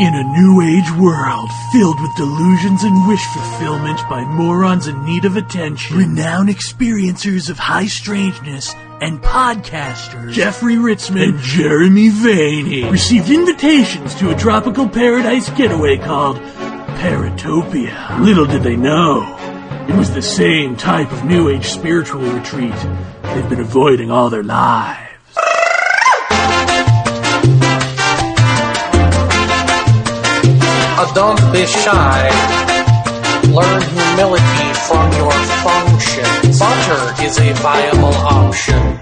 In 0.00 0.14
a 0.14 0.24
new 0.24 0.60
age 0.62 0.90
world 0.98 1.48
filled 1.72 2.00
with 2.00 2.16
delusions 2.16 2.82
and 2.82 3.06
wish 3.06 3.24
fulfillment 3.26 4.00
by 4.08 4.24
morons 4.24 4.88
in 4.88 5.04
need 5.04 5.24
of 5.26 5.36
attention, 5.36 5.96
renowned 5.96 6.48
experiencers 6.48 7.50
of 7.50 7.58
high 7.58 7.86
strangeness 7.86 8.74
and 9.00 9.22
podcasters 9.22 10.32
Jeffrey 10.32 10.74
Ritzmann 10.74 11.22
and 11.22 11.38
Jeremy 11.38 12.08
Vaeni 12.08 12.90
received 12.90 13.30
invitations 13.30 14.16
to 14.16 14.30
a 14.30 14.36
tropical 14.36 14.88
paradise 14.88 15.48
getaway 15.50 15.98
called 15.98 16.38
Paratopia. 16.98 18.18
Little 18.20 18.46
did 18.46 18.64
they 18.64 18.76
know, 18.76 19.22
it 19.88 19.94
was 19.94 20.12
the 20.12 20.22
same 20.22 20.76
type 20.76 21.12
of 21.12 21.24
new 21.24 21.48
age 21.48 21.66
spiritual 21.66 22.22
retreat 22.22 22.74
they've 23.22 23.48
been 23.48 23.60
avoiding 23.60 24.10
all 24.10 24.30
their 24.30 24.42
lives. 24.42 25.03
Uh, 30.96 31.12
don't 31.12 31.52
be 31.52 31.66
shy. 31.66 32.30
Learn 33.50 33.82
humility 33.82 34.68
from 34.86 35.10
your 35.18 35.32
function. 35.66 36.24
Butter 36.56 37.02
is 37.24 37.36
a 37.38 37.52
viable 37.54 38.14
option. 38.14 39.00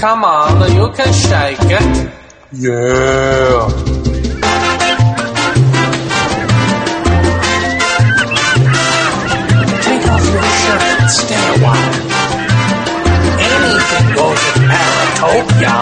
Come 0.00 0.24
on, 0.24 0.74
you 0.74 0.90
can 0.92 1.12
shake 1.12 1.58
it. 1.62 2.10
Yeah. 2.52 3.68
Take 9.86 10.06
off 10.10 10.24
your 10.34 10.42
shirt 10.58 10.82
and 10.82 11.10
stay 11.10 11.44
a 11.54 11.58
while. 11.62 11.94
Anything 13.46 14.06
goes 14.18 14.42
in 14.50 14.62
Paratopia. 14.74 15.76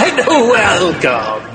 and 0.04 0.18
welcome. 0.50 1.50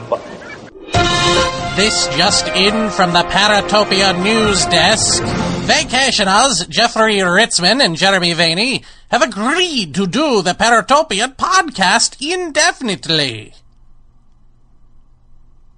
This 1.75 2.07
just 2.15 2.47
in 2.47 2.89
from 2.89 3.11
the 3.11 3.23
Paratopia 3.23 4.23
news 4.23 4.65
desk. 4.67 5.21
Vacationers 5.65 6.69
Jeffrey 6.69 7.15
Ritzmann 7.17 7.83
and 7.83 7.97
Jeremy 7.97 8.33
Vaeni 8.33 8.81
have 9.09 9.21
agreed 9.21 9.93
to 9.95 10.07
do 10.07 10.41
the 10.41 10.53
Paratopia 10.53 11.35
podcast 11.35 12.15
indefinitely. 12.21 13.53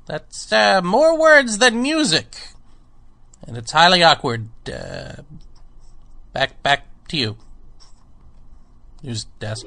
That's 0.06 0.52
uh, 0.54 0.82
more 0.84 1.18
words 1.18 1.58
than 1.58 1.82
music, 1.82 2.28
and 3.48 3.58
it's 3.58 3.72
highly 3.72 4.04
awkward. 4.04 4.50
Uh, 4.72 5.24
back, 6.32 6.62
back 6.62 6.86
to 7.08 7.18
you, 7.18 7.38
news 9.02 9.26
desk. 9.40 9.66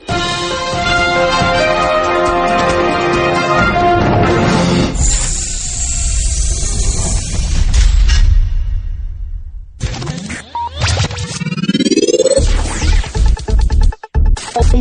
Hey, 14.61 14.77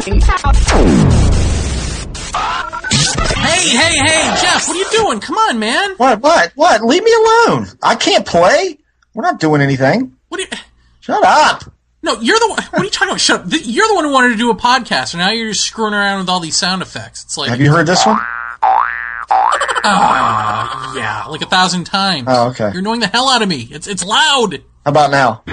hey, 3.69 3.95
hey, 3.97 4.35
Jeff, 4.41 4.67
what 4.67 4.75
are 4.75 4.77
you 4.77 4.85
doing? 4.91 5.21
Come 5.21 5.37
on, 5.37 5.57
man. 5.59 5.95
What? 5.95 6.19
What? 6.21 6.51
What? 6.55 6.83
Leave 6.83 7.01
me 7.03 7.13
alone. 7.13 7.65
I 7.81 7.95
can't 7.95 8.25
play. 8.25 8.77
We're 9.13 9.23
not 9.23 9.39
doing 9.39 9.61
anything. 9.61 10.17
What 10.27 10.41
are 10.41 10.43
you? 10.43 10.49
Shut 10.99 11.23
up. 11.23 11.63
No, 12.03 12.19
you're 12.19 12.37
the 12.39 12.47
one. 12.49 12.61
What 12.63 12.81
are 12.81 12.83
you 12.83 12.89
talking 12.91 13.09
about? 13.11 13.21
Shut 13.21 13.39
up. 13.41 13.47
You're 13.51 13.87
the 13.87 13.95
one 13.95 14.03
who 14.03 14.11
wanted 14.11 14.29
to 14.31 14.35
do 14.37 14.49
a 14.51 14.55
podcast, 14.55 15.13
and 15.13 15.19
now 15.21 15.31
you're 15.31 15.51
just 15.51 15.65
screwing 15.65 15.93
around 15.93 16.19
with 16.19 16.29
all 16.29 16.41
these 16.41 16.57
sound 16.57 16.81
effects. 16.81 17.23
It's 17.23 17.37
like, 17.37 17.49
Have 17.49 17.61
you 17.61 17.71
heard 17.71 17.87
this 17.87 18.05
one? 18.05 18.17
ah, 19.85 20.93
yeah, 20.95 21.23
like 21.25 21.41
a 21.41 21.45
thousand 21.45 21.85
times. 21.85 22.25
Oh, 22.27 22.49
okay. 22.49 22.69
You're 22.71 22.79
annoying 22.79 22.99
the 22.99 23.07
hell 23.07 23.29
out 23.29 23.41
of 23.41 23.47
me. 23.47 23.69
It's 23.71 23.87
it's 23.87 24.03
loud. 24.05 24.61
How 24.85 24.91
about 24.91 25.11
now? 25.11 25.43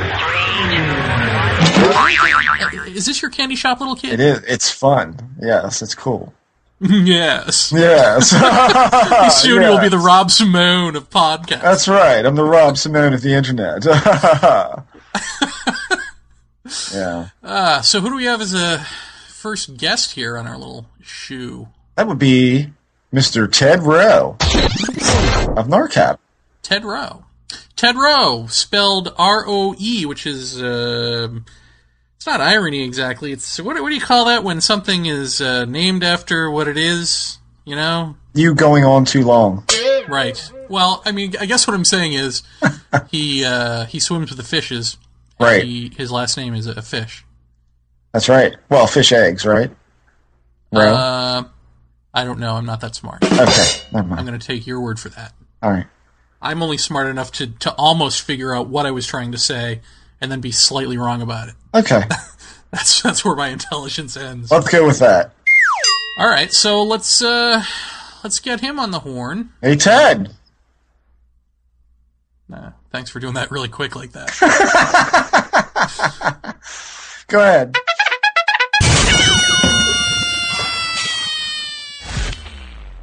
Is 2.97 3.07
this 3.07 3.21
your 3.21 3.31
candy 3.31 3.57
shop 3.57 3.81
little 3.81 3.97
kid? 3.97 4.21
is. 4.21 4.39
It's 4.45 4.71
fun. 4.71 5.37
Yes, 5.41 5.83
it's 5.83 5.95
cool. 5.95 6.33
yes. 6.81 7.73
Yes. 7.73 8.31
Soon 9.43 9.63
you'll 9.63 9.81
be 9.81 9.89
the 9.89 9.99
Rob 9.99 10.31
Simone 10.31 10.97
of 10.97 11.09
podcasts. 11.09 11.63
That's 11.63 11.89
right. 11.89 12.25
I'm 12.25 12.35
the 12.35 12.45
Rob 12.45 12.77
Simone 12.77 13.15
of 13.15 13.23
the 13.23 13.33
internet. 13.33 13.85
yeah. 16.95 17.29
Uh, 17.43 17.81
so 17.83 18.01
who 18.01 18.11
do 18.11 18.17
we 18.17 18.25
have 18.25 18.41
as 18.41 18.55
a 18.55 18.79
first 19.29 19.77
guest 19.77 20.13
here 20.13 20.37
on 20.37 20.47
our 20.47 20.59
little 20.59 20.87
shoe? 21.03 21.69
That 21.95 22.09
would 22.09 22.19
be 22.19 22.73
Mr. 23.13 23.51
Ted 23.51 23.83
Roe 23.83 24.37
of 25.57 25.69
NARCAP. 25.69 26.19
Ted 26.63 26.85
Roe. 26.85 27.25
Ted 27.75 27.97
Roe, 27.97 28.47
spelled 28.49 29.15
R 29.17 29.45
O 29.47 29.75
E, 29.79 30.05
which 30.05 30.27
is 30.27 30.61
um 30.63 31.45
it's 32.27 32.33
not 32.33 32.41
irony 32.41 32.83
exactly. 32.83 33.31
It's 33.31 33.61
what, 33.61 33.81
what 33.81 33.89
do 33.89 33.95
you 33.95 34.01
call 34.01 34.25
that 34.25 34.43
when 34.43 34.61
something 34.61 35.07
is 35.07 35.41
uh, 35.41 35.65
named 35.65 36.03
after 36.03 36.51
what 36.51 36.67
it 36.67 36.77
is? 36.77 37.39
You 37.65 37.77
know, 37.77 38.17
You 38.35 38.53
going 38.53 38.85
on 38.85 39.05
too 39.05 39.23
long. 39.23 39.65
right? 40.09 40.53
Well, 40.69 41.03
I 41.07 41.13
mean, 41.13 41.35
I 41.41 41.47
guess 41.47 41.69
what 41.69 41.75
I'm 41.75 41.85
saying 41.85 42.15
is 42.15 42.43
he 43.13 43.45
uh, 43.45 43.85
he 43.87 44.01
swims 44.01 44.31
with 44.31 44.39
the 44.39 44.45
fishes. 44.45 44.99
Right. 45.39 45.63
He, 45.63 45.93
his 45.97 46.11
last 46.11 46.37
name 46.37 46.55
is 46.55 46.67
a 46.67 46.83
fish. 46.83 47.25
That's 48.13 48.29
right. 48.29 48.57
Well, 48.71 48.89
fish 48.89 49.13
eggs, 49.13 49.47
right? 49.47 49.71
Roe? 50.73 50.81
Uh, 50.81 51.45
I 52.13 52.25
don't 52.25 52.41
know. 52.41 52.55
I'm 52.57 52.67
not 52.67 52.81
that 52.81 52.97
smart. 52.97 53.23
okay. 53.23 53.83
Never 53.93 54.15
I'm 54.15 54.27
going 54.27 54.39
to 54.39 54.45
take 54.45 54.67
your 54.67 54.81
word 54.81 54.99
for 54.99 55.11
that. 55.11 55.33
All 55.63 55.71
right. 55.71 55.87
I'm 56.43 56.61
only 56.63 56.79
smart 56.79 57.07
enough 57.07 57.31
to, 57.33 57.47
to 57.47 57.73
almost 57.75 58.23
figure 58.23 58.53
out 58.55 58.69
what 58.69 58.85
I 58.85 58.91
was 58.91 59.07
trying 59.07 59.31
to 59.33 59.39
say 59.39 59.81
and 60.21 60.31
then 60.31 60.41
be 60.41 60.53
slightly 60.53 60.97
wrong 60.97 61.23
about 61.23 61.49
it. 61.49 61.55
Okay. 61.75 62.03
That's 62.73 63.01
that's 63.01 63.25
where 63.25 63.37
my 63.37 63.49
intelligence 63.49 64.17
ends. 64.17 64.51
Let's 64.51 64.69
go 64.69 64.87
with 64.87 64.99
that. 64.99 65.33
All 66.19 66.29
right, 66.29 66.53
so 66.53 66.83
let's 66.83 67.23
uh 67.23 67.63
let's 68.25 68.41
get 68.41 68.61
him 68.61 68.81
on 68.81 68.91
the 68.91 68.99
horn. 68.99 69.51
Hey, 69.63 69.77
Ted. 69.77 70.35
Uh, 72.53 72.71
thanks 72.91 73.09
for 73.09 73.21
doing 73.21 73.35
that 73.35 73.51
really 73.51 73.69
quick 73.69 73.97
like 73.97 74.13
that. 74.13 74.31
Go 77.29 77.41
ahead. 77.41 77.77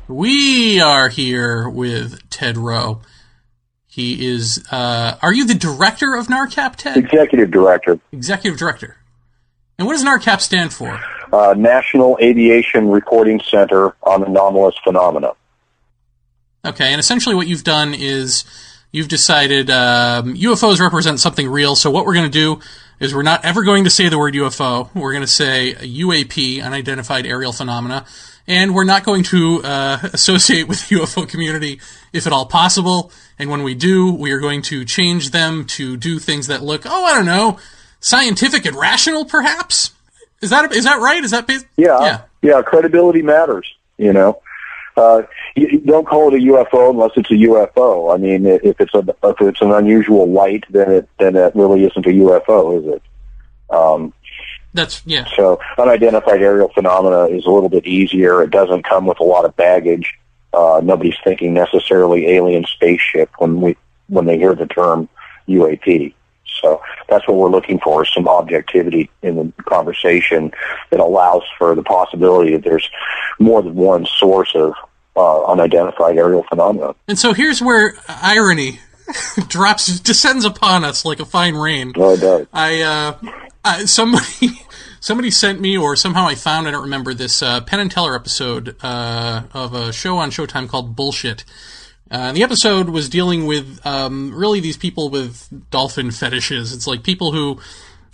we 0.08 0.80
are 0.80 1.10
here 1.10 1.68
with 1.68 2.30
Ted 2.30 2.58
Roe. 2.58 3.02
He 3.94 4.26
is 4.28 4.64
uh 4.72 5.18
are 5.22 5.32
you 5.34 5.46
the 5.46 5.54
director 5.54 6.16
of 6.16 6.26
NARCAP 6.28 6.78
Ted? 6.78 6.98
Executive 6.98 7.52
Director, 7.52 8.00
Executive 8.12 8.58
director. 8.58 8.98
And 9.78 9.86
what 9.88 9.94
does 9.94 10.04
NARCAP 10.04 10.42
stand 10.42 10.74
for? 10.74 11.00
uh, 11.32 11.54
National 11.58 12.18
Aviation 12.22 12.90
Reporting 12.90 13.40
Center 13.50 13.96
on 14.04 14.24
Anomalous 14.24 14.76
Phenomena. 14.84 15.34
Okay, 16.66 16.92
and 16.92 17.00
essentially 17.00 17.36
what 17.36 17.48
you've 17.48 17.64
done 17.64 17.94
is 17.94 18.46
you've 18.92 19.08
decided 19.10 19.70
um, 19.70 20.36
UFOs 20.36 20.80
represent 20.80 21.20
something 21.20 21.50
real. 21.50 21.76
So 21.76 21.92
what 21.92 22.06
we're 22.06 22.14
going 22.14 22.32
to 22.32 22.40
do 22.40 22.62
is 23.00 23.14
we're 23.14 23.24
not 23.24 23.44
ever 23.44 23.64
going 23.64 23.84
to 23.84 23.90
say 23.90 24.08
the 24.10 24.18
word 24.18 24.34
UFO. 24.36 24.94
We're 24.96 25.12
going 25.12 25.24
to 25.24 25.28
say 25.28 25.74
UAP, 25.80 26.64
unidentified 26.64 27.26
aerial 27.26 27.52
phenomena, 27.52 28.06
and 28.48 28.76
we're 28.76 28.84
not 28.84 29.04
going 29.04 29.24
to 29.24 29.62
uh, 29.64 30.00
associate 30.14 30.68
with 30.68 30.88
the 30.88 30.98
UFO 30.98 31.28
community 31.28 31.80
if 32.12 32.28
at 32.28 32.34
all 32.34 32.46
possible. 32.46 33.12
And 33.40 33.50
when 33.50 33.64
we 33.64 33.74
do, 33.76 34.14
we 34.14 34.32
are 34.32 34.40
going 34.40 34.62
to 34.64 34.86
change 34.86 35.32
them 35.32 35.66
to 35.66 35.98
do 35.98 36.20
things 36.20 36.48
that 36.48 36.62
look, 36.62 36.84
oh, 36.86 37.06
I 37.06 37.14
don't 37.14 37.26
know, 37.26 37.60
scientific 38.00 38.66
and 38.66 38.76
rational, 38.76 39.26
perhaps. 39.26 39.92
Is 40.42 40.50
that 40.50 40.74
is 40.74 40.84
that 40.84 41.00
right? 41.00 41.24
Is 41.24 41.32
that 41.32 41.48
bas- 41.48 41.66
Yeah, 41.78 42.00
yeah? 42.02 42.22
yeah, 42.42 42.62
credibility 42.62 43.22
matters. 43.22 43.74
You 43.98 44.12
know, 44.12 44.42
uh, 44.98 45.22
you, 45.56 45.68
you 45.68 45.80
don't 45.80 46.06
call 46.06 46.34
it 46.34 46.42
a 46.42 46.46
UFO 46.46 46.90
unless 46.90 47.12
it's 47.16 47.32
a 47.32 47.36
UFO. 47.36 48.14
I 48.14 48.18
mean, 48.18 48.46
if 48.46 48.80
it's 48.82 48.94
a 48.94 49.06
if 49.24 49.42
it's 49.42 49.62
an 49.62 49.72
unusual 49.72 50.30
light, 50.30 50.66
then 50.70 50.92
it 50.92 51.10
then 51.18 51.36
it 51.38 51.56
really 51.56 51.86
isn't 51.86 52.06
a 52.06 52.10
UFO, 52.10 52.80
is 52.80 52.96
it? 52.96 53.02
Um, 53.70 54.14
That's 54.74 55.02
yeah. 55.06 55.26
so 55.36 55.60
unidentified 55.78 56.42
aerial 56.42 56.70
phenomena 56.70 57.26
is 57.26 57.46
a 57.46 57.50
little 57.52 57.70
bit 57.70 57.86
easier. 57.86 58.42
It 58.42 58.50
doesn't 58.50 58.84
come 58.84 59.06
with 59.06 59.20
a 59.20 59.24
lot 59.24 59.46
of 59.46 59.56
baggage. 59.56 60.16
Uh, 60.54 60.82
nobody's 60.84 61.16
thinking 61.24 61.54
necessarily 61.54 62.28
alien 62.28 62.66
spaceship 62.66 63.30
when 63.38 63.62
we 63.62 63.78
when 64.08 64.26
they 64.26 64.38
hear 64.38 64.56
the 64.56 64.66
term 64.66 65.10
UAP. 65.48 66.14
So 66.62 66.82
that's 67.10 67.28
what 67.28 67.38
we're 67.38 67.50
looking 67.50 67.80
for: 67.80 68.04
is 68.04 68.14
some 68.14 68.28
objectivity 68.28 69.10
in 69.22 69.36
the 69.36 69.64
conversation 69.64 70.52
that 70.92 71.00
allows 71.00 71.44
for 71.58 71.76
the 71.76 71.84
possibility 71.84 72.54
that 72.54 72.64
there's 72.64 72.90
more 73.40 73.62
than 73.62 73.76
one 73.76 74.06
source 74.06 74.52
of 74.56 74.74
uh, 75.16 75.46
unidentified 75.46 76.18
aerial 76.18 76.44
phenomena. 76.50 76.96
And 77.08 77.18
so 77.20 77.34
here's 77.34 77.62
where 77.62 77.96
irony 78.08 78.80
drops 79.48 80.00
descends 80.00 80.46
upon 80.46 80.84
us 80.84 81.06
like 81.06 81.20
a 81.20 81.26
fine 81.26 81.56
rain. 81.56 81.94
No, 81.96 82.12
it 82.12 82.22
does. 82.22 82.48
I 82.54 82.82
uh, 82.82 83.18
I, 83.64 83.86
somebody 83.86 84.62
somebody 85.00 85.32
sent 85.32 85.60
me, 85.60 85.78
or 85.78 85.96
somehow 85.96 86.26
I 86.28 86.36
found, 86.36 86.68
I 86.68 86.72
don't 86.72 86.84
remember, 86.84 87.14
this 87.14 87.42
uh, 87.42 87.62
Penn 87.62 87.80
and 87.80 87.92
Teller 87.92 88.16
episode 88.16 88.76
uh, 88.84 89.44
of 89.54 89.74
a 89.74 89.92
show 89.94 90.18
on 90.18 90.32
Showtime 90.32 90.70
called 90.70 90.96
Bullshit. 90.96 91.44
Uh, 92.12 92.28
and 92.28 92.38
the 92.38 92.44
episode 92.44 92.90
was 92.90 93.10
dealing 93.10 93.48
with 93.48 93.80
um, 93.86 94.34
really 94.36 94.60
these 94.60 94.78
people 94.78 95.10
with 95.10 95.48
dolphin 95.72 96.12
fetishes. 96.12 96.72
It's 96.72 96.86
like 96.86 97.04
people 97.04 97.32
who 97.32 97.60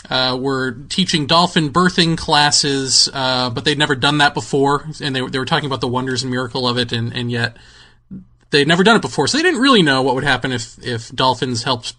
uh, 0.10 0.38
were 0.40 0.72
teaching 0.88 1.28
dolphin 1.28 1.72
birthing 1.74 2.18
classes, 2.18 3.10
uh, 3.14 3.50
but 3.50 3.66
they'd 3.66 3.78
never 3.78 3.96
done 3.96 4.20
that 4.20 4.34
before, 4.34 4.88
and 5.02 5.16
they, 5.16 5.22
they 5.28 5.38
were 5.38 5.46
talking 5.46 5.68
about 5.68 5.82
the 5.82 5.88
wonders 5.88 6.24
and 6.24 6.32
miracle 6.32 6.68
of 6.68 6.78
it, 6.78 6.92
and, 6.94 7.14
and 7.14 7.30
yet 7.30 7.58
they'd 8.52 8.68
never 8.68 8.84
done 8.84 8.96
it 8.96 9.02
before, 9.02 9.28
so 9.28 9.38
they 9.38 9.44
didn't 9.44 9.60
really 9.60 9.82
know 9.82 10.02
what 10.02 10.16
would 10.16 10.24
happen 10.24 10.52
if 10.52 10.78
if 10.86 11.10
dolphins 11.10 11.64
helped 11.64 11.94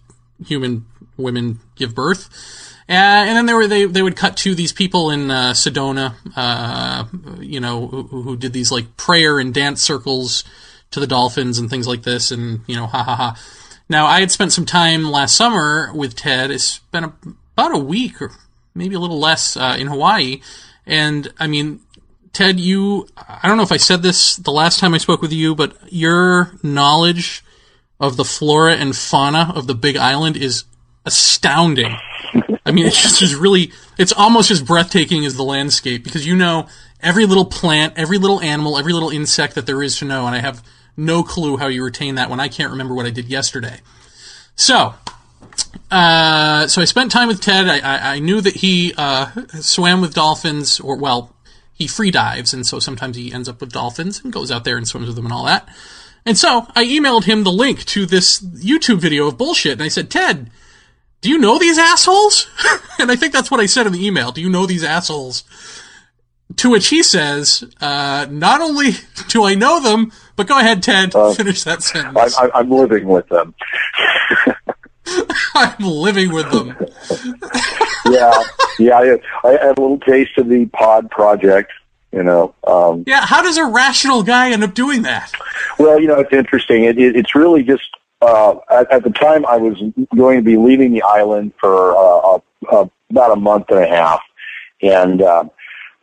human 0.45 0.85
women 1.17 1.59
give 1.75 1.93
birth. 1.93 2.29
Uh, 2.89 2.93
and 2.93 3.37
then 3.37 3.45
they 3.45 3.53
were 3.53 3.67
they 3.67 3.85
they 3.85 4.01
would 4.01 4.15
cut 4.15 4.35
to 4.37 4.55
these 4.55 4.73
people 4.73 5.11
in 5.11 5.29
uh, 5.31 5.51
Sedona, 5.51 6.15
uh, 6.35 7.05
you 7.39 7.59
know, 7.59 7.87
who, 7.87 8.03
who, 8.03 8.35
did 8.35 8.53
these 8.53 8.71
like 8.71 8.97
prayer 8.97 9.39
and 9.39 9.53
dance 9.53 9.81
circles 9.81 10.43
to 10.89 10.99
the 10.99 11.07
dolphins 11.07 11.57
and 11.59 11.69
things 11.69 11.87
like 11.87 12.03
this, 12.03 12.31
and 12.31 12.61
you 12.67 12.75
know, 12.75 12.87
ha 12.87 13.03
ha 13.03 13.15
ha. 13.15 13.39
Now 13.87 14.07
I 14.07 14.19
had 14.19 14.31
spent 14.31 14.51
some 14.51 14.65
time 14.65 15.09
last 15.09 15.37
summer 15.37 15.91
with 15.93 16.15
Ted. 16.15 16.51
It's 16.51 16.79
been 16.91 17.05
a, 17.05 17.13
about 17.55 17.75
a 17.75 17.79
week 17.79 18.21
or 18.21 18.31
maybe 18.73 18.95
a 18.95 18.99
little 18.99 19.19
less 19.19 19.55
uh, 19.55 19.77
in 19.79 19.87
Hawaii, 19.87 20.41
and 20.85 21.31
I 21.39 21.47
mean, 21.47 21.81
Ted, 22.33 22.59
you 22.59 23.07
I 23.15 23.47
don't 23.47 23.57
know 23.57 23.63
if 23.63 23.71
I 23.71 23.77
said 23.77 24.01
this 24.01 24.35
the 24.35 24.51
last 24.51 24.79
time 24.79 24.93
I 24.93 24.97
spoke 24.97 25.21
with 25.21 25.33
you, 25.33 25.55
but 25.55 25.77
your 25.91 26.51
knowledge 26.63 27.43
of 27.99 28.17
the 28.17 28.25
flora 28.25 28.75
and 28.75 28.95
fauna 28.95 29.53
of 29.55 29.67
the 29.67 29.75
Big 29.75 29.95
Island 29.95 30.35
is 30.35 30.63
astounding. 31.05 31.95
I 32.65 32.71
mean, 32.71 32.85
it's 32.85 33.19
just 33.19 33.35
really, 33.35 33.71
it's 33.97 34.13
almost 34.13 34.51
as 34.51 34.61
breathtaking 34.61 35.25
as 35.25 35.35
the 35.35 35.43
landscape 35.43 36.03
because 36.03 36.25
you 36.25 36.35
know 36.35 36.67
every 37.01 37.25
little 37.25 37.45
plant, 37.45 37.93
every 37.97 38.17
little 38.17 38.39
animal, 38.41 38.77
every 38.77 38.93
little 38.93 39.09
insect 39.09 39.55
that 39.55 39.65
there 39.65 39.81
is 39.81 39.97
to 39.97 40.05
know, 40.05 40.27
and 40.27 40.35
I 40.35 40.39
have 40.39 40.63
no 40.95 41.23
clue 41.23 41.57
how 41.57 41.67
you 41.67 41.83
retain 41.83 42.15
that 42.15 42.29
when 42.29 42.39
I 42.39 42.47
can't 42.47 42.71
remember 42.71 42.93
what 42.93 43.05
I 43.05 43.09
did 43.09 43.27
yesterday. 43.27 43.79
So, 44.55 44.93
uh, 45.89 46.67
so 46.67 46.81
I 46.81 46.85
spent 46.85 47.11
time 47.11 47.27
with 47.27 47.41
Ted. 47.41 47.67
I, 47.67 47.79
I, 47.79 48.15
I 48.15 48.19
knew 48.19 48.41
that 48.41 48.55
he 48.55 48.93
uh, 48.97 49.31
swam 49.59 50.01
with 50.01 50.13
dolphins, 50.13 50.79
or 50.79 50.95
well, 50.95 51.35
he 51.73 51.87
free 51.87 52.11
dives, 52.11 52.53
and 52.53 52.65
so 52.65 52.79
sometimes 52.79 53.17
he 53.17 53.33
ends 53.33 53.49
up 53.49 53.59
with 53.59 53.71
dolphins 53.71 54.21
and 54.23 54.31
goes 54.31 54.51
out 54.51 54.63
there 54.63 54.77
and 54.77 54.87
swims 54.87 55.07
with 55.07 55.15
them 55.15 55.25
and 55.25 55.33
all 55.33 55.45
that. 55.45 55.67
And 56.25 56.37
so 56.37 56.67
I 56.75 56.85
emailed 56.85 57.23
him 57.23 57.43
the 57.43 57.51
link 57.51 57.83
to 57.85 58.05
this 58.05 58.39
YouTube 58.39 58.99
video 58.99 59.27
of 59.27 59.37
bullshit, 59.37 59.73
and 59.73 59.83
I 59.83 59.87
said, 59.87 60.11
Ted, 60.11 60.51
do 61.21 61.29
you 61.29 61.37
know 61.37 61.57
these 61.59 61.77
assholes? 61.77 62.47
and 62.99 63.11
I 63.11 63.15
think 63.15 63.33
that's 63.33 63.49
what 63.51 63.59
I 63.59 63.67
said 63.67 63.87
in 63.87 63.93
the 63.93 64.05
email. 64.05 64.31
Do 64.31 64.41
you 64.41 64.49
know 64.49 64.65
these 64.65 64.83
assholes? 64.83 65.43
To 66.57 66.69
which 66.69 66.89
he 66.89 67.01
says, 67.01 67.63
uh, 67.79 68.27
not 68.29 68.59
only 68.61 68.91
do 69.29 69.45
I 69.45 69.55
know 69.55 69.79
them, 69.79 70.11
but 70.35 70.47
go 70.47 70.59
ahead, 70.59 70.83
Ted, 70.83 71.15
uh, 71.15 71.33
finish 71.33 71.63
that 71.63 71.83
sentence. 71.83 72.37
I, 72.37 72.59
am 72.59 72.69
living 72.69 73.07
with 73.07 73.27
them. 73.29 73.53
I'm 75.55 75.77
living 75.79 76.31
with 76.33 76.49
them. 76.51 76.75
yeah, 78.13 78.43
yeah. 78.79 78.97
I, 78.97 79.19
I 79.47 79.51
had 79.51 79.77
a 79.77 79.81
little 79.81 79.99
taste 79.99 80.37
of 80.37 80.47
the 80.47 80.65
pod 80.67 81.09
project. 81.11 81.71
You 82.11 82.23
know. 82.23 82.53
Um, 82.65 83.03
yeah. 83.07 83.25
How 83.25 83.41
does 83.41 83.57
a 83.57 83.65
rational 83.65 84.23
guy 84.23 84.51
end 84.51 84.63
up 84.63 84.73
doing 84.73 85.03
that? 85.03 85.31
Well, 85.79 85.99
you 85.99 86.07
know, 86.07 86.19
it's 86.19 86.33
interesting. 86.33 86.83
It, 86.83 86.97
it, 86.97 87.15
it's 87.15 87.35
really 87.35 87.63
just 87.63 87.89
uh, 88.21 88.55
at, 88.69 88.91
at 88.91 89.03
the 89.03 89.09
time 89.09 89.45
I 89.45 89.57
was 89.57 89.77
going 90.15 90.37
to 90.37 90.43
be 90.43 90.57
leaving 90.57 90.93
the 90.93 91.03
island 91.03 91.53
for 91.59 91.95
uh, 91.95 92.39
about 93.09 93.31
a 93.31 93.35
month 93.35 93.65
and 93.69 93.79
a 93.79 93.87
half, 93.87 94.21
and 94.81 95.21
uh, 95.21 95.45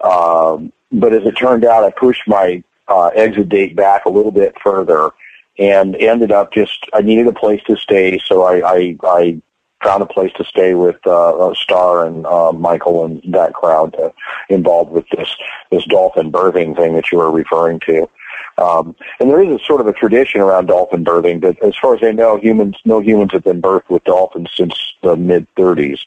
uh, 0.00 0.58
but 0.92 1.12
as 1.12 1.22
it 1.24 1.32
turned 1.32 1.64
out, 1.64 1.84
I 1.84 1.90
pushed 1.90 2.22
my 2.26 2.62
uh, 2.88 3.08
exit 3.08 3.48
date 3.48 3.76
back 3.76 4.04
a 4.04 4.10
little 4.10 4.32
bit 4.32 4.54
further, 4.62 5.10
and 5.58 5.96
ended 5.96 6.32
up 6.32 6.52
just 6.52 6.86
I 6.92 7.02
needed 7.02 7.26
a 7.26 7.32
place 7.32 7.62
to 7.66 7.76
stay, 7.76 8.18
so 8.18 8.42
I 8.42 8.68
I, 8.68 8.96
I 9.04 9.42
found 9.82 10.02
a 10.02 10.06
place 10.06 10.32
to 10.36 10.44
stay 10.44 10.74
with 10.74 10.96
uh, 11.06 11.54
Star 11.54 12.06
and 12.06 12.26
uh, 12.26 12.52
Michael 12.52 13.04
and 13.04 13.22
that 13.32 13.54
crowd 13.54 13.94
uh, 13.96 14.10
involved 14.48 14.90
with 14.90 15.08
this 15.10 15.28
this 15.70 15.84
dolphin 15.86 16.32
birthing 16.32 16.76
thing 16.76 16.94
that 16.94 17.12
you 17.12 17.18
were 17.18 17.30
referring 17.30 17.80
to. 17.80 18.08
Um, 18.58 18.96
and 19.20 19.30
there 19.30 19.42
is 19.42 19.60
a 19.60 19.64
sort 19.64 19.80
of 19.80 19.86
a 19.86 19.92
tradition 19.92 20.40
around 20.40 20.66
dolphin 20.66 21.04
birthing, 21.04 21.40
but 21.40 21.62
as 21.62 21.76
far 21.80 21.94
as 21.94 22.02
I 22.02 22.10
know, 22.10 22.36
humans, 22.36 22.76
no 22.84 22.98
humans 23.00 23.30
have 23.32 23.44
been 23.44 23.62
birthed 23.62 23.88
with 23.88 24.02
dolphins 24.04 24.50
since 24.54 24.74
the 25.02 25.16
mid 25.16 25.46
30s. 25.54 26.00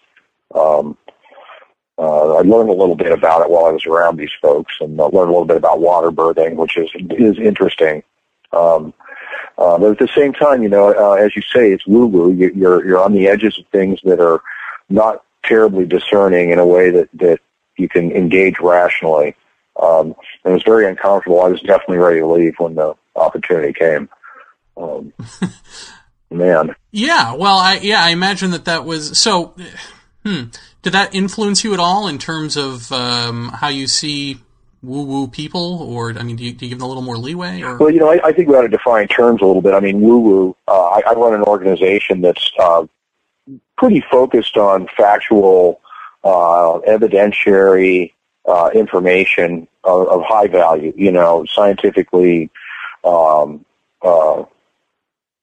Um, 0.54 0.98
uh, 1.98 2.36
I 2.36 2.42
learned 2.42 2.70
a 2.70 2.74
little 2.74 2.96
bit 2.96 3.12
about 3.12 3.42
it 3.42 3.50
while 3.50 3.66
I 3.66 3.72
was 3.72 3.86
around 3.86 4.18
these 4.18 4.32
folks, 4.42 4.74
and 4.82 5.00
I 5.00 5.06
learned 5.06 5.30
a 5.30 5.34
little 5.34 5.46
bit 5.46 5.58
about 5.58 5.80
water 5.80 6.12
birthing, 6.12 6.56
which 6.56 6.76
is 6.76 6.90
is 7.12 7.38
interesting. 7.38 8.04
Um, 8.52 8.94
uh, 9.58 9.78
but 9.78 9.92
at 9.92 10.00
the 10.00 10.10
same 10.16 10.34
time, 10.34 10.64
you 10.64 10.70
know, 10.70 10.94
uh, 10.94 11.14
as 11.14 11.36
you 11.36 11.42
say, 11.42 11.72
it's 11.72 11.86
woo 11.86 12.08
woo. 12.08 12.34
You're 12.34 12.86
you're 12.86 13.04
on 13.04 13.14
the 13.14 13.28
edges 13.28 13.58
of 13.60 13.68
things 13.68 14.00
that 14.04 14.20
are 14.20 14.42
not 14.90 15.24
terribly 15.44 15.86
discerning 15.86 16.50
in 16.50 16.60
a 16.60 16.66
way 16.66 16.90
that 16.90 17.10
that 17.14 17.40
you 17.78 17.88
can 17.88 18.12
engage 18.12 18.60
rationally. 18.60 19.36
Um, 19.82 20.16
and 20.44 20.52
it 20.52 20.54
was 20.54 20.64
very 20.64 20.88
uncomfortable. 20.88 21.42
I 21.42 21.50
was 21.50 21.62
definitely 21.62 21.98
ready 21.98 22.20
to 22.20 22.28
leave 22.28 22.54
when 22.60 22.76
the 22.76 22.94
opportunity 23.16 23.74
came. 23.74 24.10
Um, 24.78 25.14
man. 26.32 26.76
Yeah. 26.92 27.34
Well, 27.34 27.58
I 27.58 27.80
yeah, 27.82 28.04
I 28.04 28.10
imagine 28.10 28.52
that 28.52 28.66
that 28.66 28.86
was 28.86 29.18
so. 29.18 29.56
Hmm. 30.24 30.46
Did 30.84 30.94
that 30.94 31.16
influence 31.16 31.64
you 31.64 31.74
at 31.74 31.80
all 31.80 32.08
in 32.08 32.18
terms 32.18 32.58
of 32.58 32.92
um, 32.92 33.50
how 33.50 33.70
you 33.70 33.88
see 33.88 34.40
woo 34.84 35.04
woo 35.04 35.28
people, 35.28 35.82
or 35.84 36.18
I 36.18 36.24
mean, 36.24 36.36
do 36.36 36.44
you, 36.44 36.54
do 36.54 36.66
you, 36.66 36.70
give 36.70 36.80
them 36.80 36.86
a 36.86 36.88
little 36.88 37.04
more 37.04 37.18
leeway? 37.18 37.62
Or? 37.62 37.78
Well, 37.78 37.92
you 37.92 38.00
know, 38.00 38.12
I, 38.12 38.20
I 38.28 38.32
think 38.32 38.50
we 38.50 38.56
ought 38.56 38.64
to 38.64 38.68
define 38.68 39.08
terms 39.08 39.42
a 39.42 39.46
little 39.46 39.62
bit. 39.62 39.74
I 39.74 39.80
mean, 39.80 40.02
woo 40.02 40.20
woo. 40.20 40.58
Uh, 40.68 40.84
I, 40.90 41.02
I 41.10 41.14
run 41.14 41.34
an 41.34 41.44
organization 41.44 42.22
that's 42.22 42.52
uh, 42.60 42.86
pretty 43.78 44.04
focused 44.12 44.58
on 44.58 44.88
factual, 44.96 45.82
uh, 46.24 46.80
evidentiary 46.88 48.14
uh, 48.48 48.70
information 48.74 49.68
of, 49.84 50.08
of, 50.08 50.24
high 50.24 50.48
value, 50.48 50.94
you 50.96 51.12
know, 51.12 51.46
scientifically 51.54 52.50
um, 53.04 53.66
uh, 54.02 54.44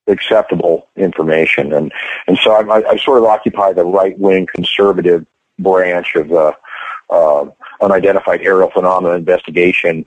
acceptable 0.06 0.88
information. 0.96 1.72
And, 1.72 1.92
and 2.26 2.38
so 2.38 2.52
I, 2.52 2.90
I 2.90 2.96
sort 2.96 3.18
of 3.18 3.24
occupy 3.24 3.72
the 3.72 3.84
right-wing 3.84 4.48
conservative 4.52 5.26
branch 5.58 6.14
of 6.16 6.28
the 6.28 6.56
uh, 7.10 7.46
unidentified 7.80 8.40
aerial 8.42 8.70
phenomena 8.70 9.14
investigation 9.14 10.06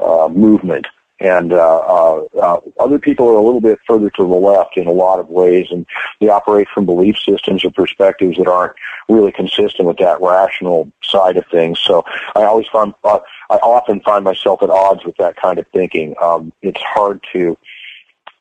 uh, 0.00 0.28
movement 0.28 0.86
and 1.20 1.52
uh, 1.52 1.78
uh, 1.78 2.24
uh, 2.40 2.60
other 2.78 2.98
people 2.98 3.26
are 3.28 3.34
a 3.36 3.42
little 3.42 3.60
bit 3.60 3.78
further 3.86 4.10
to 4.10 4.22
the 4.22 4.28
left 4.28 4.76
in 4.76 4.86
a 4.86 4.92
lot 4.92 5.18
of 5.18 5.28
ways, 5.28 5.68
and 5.70 5.86
they 6.20 6.28
operate 6.28 6.68
from 6.74 6.84
belief 6.84 7.16
systems 7.18 7.64
or 7.64 7.70
perspectives 7.70 8.36
that 8.36 8.48
aren't 8.48 8.74
really 9.08 9.32
consistent 9.32 9.88
with 9.88 9.96
that 9.98 10.20
rational 10.20 10.90
side 11.02 11.36
of 11.36 11.44
things. 11.50 11.80
So 11.80 12.04
I 12.34 12.44
always 12.44 12.66
find 12.68 12.92
uh, 13.04 13.20
I 13.48 13.56
often 13.56 14.00
find 14.00 14.24
myself 14.24 14.62
at 14.62 14.70
odds 14.70 15.04
with 15.04 15.16
that 15.16 15.36
kind 15.36 15.58
of 15.58 15.66
thinking. 15.72 16.14
Um, 16.20 16.52
it's 16.62 16.80
hard 16.80 17.24
to 17.32 17.56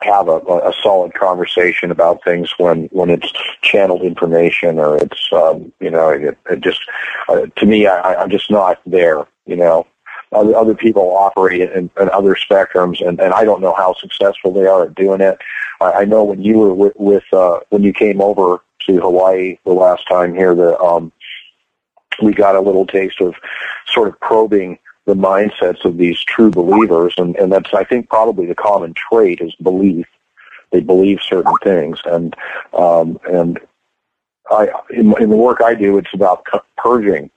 have 0.01 0.27
a, 0.27 0.37
a 0.37 0.73
solid 0.83 1.13
conversation 1.13 1.91
about 1.91 2.23
things 2.23 2.53
when 2.57 2.85
when 2.91 3.09
it's 3.09 3.31
channeled 3.61 4.01
information 4.01 4.79
or 4.79 4.97
it's 4.97 5.29
um, 5.31 5.71
you 5.79 5.89
know 5.89 6.09
it, 6.09 6.37
it 6.49 6.61
just 6.61 6.81
uh, 7.29 7.45
to 7.55 7.65
me 7.65 7.87
I, 7.87 8.15
I'm 8.15 8.29
just 8.29 8.51
not 8.51 8.79
there. 8.85 9.25
You 9.45 9.55
know, 9.55 9.87
other, 10.35 10.55
other 10.55 10.75
people 10.75 11.15
operate 11.15 11.61
in, 11.61 11.89
in 11.99 12.09
other 12.11 12.35
spectrums, 12.35 13.05
and, 13.05 13.19
and 13.19 13.33
I 13.33 13.43
don't 13.43 13.61
know 13.61 13.73
how 13.73 13.93
successful 13.95 14.51
they 14.51 14.65
are 14.65 14.83
at 14.83 14.95
doing 14.95 15.21
it. 15.21 15.39
I, 15.81 15.91
I 15.91 16.05
know 16.05 16.23
when 16.23 16.43
you 16.43 16.57
were 16.57 16.73
with, 16.73 16.93
with 16.95 17.23
uh, 17.33 17.59
when 17.69 17.83
you 17.83 17.93
came 17.93 18.21
over 18.21 18.61
to 18.87 18.99
Hawaii 18.99 19.57
the 19.65 19.73
last 19.73 20.07
time 20.07 20.35
here, 20.35 20.53
that 20.53 20.79
um, 20.79 21.11
we 22.21 22.33
got 22.33 22.55
a 22.55 22.61
little 22.61 22.85
taste 22.85 23.21
of 23.21 23.35
sort 23.87 24.07
of 24.07 24.19
probing 24.19 24.77
the 25.05 25.15
mindsets 25.15 25.85
of 25.85 25.97
these 25.97 26.21
true 26.23 26.49
believers, 26.49 27.13
and, 27.17 27.35
and 27.35 27.51
that's 27.51 27.73
I 27.73 27.83
think 27.83 28.09
probably 28.09 28.45
the 28.45 28.55
common 28.55 28.93
trait 28.93 29.41
is 29.41 29.55
belief. 29.55 30.07
They 30.71 30.81
believe 30.81 31.19
certain 31.21 31.55
things, 31.63 31.99
and 32.05 32.35
um, 32.73 33.19
and 33.31 33.59
I 34.51 34.69
in, 34.89 35.13
in 35.21 35.29
the 35.29 35.37
work 35.37 35.61
I 35.63 35.75
do, 35.75 35.97
it's 35.97 36.13
about 36.13 36.45
purging 36.77 37.29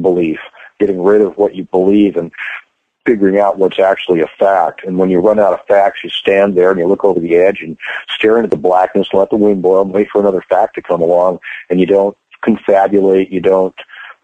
belief 0.00 0.38
getting 0.78 1.02
rid 1.02 1.20
of 1.20 1.36
what 1.36 1.54
you 1.54 1.64
believe 1.64 2.16
and 2.16 2.32
figuring 3.06 3.38
out 3.38 3.58
what's 3.58 3.78
actually 3.78 4.20
a 4.20 4.26
fact. 4.38 4.84
And 4.84 4.98
when 4.98 5.10
you 5.10 5.20
run 5.20 5.38
out 5.38 5.52
of 5.52 5.64
facts, 5.66 6.02
you 6.02 6.10
stand 6.10 6.56
there 6.56 6.70
and 6.70 6.78
you 6.78 6.86
look 6.86 7.04
over 7.04 7.20
the 7.20 7.36
edge 7.36 7.60
and 7.62 7.78
stare 8.08 8.36
into 8.36 8.50
the 8.50 8.56
blackness, 8.56 9.08
let 9.12 9.30
the 9.30 9.36
wind 9.36 9.62
blow, 9.62 9.82
and 9.82 9.92
wait 9.92 10.08
for 10.10 10.20
another 10.20 10.42
fact 10.42 10.74
to 10.74 10.82
come 10.82 11.00
along. 11.00 11.38
And 11.70 11.78
you 11.78 11.86
don't 11.86 12.16
confabulate, 12.44 13.30
you 13.30 13.40
don't 13.40 13.74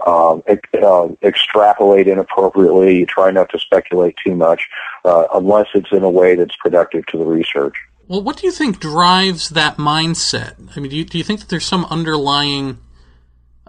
um, 0.05 0.43
uh, 0.83 1.09
extrapolate 1.23 2.09
inappropriately. 2.09 2.99
You 2.99 3.07
try 3.07 3.31
not 3.31 3.51
to 3.51 3.59
speculate 3.59 4.17
too 4.25 4.35
much, 4.35 4.69
uh, 5.05 5.27
unless 5.33 5.69
it's 5.75 5.93
in 5.93 6.03
a 6.03 6.11
way 6.11 6.35
that's 6.35 6.57
productive 6.57 7.07
to 7.07 7.19
the 7.19 7.25
research. 7.25 7.77
Well, 8.09 8.23
what 8.23 8.39
do 8.39 8.47
you 8.47 8.53
think 8.53 8.81
drives 8.81 9.51
that 9.51 9.77
mindset? 9.77 10.55
I 10.77 10.81
mean, 10.81 10.91
do 10.91 10.97
you, 10.97 11.05
do 11.05 11.19
you 11.19 11.25
think 11.25 11.41
that 11.41 11.49
there's 11.49 11.65
some 11.65 11.85
underlying 11.87 12.79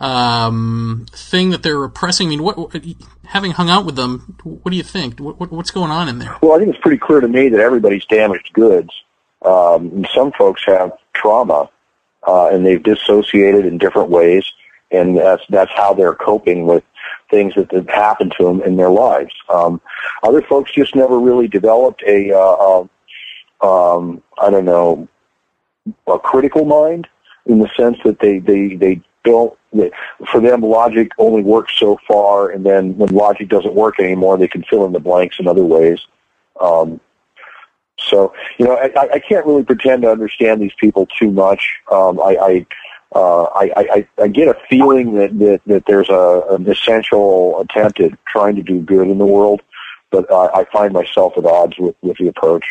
um, 0.03 1.05
thing 1.11 1.51
that 1.51 1.63
they're 1.63 1.79
repressing? 1.79 2.27
I 2.27 2.29
mean, 2.31 2.43
what, 2.43 2.75
having 3.23 3.51
hung 3.51 3.69
out 3.69 3.85
with 3.85 3.95
them, 3.95 4.37
what 4.43 4.71
do 4.71 4.75
you 4.75 4.83
think? 4.83 5.19
What, 5.19 5.39
what, 5.39 5.51
what's 5.51 5.71
going 5.71 5.91
on 5.91 6.09
in 6.09 6.19
there? 6.19 6.35
Well, 6.41 6.53
I 6.53 6.59
think 6.59 6.75
it's 6.75 6.81
pretty 6.81 6.97
clear 6.97 7.21
to 7.21 7.27
me 7.27 7.47
that 7.49 7.61
everybody's 7.61 8.05
damaged 8.05 8.51
goods. 8.53 8.89
Um, 9.43 10.05
some 10.13 10.33
folks 10.33 10.63
have 10.65 10.91
trauma, 11.13 11.69
uh, 12.27 12.49
and 12.49 12.65
they've 12.65 12.83
dissociated 12.83 13.65
in 13.65 13.77
different 13.77 14.09
ways, 14.09 14.45
and 14.91 15.17
that's 15.17 15.43
that's 15.47 15.71
how 15.73 15.93
they're 15.93 16.15
coping 16.15 16.65
with 16.65 16.83
things 17.29 17.55
that 17.55 17.71
have 17.71 17.87
happened 17.87 18.33
to 18.37 18.45
them 18.45 18.61
in 18.61 18.75
their 18.75 18.89
lives. 18.89 19.33
Um, 19.49 19.79
other 20.21 20.41
folks 20.41 20.71
just 20.71 20.95
never 20.95 21.17
really 21.19 21.47
developed 21.47 22.03
a, 22.05 22.31
uh, 22.31 22.85
uh, 23.61 23.95
um, 23.95 24.21
I 24.37 24.49
don't 24.49 24.65
know, 24.65 25.07
a 26.07 26.19
critical 26.19 26.65
mind 26.65 27.07
in 27.45 27.59
the 27.59 27.69
sense 27.75 27.97
that 28.03 28.19
they 28.19 28.39
they 28.39 28.75
they 28.75 29.01
don't. 29.23 29.57
For 30.31 30.39
them, 30.39 30.61
logic 30.61 31.11
only 31.17 31.41
works 31.41 31.73
so 31.77 31.97
far, 32.07 32.49
and 32.49 32.65
then 32.65 32.95
when 32.97 33.09
logic 33.09 33.49
doesn't 33.49 33.73
work 33.73 33.99
anymore, 33.99 34.37
they 34.37 34.47
can 34.47 34.63
fill 34.63 34.85
in 34.85 34.93
the 34.93 34.99
blanks 34.99 35.39
in 35.39 35.47
other 35.47 35.63
ways. 35.63 35.99
Um, 36.61 36.99
so, 37.97 38.33
you 38.57 38.65
know, 38.65 38.75
I, 38.75 39.13
I 39.13 39.19
can't 39.19 39.45
really 39.45 39.63
pretend 39.63 40.03
to 40.03 40.11
understand 40.11 40.61
these 40.61 40.73
people 40.79 41.07
too 41.19 41.31
much. 41.31 41.73
Um, 41.91 42.19
I, 42.19 42.35
I 42.35 42.65
uh, 43.15 43.43
I, 43.43 43.71
I, 43.75 44.07
I 44.23 44.27
get 44.27 44.47
a 44.47 44.57
feeling 44.67 45.13
that, 45.15 45.37
that, 45.37 45.61
that 45.67 45.85
there's 45.85 46.09
a, 46.09 46.43
an 46.49 46.67
essential 46.67 47.59
attempt 47.61 47.99
at 47.99 48.11
trying 48.25 48.55
to 48.55 48.63
do 48.63 48.81
good 48.81 49.07
in 49.07 49.19
the 49.19 49.25
world, 49.25 49.61
but 50.09 50.29
uh, 50.31 50.49
I 50.53 50.65
find 50.73 50.93
myself 50.93 51.33
at 51.37 51.45
odds 51.45 51.77
with, 51.77 51.95
with 52.01 52.17
the 52.17 52.27
approach. 52.27 52.65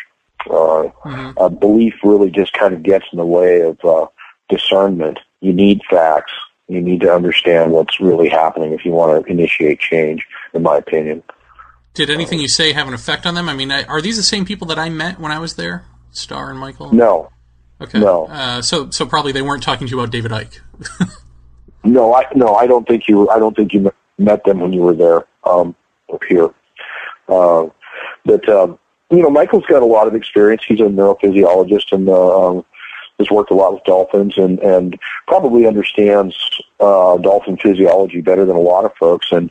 Uh, 0.47 0.90
mm-hmm. 1.04 1.38
uh, 1.38 1.49
belief 1.49 1.94
really 2.02 2.28
just 2.28 2.52
kind 2.54 2.75
of 2.75 2.82
gets 2.82 3.04
in 3.12 3.18
the 3.18 3.25
way 3.25 3.61
of 3.61 3.78
uh, 3.85 4.06
discernment. 4.49 5.21
You 5.42 5.52
need 5.52 5.82
facts. 5.90 6.32
You 6.68 6.80
need 6.80 7.02
to 7.02 7.12
understand 7.12 7.72
what's 7.72 8.00
really 8.00 8.30
happening 8.30 8.72
if 8.72 8.84
you 8.87 8.92
want 8.92 9.26
to 9.26 9.30
initiate 9.30 9.80
change, 9.80 10.25
in 10.54 10.62
my 10.62 10.78
opinion. 10.78 11.22
Did 11.92 12.08
anything 12.08 12.40
you 12.40 12.49
say 12.49 12.72
have 12.72 12.88
an 12.88 12.94
effect 12.94 13.26
on 13.26 13.34
them? 13.34 13.50
I 13.50 13.54
mean, 13.54 13.70
are 13.70 14.00
these 14.00 14.16
the 14.16 14.22
same 14.22 14.46
people 14.46 14.66
that 14.68 14.78
I 14.78 14.88
met 14.88 15.20
when 15.20 15.30
I 15.30 15.38
was 15.38 15.56
there, 15.56 15.84
Star 16.11 16.49
and 16.49 16.58
Michael? 16.58 16.94
No, 16.94 17.28
Okay. 17.82 17.99
No. 17.99 18.26
Uh, 18.26 18.62
so 18.62 18.90
so 18.90 19.04
probably 19.04 19.32
they 19.32 19.42
weren't 19.42 19.62
talking 19.62 19.88
to 19.88 19.90
you 19.90 19.99
about 19.99 20.12
David 20.12 20.30
Icke. 20.30 20.61
no, 21.84 22.14
I 22.14 22.25
no, 22.34 22.54
I 22.54 22.66
don't 22.66 22.87
think 22.87 23.08
you. 23.08 23.28
I 23.28 23.38
don't 23.40 23.56
think 23.56 23.72
you 23.72 23.92
met 24.18 24.44
them 24.44 24.61
when 24.61 24.72
you 24.72 24.82
were 24.82 24.94
there 24.94 25.26
um, 25.44 25.75
up 26.12 26.22
here. 26.28 26.50
Uh, 27.28 27.66
but 28.25 28.49
um, 28.49 28.78
you 29.11 29.20
know, 29.20 29.30
Michael's 29.30 29.66
got 29.66 29.82
a 29.82 29.87
lot 29.87 30.06
of 30.06 30.14
experience. 30.14 30.62
He's 30.66 30.78
a 30.78 30.84
neurophysiologist 30.84 31.92
and 31.92 32.08
uh, 32.08 32.50
um, 32.50 32.64
has 33.23 33.31
worked 33.31 33.50
a 33.50 33.55
lot 33.55 33.75
with 33.75 33.85
dolphins 33.85 34.37
and 34.37 34.59
and 34.61 34.99
probably 35.26 35.67
understands 35.67 36.37
uh, 36.81 37.17
dolphin 37.19 37.57
physiology 37.57 38.21
better 38.21 38.45
than 38.45 38.57
a 38.57 38.61
lot 38.73 38.85
of 38.85 38.93
folks. 38.97 39.29
And 39.33 39.50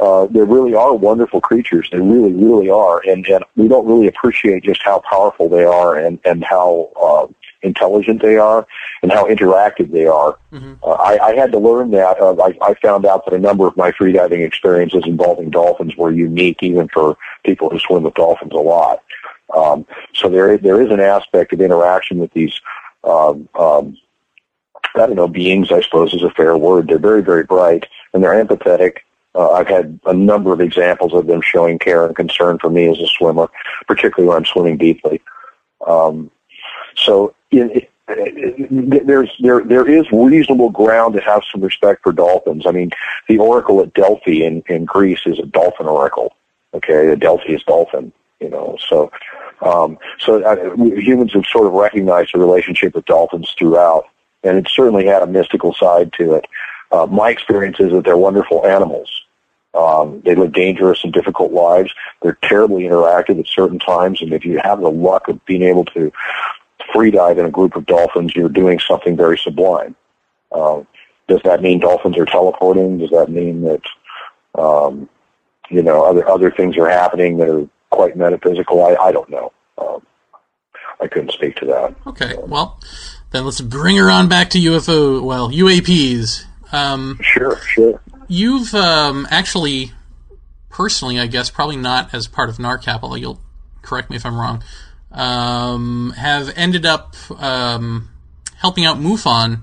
uh, 0.00 0.26
they 0.26 0.40
really 0.40 0.74
are 0.74 0.94
wonderful 0.94 1.40
creatures. 1.42 1.86
They 1.92 2.00
really, 2.00 2.32
really 2.32 2.70
are, 2.70 3.02
and 3.06 3.26
and 3.26 3.44
we 3.56 3.68
don't 3.68 3.86
really 3.86 4.08
appreciate 4.08 4.64
just 4.64 4.82
how 4.82 5.02
powerful 5.10 5.48
they 5.48 5.64
are 5.64 5.96
and 5.96 6.18
and 6.24 6.42
how 6.42 6.90
uh, 7.00 7.26
intelligent 7.62 8.22
they 8.22 8.36
are 8.36 8.66
and 9.02 9.12
how 9.12 9.26
interactive 9.26 9.92
they 9.92 10.06
are. 10.06 10.38
Mm-hmm. 10.52 10.74
Uh, 10.82 10.92
I, 10.92 11.28
I 11.28 11.34
had 11.34 11.52
to 11.52 11.58
learn 11.58 11.90
that. 11.90 12.18
Uh, 12.18 12.34
I, 12.42 12.56
I 12.62 12.74
found 12.74 13.04
out 13.04 13.24
that 13.26 13.34
a 13.34 13.38
number 13.38 13.66
of 13.66 13.76
my 13.76 13.92
freediving 13.92 14.44
experiences 14.44 15.02
involving 15.06 15.50
dolphins 15.50 15.96
were 15.96 16.10
unique, 16.10 16.62
even 16.62 16.88
for 16.88 17.16
people 17.44 17.68
who 17.70 17.78
swim 17.78 18.02
with 18.04 18.14
dolphins 18.14 18.52
a 18.52 18.56
lot. 18.56 19.02
Um, 19.56 19.86
so 20.14 20.28
there, 20.28 20.56
there 20.58 20.80
is 20.80 20.90
an 20.90 21.00
aspect 21.00 21.52
of 21.52 21.60
interaction 21.60 22.18
with 22.18 22.32
these, 22.32 22.60
um, 23.04 23.48
um, 23.58 23.96
I 24.94 25.06
don't 25.06 25.16
know, 25.16 25.28
beings. 25.28 25.70
I 25.70 25.80
suppose 25.80 26.14
is 26.14 26.22
a 26.22 26.30
fair 26.30 26.56
word. 26.56 26.88
They're 26.88 26.98
very, 26.98 27.22
very 27.22 27.44
bright 27.44 27.86
and 28.12 28.22
they're 28.22 28.44
empathetic. 28.44 28.98
Uh, 29.34 29.52
I've 29.52 29.68
had 29.68 30.00
a 30.06 30.12
number 30.12 30.52
of 30.52 30.60
examples 30.60 31.14
of 31.14 31.26
them 31.26 31.40
showing 31.40 31.78
care 31.78 32.04
and 32.04 32.16
concern 32.16 32.58
for 32.58 32.68
me 32.68 32.88
as 32.88 32.98
a 32.98 33.06
swimmer, 33.06 33.48
particularly 33.86 34.28
when 34.28 34.38
I'm 34.38 34.44
swimming 34.44 34.76
deeply. 34.76 35.20
Um, 35.86 36.30
so 36.96 37.34
it, 37.52 37.90
there's 38.08 39.30
there 39.40 39.62
there 39.62 39.88
is 39.88 40.04
reasonable 40.10 40.70
ground 40.70 41.14
to 41.14 41.20
have 41.20 41.42
some 41.50 41.60
respect 41.60 42.02
for 42.02 42.12
dolphins. 42.12 42.66
I 42.66 42.72
mean, 42.72 42.90
the 43.28 43.38
oracle 43.38 43.80
at 43.80 43.94
Delphi 43.94 44.44
in 44.44 44.62
in 44.68 44.84
Greece 44.84 45.20
is 45.26 45.38
a 45.38 45.46
dolphin 45.46 45.86
oracle. 45.86 46.34
Okay, 46.74 47.14
Delphi 47.14 47.52
is 47.52 47.62
dolphin. 47.62 48.12
You 48.40 48.48
know, 48.48 48.78
so 48.88 49.10
um, 49.62 49.98
so 50.18 50.42
uh, 50.42 50.74
humans 50.76 51.32
have 51.34 51.44
sort 51.46 51.66
of 51.66 51.72
recognized 51.72 52.30
the 52.32 52.38
relationship 52.38 52.94
with 52.94 53.04
dolphins 53.04 53.54
throughout, 53.58 54.06
and 54.42 54.56
it 54.56 54.68
certainly 54.68 55.06
had 55.06 55.22
a 55.22 55.26
mystical 55.26 55.74
side 55.74 56.12
to 56.14 56.34
it. 56.34 56.46
Uh, 56.90 57.06
my 57.06 57.30
experience 57.30 57.78
is 57.78 57.92
that 57.92 58.04
they're 58.04 58.16
wonderful 58.16 58.66
animals. 58.66 59.08
Um, 59.74 60.22
they 60.24 60.34
live 60.34 60.52
dangerous 60.52 61.04
and 61.04 61.12
difficult 61.12 61.52
lives. 61.52 61.92
They're 62.22 62.38
terribly 62.42 62.84
interactive 62.84 63.38
at 63.38 63.46
certain 63.46 63.78
times, 63.78 64.20
and 64.22 64.32
if 64.32 64.44
you 64.44 64.58
have 64.62 64.80
the 64.80 64.90
luck 64.90 65.28
of 65.28 65.44
being 65.44 65.62
able 65.62 65.84
to 65.86 66.12
free 66.92 67.10
dive 67.10 67.38
in 67.38 67.46
a 67.46 67.50
group 67.50 67.76
of 67.76 67.86
dolphins, 67.86 68.34
you're 68.34 68.48
doing 68.48 68.80
something 68.80 69.16
very 69.16 69.38
sublime. 69.38 69.94
Uh, 70.50 70.82
does 71.28 71.40
that 71.44 71.62
mean 71.62 71.78
dolphins 71.78 72.16
are 72.18 72.24
teleporting? 72.24 72.98
Does 72.98 73.10
that 73.10 73.30
mean 73.30 73.62
that 73.62 73.82
um, 74.60 75.08
you 75.68 75.82
know 75.82 76.04
other 76.04 76.28
other 76.28 76.50
things 76.50 76.76
are 76.76 76.88
happening 76.88 77.38
that 77.38 77.48
are 77.48 77.68
quite 77.90 78.16
metaphysical? 78.16 78.84
I, 78.84 78.94
I 78.96 79.12
don't 79.12 79.28
know. 79.28 79.52
Um, 79.78 80.06
I 81.00 81.06
couldn't 81.06 81.32
speak 81.32 81.56
to 81.56 81.66
that. 81.66 81.94
Okay, 82.06 82.34
well, 82.38 82.80
then 83.30 83.44
let's 83.44 83.60
bring 83.60 83.96
her 83.96 84.10
on 84.10 84.28
back 84.28 84.50
to 84.50 84.58
UFO. 84.58 85.22
Well, 85.22 85.50
UAPs. 85.50 86.44
Um, 86.72 87.18
sure, 87.22 87.56
sure. 87.62 88.00
You've 88.28 88.74
um, 88.74 89.26
actually, 89.30 89.92
personally, 90.68 91.18
I 91.18 91.26
guess, 91.26 91.50
probably 91.50 91.76
not 91.76 92.14
as 92.14 92.28
part 92.28 92.48
of 92.48 92.58
NARCAP, 92.58 93.00
although 93.02 93.16
you'll 93.16 93.40
correct 93.82 94.10
me 94.10 94.16
if 94.16 94.24
I'm 94.24 94.36
wrong 94.36 94.62
um, 95.12 96.12
have 96.16 96.52
ended 96.56 96.86
up 96.86 97.16
um, 97.40 98.10
helping 98.56 98.84
out 98.84 98.98
MUFON 98.98 99.62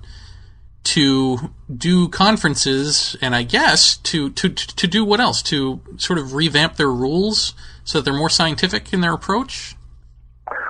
to 0.84 1.52
do 1.74 2.08
conferences, 2.10 3.16
and 3.22 3.36
I 3.36 3.44
guess 3.44 3.98
to, 3.98 4.30
to 4.32 4.50
to 4.50 4.88
do 4.88 5.04
what 5.04 5.20
else? 5.20 5.42
To 5.44 5.82
sort 5.98 6.20
of 6.20 6.34
revamp 6.34 6.76
their 6.76 6.90
rules 6.90 7.54
so 7.88 8.02
they're 8.02 8.14
more 8.14 8.30
scientific 8.30 8.94
in 8.94 9.02
their 9.02 9.14
approach. 9.14 9.76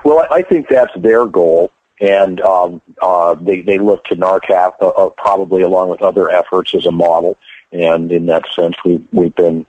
Well, 0.05 0.25
I 0.31 0.41
think 0.43 0.67
that's 0.69 0.93
their 0.97 1.25
goal, 1.25 1.71
and 2.00 2.39
um, 2.41 2.81
uh, 3.01 3.36
they 3.36 3.62
they 3.62 3.79
look 3.79 4.05
to 4.05 4.15
NARCAP 4.15 4.75
uh, 4.81 4.88
uh, 4.88 5.09
probably 5.09 5.63
along 5.63 5.89
with 5.89 6.01
other 6.01 6.29
efforts 6.29 6.74
as 6.74 6.86
a 6.86 6.91
model. 6.91 7.38
And 7.74 8.12
in 8.13 8.27
that 8.27 8.45
sense, 8.55 8.75
we've 8.86 9.05
we've 9.12 9.36
been 9.36 9.65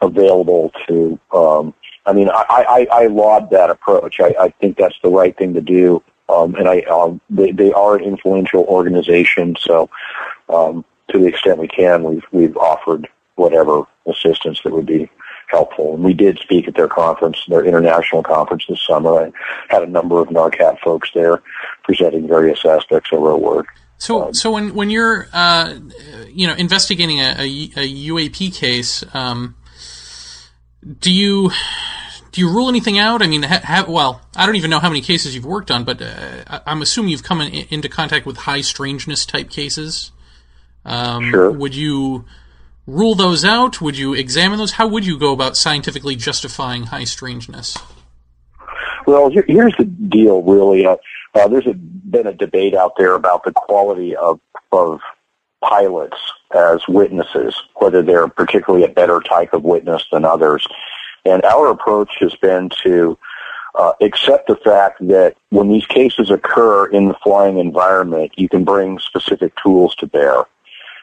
available 0.00 0.72
to 0.86 1.18
um, 1.32 1.74
I 2.06 2.12
mean, 2.12 2.28
I, 2.30 2.86
I, 2.90 3.02
I 3.02 3.06
laud 3.06 3.50
that 3.50 3.70
approach. 3.70 4.20
I, 4.20 4.34
I 4.40 4.48
think 4.60 4.76
that's 4.76 4.98
the 5.02 5.10
right 5.10 5.36
thing 5.36 5.54
to 5.54 5.60
do. 5.60 6.02
Um, 6.28 6.54
and 6.54 6.68
I, 6.68 6.80
um, 6.82 7.20
they, 7.28 7.52
they 7.52 7.72
are 7.72 7.96
an 7.96 8.04
influential 8.04 8.64
organization, 8.64 9.56
so 9.58 9.90
um, 10.48 10.84
to 11.08 11.18
the 11.18 11.26
extent 11.26 11.58
we 11.58 11.66
can, 11.68 12.04
we've 12.04 12.24
we've 12.30 12.56
offered 12.56 13.08
whatever 13.34 13.82
assistance 14.06 14.60
that 14.62 14.72
would 14.72 14.86
be 14.86 15.10
helpful. 15.50 15.94
And 15.94 16.04
we 16.04 16.14
did 16.14 16.38
speak 16.38 16.68
at 16.68 16.74
their 16.74 16.88
conference, 16.88 17.44
their 17.48 17.64
international 17.64 18.22
conference 18.22 18.64
this 18.68 18.80
summer. 18.86 19.24
I 19.24 19.32
had 19.68 19.82
a 19.82 19.86
number 19.86 20.20
of 20.20 20.28
NARCAP 20.28 20.80
folks 20.80 21.10
there 21.14 21.42
presenting 21.84 22.28
various 22.28 22.64
aspects 22.64 23.10
of 23.12 23.22
our 23.22 23.36
work. 23.36 23.66
So, 23.98 24.28
um, 24.28 24.34
so 24.34 24.50
when 24.50 24.74
when 24.74 24.88
you're 24.88 25.28
uh, 25.32 25.74
you 26.28 26.46
know 26.46 26.54
investigating 26.54 27.20
a, 27.20 27.34
a, 27.38 27.44
a 27.76 27.94
UAP 28.08 28.54
case, 28.54 29.04
um, 29.14 29.56
do 31.00 31.12
you 31.12 31.50
do 32.32 32.40
you 32.40 32.48
rule 32.48 32.68
anything 32.68 32.98
out? 32.98 33.22
I 33.22 33.26
mean, 33.26 33.42
ha, 33.42 33.60
ha, 33.62 33.84
well, 33.86 34.22
I 34.36 34.46
don't 34.46 34.56
even 34.56 34.70
know 34.70 34.78
how 34.78 34.88
many 34.88 35.02
cases 35.02 35.34
you've 35.34 35.44
worked 35.44 35.70
on, 35.70 35.84
but 35.84 36.00
uh, 36.00 36.60
I'm 36.66 36.80
assuming 36.80 37.10
you've 37.10 37.22
come 37.22 37.40
in, 37.40 37.66
into 37.70 37.88
contact 37.88 38.24
with 38.24 38.38
high 38.38 38.62
strangeness 38.62 39.26
type 39.26 39.50
cases. 39.50 40.12
Um, 40.84 41.30
sure. 41.30 41.50
Would 41.50 41.74
you 41.74 42.24
rule 42.90 43.14
those 43.14 43.44
out? 43.44 43.80
Would 43.80 43.96
you 43.96 44.14
examine 44.14 44.58
those? 44.58 44.72
How 44.72 44.86
would 44.86 45.06
you 45.06 45.18
go 45.18 45.32
about 45.32 45.56
scientifically 45.56 46.16
justifying 46.16 46.84
high 46.84 47.04
strangeness? 47.04 47.78
Well, 49.06 49.30
here, 49.30 49.44
here's 49.46 49.74
the 49.78 49.84
deal. 49.84 50.42
Really, 50.42 50.86
uh, 50.86 50.96
uh, 51.34 51.48
there's 51.48 51.66
a, 51.66 51.74
been 51.74 52.26
a 52.26 52.34
debate 52.34 52.74
out 52.74 52.92
there 52.98 53.14
about 53.14 53.44
the 53.44 53.52
quality 53.52 54.14
of 54.16 54.40
of 54.72 55.00
pilots 55.62 56.16
as 56.54 56.80
witnesses, 56.88 57.54
whether 57.76 58.02
they're 58.02 58.28
particularly 58.28 58.84
a 58.84 58.88
better 58.88 59.20
type 59.20 59.52
of 59.52 59.62
witness 59.62 60.04
than 60.10 60.24
others. 60.24 60.66
And 61.24 61.44
our 61.44 61.68
approach 61.68 62.14
has 62.20 62.34
been 62.36 62.70
to 62.82 63.18
uh, 63.74 63.92
accept 64.00 64.48
the 64.48 64.56
fact 64.56 65.06
that 65.08 65.36
when 65.50 65.68
these 65.68 65.86
cases 65.86 66.30
occur 66.30 66.86
in 66.86 67.08
the 67.08 67.16
flying 67.22 67.58
environment, 67.58 68.32
you 68.36 68.48
can 68.48 68.64
bring 68.64 68.98
specific 68.98 69.52
tools 69.62 69.94
to 69.96 70.06
bear. 70.06 70.44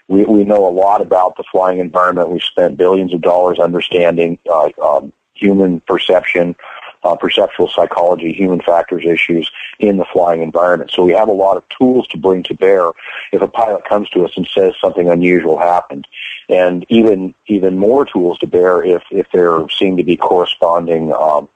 We, 0.08 0.26
we 0.26 0.44
know 0.44 0.68
a 0.68 0.72
lot 0.72 1.02
about 1.02 1.36
the 1.38 1.44
flying 1.52 1.80
environment. 1.80 2.30
We've 2.30 2.42
spent 2.42 2.78
billions 2.78 3.14
of 3.14 3.22
dollars 3.22 3.60
understanding 3.60 4.40
uh, 4.50 4.70
um, 4.82 5.14
human 5.34 5.82
perception, 5.82 6.56
uh, 7.04 7.16
perceptual 7.16 7.68
psychology, 7.68 8.34
human 8.34 8.62
factors 8.62 9.04
issues 9.06 9.52
in 9.80 9.98
the 9.98 10.06
flying 10.12 10.42
environment. 10.42 10.92
So 10.92 11.04
we 11.04 11.12
have 11.12 11.28
a 11.28 11.34
lot 11.34 11.58
of 11.58 11.64
tools 11.70 12.08
to 12.10 12.18
bring 12.18 12.44
to 12.44 12.54
bear 12.54 12.90
if 13.32 13.42
a 13.42 13.48
pilot 13.48 13.86
comes 13.86 14.10
to 14.12 14.26
us 14.26 14.32
and 14.36 14.48
says 14.48 14.74
something 14.82 15.10
unusual 15.10 15.58
happened. 15.60 16.08
And 16.50 16.86
even, 16.90 17.36
even 17.48 17.78
more 17.78 18.06
tools 18.06 18.40
to 18.40 18.48
bear 18.48 18.84
if, 18.84 19.04
if 19.12 19.28
there 19.34 19.68
seem 19.70 19.98
to 19.98 20.04
be 20.04 20.18
corresponding, 20.18 21.14
um, 21.14 21.50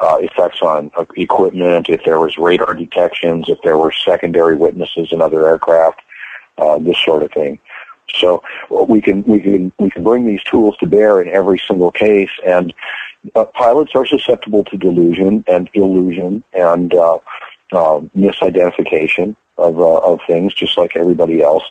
uh, 0.00 0.18
effects 0.20 0.60
on 0.62 0.90
uh, 0.96 1.04
equipment, 1.16 1.88
if 1.88 2.04
there 2.04 2.20
was 2.20 2.38
radar 2.38 2.74
detections, 2.74 3.48
if 3.48 3.58
there 3.62 3.78
were 3.78 3.92
secondary 3.92 4.56
witnesses 4.56 5.08
in 5.12 5.20
other 5.20 5.46
aircraft, 5.46 6.00
uh, 6.58 6.78
this 6.78 6.96
sort 7.04 7.22
of 7.22 7.30
thing. 7.32 7.58
So 8.10 8.42
we 8.70 9.00
can 9.00 9.22
we 9.24 9.40
can 9.40 9.72
we 9.78 9.90
can 9.90 10.04
bring 10.04 10.26
these 10.26 10.42
tools 10.44 10.76
to 10.78 10.86
bear 10.86 11.22
in 11.22 11.28
every 11.28 11.58
single 11.58 11.90
case, 11.90 12.30
and 12.46 12.72
uh, 13.34 13.44
pilots 13.46 13.92
are 13.94 14.06
susceptible 14.06 14.64
to 14.64 14.76
delusion 14.76 15.44
and 15.48 15.70
illusion 15.74 16.44
and 16.52 16.94
uh, 16.94 17.18
uh, 17.72 18.00
misidentification 18.16 19.36
of 19.58 19.80
uh, 19.80 19.98
of 19.98 20.20
things, 20.26 20.54
just 20.54 20.76
like 20.76 20.96
everybody 20.96 21.42
else. 21.42 21.64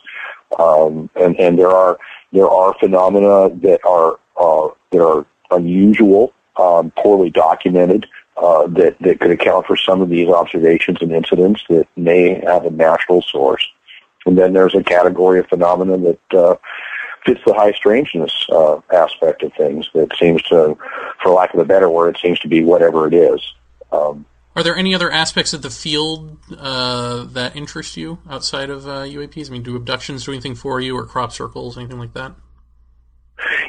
Um, 0.58 1.10
and 1.16 1.38
and 1.38 1.58
there 1.58 1.70
are 1.70 1.98
there 2.32 2.48
are 2.48 2.74
phenomena 2.74 3.50
that 3.62 3.80
are 3.84 4.18
uh, 4.36 4.68
that 4.90 5.04
are 5.04 5.26
unusual, 5.50 6.32
um, 6.56 6.90
poorly 6.92 7.30
documented, 7.30 8.06
uh, 8.36 8.66
that 8.68 8.98
that 9.00 9.20
could 9.20 9.30
account 9.30 9.66
for 9.66 9.76
some 9.76 10.00
of 10.00 10.08
these 10.08 10.28
observations 10.28 10.98
and 11.00 11.12
incidents 11.12 11.62
that 11.68 11.86
may 11.96 12.40
have 12.44 12.64
a 12.64 12.70
natural 12.70 13.22
source. 13.22 13.66
And 14.26 14.38
then 14.38 14.52
there's 14.52 14.74
a 14.74 14.82
category 14.82 15.40
of 15.40 15.46
phenomena 15.48 15.98
that 15.98 16.38
uh, 16.38 16.56
fits 17.26 17.40
the 17.46 17.54
high 17.54 17.72
strangeness 17.72 18.46
uh, 18.50 18.80
aspect 18.92 19.42
of 19.42 19.52
things 19.54 19.88
that 19.94 20.08
seems 20.18 20.42
to, 20.44 20.76
for 21.22 21.32
lack 21.32 21.54
of 21.54 21.60
a 21.60 21.64
better 21.64 21.88
word, 21.88 22.16
it 22.16 22.20
seems 22.20 22.38
to 22.40 22.48
be 22.48 22.62
whatever 22.62 23.06
it 23.06 23.14
is. 23.14 23.40
Um, 23.92 24.26
Are 24.56 24.62
there 24.62 24.76
any 24.76 24.94
other 24.94 25.10
aspects 25.10 25.52
of 25.52 25.62
the 25.62 25.70
field 25.70 26.38
uh, 26.56 27.24
that 27.24 27.56
interest 27.56 27.96
you 27.96 28.18
outside 28.28 28.70
of 28.70 28.86
uh, 28.86 29.02
UAPs? 29.02 29.48
I 29.48 29.52
mean, 29.52 29.62
do 29.62 29.76
abductions 29.76 30.24
do 30.24 30.32
anything 30.32 30.54
for 30.54 30.80
you, 30.80 30.96
or 30.96 31.06
crop 31.06 31.32
circles, 31.32 31.78
anything 31.78 31.98
like 31.98 32.14
that? 32.14 32.34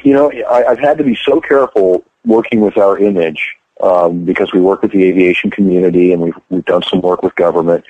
You 0.04 0.14
know, 0.14 0.30
I, 0.30 0.64
I've 0.64 0.78
had 0.78 0.98
to 0.98 1.04
be 1.04 1.18
so 1.24 1.40
careful 1.40 2.04
working 2.24 2.60
with 2.60 2.76
our 2.76 2.98
image 2.98 3.56
um, 3.80 4.24
because 4.24 4.52
we 4.52 4.60
work 4.60 4.82
with 4.82 4.92
the 4.92 5.04
aviation 5.04 5.50
community 5.50 6.12
and 6.12 6.22
we've, 6.22 6.34
we've 6.48 6.64
done 6.64 6.82
some 6.82 7.00
work 7.00 7.22
with 7.22 7.34
government 7.34 7.84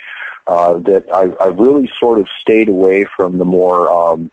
uh, 0.46 0.78
that 0.78 1.06
I, 1.12 1.34
I've 1.44 1.58
really 1.58 1.90
sort 1.98 2.18
of 2.18 2.28
stayed 2.40 2.68
away 2.68 3.06
from 3.16 3.38
the 3.38 3.44
more, 3.44 3.90
um, 3.90 4.30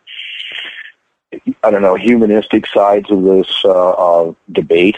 I 1.64 1.72
don't 1.72 1.82
know, 1.82 1.96
humanistic 1.96 2.68
sides 2.68 3.10
of 3.10 3.24
this 3.24 3.62
uh, 3.66 3.92
uh, 3.92 4.34
debate. 4.52 4.98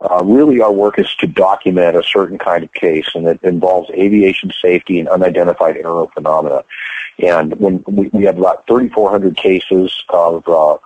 Uh, 0.00 0.22
really, 0.24 0.60
our 0.60 0.72
work 0.72 0.98
is 0.98 1.14
to 1.16 1.26
document 1.26 1.96
a 1.96 2.02
certain 2.02 2.36
kind 2.36 2.62
of 2.62 2.72
case, 2.72 3.08
and 3.14 3.26
it 3.26 3.40
involves 3.42 3.90
aviation 3.90 4.52
safety 4.60 5.00
and 5.00 5.08
unidentified 5.08 5.76
aerial 5.76 6.08
phenomena. 6.08 6.62
And 7.18 7.58
when 7.58 7.82
we, 7.86 8.08
we 8.08 8.24
have 8.24 8.36
about 8.36 8.66
3,400 8.66 9.36
cases 9.36 10.04
of 10.10 10.46
uh, 10.46 10.76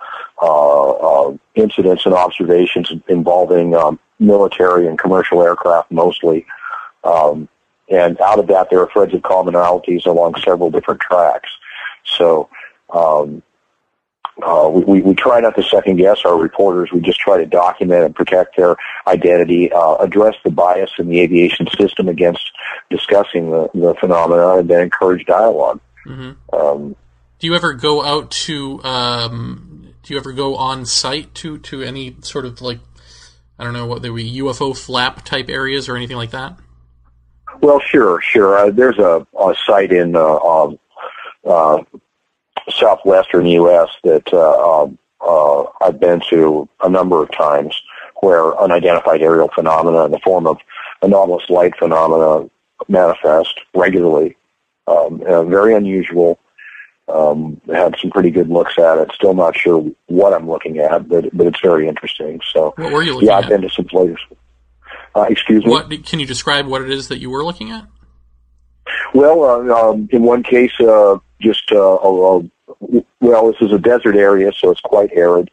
uh, 0.41 0.91
uh, 0.91 1.37
incidents 1.55 2.05
and 2.05 2.13
observations 2.15 2.93
involving 3.09 3.75
um, 3.75 3.99
military 4.19 4.87
and 4.87 4.97
commercial 4.97 5.41
aircraft 5.43 5.91
mostly. 5.91 6.45
Um, 7.03 7.49
and 7.89 8.19
out 8.21 8.39
of 8.39 8.47
that, 8.47 8.69
there 8.69 8.79
are 8.79 8.89
threads 8.91 9.13
of 9.13 9.21
commonalities 9.21 10.05
along 10.05 10.35
several 10.43 10.69
different 10.69 11.01
tracks. 11.01 11.49
So 12.05 12.49
um, 12.93 13.41
uh, 14.41 14.69
we, 14.69 15.01
we 15.01 15.13
try 15.13 15.39
not 15.39 15.55
to 15.55 15.63
second 15.63 15.97
guess 15.97 16.19
our 16.25 16.37
reporters. 16.37 16.91
We 16.91 17.01
just 17.01 17.19
try 17.19 17.37
to 17.37 17.45
document 17.45 18.05
and 18.05 18.15
protect 18.15 18.57
their 18.57 18.75
identity, 19.07 19.71
uh, 19.71 19.95
address 19.95 20.35
the 20.43 20.51
bias 20.51 20.91
in 20.97 21.09
the 21.09 21.19
aviation 21.19 21.67
system 21.77 22.07
against 22.07 22.51
discussing 22.89 23.51
the, 23.51 23.69
the 23.73 23.95
phenomena, 23.99 24.57
and 24.57 24.69
then 24.69 24.81
encourage 24.81 25.25
dialog 25.25 25.79
mm-hmm. 26.05 26.55
um, 26.55 26.95
do 27.39 27.47
you 27.47 27.55
ever 27.55 27.73
go 27.73 28.03
out 28.03 28.31
to? 28.31 28.83
Um, 28.83 29.93
do 30.03 30.13
you 30.13 30.19
ever 30.19 30.33
go 30.33 30.57
on 30.57 30.85
site 30.85 31.33
to 31.35 31.57
to 31.59 31.81
any 31.81 32.17
sort 32.21 32.45
of 32.45 32.61
like 32.61 32.79
I 33.57 33.63
don't 33.63 33.73
know 33.73 33.85
what 33.85 34.01
they 34.01 34.09
were 34.09 34.19
UFO 34.19 34.77
flap 34.77 35.23
type 35.23 35.49
areas 35.49 35.87
or 35.87 35.95
anything 35.95 36.17
like 36.17 36.31
that? 36.31 36.57
Well, 37.61 37.79
sure, 37.79 38.21
sure. 38.21 38.57
Uh, 38.57 38.71
there's 38.71 38.99
a, 38.99 39.25
a 39.39 39.55
site 39.65 39.91
in 39.91 40.15
uh, 40.15 40.37
um, 40.37 40.79
uh, 41.45 41.83
southwestern 42.69 43.45
U.S. 43.45 43.89
that 44.03 44.31
uh, 44.33 44.83
um, 44.83 44.97
uh, 45.21 45.63
I've 45.81 45.99
been 45.99 46.21
to 46.29 46.67
a 46.81 46.89
number 46.89 47.21
of 47.21 47.31
times 47.31 47.81
where 48.21 48.57
unidentified 48.59 49.21
aerial 49.21 49.49
phenomena 49.53 50.05
in 50.05 50.11
the 50.11 50.19
form 50.19 50.47
of 50.47 50.57
anomalous 51.01 51.49
light 51.49 51.73
phenomena 51.77 52.49
manifest 52.87 53.59
regularly. 53.75 54.35
Um, 54.87 55.21
uh, 55.27 55.43
very 55.43 55.75
unusual. 55.75 56.39
Um, 57.07 57.59
had 57.67 57.95
some 57.99 58.11
pretty 58.11 58.29
good 58.29 58.49
looks 58.49 58.77
at 58.77 58.99
it. 58.99 59.11
Still 59.13 59.33
not 59.33 59.57
sure 59.57 59.83
what 60.07 60.33
I'm 60.33 60.47
looking 60.47 60.77
at, 60.77 61.09
but 61.09 61.35
but 61.35 61.47
it's 61.47 61.59
very 61.59 61.87
interesting. 61.87 62.39
So, 62.53 62.73
what 62.77 62.91
were 62.91 63.01
you 63.01 63.13
looking 63.13 63.29
yeah, 63.29 63.39
at? 63.39 63.43
I've 63.45 63.49
been 63.49 63.61
to 63.61 63.69
some 63.69 63.85
places. 63.85 64.19
Uh, 65.15 65.25
excuse 65.29 65.65
me. 65.65 65.71
What 65.71 65.89
can 66.05 66.19
you 66.19 66.25
describe 66.25 66.67
what 66.67 66.81
it 66.81 66.89
is 66.89 67.07
that 67.07 67.19
you 67.19 67.29
were 67.29 67.43
looking 67.43 67.71
at? 67.71 67.85
Well, 69.13 69.43
uh, 69.43 69.91
um, 69.91 70.09
in 70.11 70.23
one 70.23 70.43
case, 70.43 70.71
uh, 70.79 71.17
just 71.41 71.71
uh, 71.71 71.77
a, 71.77 72.49
well, 73.19 73.47
this 73.51 73.61
is 73.61 73.71
a 73.71 73.79
desert 73.79 74.15
area, 74.15 74.51
so 74.53 74.71
it's 74.71 74.81
quite 74.81 75.11
arid, 75.13 75.49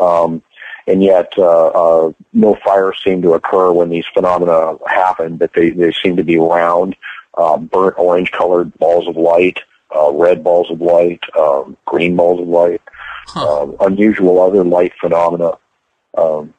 um, 0.00 0.42
and 0.86 1.02
yet 1.02 1.32
uh, 1.36 1.68
uh, 1.68 2.12
no 2.32 2.56
fire 2.64 2.92
seemed 2.94 3.22
to 3.24 3.34
occur 3.34 3.72
when 3.72 3.90
these 3.90 4.06
phenomena 4.14 4.76
happen. 4.86 5.36
But 5.36 5.52
they 5.54 5.70
they 5.70 5.92
seem 5.92 6.16
to 6.16 6.24
be 6.24 6.38
round, 6.38 6.96
uh, 7.36 7.58
burnt 7.58 7.96
orange-colored 7.98 8.74
balls 8.78 9.08
of 9.08 9.16
light, 9.16 9.60
uh, 9.94 10.12
red 10.12 10.42
balls 10.42 10.70
of 10.70 10.80
light, 10.80 11.22
um, 11.38 11.76
green 11.84 12.16
balls 12.16 12.40
of 12.40 12.48
light, 12.48 12.80
Huh. 13.26 13.62
um, 13.62 13.76
unusual 13.80 14.40
other 14.40 14.64
light 14.64 14.92
phenomena. 15.00 15.52
Um, 16.16 16.54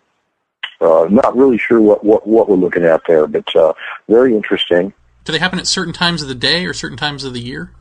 uh, 0.82 1.08
not 1.10 1.36
really 1.36 1.58
sure 1.58 1.80
what, 1.80 2.04
what, 2.04 2.28
what 2.28 2.50
we're 2.50 2.56
looking 2.56 2.84
at 2.84 3.02
there, 3.08 3.28
but 3.28 3.56
uh, 3.56 3.74
very 4.10 4.36
interesting. 4.36 4.94
Do 5.24 5.32
they 5.32 5.40
happen 5.40 5.60
at 5.60 5.68
certain 5.68 5.94
times 5.94 6.22
of 6.22 6.28
the 6.28 6.36
day 6.36 6.66
or 6.66 6.74
certain 6.74 6.98
times 6.98 7.24
of 7.24 7.34
the 7.34 7.40
year? 7.40 7.72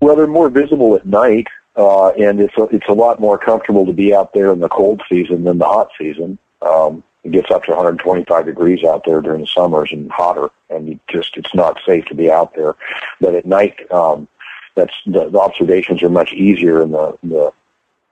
Well, 0.00 0.14
they're 0.14 0.28
more 0.28 0.48
visible 0.48 0.94
at 0.94 1.04
night, 1.04 1.48
uh, 1.74 2.10
and 2.10 2.40
it's 2.40 2.56
a, 2.56 2.64
it's 2.64 2.88
a 2.88 2.92
lot 2.92 3.20
more 3.20 3.36
comfortable 3.36 3.84
to 3.86 3.92
be 3.92 4.14
out 4.14 4.32
there 4.32 4.52
in 4.52 4.60
the 4.60 4.68
cold 4.68 5.02
season 5.08 5.44
than 5.44 5.58
the 5.58 5.64
hot 5.64 5.90
season. 5.98 6.38
Um, 6.62 7.02
it 7.24 7.32
gets 7.32 7.50
up 7.50 7.64
to 7.64 7.72
125 7.72 8.46
degrees 8.46 8.84
out 8.84 9.04
there 9.04 9.20
during 9.20 9.40
the 9.40 9.46
summers 9.46 9.90
and 9.92 10.10
hotter, 10.10 10.50
and 10.70 10.88
you 10.88 11.00
just 11.08 11.36
it's 11.36 11.54
not 11.54 11.80
safe 11.84 12.04
to 12.06 12.14
be 12.14 12.30
out 12.30 12.54
there. 12.54 12.76
But 13.20 13.34
at 13.34 13.44
night, 13.44 13.90
um, 13.90 14.28
that's 14.76 14.94
the, 15.04 15.28
the 15.28 15.38
observations 15.38 16.02
are 16.02 16.08
much 16.08 16.32
easier 16.32 16.80
in 16.80 16.92
the, 16.92 17.18
the 17.24 17.52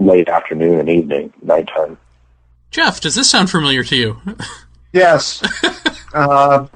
late 0.00 0.28
afternoon 0.28 0.80
and 0.80 0.88
evening, 0.88 1.32
nighttime. 1.40 1.96
Jeff, 2.76 3.00
does 3.00 3.14
this 3.14 3.30
sound 3.30 3.50
familiar 3.50 3.82
to 3.82 3.96
you? 3.96 4.20
Yes. 4.92 5.42
uh, 6.14 6.66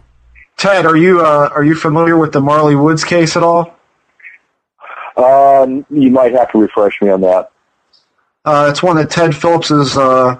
Ted, 0.56 0.86
are 0.86 0.96
you 0.96 1.20
uh, 1.20 1.50
are 1.54 1.62
you 1.62 1.74
familiar 1.74 2.16
with 2.16 2.32
the 2.32 2.40
Marley 2.40 2.74
Woods 2.74 3.04
case 3.04 3.36
at 3.36 3.42
all? 3.42 3.74
Um, 5.18 5.84
you 5.90 6.10
might 6.10 6.32
have 6.32 6.50
to 6.52 6.58
refresh 6.58 7.02
me 7.02 7.10
on 7.10 7.20
that. 7.20 7.52
Uh, 8.46 8.68
it's 8.70 8.82
one 8.82 8.96
that 8.96 9.10
Ted 9.10 9.36
Phillips 9.36 9.70
is 9.70 9.98
uh, 9.98 10.38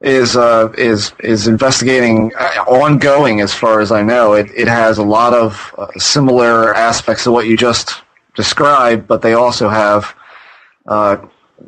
is 0.00 0.36
uh, 0.36 0.72
is 0.76 1.12
is 1.20 1.46
investigating 1.46 2.32
uh, 2.36 2.64
ongoing, 2.66 3.40
as 3.40 3.54
far 3.54 3.80
as 3.80 3.92
I 3.92 4.02
know. 4.02 4.32
It 4.32 4.50
it 4.56 4.66
has 4.66 4.98
a 4.98 5.04
lot 5.04 5.34
of 5.34 5.72
uh, 5.78 5.86
similar 5.98 6.74
aspects 6.74 7.28
of 7.28 7.32
what 7.32 7.46
you 7.46 7.56
just 7.56 8.02
described, 8.34 9.06
but 9.06 9.22
they 9.22 9.34
also 9.34 9.68
have 9.68 10.16
uh, 10.88 11.18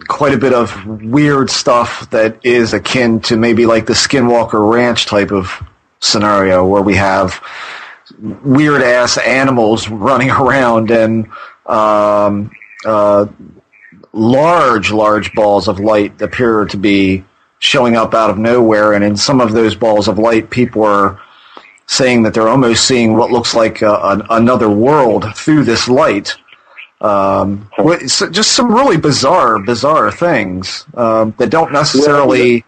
quite 0.08 0.34
a 0.34 0.38
bit 0.38 0.52
of 0.52 0.86
weird 1.02 1.50
stuff 1.50 2.08
that 2.10 2.38
is 2.44 2.72
akin 2.72 3.20
to 3.20 3.36
maybe 3.36 3.66
like 3.66 3.86
the 3.86 3.92
Skinwalker 3.92 4.72
Ranch 4.72 5.06
type 5.06 5.32
of 5.32 5.50
scenario, 6.00 6.66
where 6.66 6.82
we 6.82 6.94
have 6.96 7.42
weird 8.44 8.82
ass 8.82 9.18
animals 9.18 9.88
running 9.88 10.30
around 10.30 10.90
and 10.90 11.28
um, 11.66 12.50
uh, 12.84 13.26
large, 14.12 14.90
large 14.90 15.32
balls 15.34 15.68
of 15.68 15.78
light 15.80 16.20
appear 16.20 16.64
to 16.64 16.76
be 16.76 17.24
showing 17.58 17.96
up 17.96 18.14
out 18.14 18.30
of 18.30 18.38
nowhere. 18.38 18.94
And 18.94 19.04
in 19.04 19.16
some 19.16 19.40
of 19.40 19.52
those 19.52 19.74
balls 19.74 20.08
of 20.08 20.18
light, 20.18 20.50
people 20.50 20.82
are 20.82 21.20
saying 21.86 22.22
that 22.22 22.34
they're 22.34 22.48
almost 22.48 22.86
seeing 22.86 23.16
what 23.16 23.30
looks 23.30 23.54
like 23.54 23.82
a, 23.82 23.98
an, 24.04 24.22
another 24.30 24.70
world 24.70 25.26
through 25.36 25.64
this 25.64 25.88
light. 25.88 26.36
Um, 27.00 27.70
so 28.06 28.28
just 28.28 28.52
some 28.52 28.72
really 28.72 28.98
bizarre, 28.98 29.58
bizarre 29.58 30.12
things 30.12 30.84
um, 30.94 31.34
that 31.38 31.50
don't 31.50 31.72
necessarily, 31.72 32.64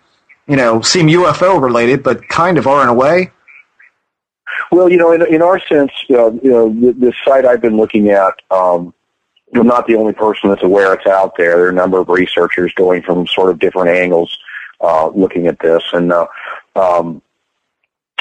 you 0.46 0.56
know, 0.56 0.80
seem 0.80 1.08
UFO 1.08 1.60
related, 1.60 2.02
but 2.02 2.26
kind 2.28 2.56
of 2.56 2.66
are 2.66 2.82
in 2.82 2.88
a 2.88 2.94
way. 2.94 3.30
Well, 4.70 4.88
you 4.88 4.96
know, 4.96 5.12
in, 5.12 5.22
in 5.26 5.42
our 5.42 5.58
sense, 5.60 5.92
uh, 6.10 6.32
you 6.32 6.50
know, 6.50 6.68
the, 6.72 6.92
the 6.92 7.12
site 7.24 7.44
I've 7.44 7.60
been 7.60 7.76
looking 7.76 8.08
at, 8.08 8.34
um, 8.50 8.94
I'm 9.54 9.66
not 9.66 9.86
the 9.86 9.96
only 9.96 10.14
person 10.14 10.48
that's 10.48 10.62
aware 10.62 10.94
it's 10.94 11.06
out 11.06 11.36
there. 11.36 11.56
There 11.56 11.66
are 11.66 11.68
a 11.68 11.74
number 11.74 11.98
of 11.98 12.08
researchers 12.08 12.72
going 12.72 13.02
from 13.02 13.26
sort 13.26 13.50
of 13.50 13.58
different 13.58 13.90
angles 13.90 14.38
uh, 14.80 15.08
looking 15.08 15.46
at 15.46 15.58
this, 15.58 15.82
and 15.92 16.10
uh, 16.10 16.26
um, 16.74 17.20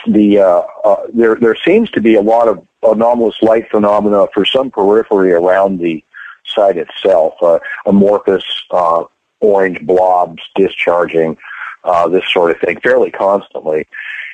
the 0.08 0.40
uh, 0.40 0.64
uh, 0.84 1.08
there 1.14 1.36
there 1.36 1.56
seems 1.56 1.90
to 1.92 2.02
be 2.02 2.16
a 2.16 2.22
lot 2.22 2.48
of 2.48 2.66
anomalous 2.84 3.42
light 3.42 3.70
phenomena 3.70 4.28
for 4.34 4.46
some 4.46 4.72
periphery 4.72 5.32
around 5.32 5.80
the 5.80 6.04
site 6.46 6.78
itself. 6.78 7.34
Uh, 7.42 7.60
amorphous 7.86 8.44
uh, 8.72 9.04
orange 9.40 9.80
blobs 9.86 10.42
discharging, 10.56 11.38
uh, 11.84 12.08
this 12.08 12.24
sort 12.32 12.52
of 12.52 12.60
thing, 12.60 12.80
fairly 12.80 13.12
constantly. 13.12 13.88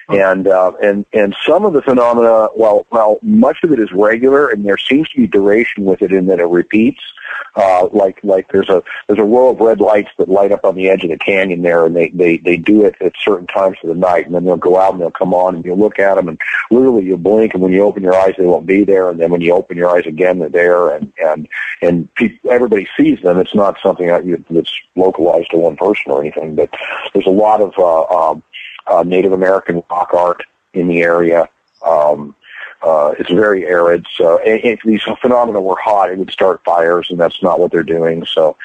And 0.09 0.47
uh, 0.47 0.71
and 0.81 1.05
and 1.11 1.35
some 1.45 1.65
of 1.65 1.73
the 1.73 1.81
phenomena, 1.81 2.47
well, 2.55 2.87
well, 2.91 3.19
much 3.21 3.57
of 3.63 3.73
it 3.73 3.79
is 3.79 3.91
regular, 3.91 4.47
and 4.47 4.65
there 4.65 4.77
seems 4.77 5.09
to 5.09 5.17
be 5.17 5.27
duration 5.27 5.83
with 5.83 6.01
it 6.01 6.13
in 6.13 6.27
that 6.27 6.39
it 6.39 6.45
repeats. 6.45 7.01
Uh, 7.55 7.87
like 7.91 8.19
like 8.23 8.51
there's 8.51 8.69
a 8.69 8.83
there's 9.07 9.19
a 9.19 9.23
row 9.23 9.49
of 9.49 9.59
red 9.59 9.79
lights 9.79 10.09
that 10.17 10.29
light 10.29 10.51
up 10.51 10.63
on 10.63 10.75
the 10.75 10.89
edge 10.89 11.03
of 11.03 11.09
the 11.09 11.17
canyon 11.17 11.61
there, 11.61 11.85
and 11.85 11.95
they 11.95 12.09
they 12.09 12.37
they 12.37 12.57
do 12.57 12.85
it 12.85 12.95
at 13.01 13.13
certain 13.23 13.47
times 13.47 13.77
of 13.83 13.89
the 13.89 13.95
night, 13.95 14.25
and 14.25 14.35
then 14.35 14.45
they'll 14.45 14.57
go 14.57 14.77
out 14.77 14.93
and 14.93 15.01
they'll 15.01 15.11
come 15.11 15.33
on, 15.33 15.55
and 15.55 15.65
you 15.65 15.73
look 15.73 15.99
at 15.99 16.15
them, 16.15 16.27
and 16.27 16.39
literally 16.69 17.05
you 17.05 17.17
blink, 17.17 17.53
and 17.53 17.63
when 17.63 17.71
you 17.71 17.81
open 17.81 18.03
your 18.03 18.15
eyes, 18.15 18.35
they 18.37 18.45
won't 18.45 18.65
be 18.65 18.83
there, 18.83 19.09
and 19.09 19.19
then 19.19 19.31
when 19.31 19.41
you 19.41 19.53
open 19.53 19.77
your 19.77 19.89
eyes 19.89 20.05
again, 20.05 20.39
they're 20.39 20.49
there, 20.49 20.95
and 20.95 21.13
and 21.19 21.47
and 21.81 22.13
people, 22.15 22.51
everybody 22.51 22.87
sees 22.97 23.21
them. 23.21 23.39
It's 23.39 23.55
not 23.55 23.77
something 23.81 24.07
that 24.07 24.25
you, 24.25 24.43
that's 24.49 24.73
localized 24.95 25.51
to 25.51 25.57
one 25.57 25.77
person 25.77 26.11
or 26.11 26.21
anything, 26.21 26.55
but 26.55 26.69
there's 27.13 27.25
a 27.25 27.31
lot 27.31 27.61
of 27.61 27.73
uh, 27.77 28.03
um, 28.03 28.43
uh, 28.87 29.03
Native 29.03 29.31
American 29.31 29.83
rock 29.89 30.13
art 30.13 30.43
in 30.73 30.87
the 30.87 31.01
area. 31.01 31.49
Um, 31.85 32.35
uh, 32.81 33.13
it's 33.17 33.31
very 33.31 33.65
arid, 33.65 34.05
so 34.15 34.39
if 34.43 34.79
these 34.83 35.01
phenomena 35.21 35.59
were 35.59 35.77
hot, 35.77 36.11
it 36.11 36.17
would 36.17 36.31
start 36.31 36.63
fires, 36.63 37.09
and 37.09 37.19
that's 37.19 37.41
not 37.41 37.59
what 37.59 37.71
they're 37.71 37.83
doing. 37.83 38.25
So, 38.25 38.55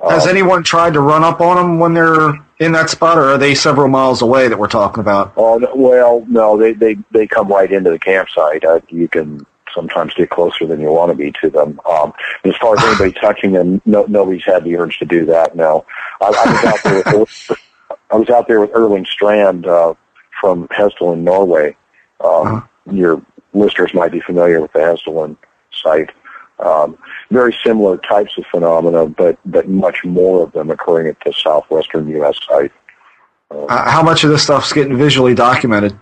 um, 0.00 0.10
has 0.10 0.26
anyone 0.26 0.62
tried 0.62 0.94
to 0.94 1.00
run 1.00 1.24
up 1.24 1.40
on 1.40 1.56
them 1.56 1.78
when 1.78 1.92
they're 1.94 2.32
in 2.60 2.72
that 2.72 2.90
spot, 2.90 3.18
or 3.18 3.24
are 3.24 3.38
they 3.38 3.54
several 3.54 3.88
miles 3.88 4.22
away 4.22 4.48
that 4.48 4.58
we're 4.58 4.68
talking 4.68 5.00
about? 5.00 5.32
Oh 5.36 5.60
well, 5.74 6.24
no, 6.28 6.56
they 6.56 6.72
they 6.72 6.96
they 7.10 7.26
come 7.26 7.48
right 7.48 7.70
into 7.70 7.90
the 7.90 7.98
campsite. 7.98 8.64
Uh, 8.64 8.80
you 8.88 9.08
can 9.08 9.46
sometimes 9.74 10.14
get 10.14 10.30
closer 10.30 10.66
than 10.66 10.80
you 10.80 10.90
want 10.90 11.10
to 11.10 11.16
be 11.16 11.32
to 11.42 11.50
them. 11.50 11.80
Um, 11.88 12.12
as 12.44 12.56
far 12.56 12.76
as 12.76 12.84
anybody 12.84 13.12
touching 13.20 13.52
them, 13.52 13.82
no, 13.84 14.04
nobody's 14.06 14.44
had 14.44 14.64
the 14.64 14.76
urge 14.76 14.98
to 14.98 15.04
do 15.04 15.26
that. 15.26 15.54
No, 15.54 15.84
I, 16.20 16.26
I 16.26 16.52
was 16.52 16.64
out 16.64 16.82
there 16.82 17.18
with 17.18 17.50
I 18.10 18.16
was 18.16 18.30
out 18.30 18.48
there 18.48 18.60
with 18.60 18.70
Erling 18.72 19.04
Strand 19.04 19.66
uh, 19.66 19.94
from 20.40 20.68
in 21.00 21.24
Norway. 21.24 21.76
Um, 22.20 22.46
uh-huh. 22.46 22.60
Your 22.90 23.22
listeners 23.52 23.92
might 23.94 24.12
be 24.12 24.20
familiar 24.20 24.60
with 24.60 24.72
the 24.72 24.80
Hessdalen 24.80 25.36
site. 25.72 26.10
Um, 26.58 26.98
very 27.30 27.56
similar 27.64 27.98
types 27.98 28.36
of 28.36 28.44
phenomena, 28.50 29.06
but 29.06 29.38
but 29.44 29.68
much 29.68 30.04
more 30.04 30.42
of 30.42 30.52
them 30.52 30.70
occurring 30.70 31.06
at 31.06 31.16
the 31.24 31.32
southwestern 31.32 32.08
U.S. 32.08 32.38
site. 32.48 32.72
Um, 33.50 33.66
uh, 33.68 33.90
how 33.90 34.02
much 34.02 34.24
of 34.24 34.30
this 34.30 34.42
stuff's 34.42 34.72
getting 34.72 34.96
visually 34.96 35.34
documented? 35.34 35.98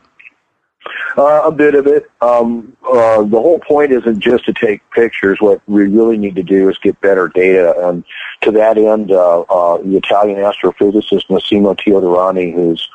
Uh, 1.17 1.43
a 1.45 1.53
bit 1.53 1.75
of 1.75 1.87
it. 1.87 2.11
Um, 2.21 2.77
uh, 2.87 3.23
the 3.23 3.41
whole 3.41 3.59
point 3.59 3.91
isn't 3.91 4.21
just 4.21 4.45
to 4.45 4.53
take 4.53 4.89
pictures. 4.91 5.39
What 5.41 5.63
we 5.67 5.87
really 5.87 6.19
need 6.19 6.37
to 6.37 6.43
do 6.43 6.69
is 6.69 6.77
get 6.79 7.01
better 7.01 7.29
data. 7.29 7.75
And 7.89 8.05
to 8.43 8.51
that 8.53 8.77
end, 8.77 9.11
uh, 9.11 9.41
uh, 9.43 9.79
the 9.79 9.97
Italian 9.97 10.39
astrophysicist 10.39 11.31
Massimo 11.31 11.75
Teodorani, 11.75 12.55
who's 12.55 12.89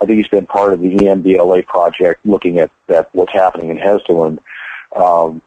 I 0.00 0.06
think 0.06 0.18
he's 0.18 0.28
been 0.28 0.46
part 0.46 0.72
of 0.72 0.80
the 0.80 0.90
EMBLA 0.90 1.66
project 1.66 2.24
looking 2.26 2.58
at, 2.58 2.70
at 2.88 3.14
what's 3.14 3.32
happening 3.32 3.70
in 3.70 3.76
Hessdalen, 3.76 4.38
um, 4.94 5.42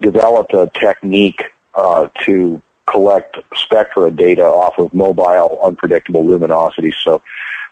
developed 0.00 0.54
a 0.54 0.70
technique 0.74 1.44
uh, 1.74 2.08
to 2.24 2.60
collect 2.86 3.38
spectra 3.54 4.10
data 4.10 4.44
off 4.44 4.78
of 4.78 4.92
mobile 4.92 5.60
unpredictable 5.62 6.26
luminosity. 6.26 6.92
So 7.04 7.22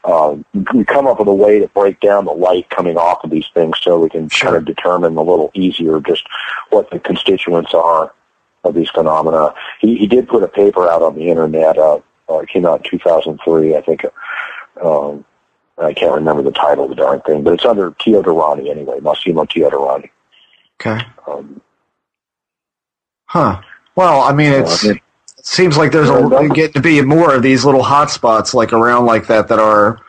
um, 0.05 0.45
we 0.75 0.85
come 0.85 1.07
up 1.07 1.19
with 1.19 1.29
a 1.29 1.35
way 1.35 1.59
to 1.59 1.69
break 1.69 2.01
down 2.01 2.25
the 2.25 2.33
light 2.33 2.71
coming 2.71 2.97
off 2.97 3.25
of 3.25 3.31
these 3.31 3.49
things 3.53 3.79
so 3.83 3.99
we 3.99 4.09
can 4.09 4.29
sure. 4.29 4.51
kind 4.51 4.57
of 4.57 4.65
determine 4.65 5.17
a 5.17 5.23
little 5.23 5.51
easier 5.55 6.01
just 6.01 6.25
what 6.71 6.91
the 6.91 6.99
constituents 7.01 7.75
are 7.75 8.15
of 8.65 8.75
these 8.75 8.91
phenomena. 8.91 9.55
He, 9.81 9.97
he 9.97 10.07
did 10.07 10.29
put 10.29 10.43
a 10.43 10.49
paper 10.49 10.89
out 10.89 11.03
on 11.03 11.15
the 11.15 11.29
internet. 11.29 11.77
Uh, 11.77 12.01
uh, 12.31 12.39
it 12.39 12.49
came 12.49 12.67
out 12.67 12.85
in 12.85 12.91
2003, 12.91 13.77
I 13.77 13.81
think. 13.81 14.05
Um, 14.83 15.25
I 15.81 15.93
can't 15.93 16.15
remember 16.15 16.43
the 16.43 16.51
title 16.51 16.85
of 16.85 16.91
the 16.91 16.97
darn 16.97 17.21
thing, 17.23 17.43
but 17.43 17.55
it's 17.55 17.65
under 17.65 17.93
Teodorani 17.93 18.71
anyway, 18.71 19.01
Massimo 19.01 19.45
Teodorani. 19.45 20.11
Okay. 20.81 21.05
Um, 21.27 21.61
huh. 23.27 23.61
Well, 23.97 24.23
I 24.23 24.33
mean, 24.33 24.53
it's. 24.53 24.85
Uh, 24.85 24.95
seems 25.43 25.77
like 25.79 25.93
there's 25.93 26.11
a 26.11 26.49
getting 26.55 26.75
to 26.75 26.81
be 26.81 27.01
more 27.01 27.35
of 27.35 27.43
these 27.43 27.65
little 27.65 27.83
hot 27.83 28.11
spots 28.11 28.53
like 28.53 28.73
around 28.73 29.07
like 29.07 29.27
that 29.29 29.49
that 29.49 29.59
are 29.59 30.01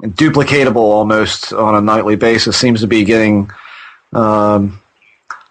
duplicatable 0.00 0.76
almost 0.76 1.52
on 1.52 1.74
a 1.74 1.80
nightly 1.80 2.16
basis. 2.16 2.56
Seems 2.56 2.80
to 2.80 2.86
be 2.86 3.04
getting. 3.04 3.50
Um, 4.12 4.80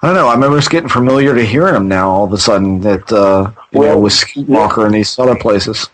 I 0.01 0.07
don't 0.07 0.15
know. 0.15 0.27
I'm 0.27 0.43
almost 0.43 0.69
getting 0.69 0.89
familiar 0.89 1.33
to 1.35 1.45
hearing 1.45 1.73
them 1.73 1.87
now. 1.87 2.09
All 2.09 2.25
of 2.25 2.33
a 2.33 2.37
sudden, 2.37 2.81
that 2.81 3.11
uh, 3.11 3.51
you 3.71 3.79
well, 3.79 3.95
know, 3.95 3.99
with 3.99 4.13
Skinwalker 4.13 4.77
yeah. 4.77 4.85
and 4.85 4.93
these 4.93 5.17
other 5.17 5.35
places. 5.35 5.89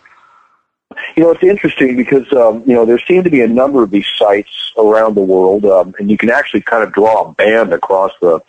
You 1.16 1.24
know, 1.24 1.30
it's 1.30 1.42
interesting 1.42 1.96
because 1.96 2.30
um, 2.32 2.62
you 2.66 2.74
know 2.74 2.84
there 2.84 2.98
seem 2.98 3.24
to 3.24 3.30
be 3.30 3.42
a 3.42 3.48
number 3.48 3.82
of 3.82 3.90
these 3.90 4.06
sites 4.16 4.72
around 4.78 5.14
the 5.14 5.22
world, 5.22 5.64
um, 5.64 5.94
and 5.98 6.10
you 6.10 6.16
can 6.16 6.30
actually 6.30 6.62
kind 6.62 6.82
of 6.82 6.92
draw 6.92 7.28
a 7.28 7.32
band 7.32 7.72
across 7.72 8.12
the 8.20 8.40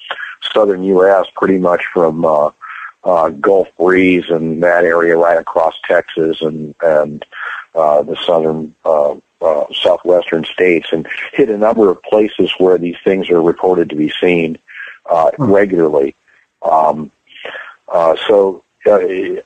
southern 0.53 0.83
U.S. 0.83 1.27
pretty 1.35 1.59
much 1.59 1.83
from 1.93 2.25
uh, 2.25 2.51
uh, 3.03 3.29
Gulf 3.29 3.67
Breeze 3.77 4.25
and 4.29 4.63
that 4.63 4.83
area 4.83 5.17
right 5.17 5.37
across 5.37 5.75
Texas 5.85 6.41
and 6.41 6.75
and 6.81 7.25
uh, 7.75 8.03
the 8.03 8.15
southern 8.25 8.75
uh, 8.85 9.15
uh, 9.41 9.65
southwestern 9.73 10.45
states, 10.45 10.87
and 10.91 11.07
hit 11.33 11.49
a 11.49 11.57
number 11.57 11.89
of 11.89 12.01
places 12.03 12.51
where 12.57 12.77
these 12.77 12.97
things 13.03 13.29
are 13.29 13.41
reported 13.41 13.89
to 13.89 13.95
be 13.95 14.11
seen 14.21 14.57
uh, 15.09 15.31
regularly. 15.37 16.15
Um, 16.61 17.11
uh, 17.87 18.15
so. 18.27 18.62
Uh, 18.85 18.97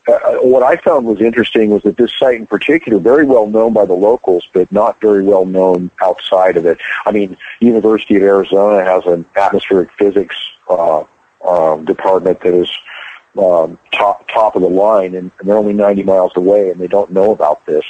uh, 0.08 0.38
what 0.42 0.64
I 0.64 0.78
found 0.78 1.06
was 1.06 1.22
interesting 1.22 1.70
was 1.70 1.84
that 1.84 1.98
this 1.98 2.12
site 2.18 2.38
in 2.38 2.48
particular, 2.48 3.00
very 3.00 3.24
well 3.24 3.48
known 3.48 3.74
by 3.74 3.86
the 3.86 3.94
locals, 3.94 4.48
but 4.52 4.72
not 4.72 5.00
very 5.00 5.24
well 5.24 5.46
known 5.46 5.92
outside 6.02 6.58
of 6.58 6.66
it. 6.66 6.80
I 7.06 7.12
mean, 7.12 7.38
University 7.60 8.16
of 8.16 8.24
Arizona 8.24 8.84
has 8.84 9.06
an 9.06 9.26
atmospheric 9.36 9.90
physics 9.98 10.36
uh, 10.70 11.04
um, 11.48 11.86
department 11.86 12.42
that 12.42 12.54
is 12.54 12.72
um, 13.38 13.78
top 13.92 14.28
top 14.28 14.56
of 14.56 14.64
the 14.64 14.70
line, 14.70 15.14
and, 15.14 15.32
and 15.40 15.48
they're 15.48 15.58
only 15.58 15.74
90 15.74 16.04
miles 16.04 16.32
away, 16.36 16.72
and 16.72 16.82
they 16.82 16.88
don't 16.88 17.12
know 17.12 17.32
about 17.32 17.64
this. 17.68 17.86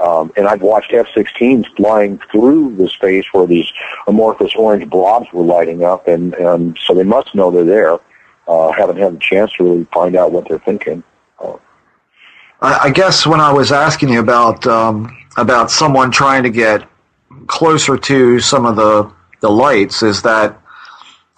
Um, 0.00 0.32
and 0.36 0.46
I've 0.46 0.62
watched 0.62 0.92
F-16s 0.92 1.66
flying 1.76 2.20
through 2.30 2.76
the 2.76 2.88
space 2.88 3.24
where 3.32 3.46
these 3.46 3.66
amorphous 4.06 4.52
orange 4.54 4.88
blobs 4.88 5.26
were 5.32 5.42
lighting 5.42 5.82
up, 5.84 6.06
and, 6.06 6.34
and 6.34 6.78
so 6.86 6.94
they 6.94 7.02
must 7.02 7.34
know 7.34 7.50
they're 7.50 7.64
there. 7.64 7.98
Uh, 8.48 8.72
haven't 8.72 8.96
had 8.96 9.12
a 9.12 9.18
chance 9.18 9.52
to 9.52 9.64
really 9.64 9.84
find 9.92 10.16
out 10.16 10.32
what 10.32 10.48
they're 10.48 10.58
thinking. 10.58 11.02
Uh, 11.38 11.58
I, 12.62 12.90
guess 12.90 13.26
when 13.26 13.40
I 13.40 13.52
was 13.52 13.70
asking 13.70 14.08
you 14.08 14.20
about 14.20 14.66
um, 14.66 15.14
about 15.36 15.70
someone 15.70 16.10
trying 16.10 16.42
to 16.44 16.50
get 16.50 16.88
closer 17.46 17.98
to 17.98 18.40
some 18.40 18.64
of 18.64 18.76
the 18.76 19.12
the 19.40 19.50
lights, 19.50 20.02
is 20.02 20.22
that 20.22 20.58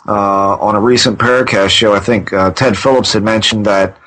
uh, 0.06 0.56
on 0.56 0.76
a 0.76 0.80
recent 0.80 1.18
Paracast 1.18 1.70
show, 1.70 1.92
I 1.92 2.00
think 2.00 2.32
uh, 2.32 2.52
Ted 2.52 2.78
Phillips 2.78 3.12
had 3.12 3.24
mentioned 3.24 3.66
that 3.66 3.98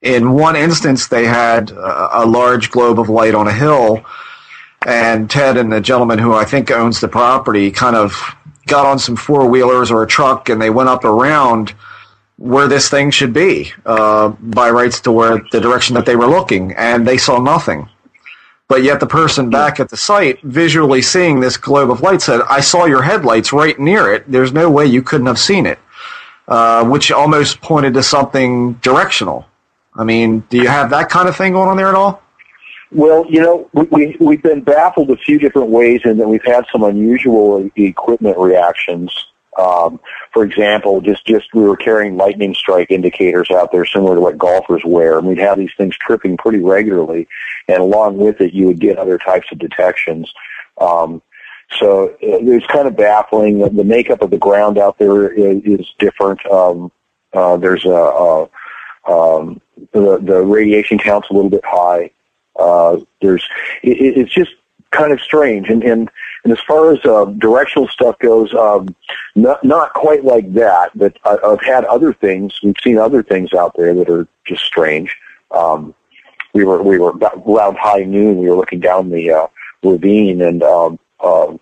in 0.00 0.32
one 0.32 0.56
instance 0.56 1.08
they 1.08 1.26
had 1.26 1.70
a, 1.70 2.22
a 2.22 2.26
large 2.26 2.70
globe 2.70 2.98
of 2.98 3.10
light 3.10 3.34
on 3.34 3.46
a 3.46 3.52
hill, 3.52 4.04
and 4.86 5.30
Ted 5.30 5.58
and 5.58 5.70
the 5.70 5.82
gentleman 5.82 6.18
who 6.18 6.32
I 6.32 6.46
think 6.46 6.70
owns 6.70 7.00
the 7.00 7.08
property 7.08 7.70
kind 7.70 7.94
of 7.94 8.18
got 8.66 8.86
on 8.86 8.98
some 8.98 9.16
four 9.16 9.48
wheelers 9.48 9.90
or 9.90 10.02
a 10.02 10.06
truck 10.06 10.48
and 10.48 10.60
they 10.60 10.70
went 10.70 10.88
up 10.88 11.04
around 11.04 11.72
where 12.38 12.68
this 12.68 12.88
thing 12.88 13.10
should 13.10 13.32
be 13.32 13.72
uh, 13.86 14.28
by 14.28 14.70
rights 14.70 15.00
to 15.00 15.12
where 15.12 15.40
the 15.52 15.60
direction 15.60 15.94
that 15.94 16.06
they 16.06 16.16
were 16.16 16.26
looking, 16.26 16.72
and 16.72 17.06
they 17.06 17.16
saw 17.16 17.40
nothing. 17.40 17.88
But 18.68 18.82
yet 18.82 19.00
the 19.00 19.06
person 19.06 19.48
back 19.48 19.78
at 19.78 19.88
the 19.88 19.96
site 19.96 20.42
visually 20.42 21.00
seeing 21.00 21.38
this 21.40 21.56
globe 21.56 21.90
of 21.90 22.00
light 22.00 22.20
said, 22.20 22.40
I 22.50 22.60
saw 22.60 22.84
your 22.84 23.02
headlights 23.02 23.52
right 23.52 23.78
near 23.78 24.12
it. 24.12 24.30
There's 24.30 24.52
no 24.52 24.68
way 24.68 24.86
you 24.86 25.02
couldn't 25.02 25.28
have 25.28 25.38
seen 25.38 25.66
it. 25.66 25.78
Uh, 26.48 26.84
which 26.84 27.10
almost 27.10 27.60
pointed 27.60 27.92
to 27.92 28.02
something 28.04 28.74
directional. 28.74 29.44
I 29.96 30.04
mean, 30.04 30.40
do 30.48 30.58
you 30.58 30.68
have 30.68 30.90
that 30.90 31.08
kind 31.08 31.28
of 31.28 31.36
thing 31.36 31.54
going 31.54 31.68
on 31.68 31.76
there 31.76 31.88
at 31.88 31.96
all? 31.96 32.22
Well, 32.92 33.26
you 33.28 33.40
know, 33.40 33.68
we, 33.72 34.16
we, 34.20 34.36
have 34.36 34.42
been 34.44 34.60
baffled 34.60 35.10
a 35.10 35.16
few 35.16 35.40
different 35.40 35.70
ways 35.70 36.02
and 36.04 36.20
that 36.20 36.28
we've 36.28 36.44
had 36.44 36.64
some 36.70 36.84
unusual 36.84 37.68
equipment 37.74 38.38
reactions 38.38 39.26
um, 39.58 40.00
for 40.32 40.44
example, 40.44 41.00
just 41.00 41.26
just 41.26 41.52
we 41.54 41.62
were 41.62 41.76
carrying 41.76 42.16
lightning 42.16 42.54
strike 42.54 42.90
indicators 42.90 43.50
out 43.50 43.72
there, 43.72 43.86
similar 43.86 44.16
to 44.16 44.20
what 44.20 44.38
golfers 44.38 44.82
wear, 44.84 45.18
and 45.18 45.26
we'd 45.26 45.38
have 45.38 45.58
these 45.58 45.72
things 45.76 45.96
tripping 45.96 46.36
pretty 46.36 46.58
regularly. 46.58 47.26
And 47.68 47.78
along 47.78 48.18
with 48.18 48.40
it, 48.40 48.52
you 48.52 48.66
would 48.66 48.80
get 48.80 48.98
other 48.98 49.18
types 49.18 49.46
of 49.50 49.58
detections. 49.58 50.32
Um, 50.78 51.22
so 51.78 52.10
uh, 52.10 52.16
it's 52.20 52.66
kind 52.66 52.86
of 52.86 52.96
baffling. 52.96 53.58
The 53.58 53.84
makeup 53.84 54.22
of 54.22 54.30
the 54.30 54.38
ground 54.38 54.78
out 54.78 54.98
there 54.98 55.30
is, 55.30 55.62
is 55.64 55.86
different. 55.98 56.44
Um, 56.46 56.92
uh, 57.32 57.56
there's 57.56 57.84
a, 57.84 57.90
a 57.90 58.48
um, 59.08 59.60
the, 59.92 60.18
the 60.18 60.42
radiation 60.42 60.98
count's 60.98 61.30
a 61.30 61.32
little 61.32 61.50
bit 61.50 61.64
high. 61.64 62.10
Uh, 62.58 62.98
there's 63.20 63.46
it, 63.82 64.16
it's 64.16 64.32
just 64.32 64.52
kind 64.90 65.12
of 65.12 65.20
strange, 65.20 65.68
and 65.68 65.82
and 65.82 66.10
and 66.46 66.52
as 66.52 66.60
far 66.64 66.92
as 66.92 67.04
uh, 67.04 67.24
directional 67.38 67.88
stuff 67.88 68.16
goes, 68.20 68.54
um, 68.54 68.94
not 69.34 69.64
not 69.64 69.92
quite 69.94 70.24
like 70.24 70.52
that. 70.54 70.96
But 70.96 71.16
I, 71.24 71.38
I've 71.44 71.60
had 71.60 71.84
other 71.86 72.12
things. 72.12 72.60
We've 72.62 72.76
seen 72.84 72.98
other 72.98 73.24
things 73.24 73.52
out 73.52 73.74
there 73.76 73.92
that 73.94 74.08
are 74.08 74.28
just 74.44 74.62
strange. 74.62 75.16
Um, 75.50 75.92
we 76.54 76.62
were 76.62 76.80
we 76.84 77.00
were 77.00 77.10
about 77.10 77.42
around 77.44 77.78
high 77.78 78.04
noon. 78.04 78.38
We 78.38 78.48
were 78.48 78.54
looking 78.54 78.78
down 78.78 79.10
the 79.10 79.28
uh, 79.28 79.46
ravine 79.82 80.40
and 80.40 80.62
um, 80.62 81.00
um, 81.18 81.58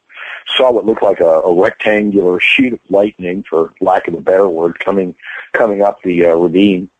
saw 0.54 0.70
what 0.70 0.84
looked 0.84 1.02
like 1.02 1.20
a, 1.20 1.40
a 1.40 1.58
rectangular 1.58 2.38
sheet 2.38 2.74
of 2.74 2.80
lightning, 2.90 3.42
for 3.48 3.72
lack 3.80 4.06
of 4.06 4.12
a 4.12 4.20
better 4.20 4.50
word, 4.50 4.78
coming 4.80 5.14
coming 5.54 5.80
up 5.80 6.02
the 6.02 6.26
uh, 6.26 6.34
ravine. 6.34 6.90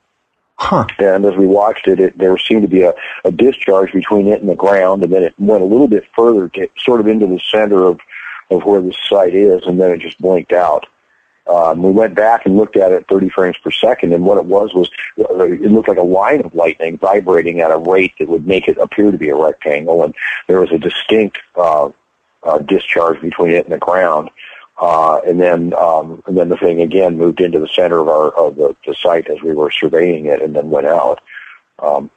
Huh. 0.57 0.87
And 0.99 1.25
as 1.25 1.35
we 1.35 1.47
watched 1.47 1.89
it, 1.89 1.99
it 1.99 2.17
there 2.17 2.39
seemed 2.39 2.63
to 2.63 2.69
be 2.69 2.83
a, 2.83 2.95
a 3.25 3.33
discharge 3.33 3.93
between 3.93 4.29
it 4.29 4.41
and 4.41 4.49
the 4.49 4.55
ground, 4.55 5.03
and 5.03 5.13
then 5.13 5.25
it 5.25 5.35
went 5.39 5.63
a 5.63 5.67
little 5.67 5.89
bit 5.89 6.05
further, 6.17 6.49
to, 6.51 6.69
sort 6.79 7.01
of 7.01 7.07
into 7.07 7.27
the 7.27 7.41
center 7.51 7.85
of 7.85 7.99
of 8.51 8.65
where 8.65 8.81
the 8.81 8.95
site 9.09 9.35
is, 9.35 9.67
and 9.67 9.81
then 9.81 9.91
it 9.91 10.01
just 10.01 10.21
blinked 10.21 10.53
out. 10.53 10.87
Um, 11.47 11.83
we 11.83 11.91
went 11.91 12.15
back 12.15 12.47
and 12.47 12.57
looked 12.57 12.77
at 12.77 12.93
it 12.93 13.07
30 13.09 13.29
frames 13.31 13.57
per 13.59 13.71
second, 13.71 14.13
and 14.13 14.25
what 14.25 14.39
it 14.39 14.47
was 14.47 14.73
was 14.73 14.89
uh, 15.19 15.45
it 15.45 15.71
looked 15.71 15.89
like 15.89 15.99
a 15.99 16.03
line 16.03 16.41
of 16.41 16.55
lightning 16.55 16.97
vibrating 16.99 17.61
at 17.61 17.71
a 17.71 17.77
rate 17.77 18.15
that 18.19 18.29
would 18.29 18.47
make 18.47 18.67
it 18.67 18.79
appear 18.79 19.11
to 19.11 19.19
be 19.19 19.29
a 19.29 19.37
rectangle, 19.37 20.05
and 20.05 20.15
there 20.47 20.61
was 20.61 20.73
a 20.73 20.79
distinct 20.79 21.39
uh, 21.57 21.91
uh, 22.45 22.59
discharge 22.59 23.21
between 23.21 23.51
it 23.51 23.65
and 23.65 23.75
the 23.75 23.79
ground. 23.79 24.31
Uh, 24.77 25.21
and 25.27 25.41
then, 25.41 25.73
um, 25.75 26.23
and 26.27 26.37
then 26.37 26.49
the 26.49 26.57
thing 26.57 26.81
again 26.81 27.17
moved 27.17 27.41
into 27.41 27.61
the 27.61 27.69
center 27.69 28.01
of 28.01 28.09
our 28.09 28.31
of 28.35 28.57
the, 28.57 28.75
the 28.87 28.95
site 28.95 29.29
as 29.29 29.41
we 29.43 29.53
were 29.53 29.71
surveying 29.71 30.27
it, 30.27 30.43
and 30.43 30.57
then 30.57 30.69
went 30.71 30.87
out. 30.87 31.21
Um, 31.79 32.11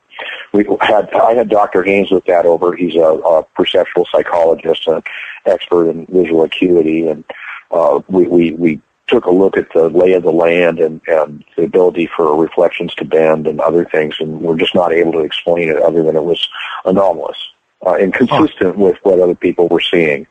we 0.54 0.65
had 0.82 1.13
I 1.13 1.34
had 1.36 1.50
Dr. 1.50 1.84
Haines 1.84 2.10
look 2.10 2.26
that 2.26 2.46
over. 2.48 2.76
He's 2.76 2.96
a, 2.96 3.00
a 3.00 3.43
perceptual 3.56 4.08
psychologist, 4.12 4.88
an 4.88 5.04
expert 5.46 5.89
in 5.89 6.08
visual 6.08 6.43
acuity, 6.43 7.08
and 7.08 7.24
uh, 7.70 8.00
we, 8.08 8.28
we 8.28 8.52
we 8.54 8.82
took 9.06 9.26
a 9.26 9.32
look 9.32 9.56
at 9.56 9.72
the 9.74 9.89
lay 9.89 10.13
of 10.13 10.24
the 10.24 10.32
land 10.32 10.80
and, 10.80 11.00
and 11.08 11.43
the 11.56 11.63
ability 11.63 12.10
for 12.15 12.36
reflections 12.36 12.93
to 12.96 13.06
bend 13.06 13.48
and 13.48 13.62
other 13.62 13.86
things, 13.86 14.15
and 14.20 14.41
we're 14.41 14.58
just 14.58 14.76
not 14.76 14.91
able 14.91 15.13
to 15.13 15.20
explain 15.20 15.70
it 15.70 15.78
other 15.78 16.04
than 16.04 16.15
it 16.15 16.24
was 16.24 16.50
anomalous 16.86 17.38
uh, 17.86 17.93
and 17.93 18.13
consistent 18.13 18.78
with 18.78 18.98
what 19.04 19.20
other 19.20 19.36
people 19.36 19.67
were 19.70 19.80
seeing, 19.80 20.28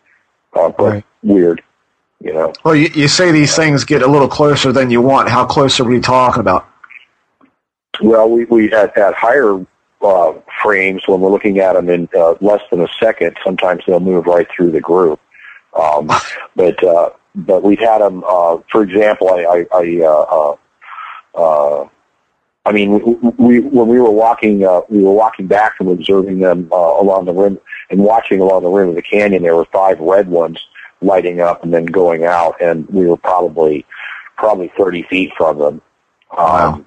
uh, 0.55 0.69
but 0.69 0.85
Right. 0.93 1.05
weird, 1.23 1.63
you 2.27 2.35
know. 2.35 2.53
Well, 2.65 2.75
you, 2.75 2.89
you 2.95 3.07
say 3.07 3.31
these 3.31 3.55
things 3.55 3.85
get 3.85 4.03
a 4.03 4.07
little 4.07 4.29
closer 4.29 4.73
than 4.73 4.91
you 4.91 5.01
want. 5.01 5.29
How 5.29 5.47
close 5.47 5.79
are 5.79 5.85
we 5.85 6.01
talking 6.01 6.41
about? 6.41 6.69
Well, 8.03 8.29
we, 8.29 8.45
we 8.47 8.73
at, 8.73 8.97
at 8.99 9.15
higher 9.15 9.65
uh, 10.03 10.33
frames, 10.61 11.03
when 11.07 11.21
we're 11.21 11.31
looking 11.31 11.61
at 11.61 11.75
them 11.75 11.89
in 11.89 12.09
uh, 12.17 12.35
less 12.41 12.63
than 12.71 12.81
a 12.81 12.89
second, 13.01 13.37
sometimes 13.45 13.83
they'll 13.87 14.01
move 14.01 14.27
right 14.27 14.47
through 14.55 14.73
the 14.73 14.81
group. 14.81 15.21
Um, 15.81 16.11
but 16.57 16.83
uh, 16.83 17.11
but 17.37 17.63
we've 17.63 17.79
had 17.79 17.99
them. 17.99 18.25
Uh, 18.27 18.59
for 18.71 18.83
example, 18.83 19.31
I, 19.31 19.45
I, 19.45 19.67
I 19.73 20.01
uh, 20.03 20.57
uh, 21.35 21.83
uh, 21.83 21.89
I 22.65 22.73
mean, 22.73 22.91
we, 22.93 23.15
we 23.39 23.61
when 23.61 23.87
we 23.87 24.01
were 24.01 24.11
walking, 24.11 24.65
uh, 24.65 24.81
we 24.89 25.03
were 25.05 25.13
walking 25.13 25.47
back 25.47 25.77
from 25.77 25.89
observing 25.89 26.41
them 26.41 26.69
uh, 26.73 27.01
along 27.01 27.27
the 27.27 27.33
rim 27.33 27.61
and 27.89 28.01
watching 28.01 28.41
along 28.41 28.65
the 28.65 28.69
rim 28.69 28.89
of 28.89 28.97
the 28.97 29.03
canyon. 29.03 29.45
There 29.45 29.55
were 29.55 29.67
five 29.67 30.01
red 30.01 30.29
ones 30.29 30.59
lighting 31.01 31.41
up 31.41 31.63
and 31.63 31.73
then 31.73 31.87
going 31.87 32.25
out, 32.25 32.61
and 32.61 32.89
we 32.89 33.07
were 33.07 33.17
probably 33.17 33.85
probably 34.37 34.71
30 34.77 35.03
feet 35.05 35.33
from 35.37 35.59
them. 35.59 35.83
Um, 36.37 36.87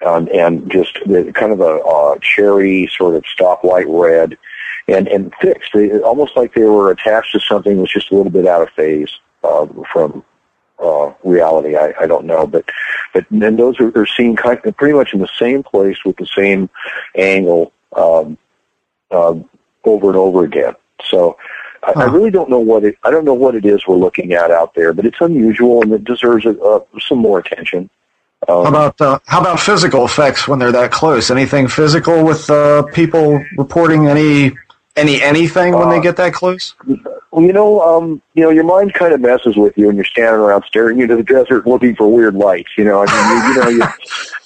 and, 0.00 0.28
and 0.28 0.70
just 0.70 0.94
the, 1.06 1.32
kind 1.34 1.52
of 1.52 1.60
a 1.60 1.80
uh, 1.80 2.18
cherry 2.20 2.90
sort 2.96 3.16
of 3.16 3.24
stoplight 3.24 3.86
red, 3.88 4.38
and 4.86 5.08
and 5.08 5.32
fixed, 5.40 5.70
they, 5.74 5.98
almost 6.00 6.36
like 6.36 6.54
they 6.54 6.64
were 6.64 6.90
attached 6.90 7.32
to 7.32 7.40
something 7.40 7.74
that 7.74 7.80
was 7.80 7.92
just 7.92 8.10
a 8.10 8.14
little 8.14 8.30
bit 8.30 8.46
out 8.46 8.62
of 8.62 8.70
phase 8.70 9.10
uh, 9.42 9.66
from 9.92 10.24
uh, 10.78 11.12
reality. 11.24 11.76
I, 11.76 11.92
I 12.00 12.06
don't 12.06 12.26
know, 12.26 12.46
but 12.46 12.64
but 13.12 13.26
then 13.30 13.56
those 13.56 13.78
are, 13.80 13.92
are 13.98 14.06
seen 14.06 14.36
kind 14.36 14.60
of 14.64 14.76
pretty 14.76 14.94
much 14.94 15.12
in 15.12 15.20
the 15.20 15.28
same 15.38 15.62
place 15.62 15.98
with 16.04 16.16
the 16.16 16.26
same 16.26 16.70
angle 17.16 17.72
um, 17.96 18.38
um, 19.10 19.48
over 19.84 20.08
and 20.08 20.16
over 20.16 20.44
again. 20.44 20.74
So. 21.04 21.36
I, 21.82 21.92
I 21.96 22.04
really 22.04 22.30
don't 22.30 22.50
know 22.50 22.58
what 22.58 22.84
it. 22.84 22.98
I 23.04 23.10
don't 23.10 23.24
know 23.24 23.34
what 23.34 23.54
it 23.54 23.64
is 23.64 23.86
we're 23.86 23.96
looking 23.96 24.32
at 24.32 24.50
out 24.50 24.74
there, 24.74 24.92
but 24.92 25.06
it's 25.06 25.20
unusual 25.20 25.82
and 25.82 25.92
it 25.92 26.04
deserves 26.04 26.44
a, 26.46 26.60
uh, 26.60 26.80
some 27.00 27.18
more 27.18 27.38
attention. 27.38 27.88
Um, 28.48 28.64
How 28.64 28.68
about 28.68 29.00
uh, 29.00 29.18
how 29.26 29.40
about 29.40 29.58
physical 29.58 30.04
effects 30.04 30.46
when 30.46 30.58
they're 30.58 30.72
that 30.72 30.92
close? 30.92 31.30
Anything 31.30 31.66
physical 31.68 32.24
with 32.24 32.48
uh, 32.48 32.84
people 32.92 33.42
reporting 33.56 34.06
any 34.06 34.56
any 34.96 35.20
anything 35.22 35.74
when 35.74 35.88
they 35.88 35.98
Uh, 35.98 36.02
get 36.02 36.16
that 36.16 36.32
close? 36.32 36.74
Well, 37.30 37.44
you 37.44 37.52
know, 37.52 37.80
um, 37.80 38.22
you 38.34 38.42
know, 38.42 38.50
your 38.50 38.64
mind 38.64 38.94
kind 38.94 39.12
of 39.12 39.20
messes 39.20 39.56
with 39.56 39.76
you, 39.76 39.88
and 39.88 39.96
you're 39.96 40.04
standing 40.04 40.40
around 40.40 40.64
staring 40.66 41.00
into 41.00 41.16
the 41.16 41.22
desert, 41.22 41.66
looking 41.66 41.94
for 41.94 42.10
weird 42.10 42.34
lights. 42.34 42.70
You 42.78 42.84
know, 42.84 43.04
I 43.06 43.06
mean, 43.12 43.42
you, 43.42 43.48
you 43.48 43.80
know, 43.80 43.88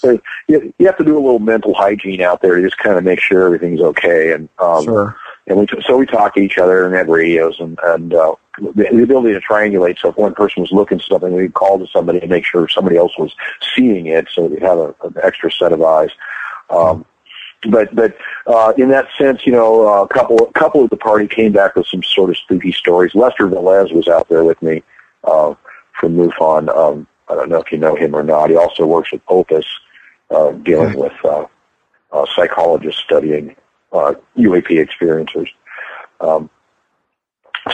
you, 0.03 0.21
you 0.49 0.75
you 0.79 0.87
have 0.87 0.97
to 0.97 1.05
do 1.05 1.15
a 1.15 1.21
little 1.21 1.39
mental 1.39 1.75
hygiene 1.75 2.23
out 2.23 2.43
there 2.43 2.57
to 2.57 2.63
just 2.63 2.79
kind 2.79 2.97
of 2.97 3.05
make 3.05 3.21
sure 3.21 3.45
everything's 3.45 3.81
okay. 3.81 4.33
And 4.33 4.49
um, 4.59 4.85
sure. 4.85 5.17
And 5.47 5.59
we 5.59 5.67
so 5.85 5.97
we 5.97 6.07
talk 6.07 6.35
to 6.35 6.41
each 6.41 6.59
other 6.59 6.87
and 6.87 6.95
had 6.95 7.09
radios 7.09 7.59
and 7.59 7.79
and 7.85 8.15
uh, 8.15 8.35
the, 8.59 8.89
the 8.93 9.03
ability 9.03 9.33
to 9.33 9.41
triangulate. 9.41 9.99
So 9.99 10.11
if 10.11 10.17
one 10.17 10.35
person 10.35 10.63
was 10.63 10.71
looking 10.73 10.99
at 10.99 11.05
something, 11.05 11.33
we'd 11.33 11.55
call 11.55 11.79
to 11.79 11.87
somebody 11.87 12.21
and 12.21 12.31
make 12.31 12.45
sure 12.45 12.69
somebody 12.69 12.97
else 12.97 13.17
was 13.19 13.35
seeing 13.75 14.07
it, 14.07 14.29
so 14.33 14.47
we 14.47 14.61
have 14.61 14.79
a, 14.79 14.95
an 15.03 15.15
extra 15.23 15.51
set 15.51 15.73
of 15.73 15.83
eyes. 15.83 16.11
Um, 16.71 17.05
but 17.69 17.95
but 17.95 18.17
uh, 18.47 18.73
in 18.77 18.89
that 18.91 19.09
sense, 19.17 19.47
you 19.47 19.53
know, 19.53 20.03
a 20.03 20.09
couple 20.09 20.49
a 20.49 20.53
couple 20.53 20.85
of 20.85 20.91
the 20.91 20.97
party 20.97 21.27
came 21.27 21.53
back 21.53 21.77
with 21.77 21.87
some 21.87 22.03
sort 22.03 22.31
of 22.31 22.37
spooky 22.37 22.73
stories. 22.73 23.15
Lester 23.15 23.49
Velez 23.49 23.93
was 23.93 24.09
out 24.09 24.29
there 24.29 24.45
with 24.45 24.61
me 24.63 24.83
uh, 25.25 25.55
from 25.99 26.17
MUFON. 26.17 26.69
Um, 26.75 27.07
I 27.29 27.35
don't 27.35 27.49
know 27.49 27.61
if 27.61 27.73
you 27.73 27.79
know 27.79 27.95
him 27.95 28.15
or 28.15 28.23
not. 28.23 28.51
He 28.51 28.57
also 28.57 28.87
works 28.87 29.13
with 29.13 29.23
Opus, 29.29 29.65
uh, 30.31 30.53
dealing 30.53 30.99
with 30.99 31.13
uh, 31.25 31.47
uh, 32.11 32.27
psychologists 32.35 33.01
studying 33.01 33.57
uh, 33.93 34.15
UAP 34.37 34.69
experiencers. 34.69 35.49
Um, 36.21 36.51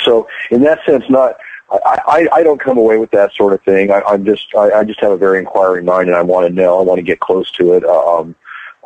so 0.03 0.29
in 0.51 0.63
that 0.63 0.85
sense, 0.85 1.05
not 1.09 1.37
I, 1.71 2.01
I, 2.07 2.29
I 2.33 2.43
don't 2.43 2.61
come 2.61 2.79
away 2.79 2.97
with 2.97 3.11
that 3.11 3.33
sort 3.35 3.53
of 3.53 3.63
thing. 3.63 3.91
I, 3.91 4.01
I'm 4.03 4.25
just 4.25 4.55
I, 4.55 4.71
I 4.71 4.85
just 4.85 5.01
have 5.01 5.13
a 5.13 5.17
very 5.17 5.39
inquiring 5.39 5.85
mind, 5.85 6.09
and 6.09 6.17
I 6.17 6.23
want 6.23 6.47
to 6.47 6.53
know. 6.53 6.79
I 6.79 6.83
want 6.83 6.99
to 6.99 7.03
get 7.03 7.21
close 7.21 7.51
to 7.53 7.75
it. 7.75 7.85
Uh, 7.85 8.19
Um, 8.19 8.35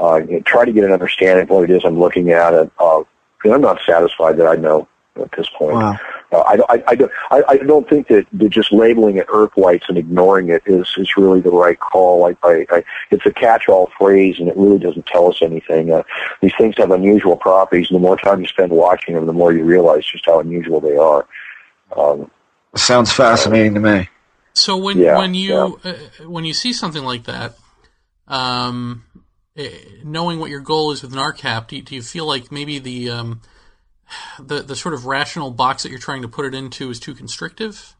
uh, 0.01 0.17
you 0.17 0.33
know, 0.33 0.41
try 0.41 0.65
to 0.65 0.73
get 0.73 0.85
an 0.85 0.91
understanding 0.91 1.45
of 1.45 1.51
what 1.51 1.65
it 1.65 1.71
is 1.71 1.85
I'm 1.85 1.99
looking 1.99 2.31
at. 2.31 2.55
And, 2.55 2.71
uh, 2.79 3.03
and 3.45 3.55
I'm 3.55 3.61
not 3.61 3.81
satisfied 3.87 4.37
that 4.39 4.47
I 4.47 4.57
know 4.57 4.89
at 5.17 5.31
this 5.37 5.49
point. 5.57 5.75
Wow. 5.75 5.99
Uh, 6.33 6.43
I, 6.47 6.57
don't- 6.57 6.71
I, 6.71 6.83
I, 6.89 6.95
don't, 6.95 7.13
I, 7.31 7.43
I 7.49 7.57
don't 7.59 7.89
think 7.89 8.09
that, 8.09 8.27
that 8.33 8.49
just 8.49 8.73
labeling 8.73 9.19
it 9.19 9.27
Earth 9.33 9.57
lights 9.57 9.87
and 9.89 9.99
ignoring 9.99 10.49
it 10.49 10.63
is, 10.67 10.93
is 10.97 11.17
really 11.17 11.41
the 11.41 11.51
right 11.51 11.79
call. 11.79 12.27
I, 12.27 12.37
I, 12.43 12.67
I, 12.71 12.85
it's 13.11 13.27
a 13.27 13.33
catch-all 13.33 13.91
phrase, 13.99 14.37
and 14.39 14.49
it 14.49 14.57
really 14.57 14.79
doesn't 14.79 15.07
tell 15.07 15.29
us 15.29 15.43
anything. 15.43 15.93
Uh, 15.93 16.03
these 16.41 16.53
things 16.59 16.75
have 16.79 16.91
unusual 16.91 17.37
properties, 17.37 17.89
and 17.91 17.97
the 17.97 18.01
more 18.01 18.17
time 18.17 18.41
you 18.41 18.47
spend 18.47 18.73
watching 18.73 19.15
them, 19.15 19.27
the 19.27 19.33
more 19.33 19.53
you 19.53 19.65
realize 19.65 20.07
just 20.07 20.25
how 20.27 20.41
unusual 20.41 20.81
they 20.81 20.97
are. 20.97 21.27
Um, 21.97 22.31
Sounds 22.75 23.13
fascinating 23.13 23.75
to 23.75 23.81
me. 23.81 24.09
So 24.55 24.77
when 24.77 24.99
Yeah, 24.99 25.19
when 25.19 25.35
you 25.35 25.79
uh, 25.85 25.95
when 26.27 26.45
you 26.45 26.55
see 26.55 26.73
something 26.73 27.05
like 27.05 27.25
that, 27.25 27.55
um, 28.29 29.05
eh, 29.57 29.71
knowing 30.05 30.39
what 30.39 30.51
your 30.51 30.61
goal 30.61 30.93
is 30.93 31.03
with 31.03 31.13
NARCAP, 31.13 31.69
do 31.69 31.77
you, 31.77 31.83
do 31.83 31.95
you 31.95 32.03
feel 32.03 32.27
like 32.27 32.51
maybe 32.53 32.79
the 32.79 33.11
um, 33.11 33.41
the 34.39 34.63
the 34.63 34.77
sort 34.77 34.95
of 34.95 35.07
rational 35.07 35.51
box 35.51 35.83
that 35.83 35.91
you're 35.91 35.99
trying 35.99 36.23
to 36.23 36.29
put 36.29 36.45
it 36.45 36.55
into 36.55 36.91
is 36.91 37.01
too 37.01 37.15
constrictive? 37.15 37.95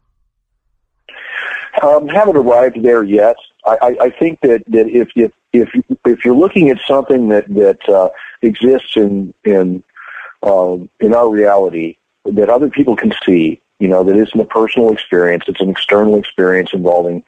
Um, 1.81 2.07
haven't 2.07 2.37
arrived 2.37 2.83
there 2.83 3.03
yet. 3.03 3.35
I, 3.65 3.77
I, 3.81 3.97
I 4.05 4.09
think 4.11 4.41
that, 4.41 4.63
that 4.67 4.87
if 4.89 5.09
if 5.15 5.31
if 5.51 5.69
if 6.05 6.25
you're 6.25 6.35
looking 6.35 6.69
at 6.69 6.77
something 6.87 7.29
that 7.29 7.47
that 7.53 7.89
uh, 7.89 8.09
exists 8.41 8.95
in 8.95 9.33
in 9.43 9.83
um, 10.43 10.89
in 10.99 11.13
our 11.13 11.29
reality 11.29 11.97
that 12.25 12.49
other 12.49 12.69
people 12.69 12.95
can 12.95 13.13
see, 13.25 13.61
you 13.79 13.87
know, 13.87 14.03
that 14.03 14.15
isn't 14.15 14.39
a 14.39 14.45
personal 14.45 14.91
experience. 14.91 15.45
It's 15.47 15.61
an 15.61 15.69
external 15.69 16.17
experience 16.17 16.71
involving 16.73 17.23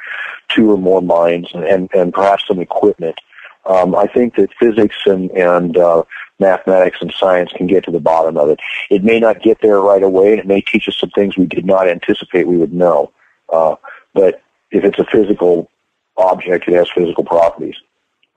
two 0.50 0.72
or 0.72 0.78
more 0.78 1.02
minds 1.02 1.50
and 1.54 1.64
and, 1.64 1.90
and 1.94 2.14
perhaps 2.14 2.48
some 2.48 2.60
equipment. 2.60 3.20
Um, 3.66 3.96
I 3.96 4.06
think 4.08 4.36
that 4.36 4.54
physics 4.60 4.96
and 5.06 5.32
and 5.32 5.78
uh, 5.78 6.04
mathematics 6.40 6.98
and 7.02 7.14
science 7.14 7.52
can 7.56 7.68
get 7.68 7.84
to 7.86 7.92
the 7.92 8.00
bottom 8.00 8.38
of 8.38 8.50
it. 8.50 8.60
It 8.90 9.04
may 9.04 9.20
not 9.20 9.42
get 9.42 9.62
there 9.62 9.80
right 9.80 10.04
away, 10.04 10.32
and 10.32 10.40
it 10.40 10.48
may 10.48 10.62
teach 10.62 10.88
us 10.88 10.98
some 10.98 11.10
things 11.12 11.38
we 11.38 11.46
did 11.46 11.66
not 11.66 11.88
anticipate 11.88 12.48
we 12.48 12.58
would 12.58 12.74
know. 12.74 13.12
Uh, 13.52 13.76
but 14.14 14.42
if 14.72 14.84
it's 14.84 15.00
a 15.00 15.06
physical 15.06 15.70
object, 16.18 16.68
it 16.68 16.74
has 16.74 16.90
physical 16.94 17.24
properties. 17.24 17.76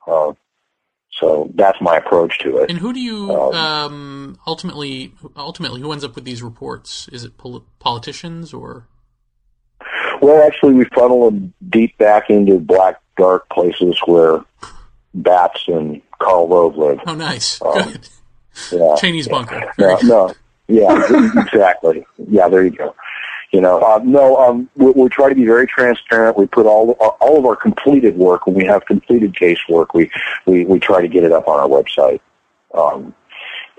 Uh, 0.06 0.32
so 1.11 1.50
that's 1.54 1.80
my 1.80 1.96
approach 1.96 2.38
to 2.40 2.58
it. 2.58 2.70
And 2.70 2.78
who 2.78 2.92
do 2.92 3.00
you 3.00 3.32
Um, 3.32 3.54
um, 3.54 4.38
ultimately 4.46 5.14
ultimately 5.37 5.80
who 5.80 5.90
ends 5.90 6.04
up 6.04 6.14
with 6.14 6.24
these 6.24 6.42
reports? 6.42 7.08
Is 7.08 7.24
it 7.24 7.37
pol- 7.37 7.64
politicians 7.78 8.52
or? 8.52 8.87
Well, 10.20 10.44
actually, 10.46 10.74
we 10.74 10.84
funnel 10.87 11.30
them 11.30 11.54
deep 11.68 11.96
back 11.98 12.28
into 12.28 12.58
black, 12.58 13.00
dark 13.16 13.48
places 13.50 13.98
where 14.06 14.40
bats 15.14 15.64
and 15.68 16.01
Karl 16.18 16.49
Rove 16.49 16.77
live. 16.77 17.01
Oh, 17.07 17.14
nice, 17.14 17.61
Um, 17.62 17.73
good. 17.92 18.09
Yeah. 18.73 18.94
Cheney's 18.99 19.29
bunker. 19.29 19.73
No, 19.79 19.99
no, 20.03 20.35
Yeah, 20.66 21.05
exactly. 21.40 22.05
Yeah, 22.16 22.49
there 22.49 22.64
you 22.64 22.71
go. 22.71 22.94
You 23.53 23.62
know, 23.62 23.81
uh, 23.81 24.01
no, 24.05 24.37
um, 24.37 24.68
we, 24.77 24.90
we 24.90 25.09
try 25.09 25.31
to 25.31 25.35
be 25.35 25.47
very 25.47 25.66
transparent. 25.66 26.37
We 26.37 26.47
put 26.47 26.66
all 26.66 26.90
all 27.21 27.38
of 27.38 27.47
our 27.47 27.57
completed 27.57 28.16
work 28.18 28.47
when 28.47 28.55
we 28.57 28.66
have 28.66 28.85
completed 28.85 29.33
casework. 29.35 29.88
We 29.94 30.11
we 30.44 30.66
we 30.66 30.79
try 30.79 31.01
to 31.01 31.09
get 31.09 31.25
it 31.25 31.33
up 31.33 31.49
on 31.49 31.59
our 31.59 31.68
website. 31.68 32.21
Um, 32.75 33.14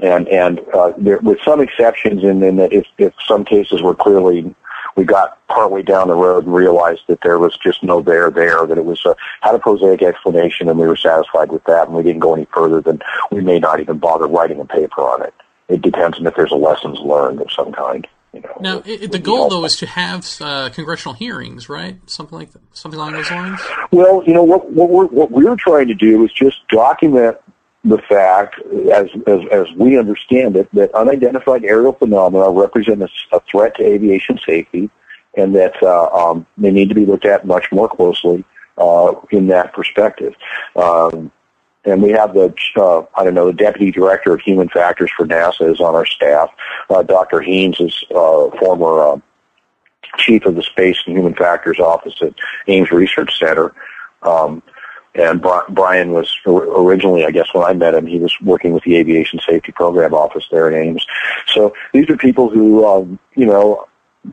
and 0.01 0.27
and 0.29 0.59
uh, 0.73 0.93
there, 0.97 1.19
with 1.19 1.37
some 1.45 1.61
exceptions, 1.61 2.23
in, 2.23 2.41
in 2.41 2.55
that 2.55 2.73
if 2.73 2.87
if 2.97 3.13
some 3.27 3.45
cases 3.45 3.83
were 3.83 3.93
clearly 3.93 4.55
we 4.99 5.05
got 5.05 5.47
partway 5.47 5.81
down 5.81 6.09
the 6.09 6.13
road 6.13 6.43
and 6.43 6.53
realized 6.53 7.03
that 7.07 7.21
there 7.21 7.39
was 7.39 7.55
just 7.55 7.81
no 7.81 8.01
there 8.01 8.29
there, 8.29 8.67
that 8.67 8.77
it 8.77 8.83
was 8.83 9.05
a, 9.05 9.15
had 9.39 9.55
a 9.55 9.59
prosaic 9.59 10.03
explanation, 10.03 10.67
and 10.67 10.77
we 10.77 10.85
were 10.85 10.97
satisfied 10.97 11.53
with 11.53 11.63
that, 11.63 11.87
and 11.87 11.95
we 11.95 12.03
didn't 12.03 12.19
go 12.19 12.35
any 12.35 12.45
further 12.53 12.81
than 12.81 12.99
we 13.31 13.39
may 13.39 13.59
not 13.59 13.79
even 13.79 13.97
bother 13.97 14.27
writing 14.27 14.59
a 14.59 14.65
paper 14.65 14.99
on 14.99 15.23
it. 15.23 15.33
It 15.69 15.81
depends 15.81 16.19
on 16.19 16.27
if 16.27 16.35
there's 16.35 16.51
a 16.51 16.55
lessons 16.55 16.99
learned 16.99 17.39
of 17.39 17.49
some 17.49 17.71
kind. 17.71 18.05
You 18.33 18.41
know, 18.41 18.57
now, 18.59 18.83
it, 18.85 19.13
the 19.13 19.19
goal 19.19 19.47
though 19.49 19.63
is 19.63 19.77
to 19.77 19.85
have 19.85 20.27
uh, 20.41 20.69
congressional 20.69 21.13
hearings, 21.13 21.69
right? 21.69 21.97
Something 22.09 22.37
like 22.37 22.51
that, 22.51 22.61
something 22.73 22.99
along 22.99 23.13
those 23.13 23.31
lines. 23.31 23.61
Well, 23.91 24.21
you 24.27 24.33
know 24.33 24.43
what 24.43 24.69
what 24.69 24.89
we're 24.89 25.07
what 25.07 25.31
we're 25.31 25.55
trying 25.55 25.87
to 25.87 25.95
do 25.95 26.25
is 26.25 26.31
just 26.33 26.67
document 26.67 27.37
the 27.83 27.97
fact, 28.09 28.59
as 28.91 29.07
as, 29.25 29.39
as 29.51 29.71
we 29.75 29.97
understand 29.97 30.55
it, 30.57 30.69
that 30.73 30.93
unidentified 30.93 31.63
aerial 31.63 31.93
phenomena 31.93 32.49
represent 32.49 33.01
a, 33.01 33.39
threat 33.49 33.75
to 33.75 33.83
aviation 33.83 34.39
safety, 34.45 34.89
and 35.35 35.55
that 35.55 35.81
uh, 35.81 36.07
um, 36.07 36.45
they 36.57 36.71
need 36.71 36.89
to 36.89 36.95
be 36.95 37.05
looked 37.05 37.25
at 37.25 37.47
much 37.47 37.71
more 37.71 37.87
closely 37.87 38.43
uh, 38.77 39.13
in 39.31 39.47
that 39.47 39.73
perspective. 39.73 40.33
Um, 40.75 41.31
and 41.85 42.03
we 42.03 42.09
have 42.11 42.33
the, 42.33 42.53
uh, 42.75 43.03
I 43.15 43.23
don't 43.23 43.33
know, 43.33 43.47
the 43.47 43.53
deputy 43.53 43.91
director 43.91 44.33
of 44.33 44.41
human 44.41 44.67
factors 44.69 45.09
for 45.15 45.25
NASA 45.25 45.71
is 45.71 45.79
on 45.79 45.95
our 45.95 46.05
staff. 46.05 46.49
Uh, 46.89 47.03
Dr. 47.03 47.41
Haines 47.41 47.79
is 47.79 48.03
uh, 48.11 48.49
former 48.59 48.99
uh, 48.99 49.19
chief 50.17 50.45
of 50.45 50.55
the 50.55 50.63
Space 50.63 50.97
and 51.05 51.15
Human 51.15 51.33
Factors 51.33 51.79
Office 51.79 52.15
at 52.21 52.33
Ames 52.67 52.91
Research 52.91 53.37
Center. 53.39 53.73
Um, 54.21 54.61
and 55.15 55.41
Brian 55.69 56.11
was 56.11 56.35
originally, 56.45 57.25
I 57.25 57.31
guess, 57.31 57.53
when 57.53 57.65
I 57.65 57.73
met 57.73 57.95
him, 57.95 58.05
he 58.05 58.19
was 58.19 58.33
working 58.41 58.73
with 58.73 58.83
the 58.83 58.95
Aviation 58.95 59.39
Safety 59.39 59.71
Program 59.71 60.13
Office 60.13 60.47
there 60.51 60.67
at 60.67 60.73
Ames. 60.73 61.05
So 61.47 61.73
these 61.93 62.09
are 62.09 62.17
people 62.17 62.49
who, 62.49 62.85
um, 62.85 63.19
you 63.35 63.45
know, 63.45 63.87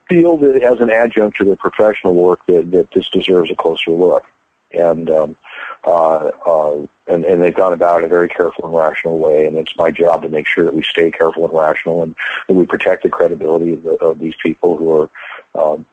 feel 0.08 0.36
that 0.38 0.62
as 0.62 0.80
an 0.80 0.90
adjunct 0.90 1.38
to 1.38 1.44
their 1.44 1.56
professional 1.56 2.14
work 2.14 2.44
that, 2.46 2.70
that 2.72 2.90
this 2.92 3.08
deserves 3.08 3.50
a 3.50 3.56
closer 3.56 3.90
look. 3.90 4.24
And 4.72 5.08
um, 5.08 5.36
uh, 5.84 6.32
uh, 6.44 6.86
and, 7.06 7.24
and 7.24 7.40
they've 7.40 7.54
gone 7.54 7.72
about 7.72 8.02
it 8.02 8.04
in 8.04 8.10
a 8.10 8.14
very 8.14 8.28
careful 8.28 8.64
and 8.64 8.74
rational 8.74 9.18
way. 9.18 9.46
And 9.46 9.56
it's 9.56 9.76
my 9.76 9.90
job 9.90 10.22
to 10.22 10.28
make 10.28 10.46
sure 10.46 10.64
that 10.64 10.74
we 10.74 10.82
stay 10.82 11.10
careful 11.10 11.44
and 11.44 11.54
rational, 11.54 12.02
and 12.02 12.16
that 12.48 12.54
we 12.54 12.66
protect 12.66 13.04
the 13.04 13.08
credibility 13.08 13.74
of, 13.74 13.84
the, 13.84 13.94
of 14.04 14.18
these 14.18 14.34
people 14.42 14.76
who 14.76 14.90
are 15.00 15.10
um, 15.54 15.86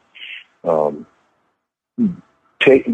um, 0.64 1.08
take, 2.66 2.86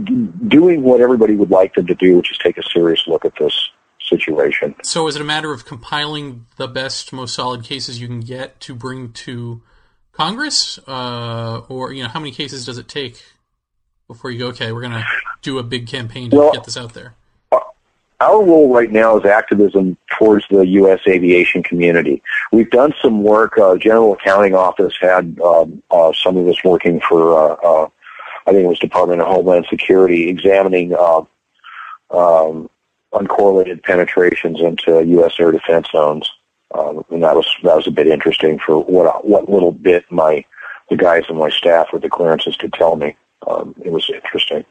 doing 0.47 0.83
what 0.83 1.01
everybody 1.01 1.35
would 1.35 1.51
like 1.51 1.75
them 1.75 1.87
to 1.87 1.95
do, 1.95 2.17
which 2.17 2.31
is 2.31 2.37
take 2.37 2.57
a 2.57 2.63
serious 2.63 3.07
look 3.07 3.25
at 3.25 3.33
this 3.39 3.69
situation. 4.01 4.75
So, 4.83 5.07
is 5.07 5.15
it 5.15 5.21
a 5.21 5.25
matter 5.25 5.53
of 5.53 5.65
compiling 5.65 6.45
the 6.57 6.67
best, 6.67 7.13
most 7.13 7.35
solid 7.35 7.63
cases 7.63 8.01
you 8.01 8.07
can 8.07 8.21
get 8.21 8.59
to 8.61 8.75
bring 8.75 9.13
to 9.13 9.61
Congress, 10.11 10.79
uh, 10.87 11.61
or 11.69 11.93
you 11.93 12.03
know, 12.03 12.09
how 12.09 12.19
many 12.19 12.31
cases 12.31 12.65
does 12.65 12.77
it 12.77 12.87
take 12.87 13.23
before 14.07 14.31
you 14.31 14.39
go? 14.39 14.47
Okay, 14.47 14.71
we're 14.71 14.81
going 14.81 14.91
to 14.91 15.05
do 15.41 15.57
a 15.59 15.63
big 15.63 15.87
campaign 15.87 16.29
to 16.31 16.37
well, 16.37 16.51
get 16.51 16.65
this 16.65 16.75
out 16.75 16.93
there? 16.93 17.15
Our 18.21 18.43
role 18.43 18.73
right 18.73 18.91
now 18.91 19.17
is 19.17 19.25
activism 19.25 19.95
towards 20.17 20.45
the 20.49 20.67
U.S. 20.67 20.99
aviation 21.07 21.63
community. 21.63 22.21
We've 22.51 22.69
done 22.69 22.93
some 23.01 23.23
work. 23.23 23.57
Uh, 23.57 23.77
General 23.77 24.13
Accounting 24.13 24.55
Office 24.55 24.93
had 24.99 25.39
um, 25.39 25.81
uh, 25.89 26.11
some 26.21 26.35
of 26.35 26.45
us 26.47 26.61
working 26.65 26.99
for, 26.99 27.33
uh, 27.33 27.53
uh, 27.63 27.89
I 28.47 28.51
think 28.51 28.63
it 28.63 28.67
was 28.67 28.79
Department 28.79 29.21
of 29.21 29.27
Homeland 29.27 29.67
Security, 29.69 30.29
examining 30.29 30.93
uh, 30.93 31.23
um, 32.11 32.69
uncorrelated 33.13 33.83
penetrations 33.83 34.59
into 34.61 35.03
U.S. 35.05 35.35
air 35.39 35.51
defense 35.51 35.87
zones, 35.91 36.29
um, 36.73 37.03
and 37.09 37.23
that 37.23 37.35
was 37.35 37.47
that 37.63 37.75
was 37.75 37.87
a 37.87 37.91
bit 37.91 38.07
interesting 38.07 38.59
for 38.59 38.79
what 38.83 39.25
what 39.25 39.49
little 39.49 39.71
bit 39.71 40.05
my 40.11 40.45
the 40.89 40.97
guys 40.97 41.23
on 41.29 41.37
my 41.37 41.49
staff 41.49 41.87
with 41.93 42.01
the 42.01 42.09
clearances 42.09 42.55
could 42.55 42.73
tell 42.73 42.95
me. 42.95 43.15
Um, 43.47 43.75
it 43.83 43.91
was 43.91 44.09
interesting. 44.13 44.65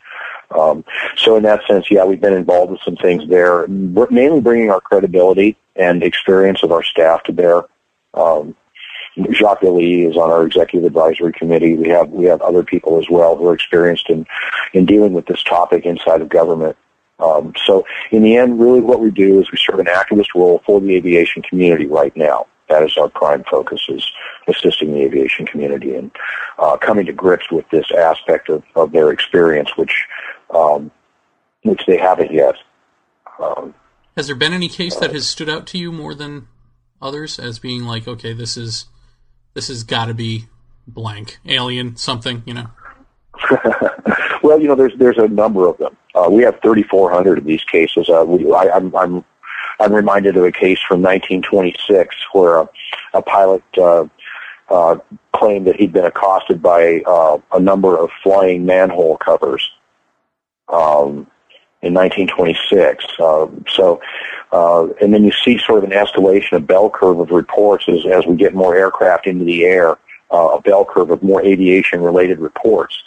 Um, 0.51 0.85
so 1.17 1.37
in 1.37 1.43
that 1.43 1.67
sense, 1.67 1.91
yeah, 1.91 2.05
we've 2.05 2.21
been 2.21 2.33
involved 2.33 2.73
with 2.73 2.81
some 2.83 2.97
things 2.97 3.29
there, 3.29 3.67
mainly 3.69 4.41
bringing 4.41 4.71
our 4.71 4.81
credibility 4.81 5.57
and 5.77 6.03
experience 6.03 6.63
of 6.63 6.73
our 6.73 6.83
staff 6.83 7.23
to 7.25 7.33
bear. 7.33 7.63
Um, 8.15 8.57
Jacques 9.33 9.61
Vallée 9.61 10.09
is 10.09 10.17
on 10.17 10.31
our 10.31 10.47
executive 10.47 10.87
advisory 10.87 11.33
committee. 11.33 11.77
We 11.77 11.89
have 11.89 12.11
we 12.11 12.27
have 12.27 12.41
other 12.41 12.63
people 12.63 12.99
as 12.99 13.09
well 13.11 13.37
who 13.37 13.47
are 13.49 13.55
experienced 13.55 14.09
in 14.09 14.27
in 14.73 14.87
dealing 14.87 15.13
with 15.13 15.27
this 15.27 15.43
topic 15.43 15.85
inside 15.85 16.21
of 16.21 16.29
government. 16.29 16.77
Um, 17.19 17.53
so 17.65 17.85
in 18.11 18.23
the 18.23 18.37
end, 18.37 18.61
really 18.61 18.81
what 18.81 19.01
we 19.01 19.11
do 19.11 19.41
is 19.41 19.51
we 19.51 19.59
serve 19.59 19.81
an 19.81 19.87
activist 19.87 20.35
role 20.35 20.63
for 20.65 20.81
the 20.81 20.95
aviation 20.95 21.43
community 21.43 21.87
right 21.87 22.17
now. 22.17 22.47
That 22.69 22.83
is 22.83 22.97
our 22.97 23.09
prime 23.09 23.45
focus 23.51 23.81
is 23.89 24.07
assisting 24.47 24.93
the 24.93 25.03
aviation 25.03 25.47
community 25.47 25.95
and 25.95 26.11
uh, 26.59 26.77
coming 26.77 27.07
to 27.07 27.13
grips 27.13 27.51
with 27.51 27.69
this 27.71 27.91
aspect 27.91 28.51
of, 28.51 28.63
of 28.77 28.93
their 28.93 29.11
experience, 29.11 29.77
which 29.77 30.07
um, 30.51 30.91
which 31.63 31.83
they 31.87 31.99
haven't 31.99 32.33
yet. 32.33 32.55
Um, 33.43 33.75
has 34.17 34.27
there 34.27 34.37
been 34.37 34.53
any 34.53 34.69
case 34.69 34.97
that 34.97 35.13
has 35.13 35.27
stood 35.27 35.49
out 35.49 35.67
to 35.69 35.79
you 35.79 35.93
more 35.93 36.15
than 36.15 36.49
others 37.01 37.39
as 37.39 37.59
being 37.59 37.85
like, 37.85 38.07
okay, 38.07 38.33
this 38.33 38.57
is 38.57 38.87
this 39.59 39.67
has 39.67 39.83
got 39.83 40.05
to 40.05 40.15
be 40.15 40.45
blank 40.87 41.39
alien 41.45 41.97
something, 41.97 42.45
you 42.47 42.55
know? 42.55 42.69
well, 44.45 44.61
you 44.61 44.69
know, 44.69 44.77
there's 44.77 44.97
there's 44.99 45.19
a 45.19 45.27
number 45.27 45.67
of 45.67 45.77
them. 45.79 45.97
Uh, 46.15 46.29
we 46.31 46.45
have 46.45 46.61
3,400 46.63 47.39
of 47.39 47.45
these 47.45 47.65
cases. 47.65 48.09
Uh, 48.09 48.25
we, 48.25 48.49
I, 48.53 48.71
I'm, 48.71 48.95
I'm 48.95 49.25
I'm 49.81 49.93
reminded 49.93 50.37
of 50.37 50.45
a 50.45 50.53
case 50.53 50.79
from 50.87 51.03
1926 51.03 52.15
where 52.33 52.61
a, 52.61 52.69
a 53.15 53.23
pilot 53.23 53.65
uh, 53.79 54.05
uh, 54.69 54.99
claimed 55.35 55.67
that 55.67 55.75
he'd 55.75 55.93
been 55.93 56.05
accosted 56.05 56.63
by 56.63 57.03
uh, 57.05 57.39
a 57.53 57.59
number 57.59 57.99
of 57.99 58.11
flying 58.23 58.65
manhole 58.65 59.17
covers 59.17 59.69
um, 60.69 61.27
in 61.83 61.95
1926. 61.95 63.05
Uh, 63.19 63.47
so, 63.69 64.01
uh, 64.53 64.89
and 65.01 65.13
then 65.13 65.25
you 65.25 65.33
see 65.45 65.59
sort 65.59 65.85
of 65.85 65.91
an 65.91 65.97
escalation, 65.97 66.53
a 66.53 66.61
bell 66.61 66.91
curve 66.91 67.21
of 67.21 67.31
reports 67.31 67.85
as, 67.89 68.05
as 68.07 68.27
we 68.27 68.37
get 68.37 68.55
more 68.55 68.75
aircraft 68.75 69.27
into 69.27 69.45
the 69.45 69.65
air, 69.65 69.97
uh, 70.31 70.49
a 70.49 70.61
bell 70.61 70.85
curve 70.85 71.11
of 71.11 71.23
more 71.23 71.45
aviation-related 71.45 72.39
reports. 72.39 73.03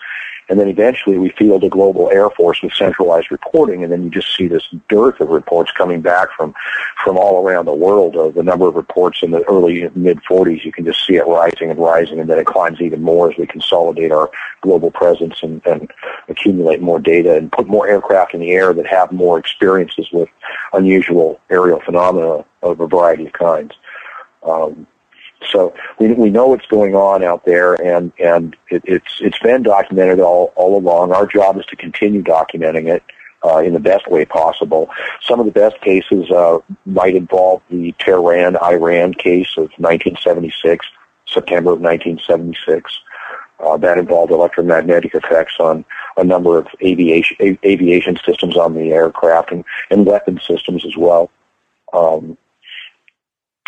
And 0.50 0.60
then 0.60 0.68
eventually 0.68 1.18
we 1.18 1.30
field 1.30 1.64
a 1.64 1.70
global 1.70 2.10
air 2.12 2.30
force 2.30 2.62
with 2.62 2.74
centralized 2.74 3.32
reporting, 3.32 3.84
and 3.84 3.92
then 3.92 4.04
you 4.04 4.10
just 4.10 4.36
see 4.36 4.48
this 4.48 4.68
dearth 4.90 5.20
of 5.22 5.30
reports 5.30 5.72
coming 5.72 6.02
back 6.02 6.30
from, 6.36 6.54
from 7.04 7.18
all 7.18 7.46
around 7.46 7.66
the 7.66 7.74
world. 7.74 8.16
Of 8.16 8.34
the 8.34 8.44
number 8.44 8.68
of 8.68 8.76
reports 8.76 9.24
in 9.24 9.32
the 9.32 9.44
early 9.50 9.90
mid 9.96 10.20
40s, 10.30 10.66
you 10.66 10.72
can 10.72 10.86
just 10.86 11.06
see 11.06 11.16
it 11.16 11.26
rising 11.26 11.72
and 11.72 11.80
rising, 11.80 12.20
and 12.20 12.30
then 12.30 12.40
it 12.40 12.48
climbs 12.48 12.82
even 12.82 13.02
more 13.02 13.32
as 13.32 13.38
we 13.38 13.48
consolidate 13.48 14.12
our 14.12 14.30
global 14.62 14.92
presence 14.92 15.42
and, 15.42 15.62
and 15.66 15.92
accumulate 16.28 16.82
more 16.82 17.00
data 17.00 17.36
and 17.36 17.52
put 17.52 17.68
more 17.68 17.88
aircraft 17.88 18.34
in 18.34 18.42
the 18.42 18.52
air 18.52 18.74
that 18.74 18.88
have 18.88 19.12
more 19.12 19.40
experiences 19.40 20.10
with 20.12 20.30
unusual 20.74 21.40
aerial 21.50 21.80
phenomena 21.82 22.44
of 22.62 22.80
a 22.80 22.88
variety 22.88 23.26
of 23.26 23.34
kinds. 23.34 23.74
Um, 24.44 24.88
so 25.50 25.74
we 26.00 26.14
we 26.14 26.30
know 26.30 26.48
what's 26.48 26.66
going 26.68 26.96
on 26.96 27.24
out 27.24 27.46
there, 27.46 27.74
and 27.82 28.12
and 28.20 28.56
it, 28.70 28.84
it's 28.86 29.20
it's 29.22 29.40
been 29.40 29.64
documented 29.64 30.20
all 30.20 30.54
all 30.56 30.78
along. 30.78 31.12
Our 31.12 31.26
job 31.26 31.58
is 31.58 31.66
to 31.68 31.76
continue 31.76 32.24
documenting 32.24 32.88
it. 32.88 33.04
Uh, 33.44 33.58
in 33.58 33.74
the 33.74 33.80
best 33.80 34.08
way 34.08 34.24
possible. 34.24 34.88
Some 35.20 35.40
of 35.40 35.48
the 35.48 35.52
best 35.52 35.82
cases 35.82 36.30
uh, 36.30 36.60
might 36.86 37.16
involve 37.16 37.64
the 37.72 37.92
Tehran 37.98 38.56
Iran 38.58 39.16
case 39.16 39.58
of 39.58 39.72
1976, 39.80 40.86
September 41.26 41.72
of 41.72 41.82
1976. 41.82 43.00
Uh, 43.60 43.78
that 43.78 43.98
involved 43.98 44.32
electromagnetic 44.32 45.16
effects 45.16 45.56
on 45.60 45.84
a 46.18 46.24
number 46.24 46.60
of 46.60 46.68
aviation 46.84 47.36
a- 47.40 47.58
aviation 47.68 48.16
systems 48.24 48.56
on 48.56 48.76
the 48.76 48.92
aircraft 48.92 49.52
and, 49.52 49.66
and 49.90 50.06
weapon 50.06 50.40
systems 50.48 50.86
as 50.86 50.96
well. 50.96 51.32
Um, 51.94 52.38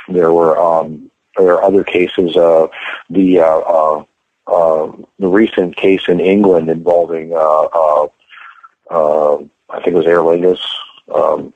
there 0.07 0.33
were 0.33 0.57
um, 0.57 1.09
there 1.37 1.53
are 1.53 1.63
other 1.63 1.83
cases. 1.83 2.35
Uh, 2.35 2.67
the 3.09 3.39
uh, 3.39 3.59
uh, 3.59 4.05
uh, 4.47 4.91
the 5.19 5.27
recent 5.27 5.75
case 5.75 6.03
in 6.07 6.19
England 6.19 6.69
involving 6.69 7.33
uh, 7.33 7.37
uh, 7.37 8.07
uh, 8.89 9.37
I 9.69 9.77
think 9.77 9.87
it 9.87 9.95
was 9.95 10.05
Aer 10.05 10.19
Lingus. 10.19 10.61
Um, 11.13 11.53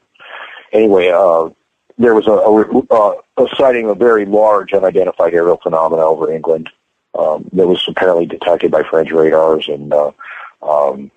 anyway, 0.73 1.09
uh, 1.09 1.49
there 1.97 2.15
was 2.15 2.27
a, 2.27 2.31
a, 2.31 2.79
uh, 2.91 3.21
a 3.37 3.55
sighting 3.55 3.85
of 3.85 3.91
a 3.91 3.95
very 3.95 4.25
large 4.25 4.73
unidentified 4.73 5.33
aerial 5.33 5.59
phenomena 5.61 6.01
over 6.01 6.31
England 6.31 6.69
um, 7.17 7.49
that 7.53 7.67
was 7.67 7.83
apparently 7.87 8.25
detected 8.25 8.71
by 8.71 8.83
French 8.83 9.11
radars, 9.11 9.67
and 9.67 9.93
uh, 9.93 10.11
um, 10.61 11.11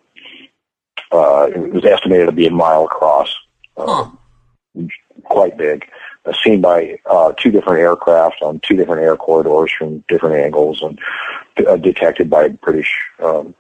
uh, 1.13 1.49
it 1.55 1.73
was 1.73 1.85
estimated 1.85 2.27
to 2.27 2.33
be 2.33 2.47
a 2.47 2.51
mile 2.51 2.85
across, 2.85 3.35
uh, 3.77 4.05
huh. 4.05 4.87
quite 5.25 5.57
big. 5.57 5.85
Seen 6.37 6.61
by 6.61 6.99
uh, 7.07 7.33
two 7.37 7.51
different 7.51 7.81
aircraft 7.81 8.43
on 8.43 8.61
two 8.61 8.77
different 8.77 9.03
air 9.03 9.17
corridors 9.17 9.73
from 9.77 9.99
different 10.09 10.37
angles 10.37 10.83
and 10.83 10.99
uh, 11.67 11.77
detected 11.77 12.29
by 12.31 12.49
British 12.49 12.93
um, 13.23 13.55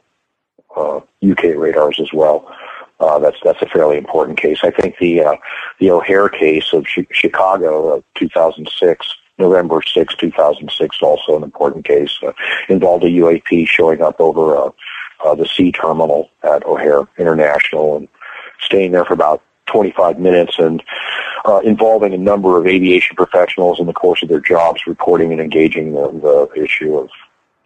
uh, 0.76 1.00
UK 1.28 1.56
radars 1.56 1.98
as 2.00 2.12
well. 2.12 2.50
Uh, 3.00 3.18
that's 3.18 3.38
that's 3.42 3.62
a 3.62 3.66
fairly 3.66 3.96
important 3.96 4.38
case. 4.38 4.58
I 4.62 4.70
think 4.70 4.98
the 4.98 5.22
uh, 5.22 5.36
the 5.78 5.90
O'Hare 5.90 6.28
case 6.28 6.72
of 6.72 6.84
Ch- 6.84 7.06
Chicago, 7.10 7.96
uh, 7.96 8.00
2006, 8.16 9.14
November 9.38 9.80
6, 9.82 10.14
2006, 10.16 10.98
also 11.00 11.36
an 11.36 11.42
important 11.42 11.86
case, 11.86 12.18
uh, 12.22 12.32
involved 12.68 13.04
a 13.04 13.08
UAP 13.08 13.66
showing 13.66 14.02
up 14.02 14.20
over 14.20 14.54
uh, 14.54 14.70
uh, 15.24 15.34
the 15.34 15.46
C 15.46 15.72
terminal 15.72 16.30
at 16.42 16.64
O'Hare 16.66 17.08
International 17.16 17.96
and 17.96 18.08
staying 18.60 18.92
there 18.92 19.06
for 19.06 19.14
about 19.14 19.42
25 19.70 20.18
minutes 20.18 20.58
and 20.58 20.82
uh, 21.46 21.60
involving 21.60 22.12
a 22.12 22.18
number 22.18 22.58
of 22.58 22.66
aviation 22.66 23.16
professionals 23.16 23.80
in 23.80 23.86
the 23.86 23.92
course 23.92 24.22
of 24.22 24.28
their 24.28 24.40
jobs, 24.40 24.86
reporting 24.86 25.32
and 25.32 25.40
engaging 25.40 25.94
the, 25.94 26.10
the 26.10 26.62
issue 26.62 26.96
of 26.96 27.08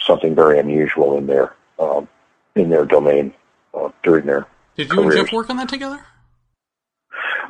something 0.00 0.34
very 0.34 0.58
unusual 0.58 1.18
in 1.18 1.26
their 1.26 1.54
um, 1.78 2.08
in 2.54 2.70
their 2.70 2.84
domain 2.84 3.34
uh, 3.74 3.88
during 4.02 4.26
their. 4.26 4.46
Did 4.76 4.88
you 4.88 4.94
careers. 4.94 5.16
and 5.16 5.26
Jeff 5.26 5.32
work 5.32 5.50
on 5.50 5.56
that 5.56 5.68
together? 5.68 6.04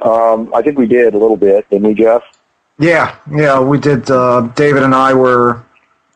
Um, 0.02 0.52
I 0.54 0.62
think 0.62 0.78
we 0.78 0.86
did 0.86 1.14
a 1.14 1.18
little 1.18 1.36
bit, 1.36 1.68
didn't 1.70 1.86
we, 1.86 1.94
Jeff? 1.94 2.22
Yeah, 2.78 3.16
yeah, 3.30 3.60
we 3.60 3.78
did. 3.78 4.10
Uh, 4.10 4.42
David 4.54 4.82
and 4.82 4.94
I 4.94 5.14
were, 5.14 5.64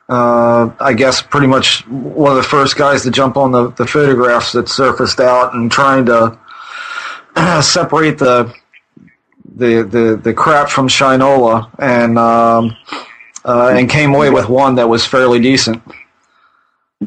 uh, 0.09 0.71
I 0.81 0.93
guess, 0.93 1.23
pretty 1.23 1.47
much 1.47 1.87
one 1.87 2.31
of 2.31 2.37
the 2.37 2.43
first 2.43 2.77
guys 2.77 3.03
to 3.05 3.11
jump 3.11 3.37
on 3.37 3.53
the, 3.53 3.71
the 3.71 3.87
photographs 3.87 4.53
that 4.53 4.69
surfaced 4.69 5.21
out 5.21 5.55
and 5.55 5.71
trying 5.71 6.07
to 6.07 6.39
separate 7.63 8.19
the 8.19 8.55
the 9.57 9.83
the, 9.83 10.21
the 10.23 10.35
crap 10.35 10.69
from 10.69 10.89
Shinola, 10.89 11.71
and 11.79 12.19
um, 12.19 12.77
uh, 13.45 13.73
and 13.75 13.89
came 13.89 14.15
away 14.15 14.31
with 14.31 14.49
one 14.49 14.77
that 14.77 14.89
was 14.89 15.05
fairly 15.05 15.41
decent. 15.41 15.83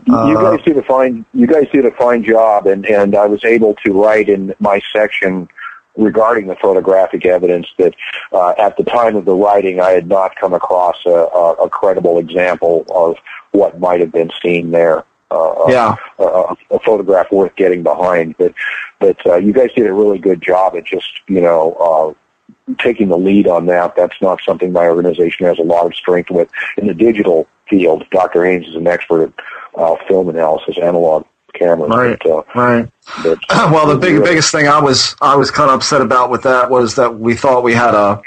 you 0.05 0.15
uh, 0.15 0.55
guys 0.55 0.65
did 0.65 0.77
a 0.77 0.83
fine. 0.83 1.25
You 1.33 1.47
guys 1.47 1.67
did 1.71 1.85
a 1.85 1.91
fine 1.91 2.23
job, 2.23 2.67
and 2.67 2.85
and 2.85 3.15
I 3.15 3.25
was 3.25 3.43
able 3.43 3.75
to 3.85 4.03
write 4.03 4.29
in 4.29 4.53
my 4.59 4.81
section 4.93 5.49
regarding 5.97 6.47
the 6.47 6.55
photographic 6.55 7.25
evidence 7.25 7.67
that 7.77 7.93
uh, 8.31 8.53
at 8.57 8.77
the 8.77 8.83
time 8.83 9.15
of 9.15 9.25
the 9.25 9.35
writing 9.35 9.79
I 9.81 9.91
had 9.91 10.07
not 10.07 10.35
come 10.35 10.53
across 10.53 10.97
a, 11.05 11.09
a, 11.09 11.53
a 11.53 11.69
credible 11.69 12.17
example 12.17 12.85
of 12.89 13.17
what 13.51 13.79
might 13.79 13.99
have 13.99 14.11
been 14.11 14.31
seen 14.41 14.71
there. 14.71 15.03
Uh, 15.29 15.65
yeah. 15.69 15.95
A, 16.19 16.55
a, 16.71 16.79
photograph 16.79 17.31
worth 17.31 17.55
getting 17.55 17.83
behind, 17.83 18.35
but 18.37 18.53
but 19.01 19.25
uh, 19.25 19.35
you 19.35 19.51
guys 19.51 19.71
did 19.75 19.87
a 19.87 19.93
really 19.93 20.19
good 20.19 20.41
job 20.41 20.75
at 20.77 20.85
just 20.85 21.11
you 21.27 21.41
know 21.41 21.73
uh, 21.73 22.73
taking 22.79 23.09
the 23.09 23.17
lead 23.17 23.47
on 23.47 23.65
that. 23.65 23.95
That's 23.95 24.15
not 24.21 24.39
something 24.45 24.71
my 24.71 24.87
organization 24.87 25.45
has 25.45 25.59
a 25.59 25.63
lot 25.63 25.85
of 25.85 25.95
strength 25.95 26.31
with 26.31 26.49
in 26.77 26.87
the 26.87 26.93
digital 26.93 27.47
field. 27.69 28.05
Dr. 28.11 28.45
Haines 28.45 28.67
is 28.67 28.75
an 28.75 28.87
expert 28.87 29.23
at 29.23 29.33
uh, 29.75 29.95
film 30.07 30.29
analysis, 30.29 30.77
analog 30.77 31.25
cameras. 31.53 31.91
Right. 31.91 32.19
But, 32.23 32.31
uh, 32.31 32.43
right. 32.55 32.91
But, 33.23 33.39
well, 33.49 33.87
the 33.87 33.97
big, 33.97 34.23
biggest 34.23 34.51
thing 34.51 34.67
I 34.67 34.79
was 34.79 35.15
I 35.21 35.35
was 35.35 35.51
kind 35.51 35.69
of 35.69 35.77
upset 35.77 36.01
about 36.01 36.29
with 36.29 36.43
that 36.43 36.69
was 36.69 36.95
that 36.95 37.19
we 37.19 37.35
thought 37.35 37.63
we 37.63 37.73
had 37.73 37.95
a 37.95 38.21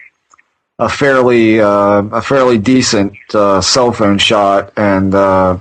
a 0.78 0.88
fairly 0.88 1.60
uh, 1.60 2.02
a 2.02 2.20
fairly 2.20 2.58
decent 2.58 3.14
uh, 3.32 3.60
cell 3.60 3.92
phone 3.92 4.18
shot, 4.18 4.72
and 4.76 5.14
uh, 5.14 5.58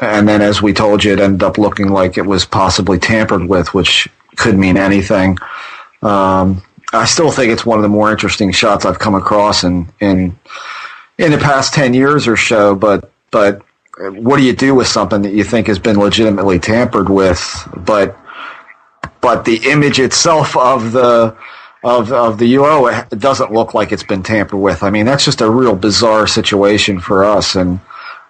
and 0.00 0.28
then 0.28 0.42
as 0.42 0.60
we 0.60 0.72
told 0.72 1.02
you, 1.02 1.12
it 1.12 1.20
ended 1.20 1.42
up 1.42 1.58
looking 1.58 1.88
like 1.88 2.18
it 2.18 2.26
was 2.26 2.44
possibly 2.44 2.98
tampered 2.98 3.46
with, 3.46 3.72
which 3.72 4.08
could 4.36 4.56
mean 4.56 4.76
anything. 4.76 5.38
Um, 6.02 6.62
I 6.92 7.04
still 7.04 7.30
think 7.30 7.52
it's 7.52 7.64
one 7.64 7.78
of 7.78 7.82
the 7.82 7.88
more 7.88 8.10
interesting 8.10 8.52
shots 8.52 8.84
I've 8.84 8.98
come 8.98 9.14
across 9.14 9.64
in 9.64 9.88
in 10.00 10.38
in 11.18 11.30
the 11.30 11.38
past 11.38 11.74
ten 11.74 11.94
years 11.94 12.26
or 12.26 12.36
so. 12.36 12.74
But 12.74 13.10
but 13.30 13.62
what 14.00 14.38
do 14.38 14.42
you 14.42 14.54
do 14.54 14.74
with 14.74 14.86
something 14.86 15.22
that 15.22 15.32
you 15.32 15.44
think 15.44 15.66
has 15.66 15.78
been 15.78 15.98
legitimately 15.98 16.58
tampered 16.58 17.08
with, 17.08 17.68
but 17.76 18.16
but 19.20 19.44
the 19.44 19.70
image 19.70 20.00
itself 20.00 20.56
of 20.56 20.92
the 20.92 21.36
of 21.82 22.12
of 22.12 22.38
the 22.38 22.54
UO 22.54 23.10
it 23.12 23.18
doesn't 23.18 23.52
look 23.52 23.74
like 23.74 23.92
it's 23.92 24.02
been 24.02 24.22
tampered 24.22 24.58
with. 24.58 24.82
I 24.82 24.90
mean, 24.90 25.06
that's 25.06 25.24
just 25.24 25.40
a 25.40 25.50
real 25.50 25.76
bizarre 25.76 26.26
situation 26.26 27.00
for 27.00 27.24
us, 27.24 27.54
and 27.54 27.80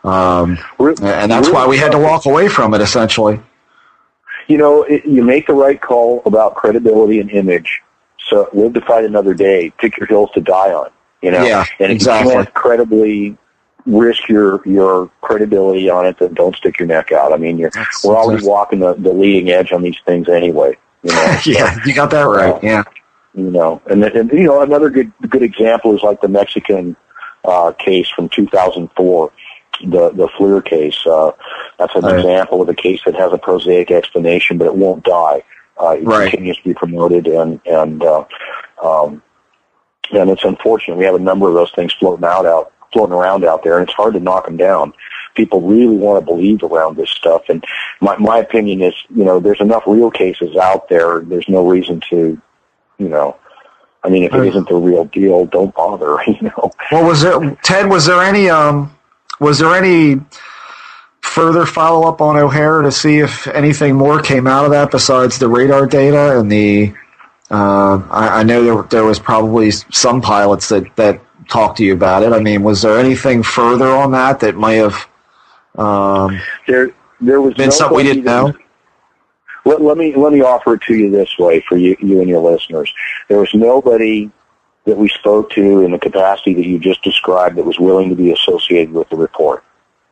um, 0.04 0.58
and 0.78 1.30
that's 1.30 1.50
why 1.50 1.66
we 1.66 1.78
had 1.78 1.92
to 1.92 1.98
walk 1.98 2.26
away 2.26 2.48
from 2.48 2.74
it 2.74 2.80
essentially. 2.80 3.40
You 4.50 4.58
know, 4.58 4.82
it, 4.82 5.06
you 5.06 5.22
make 5.22 5.46
the 5.46 5.54
right 5.54 5.80
call 5.80 6.22
about 6.26 6.56
credibility 6.56 7.20
and 7.20 7.30
image. 7.30 7.82
So 8.28 8.48
live 8.52 8.74
to 8.74 8.80
fight 8.80 9.04
another 9.04 9.32
day. 9.32 9.72
Pick 9.78 9.96
your 9.96 10.08
hills 10.08 10.30
to 10.34 10.40
die 10.40 10.72
on. 10.72 10.90
You 11.22 11.30
know, 11.30 11.44
yeah, 11.44 11.64
and 11.78 11.92
if 11.92 11.96
exactly. 11.96 12.32
you 12.32 12.38
can't 12.38 12.54
credibly 12.54 13.38
risk 13.86 14.28
your 14.28 14.66
your 14.66 15.08
credibility 15.20 15.88
on 15.88 16.04
it, 16.04 16.18
then 16.18 16.34
don't 16.34 16.56
stick 16.56 16.80
your 16.80 16.88
neck 16.88 17.12
out. 17.12 17.32
I 17.32 17.36
mean, 17.36 17.58
you're 17.58 17.70
That's 17.70 18.04
we're 18.04 18.16
already 18.16 18.44
walking 18.44 18.80
the, 18.80 18.94
the 18.94 19.12
leading 19.12 19.50
edge 19.50 19.70
on 19.70 19.82
these 19.82 19.98
things 20.04 20.28
anyway. 20.28 20.76
You 21.04 21.12
know, 21.12 21.38
yeah, 21.46 21.78
you 21.86 21.94
got 21.94 22.10
that 22.10 22.22
right. 22.22 22.54
Uh, 22.54 22.60
yeah, 22.60 22.82
you 23.34 23.50
know, 23.50 23.80
and, 23.88 24.02
and 24.02 24.32
you 24.32 24.44
know 24.44 24.62
another 24.62 24.90
good 24.90 25.12
good 25.28 25.44
example 25.44 25.94
is 25.94 26.02
like 26.02 26.20
the 26.20 26.28
Mexican 26.28 26.96
uh, 27.44 27.70
case 27.72 28.08
from 28.08 28.28
2004, 28.28 29.32
the 29.80 30.10
the 30.10 30.28
FLIR 30.38 30.64
case. 30.64 30.98
Uh, 31.06 31.32
that's 31.78 31.94
an 31.94 32.02
right. 32.02 32.18
example 32.18 32.62
of 32.62 32.68
a 32.68 32.74
case 32.74 33.00
that 33.06 33.14
has 33.14 33.32
a 33.32 33.38
prosaic 33.38 33.90
explanation, 33.90 34.58
but 34.58 34.66
it 34.66 34.74
won't 34.74 35.04
die. 35.04 35.42
Uh, 35.80 35.92
it 35.92 36.04
right. 36.04 36.30
continues 36.30 36.56
to 36.58 36.64
be 36.64 36.74
promoted, 36.74 37.26
and 37.26 37.60
and 37.66 38.02
uh, 38.02 38.24
um, 38.82 39.22
and 40.12 40.30
it's 40.30 40.44
unfortunate. 40.44 40.96
We 40.96 41.04
have 41.04 41.14
a 41.14 41.20
number 41.20 41.48
of 41.48 41.54
those 41.54 41.70
things 41.72 41.92
floating 41.92 42.24
out 42.24 42.46
out 42.46 42.72
floating 42.92 43.14
around 43.14 43.44
out 43.44 43.62
there, 43.62 43.78
and 43.78 43.88
it's 43.88 43.96
hard 43.96 44.14
to 44.14 44.20
knock 44.20 44.46
them 44.46 44.56
down. 44.56 44.92
People 45.34 45.60
really 45.60 45.96
want 45.96 46.20
to 46.20 46.24
believe 46.24 46.62
around 46.62 46.96
this 46.96 47.10
stuff, 47.10 47.42
and 47.48 47.64
my 48.00 48.16
my 48.18 48.38
opinion 48.38 48.82
is, 48.82 48.94
you 49.14 49.24
know, 49.24 49.40
there's 49.40 49.60
enough 49.60 49.84
real 49.86 50.10
cases 50.10 50.56
out 50.56 50.88
there. 50.88 51.20
There's 51.20 51.48
no 51.48 51.66
reason 51.66 52.00
to, 52.10 52.40
you 52.98 53.08
know, 53.08 53.36
I 54.02 54.08
mean, 54.08 54.24
if 54.24 54.34
it 54.34 54.46
isn't 54.46 54.68
the 54.68 54.76
real 54.76 55.04
deal, 55.04 55.46
don't 55.46 55.74
bother. 55.74 56.18
You 56.26 56.42
know. 56.42 56.70
Well, 56.92 57.06
was 57.06 57.22
there 57.22 57.56
Ted? 57.62 57.88
Was 57.88 58.06
there 58.06 58.20
any 58.22 58.48
um, 58.48 58.94
was 59.40 59.58
there 59.58 59.74
any 59.74 60.20
further 61.22 61.66
follow 61.66 62.08
up 62.08 62.20
on 62.20 62.36
O'Hare 62.36 62.82
to 62.82 62.92
see 62.92 63.18
if 63.18 63.46
anything 63.48 63.96
more 63.96 64.20
came 64.20 64.46
out 64.46 64.64
of 64.64 64.70
that 64.70 64.90
besides 64.90 65.38
the 65.38 65.48
radar 65.48 65.86
data 65.86 66.38
and 66.38 66.50
the? 66.50 66.94
Uh, 67.50 68.00
I, 68.10 68.40
I 68.40 68.42
know 68.44 68.62
there 68.62 68.82
there 68.84 69.04
was 69.04 69.18
probably 69.18 69.72
some 69.72 70.20
pilots 70.22 70.68
that 70.68 70.94
that 70.94 71.20
talk 71.48 71.74
to 71.76 71.84
you 71.84 71.94
about 71.94 72.22
it. 72.22 72.32
I 72.32 72.38
mean, 72.38 72.62
was 72.62 72.82
there 72.82 72.98
anything 72.98 73.42
further 73.42 73.88
on 73.88 74.12
that 74.12 74.38
that 74.40 74.54
might 74.54 74.74
have 74.74 75.08
um, 75.76 76.40
there 76.68 76.92
there 77.20 77.40
was 77.40 77.54
been 77.54 77.72
something 77.72 77.96
we 77.96 78.02
didn't 78.04 78.24
know? 78.24 78.54
Let, 79.66 79.82
let, 79.82 79.98
me 79.98 80.14
let 80.16 80.32
me 80.32 80.40
offer 80.40 80.74
it 80.74 80.82
to 80.82 80.94
you 80.94 81.10
this 81.10 81.38
way 81.38 81.60
for 81.68 81.76
you 81.76 81.96
you 82.00 82.20
and 82.20 82.28
your 82.28 82.40
listeners. 82.40 82.92
There 83.28 83.38
was 83.38 83.52
nobody 83.52 84.30
that 84.84 84.96
we 84.96 85.08
spoke 85.08 85.50
to 85.50 85.80
in 85.82 85.92
the 85.92 85.98
capacity 85.98 86.54
that 86.54 86.66
you 86.66 86.78
just 86.78 87.02
described 87.02 87.56
that 87.56 87.64
was 87.64 87.78
willing 87.78 88.08
to 88.08 88.16
be 88.16 88.32
associated 88.32 88.92
with 88.92 89.08
the 89.10 89.16
report. 89.16 89.62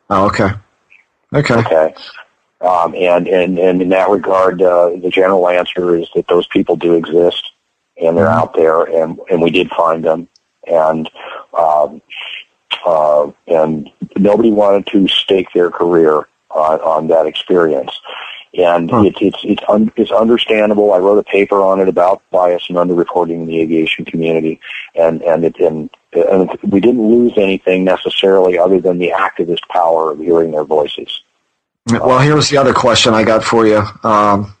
Oh, 0.09 0.27
okay. 0.27 0.51
Okay. 1.33 1.55
Okay. 1.55 1.95
Um, 2.61 2.93
and, 2.95 3.27
and, 3.27 3.57
and 3.57 3.81
in 3.81 3.89
that 3.89 4.09
regard, 4.09 4.61
uh, 4.61 4.89
the 4.89 5.09
general 5.09 5.47
answer 5.47 5.95
is 5.95 6.07
that 6.15 6.27
those 6.27 6.47
people 6.47 6.75
do 6.75 6.95
exist 6.95 7.51
and 8.01 8.17
they're 8.17 8.27
out 8.27 8.53
there 8.53 8.83
and, 8.83 9.19
and 9.29 9.41
we 9.41 9.49
did 9.49 9.69
find 9.69 10.03
them 10.03 10.27
and 10.67 11.09
um, 11.57 12.01
uh, 12.85 13.31
and 13.47 13.89
nobody 14.17 14.51
wanted 14.51 14.85
to 14.87 15.07
stake 15.07 15.47
their 15.53 15.69
career 15.69 16.27
on, 16.51 16.79
on 16.81 17.07
that 17.07 17.25
experience. 17.25 17.99
And 18.57 18.89
huh. 18.89 19.03
it, 19.03 19.15
it's 19.21 19.39
it's 19.43 19.63
un, 19.67 19.91
it's 19.95 20.11
understandable. 20.11 20.93
I 20.93 20.97
wrote 20.97 21.19
a 21.19 21.23
paper 21.23 21.61
on 21.61 21.79
it 21.79 21.87
about 21.87 22.23
bias 22.31 22.65
and 22.67 22.77
underreporting 22.77 23.35
in 23.35 23.45
the 23.45 23.61
aviation 23.61 24.05
community, 24.05 24.59
and 24.95 25.21
and 25.21 25.45
it 25.45 25.57
and, 25.59 25.89
and 26.13 26.57
we 26.63 26.79
didn't 26.79 27.07
lose 27.07 27.33
anything 27.37 27.83
necessarily 27.83 28.57
other 28.57 28.81
than 28.81 28.97
the 28.97 29.11
activist 29.11 29.67
power 29.69 30.11
of 30.11 30.19
hearing 30.19 30.51
their 30.51 30.63
voices. 30.63 31.21
Well, 31.91 32.19
here's 32.19 32.49
the 32.49 32.57
other 32.57 32.73
question 32.73 33.13
I 33.13 33.23
got 33.23 33.43
for 33.43 33.65
you. 33.65 33.83
Um, 34.03 34.55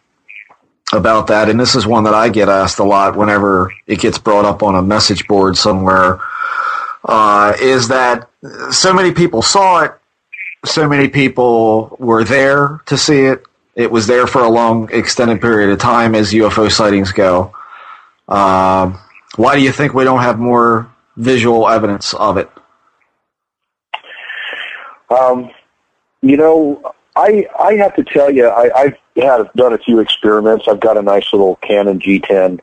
about 0.93 1.27
that, 1.27 1.49
and 1.49 1.59
this 1.59 1.75
is 1.75 1.85
one 1.85 2.03
that 2.03 2.13
I 2.13 2.29
get 2.29 2.49
asked 2.49 2.79
a 2.79 2.83
lot 2.83 3.15
whenever 3.15 3.71
it 3.85 3.99
gets 3.99 4.17
brought 4.17 4.45
up 4.45 4.63
on 4.63 4.75
a 4.75 4.81
message 4.81 5.27
board 5.27 5.55
somewhere. 5.55 6.19
Uh, 7.05 7.53
is 7.61 7.87
that 7.87 8.29
so 8.71 8.93
many 8.93 9.11
people 9.13 9.41
saw 9.41 9.83
it, 9.83 9.93
so 10.65 10.87
many 10.87 11.07
people 11.07 11.95
were 11.99 12.23
there 12.23 12.81
to 12.87 12.97
see 12.97 13.21
it. 13.21 13.43
It 13.75 13.91
was 13.91 14.07
there 14.07 14.27
for 14.27 14.43
a 14.43 14.49
long, 14.49 14.89
extended 14.91 15.41
period 15.41 15.69
of 15.69 15.79
time 15.79 16.15
as 16.15 16.31
UFO 16.33 16.71
sightings 16.71 17.11
go. 17.11 17.53
Uh, 18.27 18.97
why 19.35 19.55
do 19.55 19.61
you 19.61 19.71
think 19.71 19.93
we 19.93 20.03
don't 20.03 20.21
have 20.21 20.39
more 20.39 20.91
visual 21.17 21.67
evidence 21.67 22.13
of 22.13 22.37
it? 22.37 22.49
Um, 25.09 25.49
you 26.21 26.37
know, 26.37 26.93
I 27.15 27.47
I 27.59 27.73
have 27.75 27.95
to 27.95 28.03
tell 28.03 28.29
you, 28.31 28.47
I, 28.47 28.69
I've 28.77 28.97
had 29.15 29.49
done 29.55 29.73
a 29.73 29.77
few 29.77 29.99
experiments. 29.99 30.67
I've 30.67 30.79
got 30.79 30.97
a 30.97 31.01
nice 31.01 31.31
little 31.33 31.55
Canon 31.57 31.99
G10 31.99 32.59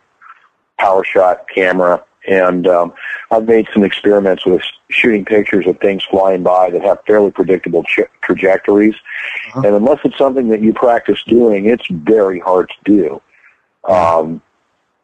PowerShot 0.81 1.41
camera, 1.55 2.05
And 2.27 2.67
um, 2.67 2.93
I've 3.31 3.45
made 3.45 3.69
some 3.73 3.85
experiments 3.85 4.45
with 4.45 4.63
shooting 4.89 5.25
pictures 5.25 5.67
of 5.67 5.79
things 5.79 6.05
flying 6.05 6.43
by 6.43 6.71
that 6.71 6.83
have 6.83 6.99
fairly 7.07 7.31
predictable 7.31 7.85
ch- 7.85 8.01
trajectories. 8.23 8.95
Uh-huh. 9.49 9.63
And 9.67 9.77
unless 9.77 9.99
it's 10.05 10.19
something 10.19 10.49
that 10.49 10.61
you 10.61 10.73
practice 10.73 11.23
doing, 11.27 11.67
it's 11.67 11.87
very 11.89 12.41
hard 12.41 12.71
to 12.71 12.85
do. 12.85 13.23
Um, 13.85 14.43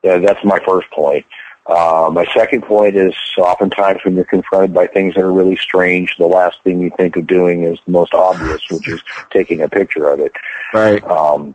yeah, 0.03 0.19
that's 0.19 0.45
my 0.45 0.59
first 0.67 0.91
point. 0.91 1.25
Uh, 1.67 2.11
my 2.13 2.27
second 2.35 2.63
point 2.63 2.97
is 2.97 3.15
oftentimes 3.39 4.01
when 4.05 4.17
you're 4.17 4.25
confronted 4.25 4.75
by 4.75 4.89
things 4.89 5.15
that 5.15 5.23
are 5.23 5.33
really 5.33 5.57
strange, 5.57 6.17
the 6.19 6.27
last 6.27 6.61
thing 6.65 6.81
you 6.81 6.91
think 6.97 7.17
of 7.17 7.27
doing 7.27 7.63
is 7.63 7.79
the 7.87 7.93
most 7.93 8.13
obvious, 8.15 8.61
which 8.69 8.89
is 8.89 9.01
taking 9.31 9.63
a 9.63 9.69
picture 9.69 10.09
of 10.09 10.19
it. 10.19 10.33
Right. 10.75 11.03
Um, 11.05 11.55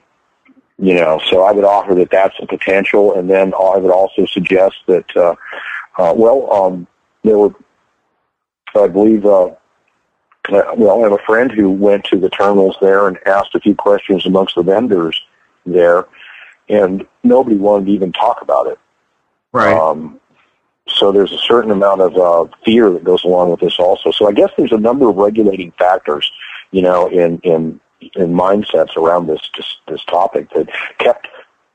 you 0.79 0.93
know, 0.93 1.19
so 1.29 1.43
I 1.43 1.51
would 1.51 1.65
offer 1.65 1.95
that 1.95 2.11
that's 2.11 2.35
a 2.41 2.45
potential, 2.45 3.17
and 3.17 3.29
then 3.29 3.53
I 3.53 3.77
would 3.77 3.91
also 3.91 4.25
suggest 4.27 4.75
that, 4.87 5.15
uh, 5.15 5.35
uh, 5.97 6.13
well, 6.15 6.51
um, 6.51 6.87
there 7.23 7.37
were, 7.37 7.55
I 8.75 8.87
believe, 8.87 9.25
uh, 9.25 9.51
well, 10.49 10.99
I 10.99 11.03
have 11.03 11.19
a 11.19 11.25
friend 11.25 11.51
who 11.51 11.71
went 11.71 12.05
to 12.05 12.19
the 12.19 12.29
terminals 12.29 12.77
there 12.79 13.07
and 13.07 13.17
asked 13.25 13.55
a 13.55 13.59
few 13.59 13.75
questions 13.75 14.25
amongst 14.25 14.55
the 14.55 14.63
vendors 14.63 15.19
there, 15.65 16.07
and 16.69 17.05
nobody 17.23 17.55
wanted 17.55 17.87
to 17.87 17.91
even 17.91 18.11
talk 18.13 18.41
about 18.41 18.67
it. 18.67 18.79
Right. 19.51 19.75
Um, 19.75 20.19
so 20.87 21.11
there's 21.11 21.33
a 21.33 21.37
certain 21.39 21.71
amount 21.71 22.01
of 22.01 22.15
uh, 22.15 22.51
fear 22.63 22.91
that 22.91 23.03
goes 23.03 23.23
along 23.23 23.49
with 23.51 23.59
this 23.59 23.77
also. 23.79 24.11
So 24.11 24.27
I 24.27 24.31
guess 24.31 24.51
there's 24.57 24.71
a 24.71 24.77
number 24.77 25.09
of 25.09 25.15
regulating 25.15 25.71
factors, 25.71 26.31
you 26.71 26.81
know, 26.81 27.07
in 27.07 27.39
in 27.39 27.79
in 28.01 28.33
mindsets 28.33 28.95
around 28.95 29.27
this 29.27 29.49
this, 29.55 29.77
this 29.87 30.03
topic 30.05 30.49
that 30.55 30.69
kept 30.99 31.27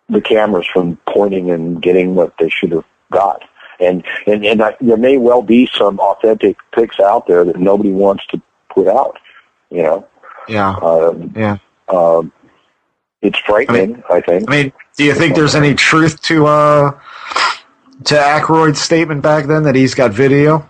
the 0.08 0.20
cameras 0.20 0.66
from 0.72 0.98
pointing 1.08 1.50
and 1.50 1.82
getting 1.82 2.14
what 2.14 2.34
they 2.38 2.48
should 2.48 2.72
have 2.72 2.84
got. 3.10 3.42
And 3.80 4.04
and 4.26 4.44
and 4.44 4.62
I, 4.62 4.76
there 4.80 4.96
may 4.96 5.16
well 5.16 5.42
be 5.42 5.68
some 5.74 5.98
authentic 5.98 6.56
pics 6.72 7.00
out 7.00 7.26
there 7.26 7.44
that 7.44 7.58
nobody 7.58 7.90
wants 7.90 8.26
to 8.26 8.40
put 8.72 8.86
out. 8.86 9.18
You 9.70 9.82
know. 9.82 10.08
Yeah. 10.48 10.74
Um, 10.76 11.32
yeah. 11.36 11.58
Um, 11.88 12.32
it's 13.22 13.38
frightening. 13.38 13.80
I, 13.80 13.86
mean, 13.86 14.04
I 14.10 14.20
think. 14.20 14.50
I 14.50 14.62
mean, 14.62 14.72
do 14.96 15.04
you 15.04 15.14
think 15.14 15.34
there's 15.34 15.54
any 15.54 15.74
truth 15.74 16.20
to 16.22 16.46
uh 16.46 16.98
to 18.04 18.14
Aykroyd's 18.14 18.80
statement 18.80 19.22
back 19.22 19.46
then 19.46 19.62
that 19.64 19.74
he's 19.74 19.94
got 19.94 20.12
video? 20.12 20.68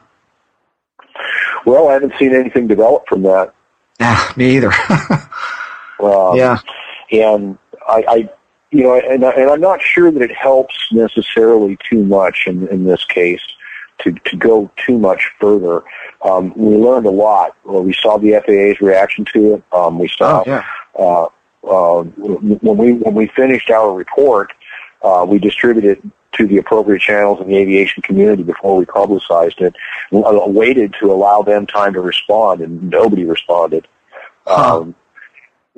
Well, 1.64 1.88
I 1.88 1.94
haven't 1.94 2.14
seen 2.18 2.34
anything 2.34 2.66
develop 2.66 3.04
from 3.08 3.22
that. 3.22 3.54
Yeah, 4.02 4.32
me 4.36 4.56
either. 4.56 4.72
um, 6.00 6.36
yeah, 6.36 6.58
and 7.10 7.58
I, 7.88 8.04
I 8.08 8.30
you 8.70 8.84
know, 8.84 8.94
and, 8.94 9.22
and 9.22 9.50
I'm 9.50 9.60
not 9.60 9.82
sure 9.82 10.10
that 10.10 10.22
it 10.22 10.34
helps 10.34 10.74
necessarily 10.92 11.78
too 11.88 12.04
much 12.04 12.44
in, 12.46 12.66
in 12.68 12.84
this 12.84 13.04
case 13.04 13.42
to, 13.98 14.12
to 14.12 14.36
go 14.36 14.70
too 14.76 14.98
much 14.98 15.30
further. 15.38 15.82
Um, 16.22 16.52
we 16.56 16.76
learned 16.76 17.06
a 17.06 17.10
lot. 17.10 17.56
Well, 17.64 17.82
we 17.82 17.92
saw 17.92 18.16
the 18.18 18.42
FAA's 18.46 18.80
reaction 18.80 19.24
to 19.34 19.54
it. 19.54 19.62
Um, 19.72 19.98
we 19.98 20.08
saw 20.08 20.40
oh, 20.40 20.44
yeah. 20.46 20.64
uh, 20.98 21.24
uh, 21.64 22.02
when 22.02 22.76
we 22.76 22.94
when 22.94 23.14
we 23.14 23.28
finished 23.28 23.70
our 23.70 23.92
report, 23.92 24.52
uh, 25.02 25.24
we 25.28 25.38
distributed 25.38 26.10
to 26.32 26.46
the 26.46 26.58
appropriate 26.58 27.00
channels 27.00 27.40
in 27.40 27.48
the 27.48 27.56
aviation 27.56 28.02
community 28.02 28.42
before 28.42 28.76
we 28.76 28.84
publicized 28.84 29.60
it. 29.60 29.74
Uh, 30.12 30.44
waited 30.46 30.94
to 31.00 31.12
allow 31.12 31.42
them 31.42 31.66
time 31.66 31.92
to 31.92 32.00
respond, 32.00 32.60
and 32.60 32.90
nobody 32.90 33.24
responded. 33.24 33.86
Huh. 34.46 34.78
Um, 34.78 34.94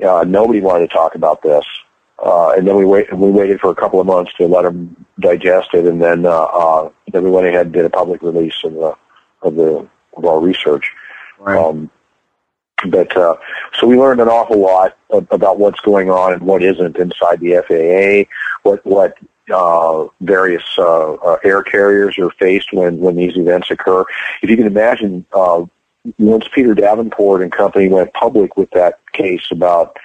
uh, 0.04 0.24
nobody 0.26 0.60
wanted 0.60 0.88
to 0.88 0.94
talk 0.94 1.14
about 1.14 1.42
this. 1.42 1.64
Uh, 2.24 2.52
and 2.52 2.66
then 2.66 2.76
we 2.76 2.84
wait, 2.84 3.12
we 3.16 3.30
waited 3.30 3.60
for 3.60 3.70
a 3.70 3.74
couple 3.74 4.00
of 4.00 4.06
months 4.06 4.32
to 4.34 4.46
let 4.46 4.62
them 4.62 5.04
digest 5.20 5.68
it, 5.74 5.84
and 5.84 6.00
then 6.00 6.24
uh, 6.24 6.44
uh, 6.44 6.90
then 7.12 7.22
we 7.24 7.30
went 7.30 7.46
ahead 7.46 7.66
and 7.66 7.72
did 7.72 7.84
a 7.84 7.90
public 7.90 8.22
release 8.22 8.54
of 8.64 8.72
the 8.74 8.96
of 9.42 9.56
the 9.56 9.86
of 10.16 10.24
our 10.24 10.40
research. 10.40 10.90
Right. 11.38 11.58
Um, 11.58 11.90
but 12.86 13.16
uh, 13.16 13.36
so 13.78 13.86
we 13.86 13.98
learned 13.98 14.20
an 14.20 14.28
awful 14.28 14.58
lot 14.58 14.96
about 15.10 15.58
what's 15.58 15.80
going 15.80 16.10
on 16.10 16.32
and 16.32 16.42
what 16.42 16.62
isn't 16.62 16.96
inside 16.96 17.40
the 17.40 17.62
FAA, 17.66 18.30
what 18.62 18.84
what 18.86 19.18
uh, 19.52 20.06
various 20.20 20.62
uh, 20.78 21.14
uh, 21.14 21.38
air 21.44 21.62
carriers 21.62 22.18
are 22.18 22.30
faced 22.30 22.72
when 22.72 22.98
when 22.98 23.16
these 23.16 23.36
events 23.36 23.70
occur. 23.70 24.04
If 24.42 24.50
you 24.50 24.56
can 24.56 24.66
imagine, 24.66 25.24
uh, 25.32 25.64
once 26.18 26.46
Peter 26.52 26.74
Davenport 26.74 27.42
and 27.42 27.52
company 27.52 27.88
went 27.88 28.12
public 28.14 28.56
with 28.56 28.70
that 28.70 29.00
case 29.12 29.46
about, 29.50 29.96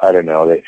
I 0.00 0.12
don't 0.12 0.26
know, 0.26 0.46
they 0.46 0.64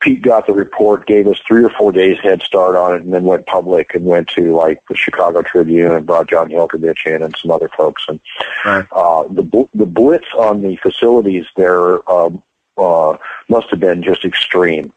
Pete 0.00 0.22
got 0.22 0.46
the 0.46 0.52
report, 0.52 1.06
gave 1.06 1.26
us 1.26 1.40
three 1.46 1.64
or 1.64 1.70
four 1.70 1.90
days 1.90 2.18
head 2.22 2.42
start 2.42 2.76
on 2.76 2.94
it, 2.94 3.02
and 3.02 3.12
then 3.12 3.24
went 3.24 3.46
public 3.46 3.94
and 3.94 4.04
went 4.04 4.28
to 4.28 4.54
like 4.54 4.80
the 4.88 4.94
Chicago 4.94 5.42
Tribune 5.42 5.90
and 5.90 6.06
brought 6.06 6.28
Jon 6.28 6.50
Hilkevitch 6.50 7.04
in 7.06 7.22
and 7.22 7.36
some 7.36 7.50
other 7.50 7.68
folks. 7.76 8.04
And 8.08 8.20
right. 8.64 8.86
uh, 8.92 9.24
the 9.24 9.68
the 9.74 9.86
blitz 9.86 10.28
on 10.34 10.62
the 10.62 10.76
facilities 10.76 11.46
there 11.56 12.08
um, 12.10 12.42
uh, 12.76 13.16
must 13.48 13.70
have 13.70 13.80
been 13.80 14.02
just 14.04 14.24
extreme 14.24 14.92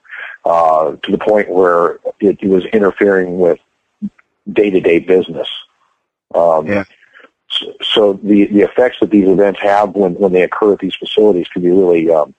uh, 0.45 0.95
to 1.03 1.11
the 1.11 1.17
point 1.17 1.49
where 1.49 1.99
it, 2.19 2.39
it 2.41 2.49
was 2.49 2.65
interfering 2.65 3.37
with 3.37 3.59
day 4.51 4.69
to 4.69 4.79
day 4.79 4.99
business. 4.99 5.49
Um, 6.33 6.67
yeah. 6.67 6.83
So, 7.49 7.73
so 7.83 8.13
the 8.13 8.45
the 8.45 8.61
effects 8.61 8.97
that 9.01 9.11
these 9.11 9.27
events 9.27 9.59
have 9.61 9.95
when 9.95 10.13
when 10.15 10.31
they 10.31 10.43
occur 10.43 10.73
at 10.73 10.79
these 10.79 10.95
facilities 10.95 11.47
can 11.49 11.61
be 11.61 11.69
really 11.69 12.09
um, 12.09 12.33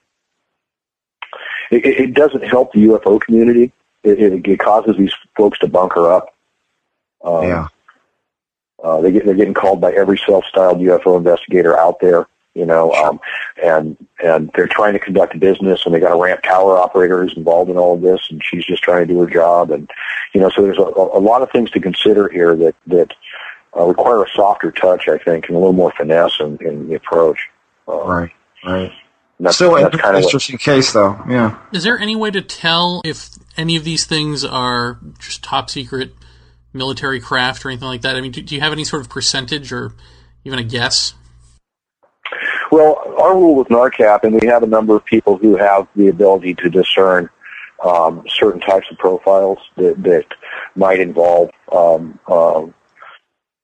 it, 1.71 1.85
it 1.85 2.13
doesn't 2.13 2.43
help 2.43 2.73
the 2.73 2.85
UFO 2.87 3.19
community. 3.19 3.71
It, 4.03 4.19
it, 4.19 4.47
it 4.47 4.59
causes 4.59 4.97
these 4.97 5.13
folks 5.35 5.59
to 5.59 5.67
bunker 5.67 6.11
up. 6.11 6.33
Um, 7.23 7.43
yeah. 7.43 7.67
Uh, 8.83 8.99
they 8.99 9.11
get, 9.11 9.25
they're 9.25 9.33
getting 9.33 9.53
called 9.53 9.79
by 9.79 9.93
every 9.93 10.19
self-styled 10.25 10.79
UFO 10.79 11.17
investigator 11.17 11.79
out 11.79 11.99
there, 12.01 12.27
you 12.55 12.65
know, 12.65 12.91
um, 12.91 13.19
and 13.61 13.97
and 14.23 14.51
they're 14.55 14.67
trying 14.67 14.93
to 14.93 14.99
conduct 14.99 15.35
a 15.35 15.37
business, 15.37 15.85
and 15.85 15.93
they 15.93 15.99
got 15.99 16.11
a 16.11 16.21
ramp 16.21 16.41
tower 16.43 16.77
operator 16.77 17.23
who's 17.23 17.35
involved 17.35 17.69
in 17.69 17.77
all 17.77 17.95
of 17.95 18.01
this, 18.01 18.27
and 18.29 18.41
she's 18.43 18.65
just 18.65 18.83
trying 18.83 19.07
to 19.07 19.13
do 19.13 19.19
her 19.21 19.27
job, 19.27 19.71
and 19.71 19.89
you 20.33 20.41
know, 20.41 20.49
so 20.49 20.61
there's 20.61 20.77
a, 20.77 20.81
a 20.81 21.19
lot 21.19 21.41
of 21.41 21.51
things 21.51 21.71
to 21.71 21.79
consider 21.79 22.29
here 22.29 22.55
that 22.55 22.75
that 22.87 23.13
uh, 23.75 23.85
require 23.85 24.23
a 24.23 24.29
softer 24.35 24.71
touch, 24.71 25.07
I 25.07 25.17
think, 25.17 25.47
and 25.47 25.55
a 25.55 25.59
little 25.59 25.73
more 25.73 25.91
finesse 25.97 26.39
in, 26.39 26.57
in 26.65 26.87
the 26.87 26.95
approach. 26.95 27.39
Uh, 27.87 28.03
right, 28.05 28.31
right. 28.65 28.91
That's, 29.39 29.55
Still 29.55 29.75
an 29.75 29.85
interesting 29.85 30.55
what, 30.55 30.61
case, 30.61 30.93
though. 30.93 31.19
Yeah. 31.27 31.57
Is 31.73 31.83
there 31.83 31.97
any 31.97 32.15
way 32.15 32.31
to 32.31 32.41
tell 32.41 33.01
if 33.03 33.29
any 33.57 33.75
of 33.75 33.83
these 33.83 34.05
things 34.05 34.45
are 34.45 34.99
just 35.19 35.43
top 35.43 35.69
secret 35.69 36.13
military 36.71 37.19
craft 37.19 37.65
or 37.65 37.69
anything 37.69 37.87
like 37.87 38.01
that? 38.01 38.15
I 38.15 38.21
mean, 38.21 38.31
do, 38.31 38.41
do 38.41 38.55
you 38.55 38.61
have 38.61 38.71
any 38.71 38.83
sort 38.83 39.01
of 39.01 39.09
percentage 39.09 39.73
or 39.73 39.95
even 40.45 40.59
a 40.59 40.63
guess? 40.63 41.15
Well, 42.73 42.97
our 43.19 43.35
rule 43.35 43.53
with 43.53 43.67
NARCAP, 43.67 44.23
and 44.23 44.41
we 44.41 44.47
have 44.47 44.63
a 44.63 44.67
number 44.67 44.95
of 44.95 45.05
people 45.05 45.37
who 45.37 45.55
have 45.55 45.87
the 45.95 46.07
ability 46.07 46.55
to 46.55 46.71
discern 46.71 47.29
um, 47.85 48.25
certain 48.27 48.59
types 48.59 48.87
of 48.89 48.97
profiles 48.97 49.59
that, 49.77 50.01
that 50.01 50.25
might 50.75 50.99
involve 50.99 51.51
um, 51.71 52.17
uh, 52.27 52.65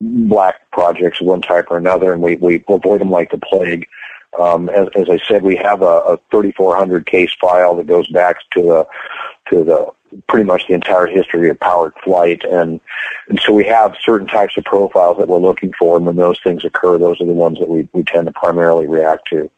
black 0.00 0.70
projects 0.70 1.20
of 1.20 1.26
one 1.26 1.42
type 1.42 1.66
or 1.72 1.76
another, 1.76 2.12
and 2.12 2.22
we, 2.22 2.36
we 2.36 2.64
avoid 2.68 3.00
them 3.00 3.10
like 3.10 3.32
the 3.32 3.38
plague. 3.38 3.88
Um, 4.38 4.68
as, 4.68 4.86
as, 4.94 5.10
I 5.10 5.18
said, 5.26 5.42
we 5.42 5.56
have 5.56 5.82
a, 5.82 6.02
a 6.14 6.20
3,400 6.30 7.04
case 7.04 7.34
file 7.40 7.74
that 7.78 7.88
goes 7.88 8.06
back 8.10 8.36
to 8.52 8.62
the 8.62 8.86
to 9.50 9.64
the 9.64 9.88
pretty 10.28 10.44
much 10.44 10.66
the 10.66 10.74
entire 10.74 11.06
history 11.06 11.50
of 11.50 11.58
powered 11.60 11.94
flight, 12.04 12.44
and 12.44 12.80
and 13.28 13.40
so 13.40 13.52
we 13.52 13.64
have 13.64 13.96
certain 14.02 14.26
types 14.26 14.56
of 14.56 14.64
profiles 14.64 15.18
that 15.18 15.28
we're 15.28 15.38
looking 15.38 15.72
for, 15.78 15.96
and 15.96 16.06
when 16.06 16.16
those 16.16 16.38
things 16.42 16.64
occur, 16.64 16.98
those 16.98 17.20
are 17.20 17.26
the 17.26 17.32
ones 17.32 17.58
that 17.58 17.68
we 17.68 17.88
we 17.92 18.02
tend 18.02 18.26
to 18.26 18.32
primarily 18.32 18.86
react 18.86 19.28
to, 19.28 19.50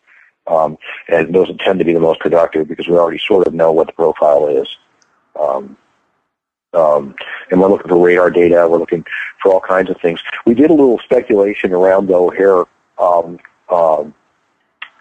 um, 0.47 0.77
and 1.09 1.35
those 1.35 1.51
tend 1.59 1.79
to 1.79 1.85
be 1.85 1.95
the 1.95 2.01
most 2.01 2.21
productive 2.21 2.69
because 2.69 2.89
we 2.89 2.97
already 2.97 3.19
sort 3.19 3.47
of 3.47 3.55
know 3.55 3.73
what 3.73 3.87
the 3.87 3.93
profile 3.93 4.49
is. 4.49 4.77
Um, 5.39 5.77
um, 6.75 7.15
and 7.51 7.61
we're 7.61 7.69
looking 7.69 7.89
for 7.89 8.03
radar 8.03 8.31
data. 8.31 8.67
We're 8.69 8.79
looking 8.79 9.05
for 9.43 9.53
all 9.53 9.61
kinds 9.61 9.91
of 9.91 10.01
things. 10.01 10.21
We 10.47 10.55
did 10.55 10.71
a 10.71 10.75
little 10.75 10.99
speculation 11.01 11.73
around 11.73 12.07
the 12.07 12.15
O'Hare 12.15 12.65
um, 12.99 13.39
um, 13.69 14.15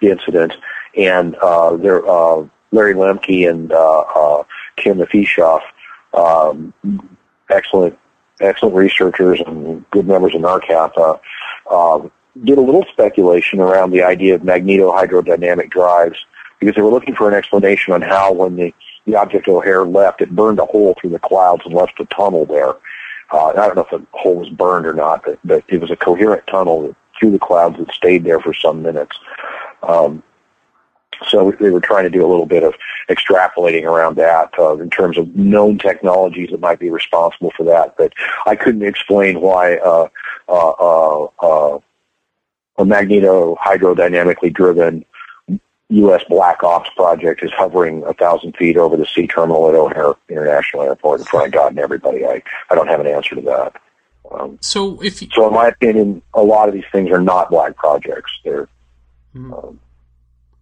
incident, 0.01 0.53
and 0.97 1.35
uh, 1.35 1.77
there, 1.77 2.05
uh, 2.05 2.45
Larry 2.71 2.93
Lemke 2.93 3.49
and 3.49 3.71
uh, 3.71 3.99
uh, 3.99 4.43
Kim 4.82 4.97
Lefishoff, 4.97 5.61
um, 6.13 6.73
excellent, 7.49 7.97
excellent 8.39 8.75
researchers 8.75 9.39
and 9.45 9.89
good 9.91 10.07
members 10.07 10.36
of 10.36 10.41
NARCAP, 10.41 10.97
uh, 10.97 11.17
uh, 11.69 12.09
did 12.43 12.57
a 12.57 12.61
little 12.61 12.86
speculation 12.91 13.59
around 13.59 13.91
the 13.91 14.01
idea 14.01 14.36
of 14.36 14.43
magneto-hydrodynamic 14.43 15.69
drives 15.69 16.17
because 16.59 16.75
they 16.75 16.82
were 16.82 16.91
looking 16.91 17.15
for 17.15 17.27
an 17.27 17.36
explanation 17.36 17.93
on 17.93 18.01
how, 18.01 18.32
when 18.32 18.55
the, 18.55 18.73
the 19.05 19.15
object 19.15 19.47
O'Hare 19.47 19.86
left, 19.86 20.21
it 20.21 20.36
burned 20.36 20.59
a 20.59 20.65
hole 20.65 20.95
through 20.99 21.09
the 21.09 21.19
clouds 21.19 21.63
and 21.65 21.73
left 21.73 21.99
a 21.99 22.05
tunnel 22.05 22.45
there. 22.45 22.75
Uh, 23.32 23.47
I 23.47 23.53
don't 23.53 23.75
know 23.75 23.84
if 23.84 23.89
the 23.89 24.05
hole 24.11 24.36
was 24.36 24.49
burned 24.49 24.86
or 24.86 24.93
not, 24.93 25.23
but, 25.25 25.39
but 25.43 25.63
it 25.67 25.79
was 25.79 25.91
a 25.91 25.95
coherent 25.95 26.45
tunnel 26.47 26.95
through 27.19 27.32
the 27.32 27.39
clouds 27.39 27.77
that 27.77 27.91
stayed 27.93 28.23
there 28.23 28.39
for 28.39 28.53
some 28.53 28.82
minutes. 28.82 29.17
Um, 29.84 30.23
So 31.28 31.55
we 31.59 31.72
were 31.72 31.80
trying 31.80 32.03
to 32.03 32.09
do 32.09 32.26
a 32.26 32.30
little 32.30 32.45
bit 32.45 32.63
of 32.63 32.74
extrapolating 33.09 33.84
around 33.84 34.15
that 34.17 34.51
uh, 34.57 34.78
in 34.78 34.89
terms 34.89 35.17
of 35.17 35.36
known 35.36 35.78
technologies 35.78 36.49
that 36.51 36.59
might 36.59 36.80
be 36.80 36.89
responsible 36.89 37.51
for 37.55 37.63
that. 37.65 37.95
But 37.97 38.13
I 38.45 38.55
couldn't 38.55 38.84
explain 38.84 39.41
why 39.41 39.78
uh, 39.78 40.07
uh, 40.47 40.69
uh, 40.69 41.28
uh, 41.39 41.80
a 42.78 42.86
magneto-hydrodynamically 42.86 44.53
driven 44.53 45.05
U.S. 45.89 46.24
Black 46.30 46.63
Ops 46.63 46.89
project 46.95 47.43
is 47.43 47.51
hovering 47.51 48.03
a 48.05 48.13
thousand 48.13 48.55
feet 48.55 48.78
over 48.78 48.95
the 48.95 49.05
C 49.05 49.28
terminal 49.28 49.67
at 49.67 49.76
O'Hare 49.76 50.13
International 50.30 50.84
Airport 50.84 51.19
in 51.19 51.26
front 51.26 51.47
of 51.47 51.51
God 51.51 51.72
and 51.72 51.80
everybody. 51.80 52.26
I, 52.26 52.41
I 52.69 52.76
don't 52.76 52.88
have 52.88 53.01
an 53.01 53.07
answer 53.07 53.36
to 53.36 53.41
that. 53.41 53.82
Um, 54.32 54.57
So 54.61 55.01
if 55.01 55.22
you, 55.22 55.28
so 55.34 55.47
in 55.47 55.53
my 55.53 55.67
opinion, 55.67 56.22
a 56.34 56.41
lot 56.41 56.69
of 56.69 56.74
these 56.74 56.86
things 56.91 57.11
are 57.11 57.19
not 57.19 57.49
black 57.49 57.76
projects. 57.76 58.32
They're 58.45 58.69
um, 59.36 59.80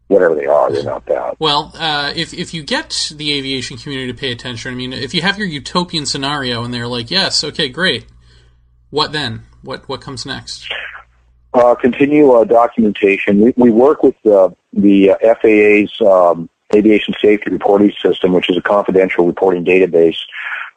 whatever 0.09 0.35
they 0.35 0.45
are. 0.45 0.71
They're 0.71 0.83
not 0.83 1.05
that. 1.05 1.39
well, 1.39 1.71
uh, 1.75 2.11
if 2.15 2.33
if 2.33 2.53
you 2.53 2.63
get 2.63 3.11
the 3.15 3.31
aviation 3.31 3.77
community 3.77 4.11
to 4.11 4.17
pay 4.17 4.31
attention, 4.31 4.73
I 4.73 4.75
mean, 4.75 4.91
if 4.91 5.13
you 5.13 5.21
have 5.21 5.37
your 5.37 5.47
utopian 5.47 6.05
scenario 6.05 6.63
and 6.63 6.73
they're 6.73 6.87
like, 6.87 7.09
yes, 7.09 7.43
okay, 7.43 7.69
great, 7.69 8.05
what 8.89 9.13
then? 9.13 9.43
What 9.61 9.87
what 9.87 10.01
comes 10.01 10.25
next? 10.25 10.69
Uh, 11.53 11.73
continue 11.75 12.31
uh, 12.31 12.43
documentation. 12.43 13.39
We, 13.39 13.53
we 13.55 13.71
work 13.71 14.03
with 14.03 14.15
the, 14.23 14.55
the 14.71 15.11
uh, 15.11 15.35
FAA's 15.41 15.99
um, 16.01 16.47
Aviation 16.73 17.13
Safety 17.21 17.51
Reporting 17.51 17.91
System, 18.01 18.33
which 18.33 18.49
is 18.49 18.57
a 18.57 18.61
confidential 18.61 19.25
reporting 19.25 19.65
database 19.65 20.17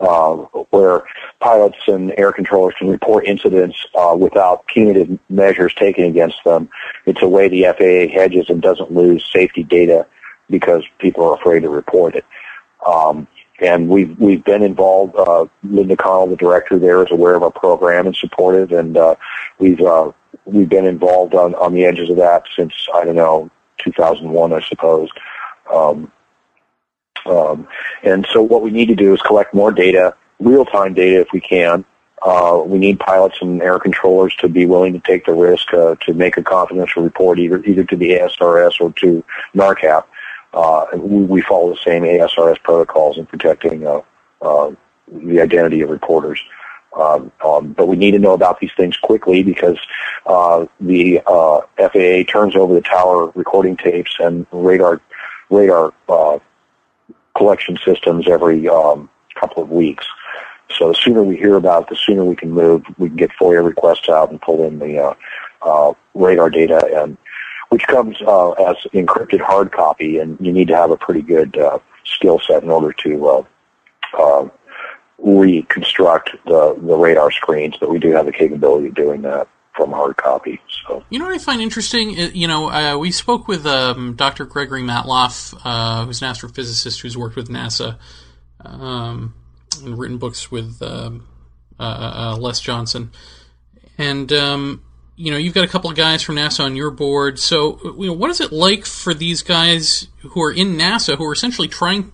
uh, 0.01 0.35
where 0.71 1.05
pilots 1.41 1.79
and 1.87 2.13
air 2.19 2.33
controllers 2.33 2.75
can 2.79 2.89
report 2.89 3.27
incidents 3.27 3.87
uh, 3.95 4.17
without 4.19 4.67
punitive 4.67 5.19
measures 5.29 5.75
taken 5.75 6.05
against 6.05 6.43
them. 6.45 6.69
It's 7.07 7.23
a 7.23 7.29
way 7.29 7.49
the 7.49 7.65
FAA 7.65 8.13
hedges 8.13 8.47
and 8.49 8.61
doesn't 8.61 8.93
lose 8.93 9.29
safety 9.33 9.63
data 9.63 10.07
because 10.51 10.85
people 10.99 11.25
are 11.25 11.35
afraid 11.35 11.61
to 11.61 11.69
report 11.69 12.17
it. 12.17 12.25
Um, 12.87 13.29
and 13.61 13.89
we've 13.89 14.19
we've 14.19 14.43
been 14.43 14.63
involved. 14.63 15.15
Uh, 15.15 15.47
Linda 15.63 15.97
Connell, 15.97 16.27
the 16.27 16.37
director 16.37 16.79
there, 16.79 17.05
is 17.05 17.13
aware 17.13 17.37
of 17.37 17.45
our 17.45 17.53
program 17.53 18.07
and 18.07 18.17
supportive, 18.17 18.73
and 18.73 18.97
uh, 18.97 19.15
we've 19.61 19.81
uh, 19.81 20.11
we've 20.47 20.69
been 20.69 20.87
involved 20.87 21.35
on 21.35 21.55
on 21.55 21.73
the 21.73 21.85
edges 21.85 22.11
of 22.11 22.17
that 22.17 22.43
since 22.57 22.89
I 22.93 23.05
don't 23.05 23.15
know 23.15 23.51
2001, 23.79 24.53
I 24.53 24.61
suppose. 24.63 25.11
Um, 25.71 26.11
um, 27.27 27.69
and 28.03 28.27
so 28.33 28.43
what 28.43 28.63
we 28.63 28.71
need 28.71 28.87
to 28.87 28.95
do 28.95 29.15
is 29.15 29.21
collect 29.23 29.55
more 29.55 29.73
data, 29.73 30.15
real 30.41 30.65
time 30.65 30.95
data 30.95 31.21
if 31.21 31.29
we 31.33 31.41
can. 31.41 31.85
Uh, 32.21 32.63
we 32.65 32.79
need 32.79 33.01
pilots 33.01 33.37
and 33.41 33.61
air 33.63 33.81
controllers 33.81 34.35
to 34.37 34.49
be 34.49 34.65
willing 34.65 34.93
to 34.93 35.01
take 35.01 35.27
the 35.27 35.35
risk 35.35 35.73
uh, 35.75 35.97
to 35.97 36.15
make 36.15 36.37
a 36.37 36.43
confidential 36.43 37.03
report 37.03 37.39
either 37.39 37.63
either 37.65 37.85
to 37.85 37.97
the 37.97 38.11
ASRS 38.11 38.81
or 38.81 38.93
to 38.93 39.25
NARCAP. 39.55 40.05
Uh, 40.55 40.87
we, 40.95 41.25
we 41.25 41.41
follow 41.43 41.71
the 41.71 41.81
same 41.85 42.05
ASRS 42.05 42.63
protocols 42.63 43.19
in 43.19 43.27
protecting 43.27 43.87
uh, 43.87 44.03
uh, 44.41 44.71
the 45.09 45.41
identity 45.41 45.81
of 45.81 45.91
reporters. 45.91 46.41
Um, 46.95 47.33
um, 47.45 47.73
but 47.73 47.87
we 47.87 47.97
need 47.97 48.11
to 48.11 48.19
know 48.19 48.35
about 48.35 48.61
these 48.61 48.71
things 48.77 48.97
quickly 48.99 49.43
because 49.43 49.79
uh, 50.27 50.67
the 50.79 51.23
uh, 51.27 51.63
FAA 51.79 52.31
turns 52.31 52.55
over 52.55 52.75
the 52.75 52.83
tower 52.83 53.33
recording 53.35 53.77
tapes 53.77 54.15
and 54.21 54.47
radar 54.53 55.01
radar 55.53 55.93
uh, 56.09 56.39
collection 57.37 57.79
systems 57.85 58.29
every 58.29 58.69
um, 58.69 59.09
couple 59.39 59.63
of 59.63 59.71
weeks. 59.71 60.07
So 60.77 60.89
the 60.89 60.95
sooner 60.95 61.23
we 61.23 61.37
hear 61.37 61.57
about 61.57 61.85
it, 61.85 61.89
the 61.91 61.97
sooner 61.97 62.25
we 62.25 62.37
can 62.37 62.51
move. 62.51 62.83
We 62.99 63.09
can 63.09 63.17
get 63.17 63.31
FOIA 63.41 63.65
requests 63.65 64.09
out 64.09 64.31
and 64.31 64.41
pull 64.41 64.65
in 64.67 64.79
the 64.79 64.99
uh, 64.99 65.15
uh, 65.61 65.93
radar 66.15 66.51
data, 66.51 67.03
and 67.03 67.17
which 67.69 67.87
comes 67.87 68.17
uh, 68.23 68.51
as 68.53 68.77
encrypted 68.95 69.41
hard 69.41 69.71
copy, 69.73 70.19
and 70.19 70.39
you 70.41 70.53
need 70.53 70.69
to 70.69 70.77
have 70.77 70.91
a 70.91 70.97
pretty 70.97 71.23
good 71.23 71.57
uh, 71.59 71.79
skill 72.05 72.41
set 72.47 72.63
in 72.63 72.71
order 72.71 72.93
to 72.93 73.29
uh, 73.29 73.45
uh, 74.19 74.49
reconstruct 75.19 76.31
the, 76.47 76.75
the 76.83 76.97
radar 76.97 77.31
screens. 77.31 77.77
But 77.79 77.91
we 77.91 77.99
do 77.99 78.11
have 78.13 78.27
the 78.27 78.33
capability 78.33 78.89
of 78.89 78.95
doing 78.95 79.23
that 79.23 79.49
from 79.75 79.93
hard 79.93 80.17
copy. 80.17 80.61
So 80.87 81.05
You 81.11 81.19
know 81.19 81.27
what 81.27 81.35
I 81.35 81.39
find 81.39 81.61
interesting? 81.61 82.19
Uh, 82.19 82.31
You 82.33 82.47
know, 82.47 82.71
uh, 82.71 82.99
we 82.99 83.11
spoke 83.11 83.49
with 83.49 83.67
um, 83.67 84.15
Dr. 84.15 84.45
Gregory 84.45 84.83
Matloff, 84.83 85.59
uh, 85.65 86.05
who's 86.05 86.23
an 86.23 86.33
astrophysicist 86.33 87.01
who's 87.01 87.17
worked 87.17 87.37
with 87.37 87.49
NASA 87.49 87.99
um, 88.65 89.35
and 89.83 89.99
written 89.99 90.19
books 90.19 90.51
with 90.51 90.81
um, 90.83 91.27
uh, 91.81 92.33
uh, 92.33 92.37
Les 92.39 92.61
Johnson. 92.61 93.11
And, 93.99 94.33
um, 94.33 94.83
you 95.17 95.31
know, 95.31 95.37
you've 95.37 95.55
got 95.55 95.65
a 95.65 95.69
couple 95.69 95.91
of 95.91 95.97
guys 95.97 96.23
from 96.23 96.37
NASA 96.37 96.65
on 96.65 96.77
your 96.77 96.91
board. 96.91 97.39
So, 97.39 97.79
you 97.99 98.07
know, 98.07 98.13
what 98.13 98.31
is 98.31 98.41
it 98.41 98.53
like 98.53 98.87
for 98.87 99.15
these 99.15 99.43
guys 99.43 100.09
who 100.23 100.43
are 100.43 100.53
in 100.53 100.77
NASA 100.77 101.17
who 101.17 101.25
are 101.25 101.33
essentially 101.33 101.69
trying. 101.69 102.13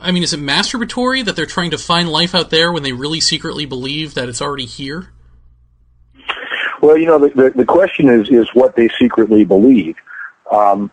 I 0.00 0.10
mean, 0.10 0.22
is 0.22 0.32
it 0.32 0.40
masturbatory 0.40 1.24
that 1.24 1.36
they're 1.36 1.46
trying 1.46 1.70
to 1.70 1.78
find 1.78 2.08
life 2.08 2.34
out 2.34 2.50
there 2.50 2.72
when 2.72 2.82
they 2.82 2.92
really 2.92 3.20
secretly 3.20 3.66
believe 3.66 4.14
that 4.14 4.28
it's 4.28 4.42
already 4.42 4.66
here? 4.66 5.12
Well, 6.86 6.96
you 6.96 7.06
know, 7.06 7.18
the, 7.18 7.30
the, 7.30 7.50
the 7.50 7.64
question 7.64 8.08
is, 8.08 8.28
is 8.30 8.48
what 8.54 8.76
they 8.76 8.88
secretly 8.96 9.44
believe. 9.44 9.96
Um, 10.52 10.92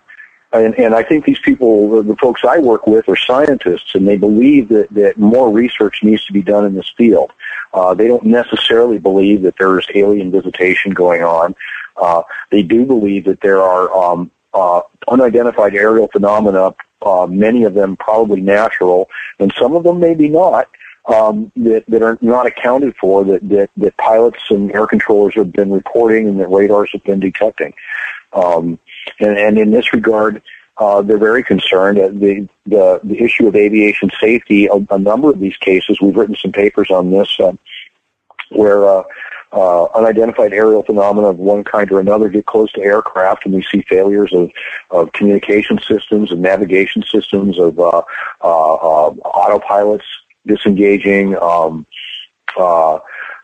and, 0.52 0.74
and 0.80 0.96
I 0.96 1.04
think 1.04 1.24
these 1.24 1.38
people, 1.38 1.88
the, 1.92 2.02
the 2.02 2.16
folks 2.16 2.42
I 2.44 2.58
work 2.58 2.88
with, 2.88 3.08
are 3.08 3.16
scientists, 3.16 3.94
and 3.94 4.08
they 4.08 4.18
believe 4.18 4.70
that, 4.70 4.92
that 4.96 5.20
more 5.20 5.52
research 5.52 6.00
needs 6.02 6.26
to 6.26 6.34
be 6.34 6.42
done 6.42 6.66
in 6.66 6.74
this 6.74 6.92
field. 6.98 7.32
Uh, 7.76 7.94
they 7.94 8.08
don't 8.08 8.26
necessarily 8.26 8.98
believe 8.98 9.44
that 9.44 9.54
there's 9.60 9.88
alien 9.94 10.32
visitation 10.32 10.94
going 10.94 11.22
on. 11.22 11.54
Uh, 11.96 12.24
they 12.50 12.64
do 12.64 12.88
believe 12.88 13.26
that 13.26 13.42
there 13.42 13.62
are 13.62 13.94
um, 13.96 14.32
uh, 14.56 14.82
unidentified 15.08 15.76
aerial 15.76 16.08
phenomena, 16.08 16.74
uh, 17.04 17.28
many 17.28 17.66
of 17.66 17.76
them 17.76 17.96
probably 17.98 18.42
natural, 18.42 19.08
and 19.38 19.54
some 19.60 19.76
of 19.76 19.84
them 19.84 20.00
maybe 20.00 20.28
not 20.28 20.68
um, 21.06 21.52
that, 21.56 21.84
that 21.88 22.02
are 22.02 22.18
not 22.22 22.46
accounted 22.46 22.96
for 22.96 23.24
that, 23.26 23.48
that, 23.50 23.70
that 23.78 23.98
pilots 23.98 24.40
and 24.50 24.72
air 24.72 24.88
controllers 24.88 25.36
have 25.36 25.52
been 25.52 25.72
reporting 25.72 26.28
and 26.28 26.40
that 26.40 26.48
radars 26.48 26.92
have 26.94 27.04
been 27.04 27.20
detecting. 27.20 27.74
Um, 28.32 28.80
and, 29.20 29.38
and 29.38 29.58
in 29.58 29.72
this 29.72 29.92
regard, 29.94 30.42
uh, 30.78 31.02
they're 31.02 31.18
very 31.18 31.44
concerned. 31.44 32.00
Uh, 32.00 32.08
the, 32.08 32.48
the, 32.66 33.00
the 33.04 33.20
issue 33.20 33.48
of 33.48 33.56
aviation 33.56 34.10
safety, 34.20 34.68
a, 34.68 34.76
a 34.94 34.98
number 34.98 35.30
of 35.30 35.40
these 35.40 35.58
cases, 35.58 36.00
we've 36.02 36.16
written 36.16 36.36
some 36.36 36.52
papers 36.52 36.90
on 36.90 37.12
this, 37.12 37.38
uh, 37.40 37.54
where 38.50 38.88
uh, 38.88 39.04
uh, 39.52 39.86
unidentified 39.94 40.52
aerial 40.52 40.82
phenomena 40.82 41.28
of 41.28 41.38
one 41.38 41.64
kind 41.64 41.92
or 41.92 42.00
another 42.00 42.28
get 42.28 42.48
close 42.48 42.72
to 42.72 42.82
aircraft, 42.82 43.46
and 43.46 43.54
we 43.54 43.62
see 43.64 43.84
failures 43.88 44.34
of, 44.34 44.50
of 44.90 45.12
communication 45.12 45.80
systems 45.88 46.32
and 46.32 46.42
navigation 46.42 47.04
systems 47.04 47.60
of 47.60 47.78
uh, 47.80 48.02
autopilots 48.42 50.02
disengaging, 50.46 51.36
um, 51.38 51.86
uh, 52.58 53.00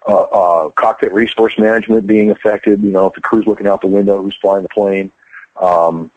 uh, 0.07 0.23
uh, 0.23 0.69
cockpit 0.69 1.13
resource 1.13 1.57
management 1.57 2.07
being 2.07 2.31
affected. 2.31 2.81
You 2.81 2.91
know, 2.91 3.07
if 3.07 3.13
the 3.13 3.21
crew's 3.21 3.45
looking 3.45 3.67
out 3.67 3.81
the 3.81 3.87
window, 3.87 4.21
who's 4.21 4.37
flying 4.41 4.63
the 4.63 4.69
plane. 4.69 5.11
Um, 5.59 6.11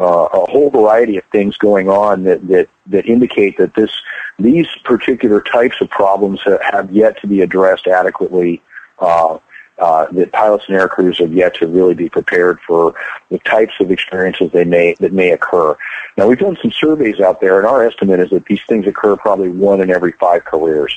uh, 0.00 0.28
a 0.32 0.50
whole 0.50 0.70
variety 0.70 1.16
of 1.16 1.24
things 1.32 1.56
going 1.56 1.88
on 1.88 2.22
that, 2.24 2.46
that, 2.46 2.68
that 2.86 3.06
indicate 3.06 3.58
that 3.58 3.74
this, 3.74 3.90
these 4.38 4.68
particular 4.84 5.40
types 5.40 5.80
of 5.80 5.90
problems 5.90 6.40
ha- 6.42 6.58
have 6.62 6.90
yet 6.92 7.20
to 7.20 7.26
be 7.26 7.40
addressed 7.40 7.88
adequately. 7.88 8.62
Uh, 9.00 9.38
uh, 9.78 10.06
that 10.12 10.32
pilots 10.32 10.64
and 10.68 10.76
air 10.76 10.88
crews 10.88 11.18
have 11.18 11.32
yet 11.32 11.54
to 11.54 11.66
really 11.66 11.94
be 11.94 12.08
prepared 12.08 12.58
for 12.66 12.94
the 13.30 13.38
types 13.40 13.74
of 13.80 13.90
experiences 13.90 14.50
they 14.52 14.64
may 14.64 14.94
that 15.00 15.12
may 15.12 15.30
occur. 15.30 15.76
Now 16.16 16.26
we've 16.26 16.38
done 16.38 16.58
some 16.60 16.72
surveys 16.72 17.20
out 17.20 17.40
there, 17.40 17.58
and 17.58 17.66
our 17.66 17.84
estimate 17.86 18.20
is 18.20 18.30
that 18.30 18.46
these 18.46 18.62
things 18.68 18.86
occur 18.86 19.16
probably 19.16 19.48
one 19.48 19.80
in 19.80 19.90
every 19.90 20.12
five 20.12 20.44
careers. 20.44 20.96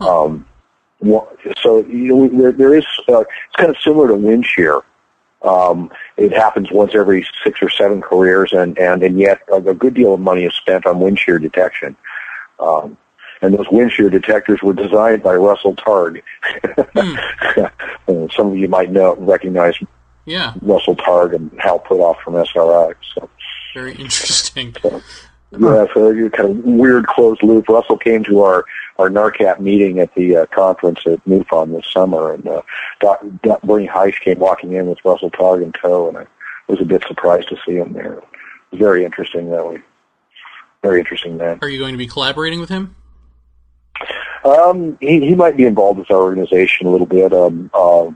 Um, 0.00 0.46
so 1.02 1.84
you 1.86 2.14
know, 2.14 2.28
there, 2.28 2.52
there 2.52 2.74
is 2.74 2.86
uh, 3.08 3.20
it's 3.20 3.56
kind 3.56 3.70
of 3.70 3.76
similar 3.82 4.08
to 4.08 4.14
wind 4.14 4.44
shear. 4.44 4.82
Um, 5.42 5.92
it 6.16 6.32
happens 6.32 6.72
once 6.72 6.94
every 6.94 7.26
six 7.44 7.60
or 7.62 7.70
seven 7.70 8.00
careers, 8.00 8.52
and 8.52 8.78
and 8.78 9.02
and 9.02 9.18
yet 9.18 9.42
a, 9.52 9.56
a 9.56 9.74
good 9.74 9.94
deal 9.94 10.14
of 10.14 10.20
money 10.20 10.44
is 10.44 10.54
spent 10.54 10.86
on 10.86 11.00
wind 11.00 11.18
shear 11.18 11.38
detection. 11.38 11.96
Um, 12.58 12.96
and 13.42 13.54
those 13.56 13.66
wind 13.70 13.92
shear 13.92 14.10
detectors 14.10 14.60
were 14.62 14.72
designed 14.72 15.22
by 15.22 15.34
Russell 15.34 15.74
Targ. 15.76 16.22
Uh, 18.08 18.28
Some 18.36 18.52
of 18.52 18.56
you 18.56 18.68
might 18.68 18.90
know 18.92 19.16
recognize 19.16 19.74
Yeah, 20.26 20.54
Russell 20.62 20.94
Targ 20.94 21.34
and 21.34 21.50
Hal 21.58 21.80
Puthoff 21.80 22.20
from 22.20 22.34
SRI. 22.36 22.94
So, 23.14 23.28
very 23.74 23.94
interesting. 23.94 24.74
yeah, 25.50 25.86
so 25.92 26.10
you 26.10 26.30
kind 26.30 26.50
of 26.50 26.64
weird 26.64 27.06
closed 27.08 27.42
loop. 27.42 27.68
Russell 27.68 27.96
came 27.98 28.22
to 28.24 28.42
our 28.42 28.64
our 28.98 29.10
NARCAP 29.10 29.58
meeting 29.60 29.98
at 29.98 30.14
the 30.14 30.36
uh, 30.36 30.46
conference 30.46 31.00
at 31.06 31.22
MUFON 31.26 31.74
this 31.76 31.92
summer, 31.92 32.32
and 32.32 32.46
uh, 32.46 32.62
Doc, 33.00 33.22
Doc, 33.42 33.60
Bernie 33.62 33.88
Haisch 33.88 34.20
came 34.20 34.38
walking 34.38 34.72
in 34.72 34.86
with 34.86 34.98
Russell 35.04 35.30
Targ 35.30 35.62
in 35.62 35.72
tow, 35.72 36.08
and 36.08 36.16
I 36.18 36.26
was 36.68 36.80
a 36.80 36.84
bit 36.84 37.02
surprised 37.08 37.48
to 37.48 37.56
see 37.66 37.74
him 37.74 37.92
there. 37.92 38.14
It 38.14 38.24
was 38.70 38.78
very 38.78 39.04
interesting 39.04 39.50
that 39.50 39.66
way. 39.66 39.82
Very 40.82 41.00
interesting 41.00 41.36
man. 41.36 41.58
Are 41.60 41.68
you 41.68 41.78
going 41.78 41.92
to 41.94 41.98
be 41.98 42.06
collaborating 42.06 42.60
with 42.60 42.68
him? 42.68 42.94
Um, 44.44 44.96
he, 45.00 45.26
he 45.26 45.34
might 45.34 45.56
be 45.56 45.64
involved 45.64 45.98
with 45.98 46.10
our 46.10 46.22
organization 46.22 46.86
a 46.86 46.90
little 46.90 47.06
bit. 47.06 47.32
Um, 47.32 47.70
uh, 47.74 48.10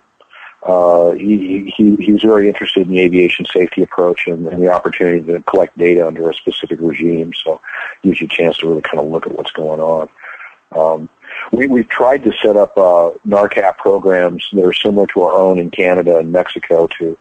uh, 0.63 1.13
he, 1.13 1.73
he, 1.75 2.13
was 2.13 2.23
very 2.23 2.47
interested 2.47 2.87
in 2.87 2.93
the 2.93 3.01
aviation 3.01 3.47
safety 3.47 3.83
approach 3.83 4.27
and, 4.27 4.47
and 4.47 4.63
the 4.63 4.71
opportunity 4.71 5.25
to 5.25 5.43
collect 5.45 5.77
data 5.79 6.07
under 6.07 6.29
a 6.29 6.35
specific 6.35 6.79
regime. 6.83 7.33
So 7.33 7.61
gives 8.03 8.21
you 8.21 8.27
a 8.27 8.31
chance 8.31 8.59
to 8.59 8.69
really 8.69 8.83
kind 8.83 8.99
of 8.99 9.07
look 9.07 9.27
at 9.27 9.33
what's 9.33 9.53
going 9.53 9.81
on. 9.81 10.09
Um, 10.73 11.09
we, 11.53 11.67
we've 11.67 11.89
tried 11.89 12.23
to 12.25 12.33
set 12.43 12.57
up 12.57 12.77
uh, 12.77 13.13
NARCAP 13.27 13.79
programs 13.79 14.47
that 14.53 14.65
are 14.65 14.75
similar 14.75 15.07
to 15.09 15.23
our 15.23 15.33
own 15.33 15.59
in 15.59 15.71
Canada 15.71 16.19
and 16.19 16.31
Mexico 16.31 16.87
to 16.99 17.19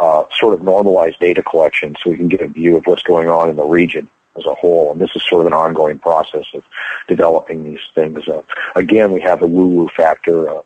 uh, 0.00 0.24
sort 0.36 0.54
of 0.54 0.60
normalize 0.60 1.16
data 1.18 1.42
collection 1.42 1.94
so 2.02 2.10
we 2.10 2.16
can 2.16 2.28
get 2.28 2.40
a 2.40 2.48
view 2.48 2.76
of 2.76 2.86
what's 2.86 3.02
going 3.02 3.28
on 3.28 3.50
in 3.50 3.56
the 3.56 3.64
region 3.64 4.08
as 4.38 4.46
a 4.46 4.54
whole. 4.54 4.92
And 4.92 5.00
this 5.00 5.10
is 5.14 5.22
sort 5.24 5.42
of 5.42 5.46
an 5.48 5.52
ongoing 5.52 5.98
process 5.98 6.44
of 6.54 6.62
developing 7.08 7.64
these 7.64 7.80
things. 7.94 8.26
Uh, 8.28 8.42
again, 8.76 9.12
we 9.12 9.20
have 9.20 9.40
the 9.40 9.46
woo-woo 9.46 9.88
factor. 9.96 10.48
Uh, 10.48 10.62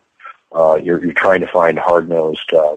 uh, 0.52 0.74
you're, 0.76 1.02
you're 1.02 1.14
trying 1.14 1.40
to 1.40 1.48
find 1.48 1.78
hard-nosed 1.78 2.52
uh, 2.52 2.76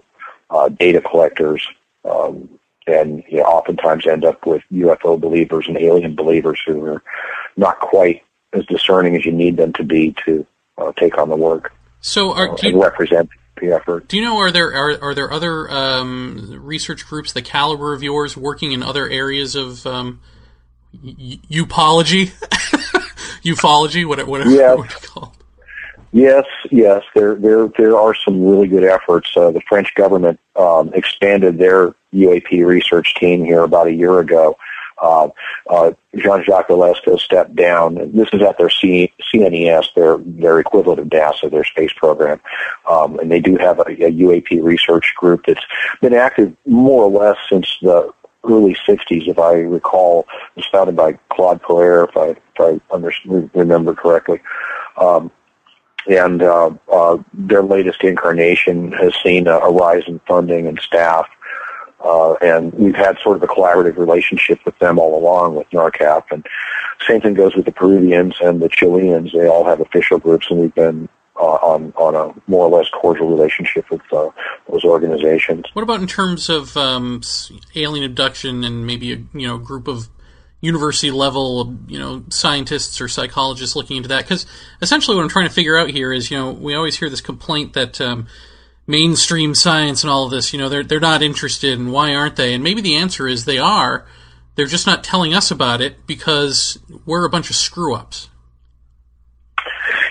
uh, 0.50 0.68
data 0.68 1.00
collectors 1.00 1.66
um, 2.04 2.48
and 2.86 3.24
you 3.28 3.38
know, 3.38 3.44
oftentimes 3.44 4.06
end 4.06 4.24
up 4.24 4.46
with 4.46 4.62
UFO 4.72 5.20
believers 5.20 5.66
and 5.68 5.76
alien 5.76 6.14
believers 6.14 6.60
who 6.64 6.84
are 6.86 7.02
not 7.56 7.80
quite 7.80 8.22
as 8.52 8.64
discerning 8.66 9.16
as 9.16 9.24
you 9.24 9.32
need 9.32 9.56
them 9.56 9.72
to 9.74 9.84
be 9.84 10.14
to 10.24 10.46
uh, 10.78 10.92
take 10.92 11.18
on 11.18 11.28
the 11.28 11.36
work. 11.36 11.72
So, 12.00 12.32
are, 12.32 12.52
uh, 12.52 12.56
and 12.62 12.78
represent 12.78 13.28
the 13.60 13.72
effort. 13.72 14.08
Do 14.08 14.16
you 14.16 14.22
know 14.22 14.38
are 14.38 14.52
there 14.52 14.72
are, 14.74 15.02
are 15.02 15.14
there 15.14 15.32
other 15.32 15.68
um, 15.70 16.60
research 16.62 17.06
groups 17.06 17.32
the 17.32 17.42
caliber 17.42 17.92
of 17.92 18.02
yours 18.02 18.36
working 18.36 18.72
in 18.72 18.82
other 18.82 19.08
areas 19.08 19.56
of 19.56 19.86
um, 19.86 20.20
upology, 20.94 22.32
ufology, 23.44 24.04
whatever, 24.08 24.30
whatever 24.30 24.50
yeah. 24.50 24.74
what 24.74 24.90
you 24.90 25.08
call 25.08 25.24
it? 25.24 25.36
Yes, 26.12 26.44
yes, 26.70 27.02
there 27.14 27.34
there 27.34 27.68
there 27.76 27.96
are 27.96 28.14
some 28.14 28.42
really 28.42 28.68
good 28.68 28.84
efforts. 28.84 29.36
Uh, 29.36 29.50
the 29.50 29.60
French 29.68 29.94
government 29.94 30.40
um, 30.54 30.90
expanded 30.94 31.58
their 31.58 31.94
UAP 32.14 32.64
research 32.64 33.14
team 33.16 33.44
here 33.44 33.62
about 33.62 33.86
a 33.86 33.92
year 33.92 34.20
ago. 34.20 34.56
Uh, 34.98 35.28
uh, 35.68 35.90
Jean-Jacques 36.16 36.68
Velasco 36.68 37.18
stepped 37.18 37.54
down. 37.54 38.12
This 38.14 38.28
is 38.32 38.40
at 38.40 38.56
their 38.56 38.70
C- 38.70 39.12
CNES, 39.30 39.92
their 39.94 40.16
their 40.18 40.58
equivalent 40.58 41.00
of 41.00 41.08
NASA, 41.08 41.50
their 41.50 41.64
space 41.64 41.92
program, 41.92 42.40
um, 42.88 43.18
and 43.18 43.30
they 43.30 43.40
do 43.40 43.56
have 43.56 43.78
a, 43.80 43.82
a 43.82 44.10
UAP 44.10 44.62
research 44.62 45.12
group 45.16 45.44
that's 45.46 45.66
been 46.00 46.14
active 46.14 46.56
more 46.64 47.04
or 47.04 47.10
less 47.10 47.36
since 47.50 47.68
the 47.82 48.10
early 48.48 48.76
60s, 48.86 49.28
if 49.28 49.38
I 49.38 49.54
recall. 49.54 50.26
It 50.56 50.56
was 50.56 50.66
founded 50.66 50.96
by 50.96 51.18
Claude 51.30 51.62
Poher, 51.62 52.08
if 52.08 52.16
I, 52.16 52.28
if 52.28 52.80
I 52.90 52.94
under, 52.94 53.12
remember 53.54 53.94
correctly. 53.94 54.40
Um, 54.96 55.30
and 56.08 56.42
uh, 56.42 56.70
uh, 56.90 57.18
their 57.34 57.62
latest 57.62 58.02
incarnation 58.02 58.92
has 58.92 59.12
seen 59.22 59.48
a, 59.48 59.58
a 59.58 59.72
rise 59.72 60.04
in 60.06 60.20
funding 60.20 60.66
and 60.66 60.78
staff. 60.80 61.26
Uh, 62.04 62.34
and 62.34 62.72
we've 62.74 62.94
had 62.94 63.18
sort 63.18 63.36
of 63.36 63.42
a 63.42 63.46
collaborative 63.46 63.96
relationship 63.96 64.60
with 64.64 64.78
them 64.78 64.98
all 64.98 65.18
along 65.18 65.56
with 65.56 65.68
NARCAP. 65.70 66.24
And 66.30 66.46
same 67.06 67.20
thing 67.20 67.34
goes 67.34 67.56
with 67.56 67.64
the 67.64 67.72
Peruvians 67.72 68.36
and 68.40 68.60
the 68.60 68.68
Chileans. 68.68 69.32
They 69.32 69.48
all 69.48 69.64
have 69.64 69.80
official 69.80 70.18
groups, 70.18 70.46
and 70.50 70.60
we've 70.60 70.74
been 70.74 71.08
uh, 71.38 71.58
on 71.62 71.92
on 71.96 72.14
a 72.14 72.50
more 72.50 72.66
or 72.66 72.78
less 72.78 72.88
cordial 72.90 73.28
relationship 73.28 73.88
with 73.90 74.00
uh, 74.12 74.28
those 74.70 74.84
organizations. 74.84 75.64
What 75.72 75.82
about 75.82 76.00
in 76.00 76.06
terms 76.06 76.48
of 76.48 76.76
um, 76.76 77.20
alien 77.74 78.04
abduction 78.04 78.64
and 78.64 78.86
maybe 78.86 79.12
a 79.12 79.16
you 79.34 79.46
know 79.46 79.58
group 79.58 79.88
of 79.88 80.08
university 80.60 81.10
level, 81.10 81.76
you 81.86 81.98
know, 81.98 82.24
scientists 82.30 83.00
or 83.00 83.08
psychologists 83.08 83.76
looking 83.76 83.96
into 83.96 84.08
that. 84.08 84.24
Because 84.24 84.46
essentially, 84.80 85.16
what 85.16 85.22
I'm 85.22 85.28
trying 85.28 85.48
to 85.48 85.54
figure 85.54 85.76
out 85.76 85.90
here 85.90 86.12
is, 86.12 86.30
you 86.30 86.36
know, 86.36 86.50
we 86.50 86.74
always 86.74 86.98
hear 86.98 87.10
this 87.10 87.20
complaint 87.20 87.74
that 87.74 88.00
um, 88.00 88.26
mainstream 88.86 89.54
science 89.54 90.02
and 90.02 90.10
all 90.10 90.24
of 90.24 90.30
this, 90.30 90.52
you 90.52 90.58
know, 90.58 90.68
they're 90.68 90.84
they're 90.84 91.00
not 91.00 91.22
interested, 91.22 91.78
and 91.78 91.92
why 91.92 92.14
aren't 92.14 92.36
they? 92.36 92.54
And 92.54 92.62
maybe 92.62 92.80
the 92.80 92.96
answer 92.96 93.28
is 93.28 93.44
they 93.44 93.58
are. 93.58 94.06
They're 94.54 94.66
just 94.66 94.86
not 94.86 95.04
telling 95.04 95.34
us 95.34 95.50
about 95.50 95.82
it 95.82 96.06
because 96.06 96.78
we're 97.04 97.26
a 97.26 97.30
bunch 97.30 97.50
of 97.50 97.56
screw 97.56 97.94
ups. 97.94 98.30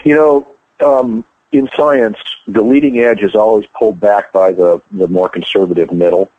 You 0.04 0.16
know, 0.16 0.55
um, 0.84 1.26
in 1.52 1.70
science, 1.76 2.18
the 2.48 2.62
leading 2.62 3.00
edge 3.00 3.22
is 3.22 3.36
always 3.36 3.66
pulled 3.78 4.00
back 4.00 4.32
by 4.32 4.52
the 4.52 4.82
the 4.92 5.08
more 5.08 5.30
conservative 5.30 5.92
middle 5.92 6.32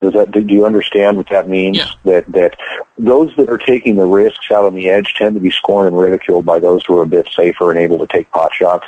does 0.00 0.14
that, 0.14 0.30
do 0.30 0.40
you 0.40 0.64
understand 0.64 1.18
what 1.18 1.28
that 1.28 1.48
means? 1.48 1.76
Yeah. 1.76 1.90
That, 2.04 2.32
that 2.32 2.58
those 2.96 3.34
that 3.36 3.50
are 3.50 3.58
taking 3.58 3.96
the 3.96 4.06
risks 4.06 4.50
out 4.50 4.64
on 4.64 4.74
the 4.74 4.88
edge 4.88 5.14
tend 5.14 5.34
to 5.34 5.40
be 5.40 5.50
scorned 5.50 5.88
and 5.88 5.98
ridiculed 5.98 6.46
by 6.46 6.58
those 6.58 6.84
who 6.86 6.98
are 6.98 7.02
a 7.02 7.06
bit 7.06 7.28
safer 7.34 7.70
and 7.70 7.78
able 7.78 7.98
to 7.98 8.06
take 8.06 8.30
pot 8.30 8.52
shots. 8.54 8.86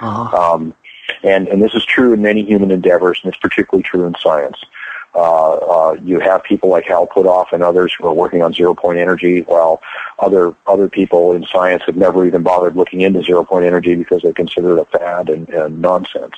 Uh-huh. 0.00 0.54
Um, 0.54 0.74
and, 1.22 1.46
and 1.48 1.62
this 1.62 1.74
is 1.74 1.84
true 1.84 2.12
in 2.12 2.22
many 2.22 2.44
human 2.44 2.70
endeavors, 2.70 3.20
and 3.22 3.32
it's 3.32 3.40
particularly 3.40 3.82
true 3.84 4.06
in 4.06 4.14
science. 4.20 4.56
Uh, 5.14 5.54
uh, 5.54 5.92
you 6.04 6.20
have 6.20 6.44
people 6.44 6.68
like 6.68 6.86
Hal 6.86 7.06
Puthoff 7.06 7.52
and 7.52 7.62
others 7.62 7.94
who 7.98 8.06
are 8.06 8.14
working 8.14 8.42
on 8.42 8.52
zero 8.52 8.74
point 8.74 8.98
energy, 8.98 9.42
while 9.42 9.82
other 10.18 10.54
other 10.66 10.88
people 10.88 11.32
in 11.32 11.44
science 11.46 11.82
have 11.86 11.96
never 11.96 12.26
even 12.26 12.42
bothered 12.42 12.76
looking 12.76 13.00
into 13.00 13.22
zero 13.22 13.44
point 13.44 13.64
energy 13.64 13.96
because 13.96 14.22
they 14.22 14.32
consider 14.32 14.78
it 14.78 14.80
a 14.80 14.98
fad 14.98 15.28
and, 15.28 15.48
and 15.48 15.80
nonsense. 15.80 16.36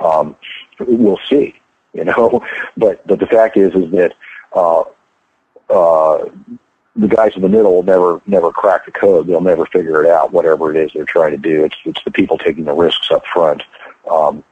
Um, 0.00 0.36
we'll 0.80 1.20
see 1.28 1.54
you 1.98 2.04
know. 2.04 2.42
But 2.76 3.04
but 3.06 3.18
the 3.18 3.26
fact 3.26 3.56
is 3.56 3.74
is 3.74 3.90
that 3.90 4.14
uh, 4.52 4.82
uh, 5.68 6.30
the 6.94 7.08
guys 7.08 7.32
in 7.34 7.42
the 7.42 7.48
middle 7.48 7.74
will 7.74 7.82
never 7.82 8.20
never 8.26 8.52
crack 8.52 8.86
the 8.86 8.92
code. 8.92 9.26
They'll 9.26 9.40
never 9.40 9.66
figure 9.66 10.04
it 10.04 10.08
out. 10.08 10.32
Whatever 10.32 10.70
it 10.70 10.76
is 10.76 10.92
they're 10.94 11.04
trying 11.04 11.32
to 11.32 11.38
do, 11.38 11.64
it's 11.64 11.76
it's 11.84 12.02
the 12.04 12.12
people 12.12 12.38
taking 12.38 12.64
the 12.64 12.72
risks 12.72 13.10
up 13.10 13.26
front, 13.26 13.64
um, 14.10 14.44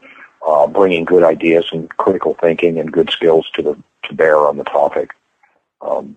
uh, 0.47 0.67
bringing 0.67 1.05
good 1.05 1.25
ideas 1.25 1.67
and 1.73 1.91
critical 1.97 2.35
thinking 2.41 2.79
and 2.79 2.93
good 2.93 3.11
skills 3.11 3.51
to 3.55 3.63
the 3.63 3.77
to 4.05 4.15
bear 4.15 4.39
on 4.39 4.57
the 4.57 4.65
topic. 4.65 5.11
Um, 5.81 6.17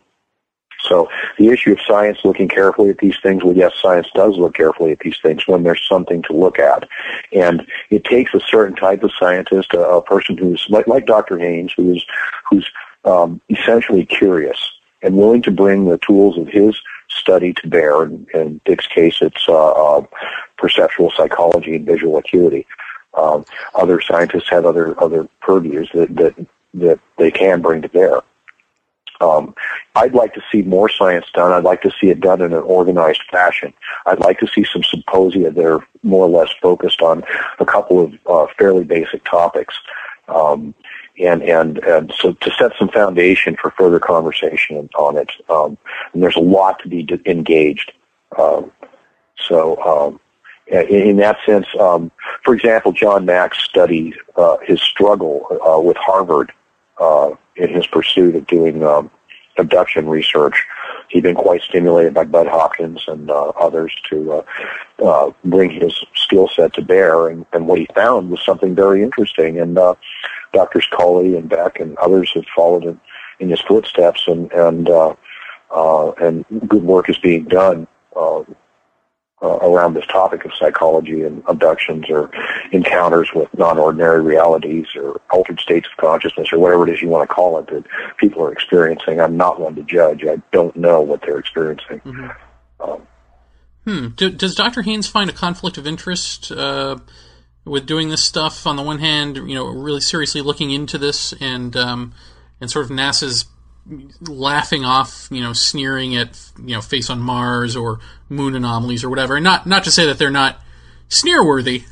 so 0.82 1.10
the 1.38 1.50
issue 1.50 1.74
of 1.74 1.80
science 1.86 2.20
looking 2.24 2.48
carefully 2.48 2.90
at 2.90 3.00
these 3.00 3.18
things, 3.22 3.44
well, 3.44 3.56
yes, 3.56 3.74
science 3.82 4.08
does 4.14 4.38
look 4.38 4.54
carefully 4.56 4.92
at 4.92 5.00
these 5.00 5.18
things 5.22 5.46
when 5.48 5.64
there's 5.64 5.86
something 5.88 6.22
to 6.24 6.34
look 6.34 6.58
at. 6.58 6.88
And 7.34 7.68
it 7.90 8.06
takes 8.06 8.34
a 8.34 8.40
certain 8.40 8.76
type 8.76 9.04
of 9.04 9.12
scientist, 9.20 9.74
a, 9.74 9.82
a 9.82 10.02
person 10.02 10.38
who's 10.38 10.66
like, 10.70 10.88
like 10.88 11.06
Dr. 11.06 11.38
Haines, 11.38 11.74
who's, 11.76 12.06
who's 12.50 12.70
um, 13.04 13.42
essentially 13.50 14.06
curious 14.06 14.72
and 15.02 15.18
willing 15.18 15.42
to 15.42 15.52
bring 15.52 15.86
the 15.86 15.98
tools 15.98 16.38
of 16.38 16.48
his 16.48 16.80
study 17.10 17.54
to 17.54 17.68
bear. 17.68 18.04
In, 18.04 18.26
in 18.34 18.62
Dick's 18.66 18.88
case, 18.88 19.18
it's 19.22 19.46
uh, 19.48 19.72
uh, 19.72 20.06
perceptual 20.58 21.12
psychology 21.12 21.76
and 21.76 21.86
visual 21.86 22.18
acuity. 22.18 22.66
Um, 23.18 23.46
other 23.76 24.00
scientists 24.02 24.50
have 24.50 24.66
other 24.66 25.02
other 25.02 25.28
purviews 25.42 25.90
that, 25.94 26.16
that 26.16 26.48
that 26.76 27.00
they 27.18 27.32
can 27.32 27.62
bring 27.62 27.82
to 27.82 27.90
bear. 27.90 28.22
Um, 29.22 29.54
I'd 29.96 30.14
like 30.14 30.34
to 30.36 30.42
see 30.52 30.62
more 30.62 30.88
science 30.88 31.26
done. 31.34 31.52
I'd 31.52 31.64
like 31.64 31.82
to 31.82 31.92
see 32.00 32.10
it 32.10 32.22
done 32.22 32.42
in 32.42 32.54
an 32.54 32.64
organized 32.64 33.24
fashion. 33.30 33.74
I'd 34.06 34.20
like 34.20 34.40
to 34.40 34.48
see 34.48 34.64
some 34.64 34.84
symposia 34.84 35.52
that 35.52 35.66
are 35.66 35.86
more 36.04 36.26
or 36.26 36.30
less 36.30 36.52
focused 36.62 37.02
on 37.02 37.24
a 37.60 37.66
couple 37.66 38.00
of 38.00 38.14
uh, 38.28 38.48
fairly 38.58 38.86
basic 38.86 39.26
topics. 39.26 39.78
Um, 40.30 40.74
and, 41.20 41.44
and, 41.44 41.80
and 41.80 42.14
so 42.18 42.32
to 42.32 42.52
set 42.52 42.72
some 42.80 42.88
foundation 42.88 43.58
for 43.62 43.72
further 43.72 44.00
conversation 44.00 44.90
on 44.98 45.18
it. 45.18 45.32
Um, 45.50 45.78
and 46.14 46.24
there's 46.24 46.38
a 46.38 46.42
lot 46.42 46.80
to 46.84 46.88
be 46.88 47.06
engaged. 47.26 47.92
Um, 48.38 48.72
so, 49.38 49.84
um, 49.84 50.20
in, 50.70 51.18
that 51.18 51.38
sense, 51.46 51.66
um, 51.80 52.12
for 52.44 52.54
example, 52.54 52.92
John 52.92 53.26
Mack's 53.26 53.60
studied 53.60 54.16
uh, 54.36 54.58
his 54.64 54.82
struggle 54.82 55.48
uh, 55.68 55.80
with 55.80 55.98
Harvard 55.98 56.52
uh, 57.00 57.32
in 57.56 57.74
his 57.74 57.88
pursuit 57.88 58.36
of 58.36 58.46
doing 58.48 58.84
um, 58.84 59.10
abduction 59.58 60.08
research. 60.08 60.66
He'd 61.10 61.24
been 61.24 61.36
quite 61.36 61.62
stimulated 61.64 62.14
by 62.14 62.26
Bud 62.26 62.48
Hopkins 62.48 63.04
and 63.08 63.32
uh, 63.32 63.50
others 63.60 63.96
to 64.10 64.34
uh, 64.34 64.44
uh, 65.04 65.32
bring 65.44 65.72
his 65.72 66.06
skill 66.16 66.48
set 66.48 66.74
to 66.74 66.84
bear, 66.84 67.30
and, 67.30 67.46
and 67.52 67.68
what 67.68 67.80
he 67.80 67.88
found 67.96 68.30
was 68.30 68.44
something 68.46 68.76
very 68.76 69.02
interesting. 69.02 69.60
And 69.60 69.80
Doctors 70.54 70.88
Colley 70.92 71.36
and 71.36 71.50
Beck 71.50 71.80
and 71.80 71.98
others 71.98 72.32
have 72.36 72.46
followed 72.56 72.84
in, 72.84 73.00
in 73.40 73.50
his 73.50 73.62
footsteps, 73.62 74.28
and 74.28 74.52
and 74.52 74.88
and 76.22 76.46
good 76.68 76.84
work 76.84 77.10
is 77.10 77.18
being 77.18 77.46
done. 77.46 77.88
Uh, 79.42 79.58
around 79.62 79.94
this 79.94 80.06
topic 80.08 80.44
of 80.44 80.52
psychology 80.54 81.24
and 81.24 81.42
abductions 81.48 82.04
or 82.10 82.30
encounters 82.74 83.30
with 83.34 83.48
non-ordinary 83.58 84.22
realities 84.22 84.86
or 84.98 85.22
altered 85.32 85.58
states 85.62 85.88
of 85.90 85.96
consciousness 85.96 86.52
or 86.52 86.60
whatever 86.60 86.86
it 86.86 86.94
is 86.94 87.02
you 87.02 87.08
want 87.08 87.26
to 87.26 87.34
call 87.34 87.58
it 87.58 87.66
that 87.68 87.86
people 88.18 88.44
are 88.44 88.52
experiencing. 88.52 89.22
I'm 89.22 89.38
not 89.38 89.58
one 89.58 89.76
to 89.76 89.84
judge. 89.84 90.26
I 90.26 90.42
don't 90.52 90.76
know 90.76 91.00
what 91.00 91.22
they're 91.22 91.40
experiencing. 91.40 92.02
Mm-hmm. 92.02 92.28
Um, 92.82 93.08
hmm. 93.86 94.08
Do, 94.10 94.30
does 94.30 94.56
Dr. 94.56 94.82
Haines 94.82 95.08
find 95.08 95.30
a 95.30 95.34
conflict 95.34 95.78
of 95.78 95.88
interest 95.88 96.52
uh, 96.52 96.98
with 97.64 97.86
doing 97.86 98.10
this 98.10 98.26
stuff? 98.26 98.68
On 98.68 98.76
the 98.76 98.84
one 98.84 99.00
hand, 99.00 99.38
you 99.38 99.56
know, 99.56 99.68
really 99.68 100.02
seriously 100.02 100.42
looking 100.42 100.72
into 100.72 100.98
this 100.98 101.34
and 101.40 101.78
um, 101.78 102.14
and 102.60 102.70
sort 102.70 102.84
of 102.84 102.92
NASA's 102.92 103.46
laughing 104.22 104.86
off, 104.86 105.28
you 105.32 105.42
know, 105.42 105.54
sneering 105.54 106.16
at, 106.16 106.40
you 106.58 106.76
know, 106.76 106.82
face 106.82 107.10
on 107.10 107.20
Mars 107.20 107.76
or 107.76 108.00
moon 108.30 108.56
anomalies 108.56 109.04
or 109.04 109.10
whatever. 109.10 109.36
And 109.36 109.44
not 109.44 109.66
not 109.66 109.84
to 109.86 109.92
say 109.92 110.06
that 110.06 110.18
they're 110.18 110.30
not 110.30 110.60
sneer 111.10 111.44
worthy, 111.44 111.84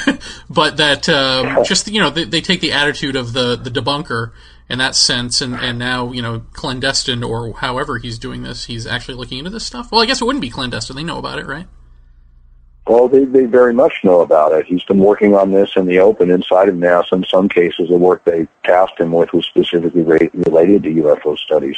but 0.50 0.76
that 0.76 1.08
um, 1.08 1.64
just 1.64 1.88
you 1.88 2.00
know 2.00 2.10
they, 2.10 2.24
they 2.24 2.40
take 2.40 2.60
the 2.60 2.72
attitude 2.72 3.16
of 3.16 3.32
the 3.32 3.56
the 3.56 3.70
debunker 3.70 4.32
in 4.68 4.78
that 4.78 4.94
sense, 4.94 5.40
and 5.40 5.54
and 5.54 5.78
now 5.78 6.12
you 6.12 6.22
know 6.22 6.44
clandestine 6.52 7.24
or 7.24 7.52
however 7.54 7.98
he's 7.98 8.18
doing 8.18 8.42
this, 8.42 8.66
he's 8.66 8.86
actually 8.86 9.14
looking 9.14 9.38
into 9.38 9.50
this 9.50 9.66
stuff. 9.66 9.90
Well, 9.90 10.02
I 10.02 10.06
guess 10.06 10.20
it 10.20 10.24
wouldn't 10.24 10.42
be 10.42 10.50
clandestine; 10.50 10.96
they 10.96 11.04
know 11.04 11.18
about 11.18 11.38
it, 11.38 11.46
right? 11.46 11.66
Well, 12.86 13.08
they, 13.08 13.24
they 13.24 13.46
very 13.46 13.74
much 13.74 13.94
know 14.04 14.20
about 14.20 14.52
it. 14.52 14.66
He's 14.66 14.84
been 14.84 15.00
working 15.00 15.34
on 15.34 15.50
this 15.50 15.72
in 15.74 15.86
the 15.86 15.98
open 15.98 16.30
inside 16.30 16.68
of 16.68 16.76
NASA. 16.76 17.14
In 17.14 17.24
some 17.24 17.48
cases, 17.48 17.88
the 17.88 17.96
work 17.96 18.24
they 18.24 18.46
tasked 18.64 19.00
him 19.00 19.10
with 19.10 19.32
was 19.32 19.44
specifically 19.44 20.02
re- 20.02 20.30
related 20.32 20.84
to 20.84 20.90
UFO 20.90 21.36
studies, 21.36 21.76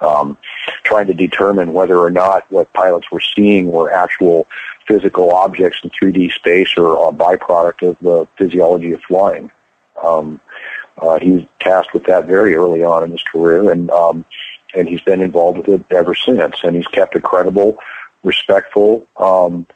um, 0.00 0.38
trying 0.84 1.08
to 1.08 1.14
determine 1.14 1.72
whether 1.72 1.98
or 1.98 2.10
not 2.10 2.48
what 2.52 2.72
pilots 2.72 3.10
were 3.10 3.20
seeing 3.20 3.72
were 3.72 3.92
actual 3.92 4.46
physical 4.86 5.32
objects 5.32 5.80
in 5.82 5.90
3D 5.90 6.32
space 6.32 6.76
or 6.76 7.08
a 7.08 7.12
byproduct 7.12 7.88
of 7.88 7.96
the 8.00 8.28
physiology 8.38 8.92
of 8.92 9.02
flying. 9.02 9.50
Um, 10.04 10.40
uh, 10.98 11.18
he 11.18 11.32
was 11.32 11.42
tasked 11.58 11.92
with 11.92 12.04
that 12.04 12.26
very 12.26 12.54
early 12.54 12.84
on 12.84 13.02
in 13.02 13.10
his 13.10 13.22
career, 13.22 13.72
and 13.72 13.90
um, 13.90 14.24
and 14.76 14.88
he's 14.88 15.00
been 15.00 15.20
involved 15.20 15.58
with 15.58 15.68
it 15.68 15.84
ever 15.90 16.14
since. 16.14 16.56
And 16.62 16.76
he's 16.76 16.86
kept 16.86 17.16
a 17.16 17.20
credible, 17.20 17.78
respectful. 18.22 19.08
Um, 19.16 19.66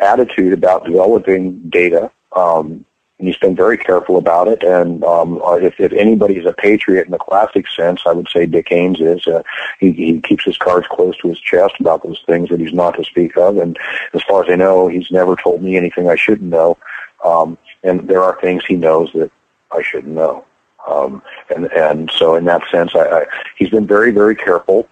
attitude 0.00 0.52
about 0.52 0.84
developing 0.84 1.60
data. 1.68 2.10
Um, 2.34 2.84
and 3.18 3.28
he's 3.28 3.36
been 3.36 3.54
very 3.54 3.76
careful 3.76 4.16
about 4.16 4.48
it. 4.48 4.62
And 4.62 5.04
um, 5.04 5.42
uh, 5.42 5.56
if, 5.56 5.78
if 5.78 5.92
anybody's 5.92 6.46
a 6.46 6.54
patriot 6.54 7.04
in 7.04 7.10
the 7.10 7.18
classic 7.18 7.66
sense, 7.68 8.00
I 8.06 8.12
would 8.12 8.28
say 8.28 8.46
Dick 8.46 8.68
Haines 8.70 8.98
is. 8.98 9.26
Uh, 9.26 9.42
he, 9.78 9.92
he 9.92 10.20
keeps 10.22 10.44
his 10.44 10.56
cards 10.56 10.86
close 10.90 11.16
to 11.18 11.28
his 11.28 11.38
chest 11.38 11.74
about 11.80 12.02
those 12.02 12.22
things 12.26 12.48
that 12.48 12.60
he's 12.60 12.72
not 12.72 12.96
to 12.96 13.04
speak 13.04 13.36
of. 13.36 13.58
And 13.58 13.78
as 14.14 14.22
far 14.22 14.42
as 14.42 14.50
I 14.50 14.56
know, 14.56 14.88
he's 14.88 15.10
never 15.10 15.36
told 15.36 15.62
me 15.62 15.76
anything 15.76 16.08
I 16.08 16.16
shouldn't 16.16 16.48
know. 16.48 16.78
Um, 17.22 17.58
and 17.84 18.08
there 18.08 18.22
are 18.22 18.40
things 18.40 18.64
he 18.64 18.76
knows 18.76 19.12
that 19.12 19.30
I 19.70 19.82
shouldn't 19.82 20.14
know. 20.14 20.46
Um, 20.88 21.22
and 21.54 21.70
and 21.72 22.10
so 22.10 22.36
in 22.36 22.46
that 22.46 22.62
sense, 22.70 22.92
I, 22.94 23.00
I, 23.00 23.26
he's 23.56 23.68
been 23.68 23.86
very 23.86 24.12
very 24.12 24.34
careful. 24.34 24.88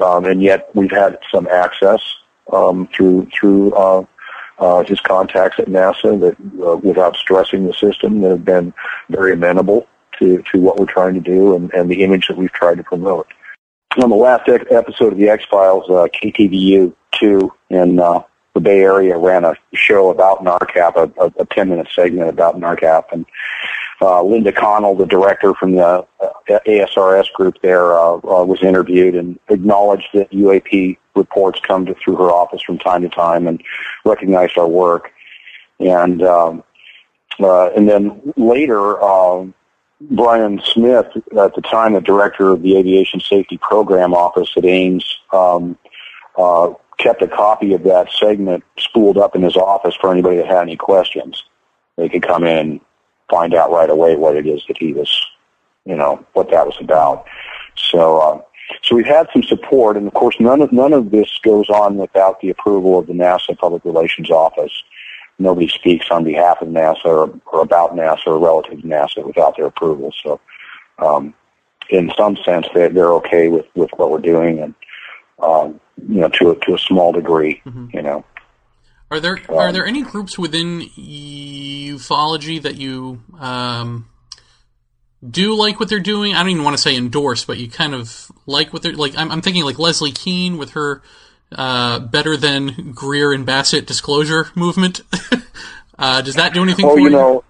Um, 0.00 0.24
and 0.24 0.40
yet 0.40 0.70
we've 0.74 0.90
had 0.90 1.18
some 1.32 1.48
access 1.48 2.00
um, 2.52 2.88
through 2.94 3.28
through 3.34 3.72
uh, 3.74 4.04
uh, 4.62 4.84
his 4.84 5.00
contacts 5.00 5.58
at 5.58 5.66
NASA 5.66 6.18
that, 6.20 6.36
uh, 6.64 6.76
without 6.76 7.16
stressing 7.16 7.66
the 7.66 7.74
system, 7.74 8.20
that 8.20 8.30
have 8.30 8.44
been 8.44 8.72
very 9.10 9.32
amenable 9.32 9.88
to, 10.18 10.42
to 10.52 10.60
what 10.60 10.78
we're 10.78 10.86
trying 10.86 11.14
to 11.14 11.20
do 11.20 11.56
and, 11.56 11.72
and 11.74 11.90
the 11.90 12.02
image 12.04 12.28
that 12.28 12.36
we've 12.36 12.52
tried 12.52 12.76
to 12.76 12.84
promote. 12.84 13.26
On 14.02 14.08
the 14.08 14.16
last 14.16 14.48
e- 14.48 14.74
episode 14.74 15.12
of 15.12 15.18
the 15.18 15.28
X 15.28 15.44
Files, 15.50 15.90
uh, 15.90 16.06
KTVU 16.14 16.94
two 17.12 17.52
in 17.70 17.98
uh, 17.98 18.20
the 18.54 18.60
Bay 18.60 18.80
Area 18.80 19.16
ran 19.18 19.44
a 19.44 19.54
show 19.74 20.10
about 20.10 20.44
NARCAP, 20.44 20.96
a, 20.96 21.22
a, 21.22 21.42
a 21.42 21.46
10 21.46 21.68
minute 21.68 21.88
segment 21.92 22.28
about 22.28 22.56
NARCAP, 22.56 23.04
and 23.12 23.26
uh, 24.02 24.22
Linda 24.22 24.50
Connell, 24.50 24.96
the 24.96 25.06
director 25.06 25.54
from 25.54 25.76
the 25.76 26.04
uh, 26.20 26.58
ASRS 26.66 27.32
group 27.32 27.54
there, 27.62 27.94
uh, 27.94 28.14
uh, 28.14 28.44
was 28.44 28.62
interviewed 28.62 29.14
and 29.14 29.38
acknowledged 29.48 30.08
that 30.12 30.30
UAP 30.32 30.98
reports 31.14 31.60
come 31.66 31.86
to, 31.86 31.94
through 31.94 32.16
her 32.16 32.30
office 32.30 32.62
from 32.62 32.78
time 32.78 33.02
to 33.02 33.08
time 33.08 33.46
and 33.46 33.62
recognized 34.04 34.58
our 34.58 34.66
work. 34.66 35.12
And 35.78 36.22
um, 36.22 36.64
uh, 37.40 37.70
and 37.70 37.88
then 37.88 38.34
later, 38.36 39.00
um, 39.02 39.54
Brian 40.00 40.60
Smith, 40.64 41.06
at 41.38 41.54
the 41.54 41.62
time 41.62 41.92
the 41.92 42.00
director 42.00 42.50
of 42.50 42.62
the 42.62 42.76
Aviation 42.76 43.20
Safety 43.20 43.56
Program 43.56 44.14
Office 44.14 44.52
at 44.56 44.64
Ames, 44.64 45.18
um, 45.32 45.78
uh, 46.36 46.72
kept 46.98 47.22
a 47.22 47.28
copy 47.28 47.72
of 47.72 47.84
that 47.84 48.10
segment 48.10 48.64
spooled 48.78 49.16
up 49.16 49.36
in 49.36 49.42
his 49.42 49.56
office 49.56 49.94
for 50.00 50.10
anybody 50.10 50.36
that 50.36 50.46
had 50.46 50.62
any 50.62 50.76
questions. 50.76 51.44
They 51.96 52.08
could 52.08 52.22
come 52.22 52.44
in 52.44 52.80
find 53.32 53.54
out 53.54 53.72
right 53.72 53.88
away 53.88 54.14
what 54.16 54.36
it 54.36 54.46
is 54.46 54.62
that 54.68 54.76
he 54.78 54.92
was, 54.92 55.10
you 55.86 55.96
know, 55.96 56.24
what 56.34 56.50
that 56.50 56.66
was 56.66 56.76
about. 56.80 57.24
So, 57.76 58.18
uh, 58.18 58.40
so 58.82 58.94
we've 58.94 59.06
had 59.06 59.28
some 59.32 59.42
support, 59.42 59.96
and 59.96 60.06
of 60.06 60.14
course, 60.14 60.36
none 60.38 60.60
of 60.60 60.70
none 60.72 60.92
of 60.92 61.10
this 61.10 61.30
goes 61.42 61.68
on 61.70 61.96
without 61.96 62.40
the 62.40 62.50
approval 62.50 62.98
of 62.98 63.06
the 63.06 63.14
NASA 63.14 63.56
Public 63.56 63.84
Relations 63.84 64.30
Office. 64.30 64.74
Nobody 65.38 65.68
speaks 65.68 66.06
on 66.10 66.24
behalf 66.24 66.58
of 66.60 66.68
NASA 66.68 67.06
or, 67.06 67.40
or 67.52 67.62
about 67.62 67.96
NASA 67.96 68.26
or 68.26 68.38
relative 68.38 68.82
to 68.82 68.86
NASA 68.86 69.26
without 69.26 69.56
their 69.56 69.66
approval. 69.66 70.12
So, 70.22 70.40
um, 70.98 71.34
in 71.88 72.12
some 72.16 72.36
sense, 72.44 72.66
they're, 72.74 72.90
they're 72.90 73.12
okay 73.14 73.48
with, 73.48 73.66
with 73.74 73.90
what 73.96 74.10
we're 74.10 74.18
doing, 74.18 74.60
and 74.60 74.74
um, 75.42 75.80
you 76.08 76.20
know, 76.20 76.28
to 76.28 76.50
a, 76.50 76.56
to 76.64 76.74
a 76.74 76.78
small 76.78 77.12
degree, 77.12 77.60
mm-hmm. 77.66 77.86
you 77.94 78.02
know. 78.02 78.24
Are 79.12 79.20
there 79.20 79.38
um, 79.50 79.58
are 79.58 79.72
there 79.72 79.84
any 79.84 80.00
groups 80.00 80.38
within 80.38 80.80
ufology 80.96 82.62
that 82.62 82.76
you 82.76 83.22
um, 83.38 84.08
do 85.28 85.54
like 85.54 85.78
what 85.78 85.90
they're 85.90 86.00
doing? 86.00 86.34
I 86.34 86.38
don't 86.38 86.48
even 86.48 86.64
want 86.64 86.78
to 86.78 86.82
say 86.82 86.96
endorse, 86.96 87.44
but 87.44 87.58
you 87.58 87.68
kind 87.68 87.94
of 87.94 88.32
like 88.46 88.72
what 88.72 88.82
they're 88.82 88.94
like. 88.94 89.12
I'm, 89.18 89.30
I'm 89.30 89.42
thinking 89.42 89.64
like 89.64 89.78
Leslie 89.78 90.12
Kean 90.12 90.56
with 90.56 90.70
her 90.70 91.02
uh, 91.54 91.98
better 91.98 92.38
than 92.38 92.92
Greer 92.92 93.34
and 93.34 93.44
Bassett 93.44 93.86
disclosure 93.86 94.48
movement. 94.54 95.02
uh, 95.98 96.22
does 96.22 96.36
that 96.36 96.54
do 96.54 96.62
anything 96.62 96.86
oh, 96.86 96.94
for 96.94 96.98
you? 96.98 97.04
you 97.04 97.10
know, 97.10 97.44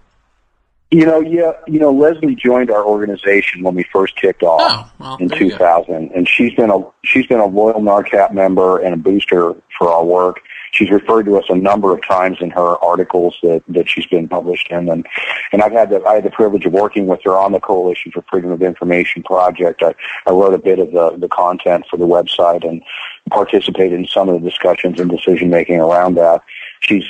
you 0.91 1.05
know, 1.05 1.21
yeah, 1.21 1.53
you 1.65 1.79
know, 1.79 1.93
Leslie 1.93 2.35
joined 2.35 2.71
our 2.71 2.83
organization 2.83 3.63
when 3.63 3.73
we 3.73 3.83
first 3.83 4.17
kicked 4.17 4.43
off 4.43 4.91
oh, 4.99 5.17
well, 5.17 5.17
in 5.21 5.29
2000, 5.29 6.11
and 6.11 6.27
she's 6.27 6.53
been 6.55 6.69
a 6.69 6.85
she's 7.05 7.25
been 7.25 7.39
a 7.39 7.45
loyal 7.45 7.79
NARCAP 7.79 8.33
member 8.33 8.79
and 8.79 8.93
a 8.93 8.97
booster 8.97 9.55
for 9.77 9.89
our 9.89 10.03
work 10.03 10.41
she's 10.73 10.89
referred 10.89 11.23
to 11.23 11.37
us 11.37 11.45
a 11.49 11.55
number 11.55 11.93
of 11.93 12.05
times 12.05 12.37
in 12.41 12.49
her 12.49 12.83
articles 12.83 13.37
that, 13.43 13.63
that 13.67 13.87
she's 13.87 14.07
been 14.07 14.27
published 14.27 14.69
in. 14.71 14.89
And, 14.89 15.05
and 15.51 15.61
I've 15.61 15.71
had 15.71 15.91
the, 15.91 16.03
I 16.03 16.15
had 16.15 16.23
the 16.23 16.31
privilege 16.31 16.65
of 16.65 16.73
working 16.73 17.05
with 17.05 17.21
her 17.23 17.37
on 17.37 17.51
the 17.51 17.59
Coalition 17.59 18.11
for 18.11 18.23
Freedom 18.23 18.51
of 18.51 18.61
Information 18.61 19.23
project. 19.23 19.83
I, 19.83 19.93
I 20.25 20.31
wrote 20.31 20.53
a 20.53 20.57
bit 20.57 20.79
of 20.79 20.91
the, 20.91 21.15
the 21.17 21.29
content 21.29 21.85
for 21.89 21.97
the 21.97 22.07
website 22.07 22.67
and 22.67 22.81
participated 23.29 23.99
in 23.99 24.07
some 24.07 24.27
of 24.27 24.41
the 24.41 24.49
discussions 24.49 24.99
and 24.99 25.09
decision 25.09 25.49
making 25.49 25.79
around 25.79 26.15
that. 26.15 26.41
She's, 26.81 27.05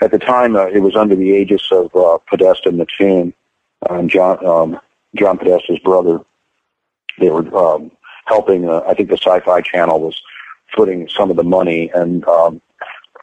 at 0.00 0.10
the 0.10 0.18
time, 0.18 0.56
uh, 0.56 0.66
it 0.66 0.80
was 0.80 0.96
under 0.96 1.14
the 1.14 1.28
aegis 1.28 1.68
of 1.70 1.94
uh, 1.94 2.18
Podesta 2.26 2.72
Mattoon, 2.72 3.34
and 3.90 4.08
John, 4.08 4.44
um, 4.44 4.80
John 5.14 5.38
Podesta's 5.38 5.78
brother. 5.80 6.20
They 7.18 7.28
were 7.28 7.46
um, 7.56 7.90
helping. 8.24 8.68
Uh, 8.68 8.80
I 8.88 8.94
think 8.94 9.10
the 9.10 9.18
Sci-Fi 9.18 9.60
Channel 9.60 10.00
was 10.00 10.20
putting 10.74 11.06
some 11.08 11.30
of 11.30 11.36
the 11.36 11.44
money 11.44 11.90
and 11.94 12.26
um, 12.26 12.60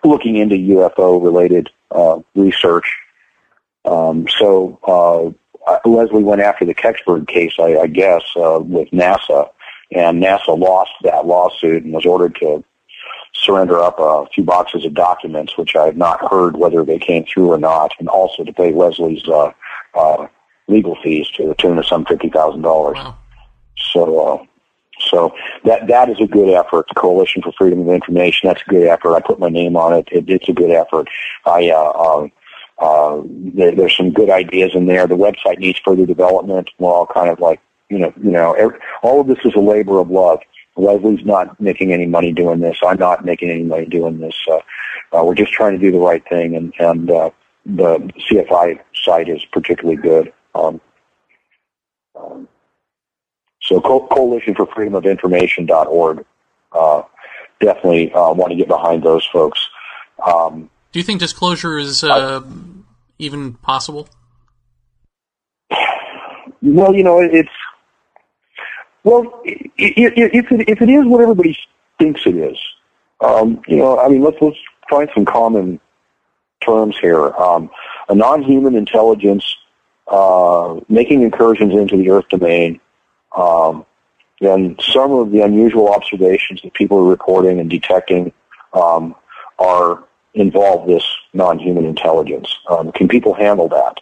looking 0.03 0.35
into 0.35 0.55
UFO 0.55 1.23
related 1.23 1.69
uh, 1.91 2.19
research. 2.35 2.95
Um, 3.85 4.27
so 4.39 4.79
uh, 4.87 5.79
Leslie 5.85 6.23
went 6.23 6.41
after 6.41 6.65
the 6.65 6.75
Kecksburg 6.75 7.27
case, 7.27 7.53
I, 7.59 7.77
I 7.77 7.87
guess, 7.87 8.23
uh, 8.35 8.59
with 8.61 8.89
NASA, 8.89 9.49
and 9.91 10.21
NASA 10.21 10.57
lost 10.57 10.91
that 11.03 11.25
lawsuit 11.25 11.83
and 11.83 11.93
was 11.93 12.05
ordered 12.05 12.35
to 12.35 12.63
surrender 13.33 13.79
up 13.79 13.95
a 13.99 14.25
few 14.33 14.43
boxes 14.43 14.85
of 14.85 14.93
documents, 14.93 15.57
which 15.57 15.75
I 15.75 15.85
have 15.85 15.97
not 15.97 16.29
heard 16.29 16.57
whether 16.57 16.83
they 16.83 16.99
came 16.99 17.25
through 17.25 17.51
or 17.51 17.57
not, 17.57 17.93
and 17.99 18.07
also 18.07 18.43
to 18.43 18.53
pay 18.53 18.73
Leslie's 18.73 19.27
uh, 19.27 19.51
uh, 19.93 20.27
legal 20.67 20.97
fees 21.03 21.29
to 21.31 21.47
the 21.47 21.55
tune 21.55 21.77
of 21.77 21.85
some 21.85 22.05
fifty 22.05 22.29
thousand 22.29 22.61
dollars. 22.61 22.97
Wow. 22.97 23.17
So 23.77 24.19
uh, 24.19 24.45
so 25.09 25.33
that 25.65 25.87
that 25.87 26.09
is 26.09 26.19
a 26.19 26.27
good 26.27 26.49
effort. 26.53 26.87
The 26.87 26.95
Coalition 26.95 27.41
for 27.41 27.51
Freedom 27.53 27.81
of 27.81 27.89
Information. 27.89 28.47
That's 28.47 28.61
a 28.65 28.69
good 28.69 28.87
effort. 28.87 29.15
I 29.15 29.21
put 29.21 29.39
my 29.39 29.49
name 29.49 29.75
on 29.75 29.93
it. 29.93 30.07
it 30.11 30.29
it's 30.29 30.49
a 30.49 30.53
good 30.53 30.71
effort. 30.71 31.07
I 31.45 31.69
uh, 31.69 31.91
uh, 31.91 32.27
uh, 32.79 33.21
there, 33.25 33.75
there's 33.75 33.95
some 33.95 34.11
good 34.11 34.29
ideas 34.29 34.71
in 34.73 34.85
there. 34.85 35.07
The 35.07 35.15
website 35.15 35.59
needs 35.59 35.79
further 35.79 36.05
development. 36.05 36.69
We're 36.79 36.91
all 36.91 37.07
kind 37.07 37.29
of 37.29 37.39
like 37.39 37.59
you 37.89 37.99
know 37.99 38.13
you 38.21 38.31
know 38.31 38.53
every, 38.53 38.79
all 39.01 39.21
of 39.21 39.27
this 39.27 39.39
is 39.45 39.53
a 39.55 39.59
labor 39.59 39.99
of 39.99 40.09
love. 40.09 40.39
Leslie's 40.77 41.25
not 41.25 41.59
making 41.59 41.91
any 41.91 42.05
money 42.05 42.31
doing 42.31 42.59
this. 42.59 42.79
I'm 42.85 42.97
not 42.97 43.25
making 43.25 43.49
any 43.49 43.63
money 43.63 43.85
doing 43.85 44.19
this. 44.19 44.35
Uh, 44.49 44.59
uh, 45.13 45.23
we're 45.23 45.35
just 45.35 45.51
trying 45.51 45.73
to 45.73 45.79
do 45.79 45.91
the 45.91 45.99
right 45.99 46.27
thing, 46.27 46.55
and 46.55 46.73
and 46.79 47.11
uh, 47.11 47.29
the 47.65 47.99
CFI 48.29 48.79
site 49.03 49.29
is 49.29 49.43
particularly 49.45 50.01
good. 50.01 50.33
Um, 50.55 50.81
um, 52.15 52.47
so 53.61 53.79
Co- 53.79 54.07
Coalition 54.07 54.55
for 54.55 54.65
Freedom 54.67 54.95
of 54.95 55.05
Information.org. 55.05 56.25
Uh, 56.71 57.03
definitely 57.59 58.11
uh, 58.13 58.33
want 58.33 58.51
to 58.51 58.57
get 58.57 58.67
behind 58.67 59.03
those 59.03 59.27
folks. 59.31 59.67
Um, 60.25 60.69
Do 60.91 60.99
you 60.99 61.03
think 61.03 61.19
disclosure 61.19 61.77
is 61.77 62.03
uh, 62.03 62.41
I, 62.43 62.49
even 63.19 63.53
possible? 63.53 64.09
Well, 66.61 66.95
you 66.95 67.03
know, 67.03 67.19
it's 67.19 67.49
well, 69.03 69.41
if 69.43 70.51
it, 70.51 70.69
if 70.69 70.81
it 70.81 70.89
is 70.89 71.05
what 71.05 71.21
everybody 71.21 71.57
thinks 71.97 72.21
it 72.25 72.35
is, 72.35 72.57
um, 73.19 73.61
you 73.67 73.77
know, 73.77 73.99
I 73.99 74.07
mean, 74.09 74.21
let's 74.21 74.37
let's 74.41 74.57
find 74.89 75.09
some 75.15 75.25
common 75.25 75.79
terms 76.63 76.97
here. 76.99 77.29
Um, 77.33 77.71
a 78.09 78.15
non-human 78.15 78.75
intelligence 78.75 79.55
uh, 80.07 80.79
making 80.87 81.23
incursions 81.23 81.73
into 81.73 81.97
the 81.97 82.09
Earth 82.11 82.29
domain 82.29 82.79
um, 83.35 83.85
and 84.41 84.79
some 84.81 85.11
of 85.11 85.31
the 85.31 85.41
unusual 85.41 85.89
observations 85.93 86.61
that 86.63 86.73
people 86.73 86.97
are 86.99 87.09
reporting 87.09 87.59
and 87.59 87.69
detecting 87.69 88.33
um, 88.73 89.15
are 89.59 90.03
involve 90.33 90.87
this 90.87 91.03
non-human 91.33 91.85
intelligence. 91.85 92.57
Um, 92.69 92.91
can 92.91 93.07
people 93.07 93.33
handle 93.33 93.67
that? 93.69 93.97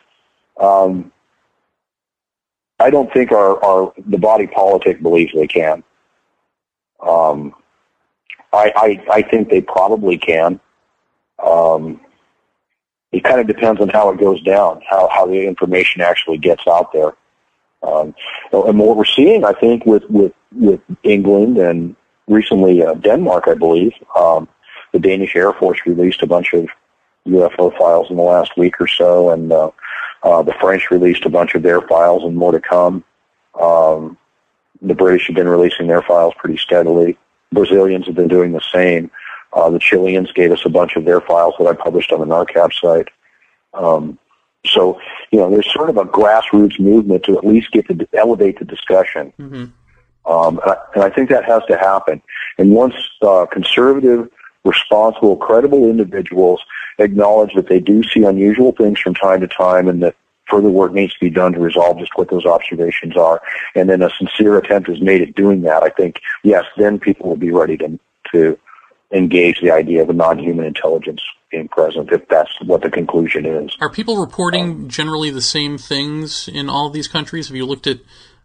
Um, 0.63 1.11
I 2.79 2.89
don't 2.89 3.11
think 3.11 3.31
our, 3.31 3.63
our 3.63 3.93
the 4.07 4.17
body 4.17 4.47
politic 4.47 5.01
believes 5.01 5.33
they 5.33 5.47
can. 5.47 5.83
Um, 7.05 7.53
I, 8.53 8.71
I 8.75 9.15
I 9.17 9.21
think 9.23 9.49
they 9.49 9.61
probably 9.61 10.17
can. 10.17 10.59
Um, 11.43 12.01
it 13.11 13.23
kind 13.23 13.39
of 13.41 13.47
depends 13.47 13.81
on 13.81 13.89
how 13.89 14.09
it 14.11 14.19
goes 14.19 14.41
down, 14.43 14.81
how 14.89 15.09
how 15.09 15.25
the 15.25 15.45
information 15.45 16.01
actually 16.01 16.37
gets 16.37 16.67
out 16.67 16.93
there. 16.93 17.13
Um, 17.81 18.13
and 18.51 18.79
what 18.79 18.97
we're 18.97 19.05
seeing, 19.05 19.45
I 19.45 19.53
think, 19.53 19.85
with 19.85 20.03
with 20.09 20.33
with 20.51 20.81
England 21.03 21.57
and 21.57 21.95
recently 22.27 22.83
uh, 22.83 22.93
Denmark, 22.95 23.45
I 23.47 23.53
believe, 23.53 23.93
um, 24.17 24.47
the 24.93 24.99
Danish 24.99 25.35
Air 25.35 25.53
Force 25.53 25.79
released 25.85 26.21
a 26.21 26.27
bunch 26.27 26.53
of 26.53 26.67
UFO 27.27 27.77
files 27.77 28.09
in 28.09 28.17
the 28.17 28.23
last 28.23 28.57
week 28.57 28.79
or 28.79 28.87
so, 28.87 29.29
and 29.29 29.51
uh, 29.51 29.71
uh, 30.23 30.41
the 30.41 30.53
French 30.59 30.91
released 30.91 31.25
a 31.25 31.29
bunch 31.29 31.55
of 31.55 31.63
their 31.63 31.81
files, 31.81 32.23
and 32.23 32.35
more 32.35 32.51
to 32.51 32.59
come. 32.59 33.03
Um, 33.59 34.17
the 34.81 34.95
British 34.95 35.27
have 35.27 35.35
been 35.35 35.47
releasing 35.47 35.87
their 35.87 36.01
files 36.01 36.33
pretty 36.37 36.57
steadily. 36.57 37.17
Brazilians 37.51 38.05
have 38.05 38.15
been 38.15 38.27
doing 38.27 38.51
the 38.51 38.63
same. 38.73 39.11
Uh, 39.53 39.69
the 39.69 39.79
Chileans 39.79 40.31
gave 40.31 40.51
us 40.51 40.61
a 40.65 40.69
bunch 40.69 40.95
of 40.95 41.05
their 41.05 41.21
files 41.21 41.55
that 41.57 41.67
I 41.67 41.73
published 41.73 42.11
on 42.11 42.19
the 42.19 42.25
NARCAP 42.25 42.73
site. 42.73 43.09
Um, 43.73 44.19
so, 44.65 44.99
you 45.31 45.39
know, 45.39 45.49
there's 45.49 45.71
sort 45.71 45.89
of 45.89 45.97
a 45.97 46.03
grassroots 46.03 46.79
movement 46.79 47.23
to 47.23 47.37
at 47.37 47.45
least 47.45 47.71
get 47.71 47.87
to 47.87 48.07
elevate 48.13 48.59
the 48.59 48.65
discussion. 48.65 49.33
Mm-hmm. 49.39 49.65
Um, 50.31 50.59
and, 50.59 50.71
I, 50.71 50.77
and 50.95 51.03
I 51.03 51.09
think 51.09 51.29
that 51.29 51.45
has 51.45 51.63
to 51.69 51.77
happen. 51.77 52.21
And 52.57 52.71
once 52.71 52.95
uh, 53.21 53.45
conservative, 53.51 54.29
responsible, 54.63 55.37
credible 55.37 55.89
individuals 55.89 56.61
acknowledge 56.99 57.53
that 57.55 57.69
they 57.69 57.79
do 57.79 58.03
see 58.03 58.23
unusual 58.23 58.73
things 58.73 58.99
from 58.99 59.15
time 59.15 59.39
to 59.41 59.47
time 59.47 59.87
and 59.87 60.03
that 60.03 60.15
further 60.49 60.69
work 60.69 60.91
needs 60.91 61.13
to 61.13 61.19
be 61.19 61.29
done 61.29 61.53
to 61.53 61.59
resolve 61.59 61.99
just 61.99 62.17
what 62.17 62.29
those 62.29 62.45
observations 62.45 63.15
are, 63.15 63.41
and 63.75 63.89
then 63.89 64.01
a 64.01 64.09
sincere 64.17 64.57
attempt 64.57 64.89
is 64.89 64.99
made 64.99 65.21
at 65.21 65.35
doing 65.35 65.61
that, 65.61 65.83
I 65.83 65.89
think, 65.89 66.21
yes, 66.43 66.65
then 66.75 66.99
people 66.99 67.29
will 67.29 67.37
be 67.37 67.51
ready 67.51 67.77
to, 67.77 67.99
to 68.31 68.59
engage 69.11 69.61
the 69.61 69.71
idea 69.71 70.01
of 70.01 70.09
a 70.09 70.13
non-human 70.13 70.65
intelligence 70.65 71.21
being 71.51 71.67
present, 71.67 72.11
if 72.11 72.27
that's 72.27 72.51
what 72.63 72.81
the 72.81 72.89
conclusion 72.89 73.45
is. 73.45 73.75
Are 73.81 73.89
people 73.89 74.17
reporting 74.17 74.87
generally 74.87 75.29
the 75.29 75.41
same 75.41 75.77
things 75.77 76.47
in 76.47 76.69
all 76.69 76.89
these 76.89 77.07
countries? 77.07 77.47
Have 77.47 77.57
you 77.57 77.65
looked 77.65 77.87
at 77.87 77.99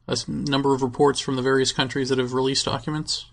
a 0.08 0.16
number 0.28 0.74
of 0.74 0.82
reports 0.82 1.20
from 1.20 1.36
the 1.36 1.42
various 1.42 1.72
countries 1.72 2.08
that 2.08 2.18
have 2.18 2.32
released 2.32 2.64
documents? 2.64 3.26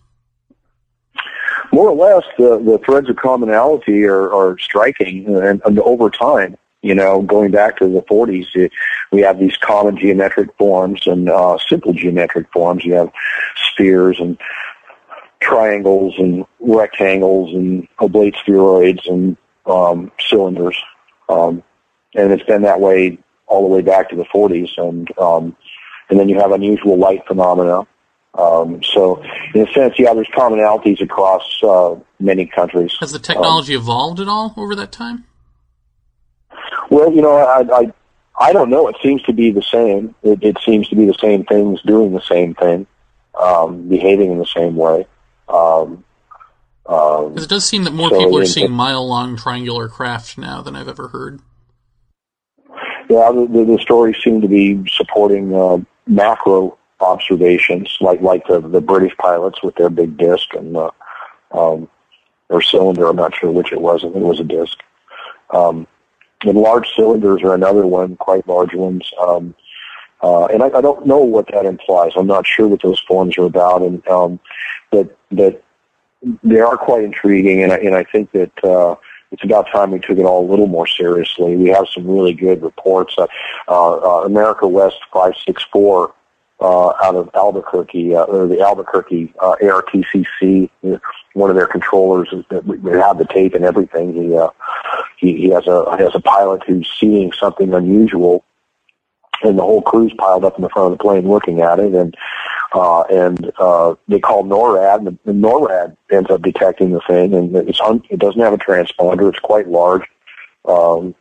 More 1.74 1.90
or 1.90 1.96
less, 1.96 2.24
the, 2.38 2.58
the 2.60 2.80
threads 2.86 3.10
of 3.10 3.16
commonality 3.16 4.04
are, 4.04 4.34
are 4.34 4.58
striking, 4.60 5.26
and, 5.28 5.62
and 5.64 5.80
over 5.80 6.10
time, 6.10 6.58
you 6.82 6.96
know, 6.96 7.22
going 7.22 7.52
back 7.52 7.78
to 7.78 7.88
the 7.88 8.02
40s, 8.02 8.48
it, 8.56 8.72
we 9.12 9.22
have 9.22 9.40
these 9.40 9.56
common 9.58 9.98
geometric 9.98 10.50
forms 10.58 11.06
and 11.06 11.30
uh, 11.30 11.58
simple 11.70 11.94
geometric 11.94 12.52
forms. 12.52 12.84
You 12.84 12.96
have 12.96 13.12
spheres 13.72 14.20
and 14.20 14.38
triangles 15.40 16.16
and 16.18 16.46
rectangles 16.60 17.54
and 17.54 17.88
oblate 18.00 18.36
spheroids 18.36 19.08
and 19.08 19.38
um, 19.66 20.12
cylinders. 20.20 20.78
Um, 21.30 21.64
and 22.14 22.32
it's 22.32 22.44
been 22.44 22.64
that 22.64 22.80
way 22.80 23.18
all 23.48 23.68
the 23.68 23.74
way 23.74 23.82
back 23.82 24.10
to 24.10 24.16
the 24.16 24.26
40s. 24.26 24.78
And 24.78 25.18
um, 25.18 25.56
and 26.10 26.20
then 26.20 26.30
you 26.30 26.40
have 26.40 26.52
unusual 26.52 26.98
light 26.98 27.26
phenomena. 27.26 27.88
Um, 28.34 28.82
so, 28.84 29.22
in 29.54 29.68
a 29.68 29.74
sense, 29.74 29.96
yeah, 29.98 30.14
there's 30.14 30.28
commonalities 30.28 31.02
across 31.02 31.62
uh, 31.64 31.96
many 32.20 32.46
countries. 32.46 32.96
Has 33.00 33.12
the 33.12 33.20
technology 33.20 33.76
um, 33.76 33.82
evolved 33.82 34.20
at 34.20 34.28
all 34.28 34.54
over 34.56 34.76
that 34.76 34.92
time? 34.92 35.26
Well, 36.90 37.12
you 37.12 37.22
know, 37.22 37.36
I, 37.36 37.62
I 37.80 37.94
I 38.40 38.54
don't 38.54 38.70
know. 38.70 38.88
It 38.88 38.96
seems 39.02 39.22
to 39.24 39.34
be 39.34 39.52
the 39.52 39.62
same. 39.62 40.16
It, 40.24 40.44
it 40.44 40.58
seems 40.66 40.88
to 40.90 40.96
be 40.96 41.06
the 41.06 41.18
same 41.22 41.46
things 41.46 41.82
doing 41.82 42.14
the 42.14 42.22
same 42.22 42.54
thing, 42.56 42.88
um, 43.40 43.88
behaving 43.88 44.32
in 44.32 44.38
the 44.38 44.46
same 44.46 44.76
way. 44.76 45.08
Um, 45.48 46.04
um, 46.86 47.38
it 47.38 47.48
does 47.48 47.66
seem 47.66 47.84
that 47.84 47.94
more 47.94 48.10
so 48.10 48.18
people 48.20 48.38
are 48.40 48.46
seeing 48.46 48.72
mile-long 48.72 49.38
triangular 49.38 49.88
craft 49.88 50.38
now 50.38 50.62
than 50.62 50.76
I've 50.76 50.88
ever 50.88 51.10
heard. 51.10 51.40
Yeah, 53.10 53.32
the, 53.32 53.48
the, 53.52 53.66
the 53.66 53.80
stories 53.82 54.18
seem 54.24 54.42
to 54.42 54.48
be 54.48 54.84
supporting 54.90 55.54
uh, 55.54 55.78
macro 56.08 56.78
observations, 57.00 57.98
like 58.00 58.22
like 58.22 58.46
the 58.48 58.62
the 58.62 58.82
British 58.82 59.16
pilots 59.18 59.62
with 59.64 59.76
their 59.76 59.90
big 59.90 60.18
disc 60.18 60.54
and 60.54 60.78
uh, 60.78 60.92
um, 61.52 61.90
or 62.50 62.62
cylinder. 62.62 63.08
I'm 63.08 63.16
not 63.16 63.36
sure 63.36 63.52
which 63.52 63.72
it 63.72 63.82
was. 63.82 64.04
I 64.04 64.08
think 64.08 64.18
it 64.18 64.28
was 64.28 64.40
a 64.40 64.46
disc. 64.46 64.78
Um, 65.52 65.88
and 66.44 66.58
large 66.58 66.88
cylinders 66.96 67.44
are 67.44 67.54
another 67.54 67.86
one, 67.86 68.16
quite 68.16 68.48
large 68.48 68.74
ones. 68.74 69.12
Um, 69.22 69.56
uh, 70.24 70.46
and 70.46 70.64
I, 70.64 70.68
I 70.68 70.82
don't 70.82 71.06
know 71.06 71.18
what 71.18 71.48
that 71.52 71.66
implies. 71.66 72.12
I'm 72.16 72.28
not 72.28 72.46
sure 72.48 72.68
what 72.68 72.82
those 72.82 73.00
forms 73.08 73.38
are 73.38 73.46
about, 73.46 73.82
and 73.82 74.08
um, 74.08 74.40
but 74.92 75.18
but 75.32 75.64
they 76.44 76.60
are 76.60 76.78
quite 76.78 77.04
intriguing, 77.04 77.64
and 77.64 77.72
I, 77.72 77.78
and 77.78 77.96
I 77.96 78.04
think 78.04 78.32
that 78.32 78.64
uh, 78.64 78.96
it's 79.32 79.44
about 79.44 79.68
time 79.72 79.92
we 79.92 80.00
took 80.00 80.18
it 80.18 80.24
all 80.24 80.46
a 80.46 80.50
little 80.50 80.68
more 80.68 80.88
seriously. 80.88 81.56
We 81.56 81.70
have 81.70 81.88
some 81.94 82.08
really 82.08 82.34
good 82.34 82.62
reports. 82.62 83.16
Uh, 83.18 83.28
uh, 83.68 84.24
America 84.26 84.68
West 84.68 85.00
564 85.14 86.14
uh, 86.62 86.90
out 87.04 87.16
of 87.16 87.30
Albuquerque, 87.34 88.16
uh, 88.16 88.24
or 88.24 88.48
the 88.48 88.62
Albuquerque 88.62 89.34
uh, 89.40 89.56
ARTCC, 89.62 90.70
one 91.34 91.50
of 91.50 91.56
their 91.56 91.66
controllers, 91.66 92.30
we 92.64 92.92
have 92.92 93.18
the 93.18 93.26
tape 93.26 93.56
and 93.56 93.66
everything. 93.66 94.14
He, 94.14 94.38
uh, 94.38 94.50
he, 95.18 95.38
he 95.38 95.50
has 95.50 95.66
a 95.66 95.98
has 95.98 96.14
a 96.14 96.20
pilot 96.20 96.62
who's 96.68 96.92
seeing 97.00 97.32
something 97.32 97.74
unusual, 97.74 98.44
and 99.44 99.58
the 99.58 99.64
whole 99.64 99.82
crew's 99.82 100.14
piled 100.18 100.46
up 100.46 100.56
in 100.58 100.62
the 100.62 100.70
front 100.70 100.92
of 100.92 100.98
the 100.98 101.04
plane 101.04 101.28
looking 101.28 101.62
at 101.62 101.80
it, 101.80 101.94
and 101.94 102.16
uh, 102.74 103.02
and 103.02 103.52
uh, 103.60 103.96
they 104.08 104.20
call 104.20 104.44
NORAD, 104.46 105.08
and, 105.08 105.20
the, 105.26 105.34
NORAD 105.34 105.98
ends 106.12 106.30
up 106.30 106.42
detecting 106.42 106.92
the 106.92 107.02
thing, 107.02 107.34
and 107.34 107.56
it's 107.56 107.82
un, 107.82 108.04
it 108.10 108.20
doesn't 108.20 108.42
have 108.42 108.54
a 108.54 108.58
transponder. 108.58 109.30
It's 109.30 109.40
quite 109.40 109.68
large. 109.68 110.04
Um, 110.66 111.16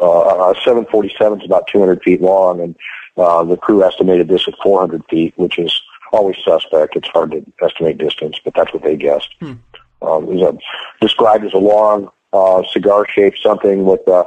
uh, 0.00 0.52
a 0.52 0.60
747 0.64 1.40
is 1.40 1.46
about 1.46 1.66
200 1.68 2.02
feet 2.02 2.20
long, 2.20 2.60
and 2.60 2.76
uh, 3.16 3.44
the 3.44 3.56
crew 3.56 3.84
estimated 3.84 4.28
this 4.28 4.48
at 4.48 4.54
400 4.62 5.04
feet, 5.08 5.34
which 5.36 5.58
is 5.58 5.80
always 6.12 6.36
suspect. 6.44 6.96
It's 6.96 7.08
hard 7.08 7.30
to 7.32 7.44
estimate 7.62 7.98
distance, 7.98 8.38
but 8.44 8.54
that's 8.54 8.72
what 8.72 8.82
they 8.82 8.96
guessed. 8.96 9.34
Hmm. 9.40 9.54
Um, 10.02 10.24
it 10.24 10.34
was 10.34 10.42
a, 10.42 10.58
described 11.00 11.44
as 11.44 11.52
a 11.52 11.58
long 11.58 12.10
uh, 12.32 12.62
cigar-shaped 12.72 13.38
something 13.42 13.84
with 13.84 14.00
a, 14.06 14.24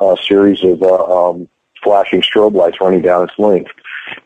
a 0.00 0.16
series 0.26 0.64
of 0.64 0.82
uh, 0.82 1.30
um, 1.30 1.48
flashing 1.82 2.22
strobe 2.22 2.54
lights 2.54 2.80
running 2.80 3.02
down 3.02 3.24
its 3.24 3.38
length 3.38 3.70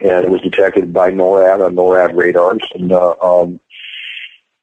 and 0.00 0.24
it 0.24 0.30
was 0.30 0.40
detected 0.42 0.92
by 0.92 1.10
NORAD 1.10 1.64
on 1.64 1.74
NORAD 1.74 2.16
radars, 2.16 2.62
and 2.74 2.92
uh, 2.92 3.14
um, 3.20 3.60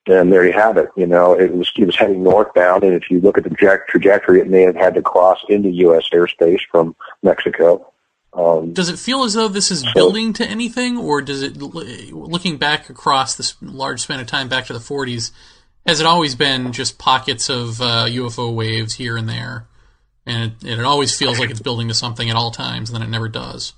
and 0.07 0.31
there 0.31 0.45
you 0.45 0.53
have 0.53 0.77
it. 0.77 0.89
You 0.95 1.07
know, 1.07 1.33
it 1.33 1.53
was 1.53 1.71
it 1.77 1.85
was 1.85 1.95
heading 1.95 2.23
northbound, 2.23 2.83
and 2.83 2.93
if 2.93 3.09
you 3.09 3.19
look 3.19 3.37
at 3.37 3.43
the 3.43 3.49
tra- 3.51 3.85
trajectory, 3.87 4.39
it 4.39 4.49
may 4.49 4.61
have 4.61 4.75
had 4.75 4.95
to 4.95 5.01
cross 5.01 5.43
into 5.49 5.69
U.S. 5.69 6.09
airspace 6.13 6.61
from 6.69 6.95
Mexico. 7.21 7.89
Um, 8.33 8.73
does 8.73 8.89
it 8.89 8.97
feel 8.97 9.23
as 9.23 9.35
though 9.35 9.47
this 9.47 9.69
is 9.69 9.81
so, 9.81 9.93
building 9.93 10.33
to 10.33 10.45
anything, 10.45 10.97
or 10.97 11.21
does 11.21 11.43
it, 11.43 11.57
looking 11.57 12.57
back 12.57 12.89
across 12.89 13.35
this 13.35 13.55
large 13.61 14.01
span 14.01 14.19
of 14.19 14.25
time 14.25 14.49
back 14.49 14.65
to 14.65 14.73
the 14.73 14.79
40s, 14.79 15.31
has 15.85 15.99
it 15.99 16.07
always 16.07 16.33
been 16.33 16.71
just 16.71 16.97
pockets 16.97 17.47
of 17.47 17.79
uh, 17.79 18.05
UFO 18.07 18.53
waves 18.53 18.95
here 18.95 19.17
and 19.17 19.29
there, 19.29 19.67
and 20.26 20.51
it, 20.63 20.80
it 20.80 20.84
always 20.84 21.17
feels 21.17 21.39
like 21.39 21.49
it's 21.49 21.59
building 21.59 21.88
to 21.89 21.93
something 21.93 22.30
at 22.30 22.36
all 22.36 22.51
times, 22.51 22.89
and 22.89 22.95
then 22.95 23.07
it 23.07 23.11
never 23.11 23.28
does? 23.28 23.74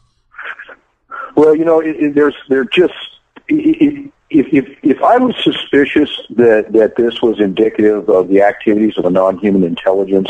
Well, 1.35 1.55
you 1.55 1.65
know, 1.65 1.81
it, 1.81 1.95
it, 1.97 2.15
there's 2.15 2.35
they're 2.49 2.65
just 2.65 2.93
if 3.47 4.11
if 4.29 4.77
if 4.83 5.01
I 5.03 5.17
was 5.17 5.35
suspicious 5.43 6.09
that 6.31 6.71
that 6.73 6.95
this 6.95 7.21
was 7.21 7.39
indicative 7.39 8.09
of 8.09 8.27
the 8.27 8.41
activities 8.41 8.97
of 8.97 9.05
a 9.05 9.09
non-human 9.09 9.63
intelligence, 9.63 10.29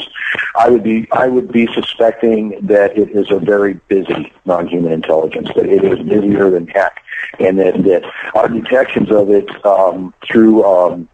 I 0.56 0.70
would 0.70 0.84
be 0.84 1.08
I 1.12 1.28
would 1.28 1.52
be 1.52 1.68
suspecting 1.74 2.60
that 2.64 2.98
it 2.98 3.12
is 3.12 3.32
a 3.32 3.40
very 3.40 3.76
busy 3.88 4.34
non-human 4.46 4.92
intelligence. 4.92 5.50
That 5.56 5.66
it 5.66 5.84
is 5.84 6.00
busier 6.08 6.50
than 6.50 6.68
heck, 6.68 7.02
and 7.40 7.58
that 7.60 7.84
that 7.84 8.04
our 8.36 8.50
detections 8.50 9.12
of 9.12 9.30
it 9.30 9.48
um, 9.66 10.14
through 10.30 10.64
um, 10.66 11.10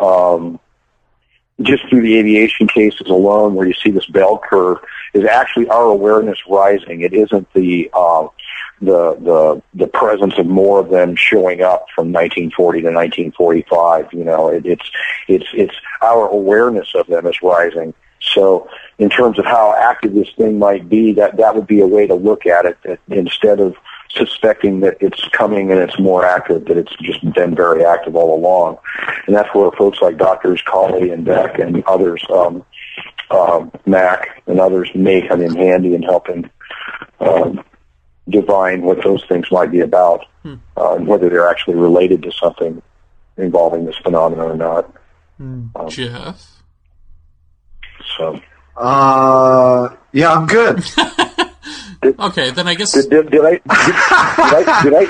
um, 0.00 0.60
just 1.62 1.88
through 1.88 2.02
the 2.02 2.18
aviation 2.18 2.68
cases 2.68 3.08
alone, 3.08 3.54
where 3.54 3.66
you 3.66 3.74
see 3.74 3.90
this 3.90 4.06
bell 4.06 4.38
curve, 4.38 4.78
is 5.14 5.24
actually 5.24 5.68
our 5.68 5.84
awareness 5.84 6.38
rising. 6.48 7.00
It 7.00 7.12
isn't 7.12 7.52
the 7.54 7.90
uh, 7.94 8.28
the 8.80 9.16
the 9.20 9.62
the 9.74 9.86
presence 9.86 10.34
of 10.38 10.46
more 10.46 10.80
of 10.80 10.90
them 10.90 11.16
showing 11.16 11.62
up 11.62 11.86
from 11.94 12.12
1940 12.12 12.80
to 12.80 12.86
1945. 12.86 14.12
You 14.12 14.24
know, 14.24 14.48
it, 14.48 14.66
it's 14.66 14.90
it's 15.28 15.46
it's 15.54 15.74
our 16.02 16.28
awareness 16.28 16.94
of 16.94 17.06
them 17.06 17.26
is 17.26 17.40
rising. 17.42 17.94
So, 18.20 18.68
in 18.98 19.08
terms 19.08 19.38
of 19.38 19.44
how 19.44 19.74
active 19.78 20.14
this 20.14 20.28
thing 20.36 20.58
might 20.58 20.88
be, 20.88 21.12
that 21.14 21.36
that 21.36 21.54
would 21.54 21.66
be 21.66 21.80
a 21.80 21.86
way 21.86 22.06
to 22.06 22.14
look 22.14 22.44
at 22.46 22.66
it. 22.66 22.76
That 22.82 22.98
instead 23.08 23.60
of 23.60 23.76
suspecting 24.16 24.80
that 24.80 24.96
it's 25.00 25.22
coming 25.28 25.70
and 25.70 25.80
it's 25.80 25.98
more 25.98 26.24
active, 26.24 26.64
that 26.66 26.76
it's 26.76 26.94
just 27.02 27.20
been 27.34 27.54
very 27.54 27.84
active 27.84 28.16
all 28.16 28.34
along. 28.36 28.78
And 29.26 29.34
that's 29.36 29.52
where 29.54 29.70
folks 29.72 30.00
like 30.00 30.16
Doctors 30.18 30.62
Colley 30.66 31.10
and 31.10 31.24
Beck 31.24 31.58
and 31.58 31.82
others 31.86 32.24
um, 32.32 32.64
um, 33.30 33.70
Mack 33.86 34.42
and 34.46 34.60
others 34.60 34.90
may 34.94 35.26
come 35.26 35.42
in 35.42 35.54
handy 35.54 35.94
in 35.94 36.02
helping 36.02 36.48
um, 37.20 37.62
divine 38.28 38.82
what 38.82 39.02
those 39.04 39.24
things 39.28 39.46
might 39.50 39.70
be 39.70 39.80
about, 39.80 40.24
Hmm. 40.42 40.54
uh, 40.76 40.94
and 40.94 41.06
whether 41.08 41.28
they're 41.28 41.48
actually 41.48 41.74
related 41.76 42.22
to 42.22 42.30
something 42.32 42.80
involving 43.36 43.84
this 43.84 43.96
phenomenon 43.96 44.50
or 44.52 44.56
not. 44.56 44.92
Um, 45.40 45.72
Jeff. 45.88 46.62
so, 48.16 48.40
Uh, 48.76 49.88
yeah, 50.12 50.32
I'm 50.32 50.46
good. 50.46 50.82
Okay, 52.18 52.50
then 52.50 52.68
I 52.68 52.74
guess 52.74 52.92
did, 52.92 53.10
did, 53.10 53.30
did 53.30 53.44
I 53.44 53.50
did, 53.52 53.62
I 53.66 54.82
did 54.82 54.94
I 54.94 55.06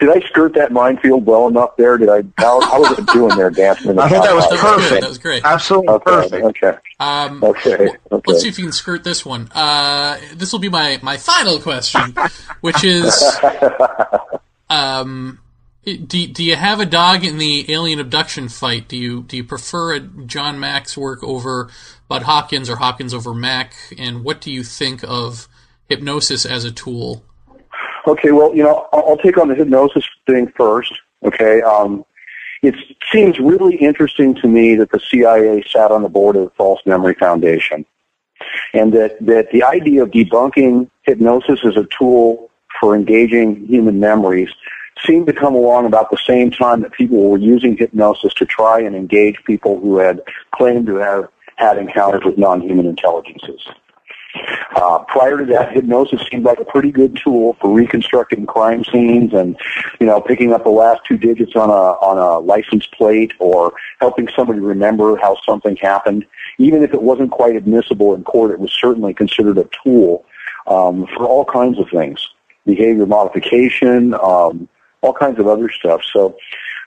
did 0.00 0.10
I 0.10 0.26
skirt 0.26 0.54
that 0.54 0.72
minefield 0.72 1.24
well 1.24 1.46
enough 1.48 1.76
there? 1.76 1.96
Did 1.96 2.08
I? 2.08 2.22
How, 2.36 2.60
how 2.60 2.80
was 2.88 2.98
it 2.98 3.06
doing 3.06 3.36
there, 3.36 3.50
dancing 3.50 3.90
in 3.90 3.96
the 3.96 4.02
I 4.02 4.08
thought 4.08 4.24
that 4.24 4.34
was 4.34 4.46
perfect. 4.48 4.90
good. 4.90 5.02
That 5.02 5.08
was 5.08 5.18
great. 5.18 5.44
Absolutely 5.44 5.88
Okay, 5.94 6.04
perfect. 6.04 6.44
okay, 6.44 6.78
Um, 7.00 7.42
okay, 7.44 7.88
okay. 8.10 8.22
Let's 8.26 8.42
see 8.42 8.48
if 8.48 8.58
you 8.58 8.64
can 8.64 8.72
skirt 8.72 9.04
this 9.04 9.24
one. 9.24 9.48
Uh, 9.54 10.18
this 10.34 10.52
will 10.52 10.58
be 10.58 10.68
my, 10.68 10.98
my 11.02 11.16
final 11.16 11.60
question, 11.60 12.14
which 12.60 12.82
is, 12.82 13.38
um, 14.70 15.38
do, 15.84 16.26
do 16.26 16.42
you 16.44 16.56
have 16.56 16.80
a 16.80 16.86
dog 16.86 17.24
in 17.24 17.38
the 17.38 17.70
alien 17.72 18.00
abduction 18.00 18.48
fight? 18.48 18.88
Do 18.88 18.96
you 18.96 19.22
do 19.22 19.36
you 19.36 19.44
prefer 19.44 19.94
a 19.94 20.00
John 20.00 20.58
Mack's 20.58 20.96
work 20.96 21.22
over 21.22 21.68
Bud 22.08 22.22
Hopkins 22.22 22.70
or 22.70 22.76
Hopkins 22.76 23.12
over 23.14 23.34
Mack? 23.34 23.74
And 23.98 24.24
what 24.24 24.40
do 24.40 24.50
you 24.50 24.64
think 24.64 25.02
of 25.06 25.46
hypnosis 25.94 26.44
as 26.44 26.64
a 26.64 26.72
tool? 26.72 27.24
Okay, 28.06 28.32
well, 28.32 28.54
you 28.54 28.62
know, 28.62 28.86
I'll, 28.92 29.16
take 29.16 29.38
on 29.38 29.48
the 29.48 29.54
hypnosis 29.54 30.04
thing 30.26 30.52
first. 30.56 30.92
Okay, 31.24 31.62
um, 31.62 32.04
it 32.62 32.74
seems 33.10 33.38
really 33.38 33.76
interesting 33.76 34.34
to 34.36 34.48
me 34.48 34.74
that 34.74 34.90
the 34.90 35.00
CIA 35.00 35.64
sat 35.70 35.90
on 35.90 36.02
the 36.02 36.08
board 36.08 36.36
of 36.36 36.44
the 36.44 36.50
False 36.50 36.80
Memory 36.84 37.14
Foundation, 37.14 37.86
and 38.74 38.92
that 38.92 39.16
that 39.24 39.50
the 39.52 39.62
idea 39.62 40.02
of 40.02 40.10
debunking 40.10 40.90
hypnosis 41.02 41.60
as 41.64 41.76
a 41.76 41.86
tool 41.98 42.50
for 42.78 42.94
engaging 42.94 43.66
human 43.66 44.00
memories 44.00 44.50
seemed 45.06 45.26
to 45.26 45.32
come 45.32 45.54
along 45.54 45.86
about 45.86 46.10
the 46.10 46.18
same 46.26 46.50
time 46.50 46.80
that 46.82 46.92
people 46.92 47.30
were 47.30 47.38
using 47.38 47.76
hypnosis 47.76 48.34
to 48.34 48.44
try 48.44 48.80
and 48.80 48.94
engage 48.94 49.36
people 49.44 49.80
who 49.80 49.98
had 49.98 50.20
claimed 50.54 50.86
to 50.86 50.96
have 50.96 51.28
had 51.56 51.78
encounters 51.78 52.22
with 52.24 52.36
non-human 52.36 52.86
intelligences. 52.86 53.66
Uh, 54.74 54.98
prior 55.04 55.38
to 55.38 55.44
that, 55.44 55.72
hypnosis 55.72 56.20
seemed 56.30 56.44
like 56.44 56.58
a 56.58 56.64
pretty 56.64 56.90
good 56.90 57.18
tool 57.22 57.56
for 57.60 57.72
reconstructing 57.72 58.44
crime 58.46 58.84
scenes 58.84 59.32
and, 59.32 59.56
you 60.00 60.06
know, 60.06 60.20
picking 60.20 60.52
up 60.52 60.64
the 60.64 60.70
last 60.70 61.00
two 61.06 61.16
digits 61.16 61.54
on 61.54 61.70
a 61.70 61.72
on 61.72 62.18
a 62.18 62.38
license 62.38 62.86
plate 62.86 63.32
or 63.38 63.72
helping 64.00 64.28
somebody 64.34 64.58
remember 64.58 65.16
how 65.16 65.36
something 65.46 65.76
happened. 65.76 66.26
Even 66.58 66.82
if 66.82 66.92
it 66.92 67.02
wasn't 67.02 67.30
quite 67.30 67.56
admissible 67.56 68.14
in 68.14 68.24
court, 68.24 68.50
it 68.50 68.58
was 68.58 68.72
certainly 68.72 69.14
considered 69.14 69.58
a 69.58 69.68
tool 69.82 70.24
um, 70.66 71.06
for 71.16 71.24
all 71.24 71.44
kinds 71.44 71.78
of 71.78 71.88
things, 71.90 72.28
behavior 72.66 73.06
modification, 73.06 74.14
um, 74.14 74.68
all 75.02 75.12
kinds 75.12 75.38
of 75.38 75.46
other 75.46 75.70
stuff. 75.70 76.02
So, 76.12 76.36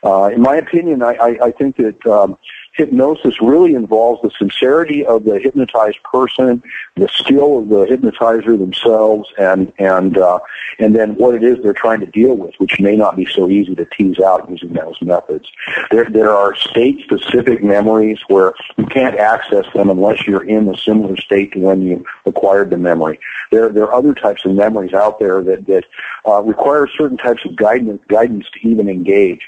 uh, 0.04 0.30
in 0.34 0.42
my 0.42 0.56
opinion, 0.56 1.02
I, 1.02 1.14
I, 1.14 1.46
I 1.46 1.52
think 1.52 1.78
that 1.78 2.06
um, 2.06 2.38
hypnosis 2.78 3.42
really 3.42 3.74
involves 3.74 4.22
the 4.22 4.32
sincerity 4.38 5.06
of 5.06 5.24
the 5.24 5.40
hypnotized 5.40 6.02
person, 6.04 6.64
the 6.96 7.08
skill 7.10 7.58
of 7.58 7.70
the 7.70 7.86
hypnotizer 7.86 8.56
themselves, 8.56 9.28
and 9.38 9.74
and 9.80 10.18
uh, 10.18 10.40
and 10.80 10.96
then 10.96 11.16
what 11.16 11.36
it 11.36 11.44
is 11.44 11.58
they're 11.62 11.74
trying 11.74 12.00
to 12.00 12.06
deal 12.06 12.36
with, 12.36 12.54
which 12.60 12.80
may 12.80 12.96
not 12.96 13.18
be 13.18 13.26
so 13.26 13.50
easy 13.50 13.74
to 13.76 13.86
tease 13.86 14.20
out 14.20 14.50
using 14.50 14.74
those 14.74 15.02
methods. 15.02 15.52
There 15.90 16.06
there 16.06 16.32
are 16.32 16.56
state 16.56 17.02
specific 17.04 17.64
memories 17.64 18.20
where 18.28 18.54
you 18.78 18.86
can't 18.86 19.18
access 19.18 19.66
them 19.74 19.90
unless 19.90 20.28
you're 20.28 20.46
in 20.46 20.70
a 20.70 20.78
similar 20.78 21.18
state 21.18 21.54
to 21.54 21.60
when 21.60 21.82
you 21.82 22.06
acquired 22.26 22.70
the 22.70 22.78
memory. 22.78 23.20
There 23.52 23.70
there 23.70 23.86
are 23.86 23.94
other 23.94 24.14
types 24.14 24.46
of 24.46 24.52
memories 24.54 24.94
out 24.94 25.18
there 25.20 25.42
that 25.42 25.66
that 25.66 25.86
uh, 26.28 26.42
require 26.44 26.88
certain 26.88 27.18
types 27.18 27.44
of 27.44 27.56
guidance 27.56 28.02
guidance 28.08 28.46
to 28.54 28.68
even 28.68 28.88
engage. 28.88 29.42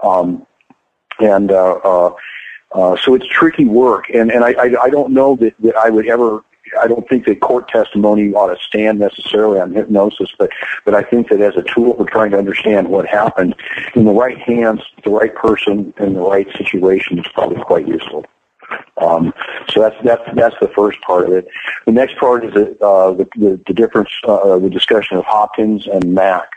Um, 0.00 0.46
and 1.20 1.50
uh, 1.50 1.74
uh, 1.84 2.14
uh, 2.74 2.96
so 2.96 3.14
it's 3.14 3.26
tricky 3.28 3.64
work, 3.64 4.10
and 4.10 4.30
and 4.30 4.44
I, 4.44 4.52
I 4.52 4.82
I 4.84 4.90
don't 4.90 5.12
know 5.12 5.36
that 5.36 5.54
that 5.60 5.76
I 5.76 5.90
would 5.90 6.06
ever. 6.06 6.44
I 6.80 6.88
don't 6.88 7.08
think 7.08 7.26
that 7.26 7.40
court 7.40 7.68
testimony 7.68 8.32
ought 8.32 8.52
to 8.52 8.60
stand 8.60 8.98
necessarily 8.98 9.60
on 9.60 9.72
hypnosis, 9.72 10.30
but 10.38 10.50
but 10.84 10.94
I 10.94 11.02
think 11.02 11.28
that 11.28 11.40
as 11.40 11.54
a 11.56 11.62
tool 11.62 11.94
for 11.94 12.04
trying 12.04 12.32
to 12.32 12.38
understand 12.38 12.88
what 12.88 13.06
happened, 13.06 13.54
in 13.94 14.04
the 14.04 14.12
right 14.12 14.38
hands, 14.38 14.80
the 15.04 15.10
right 15.10 15.32
person, 15.34 15.94
in 15.98 16.14
the 16.14 16.20
right 16.20 16.48
situation, 16.56 17.18
is 17.20 17.26
probably 17.32 17.62
quite 17.62 17.86
useful. 17.86 18.24
Um, 19.00 19.32
so 19.68 19.80
that's 19.80 19.96
that's 20.04 20.22
that's 20.34 20.56
the 20.60 20.70
first 20.74 21.00
part 21.02 21.26
of 21.26 21.32
it. 21.32 21.46
The 21.86 21.92
next 21.92 22.16
part 22.18 22.44
is 22.44 22.54
the 22.54 22.76
uh, 22.84 23.12
the, 23.12 23.28
the, 23.36 23.60
the 23.68 23.74
difference, 23.74 24.10
uh, 24.26 24.58
the 24.58 24.70
discussion 24.70 25.16
of 25.16 25.24
Hopkins 25.24 25.86
and 25.86 26.12
Mack. 26.12 26.50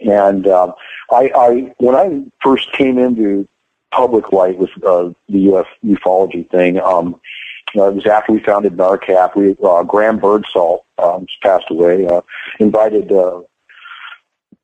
And 0.00 0.48
um, 0.48 0.72
I, 1.10 1.30
I 1.36 1.74
when 1.78 1.94
I 1.94 2.22
first 2.42 2.72
came 2.72 2.98
into 2.98 3.46
public 3.92 4.32
light 4.32 4.58
with 4.58 4.70
uh, 4.84 5.10
the 5.28 5.54
UF 5.54 5.66
ufology 5.84 6.48
thing, 6.50 6.80
um, 6.80 7.20
uh, 7.76 7.88
it 7.88 7.94
was 7.94 8.06
after 8.06 8.32
we 8.32 8.40
founded 8.40 8.76
NARCAP. 8.76 9.34
We 9.36 9.56
uh, 9.64 9.82
Graham 9.84 10.18
Birdsall 10.18 10.84
um, 10.98 11.26
passed 11.42 11.70
away, 11.70 12.06
uh, 12.06 12.20
invited 12.58 13.10
uh, 13.10 13.42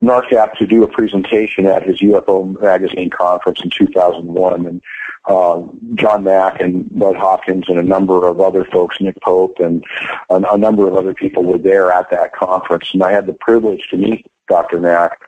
NARCAP 0.03 0.59
to 0.59 0.67
do 0.67 0.83
a 0.83 0.89
presentation 0.89 1.67
at 1.67 1.83
his 1.83 2.01
UFO 2.01 2.61
magazine 2.61 3.11
conference 3.11 3.63
in 3.63 3.71
2001, 3.71 4.67
and 4.67 4.83
uh, 5.27 5.63
John 5.95 6.25
Mack 6.25 6.61
and 6.61 6.89
Bud 6.99 7.17
Hopkins 7.17 7.65
and 7.69 7.79
a 7.79 7.83
number 7.83 8.27
of 8.27 8.41
other 8.41 8.65
folks, 8.65 9.01
Nick 9.01 9.21
Pope 9.23 9.59
and 9.59 9.85
a, 10.31 10.37
a 10.37 10.59
number 10.59 10.87
of 10.87 10.95
other 10.95 11.15
people 11.15 11.45
were 11.45 11.59
there 11.59 11.91
at 11.91 12.11
that 12.11 12.35
conference, 12.35 12.91
and 12.93 13.03
I 13.03 13.13
had 13.13 13.27
the 13.27 13.35
privilege 13.35 13.89
to 13.91 13.97
meet 13.97 14.31
Dr. 14.49 14.81
Mack, 14.81 15.19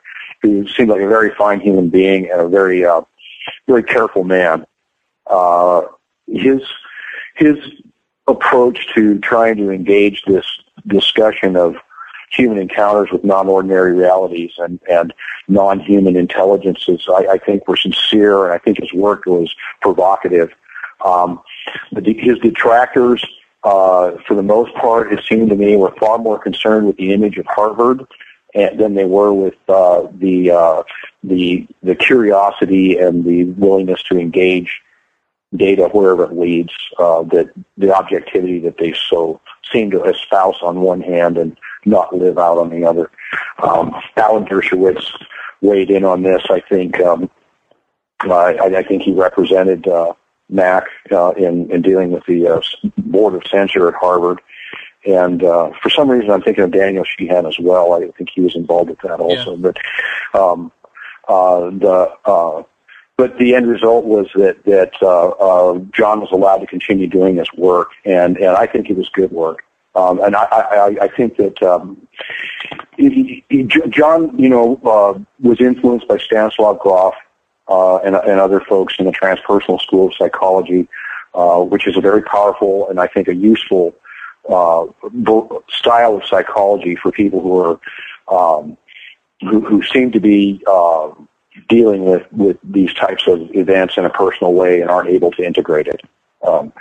who 0.41 0.67
seemed 0.67 0.89
like 0.89 1.01
a 1.01 1.07
very 1.07 1.33
fine 1.35 1.59
human 1.59 1.89
being 1.89 2.29
and 2.31 2.41
a 2.41 2.47
very, 2.47 2.85
uh, 2.85 3.01
very 3.67 3.83
careful 3.83 4.23
man. 4.23 4.65
Uh, 5.27 5.83
his 6.27 6.61
his 7.35 7.57
approach 8.27 8.87
to 8.93 9.19
trying 9.19 9.57
to 9.57 9.71
engage 9.71 10.23
this 10.25 10.45
discussion 10.87 11.55
of 11.55 11.75
human 12.31 12.57
encounters 12.57 13.09
with 13.11 13.23
non-ordinary 13.23 13.93
realities 13.93 14.51
and, 14.57 14.79
and 14.89 15.13
non-human 15.47 16.15
intelligences, 16.15 17.05
I, 17.09 17.33
I 17.33 17.37
think 17.37 17.67
were 17.67 17.75
sincere, 17.75 18.45
and 18.45 18.53
I 18.53 18.57
think 18.57 18.79
his 18.79 18.93
work 18.93 19.25
was 19.25 19.53
provocative. 19.81 20.49
Um, 21.03 21.41
his 22.05 22.37
detractors, 22.39 23.23
uh, 23.63 24.11
for 24.27 24.35
the 24.35 24.43
most 24.43 24.73
part, 24.75 25.11
it 25.11 25.23
seemed 25.27 25.49
to 25.49 25.55
me, 25.55 25.75
were 25.75 25.93
far 25.99 26.17
more 26.17 26.39
concerned 26.39 26.87
with 26.87 26.95
the 26.97 27.11
image 27.11 27.37
of 27.37 27.45
Harvard 27.47 28.05
than 28.53 28.95
they 28.95 29.05
were 29.05 29.33
with 29.33 29.55
uh, 29.67 30.07
the 30.13 30.51
uh, 30.51 30.83
the 31.23 31.67
the 31.83 31.95
curiosity 31.95 32.97
and 32.97 33.23
the 33.23 33.45
willingness 33.45 34.03
to 34.03 34.17
engage 34.17 34.81
data 35.55 35.89
wherever 35.91 36.25
it 36.25 36.37
leads. 36.37 36.73
Uh, 36.97 37.23
that 37.23 37.51
the 37.77 37.93
objectivity 37.93 38.59
that 38.59 38.77
they 38.77 38.93
so 39.09 39.39
seem 39.71 39.91
to 39.91 40.03
espouse 40.03 40.57
on 40.61 40.81
one 40.81 41.01
hand 41.01 41.37
and 41.37 41.57
not 41.85 42.15
live 42.15 42.37
out 42.37 42.57
on 42.57 42.69
the 42.69 42.85
other. 42.85 43.09
Um, 43.61 43.95
Alan 44.17 44.45
Dershowitz 44.45 45.05
weighed 45.61 45.89
in 45.89 46.03
on 46.03 46.23
this. 46.23 46.43
I 46.49 46.61
think 46.61 46.99
um, 46.99 47.29
I, 48.19 48.57
I 48.75 48.83
think 48.83 49.03
he 49.03 49.13
represented 49.13 49.87
uh, 49.87 50.13
Mack 50.49 50.85
uh, 51.11 51.31
in 51.31 51.71
in 51.71 51.81
dealing 51.81 52.11
with 52.11 52.25
the 52.25 52.47
uh, 52.47 52.61
board 52.97 53.35
of 53.35 53.43
censure 53.49 53.87
at 53.87 53.95
Harvard. 53.95 54.41
And 55.05 55.43
uh, 55.43 55.71
for 55.81 55.89
some 55.89 56.09
reason, 56.09 56.29
I'm 56.29 56.41
thinking 56.41 56.63
of 56.63 56.71
Daniel 56.71 57.03
Sheehan 57.03 57.45
as 57.45 57.57
well. 57.59 57.93
I 57.93 58.07
think 58.11 58.29
he 58.33 58.41
was 58.41 58.55
involved 58.55 58.89
with 58.89 58.99
that 58.99 59.19
also. 59.19 59.55
But 59.57 59.77
um, 60.33 60.71
uh, 61.27 61.71
the 61.71 62.13
uh, 62.25 62.63
but 63.17 63.37
the 63.37 63.55
end 63.55 63.67
result 63.67 64.05
was 64.05 64.27
that 64.35 64.63
that 64.65 64.93
uh, 65.01 65.29
uh, 65.29 65.79
John 65.91 66.21
was 66.21 66.31
allowed 66.31 66.59
to 66.59 66.67
continue 66.67 67.07
doing 67.07 67.37
his 67.37 67.51
work, 67.57 67.89
and 68.05 68.37
and 68.37 68.55
I 68.57 68.67
think 68.67 68.89
it 68.89 68.97
was 68.97 69.09
good 69.09 69.31
work. 69.31 69.63
Um, 69.93 70.21
and 70.21 70.35
I, 70.35 70.43
I, 70.43 70.97
I 71.01 71.07
think 71.09 71.35
that 71.35 71.61
um, 71.61 72.07
he, 72.95 73.43
he, 73.49 73.63
John, 73.63 74.37
you 74.39 74.47
know, 74.47 74.79
uh, 74.85 75.19
was 75.41 75.59
influenced 75.59 76.07
by 76.07 76.17
Stanislav 76.17 76.79
Grof 76.79 77.13
uh, 77.67 77.97
and, 77.97 78.15
and 78.15 78.39
other 78.39 78.61
folks 78.61 78.95
in 78.99 79.05
the 79.05 79.11
Transpersonal 79.11 79.81
School 79.81 80.07
of 80.07 80.13
Psychology, 80.15 80.87
uh, 81.33 81.59
which 81.59 81.87
is 81.87 81.97
a 81.97 82.01
very 82.01 82.21
powerful 82.21 82.89
and 82.89 83.01
I 83.01 83.07
think 83.07 83.27
a 83.27 83.35
useful 83.35 83.93
uh, 84.49 84.85
style 85.69 86.17
of 86.17 86.25
psychology 86.25 86.95
for 86.95 87.11
people 87.11 87.41
who 87.41 87.57
are 87.57 87.79
um, 88.27 88.77
who, 89.41 89.61
who 89.61 89.83
seem 89.83 90.11
to 90.11 90.19
be 90.19 90.61
uh, 90.67 91.11
dealing 91.67 92.05
with, 92.05 92.31
with 92.31 92.57
these 92.63 92.93
types 92.93 93.23
of 93.27 93.53
events 93.55 93.97
in 93.97 94.05
a 94.05 94.09
personal 94.09 94.53
way 94.53 94.81
and 94.81 94.89
aren't 94.89 95.09
able 95.09 95.31
to 95.31 95.43
integrate 95.43 95.87
it. 95.87 96.01
Um, 96.47 96.71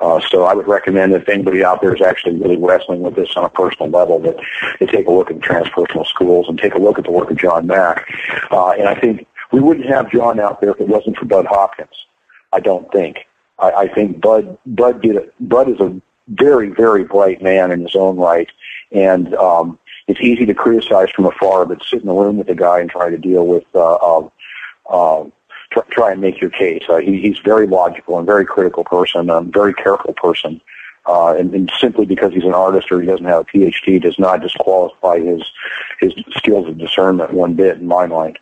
uh, 0.00 0.20
so 0.28 0.44
I 0.44 0.54
would 0.54 0.66
recommend 0.66 1.12
if 1.12 1.28
anybody 1.28 1.64
out 1.64 1.80
there 1.80 1.94
is 1.94 2.02
actually 2.02 2.36
really 2.36 2.56
wrestling 2.56 3.02
with 3.02 3.14
this 3.14 3.30
on 3.36 3.44
a 3.44 3.48
personal 3.48 3.90
level 3.90 4.18
that 4.20 4.36
they 4.80 4.86
take 4.86 5.06
a 5.06 5.10
look 5.10 5.30
at 5.30 5.38
transpersonal 5.38 6.06
schools 6.06 6.46
and 6.48 6.58
take 6.58 6.74
a 6.74 6.78
look 6.78 6.98
at 6.98 7.04
the 7.04 7.10
work 7.10 7.30
of 7.30 7.38
John 7.38 7.66
Mack. 7.66 8.06
Uh, 8.50 8.70
and 8.70 8.88
I 8.88 8.98
think 8.98 9.26
we 9.52 9.60
wouldn't 9.60 9.86
have 9.86 10.10
John 10.10 10.40
out 10.40 10.60
there 10.60 10.70
if 10.70 10.80
it 10.80 10.88
wasn't 10.88 11.16
for 11.16 11.26
Bud 11.26 11.46
Hopkins. 11.46 12.06
I 12.52 12.60
don't 12.60 12.90
think. 12.92 13.18
I, 13.58 13.70
I 13.70 13.88
think 13.88 14.20
Bud 14.20 14.58
Bud 14.66 15.00
did 15.00 15.16
a, 15.16 15.22
Bud 15.40 15.68
is 15.68 15.80
a 15.80 16.00
very 16.28 16.70
very 16.70 17.04
bright 17.04 17.42
man 17.42 17.70
in 17.70 17.80
his 17.80 17.94
own 17.94 18.16
right, 18.16 18.50
and 18.92 19.34
um, 19.34 19.78
it's 20.06 20.20
easy 20.20 20.46
to 20.46 20.54
criticize 20.54 21.10
from 21.10 21.26
afar, 21.26 21.64
but 21.66 21.82
sit 21.82 22.00
in 22.00 22.08
the 22.08 22.14
room 22.14 22.38
with 22.38 22.46
the 22.46 22.54
guy 22.54 22.80
and 22.80 22.90
try 22.90 23.10
to 23.10 23.18
deal 23.18 23.46
with. 23.46 23.64
Uh, 23.74 23.94
uh, 23.94 24.28
uh, 24.90 25.24
try, 25.72 25.82
try 25.90 26.12
and 26.12 26.20
make 26.20 26.40
your 26.40 26.50
case. 26.50 26.82
Uh, 26.88 26.98
he, 26.98 27.20
he's 27.20 27.38
very 27.38 27.66
logical 27.66 28.18
and 28.18 28.26
very 28.26 28.44
critical 28.44 28.84
person, 28.84 29.30
a 29.30 29.40
very 29.42 29.74
careful 29.74 30.14
person. 30.14 30.60
Uh, 31.06 31.34
and, 31.36 31.54
and 31.54 31.70
simply 31.78 32.06
because 32.06 32.32
he's 32.32 32.44
an 32.44 32.54
artist 32.54 32.90
or 32.90 32.98
he 33.00 33.06
doesn't 33.06 33.26
have 33.26 33.42
a 33.42 33.44
PhD 33.44 34.00
does 34.00 34.18
not 34.18 34.40
disqualify 34.40 35.18
his 35.18 35.42
his 36.00 36.14
skills 36.30 36.66
of 36.66 36.78
discernment 36.78 37.34
one 37.34 37.54
bit 37.54 37.76
in 37.76 37.86
my 37.86 38.06
mind. 38.06 38.38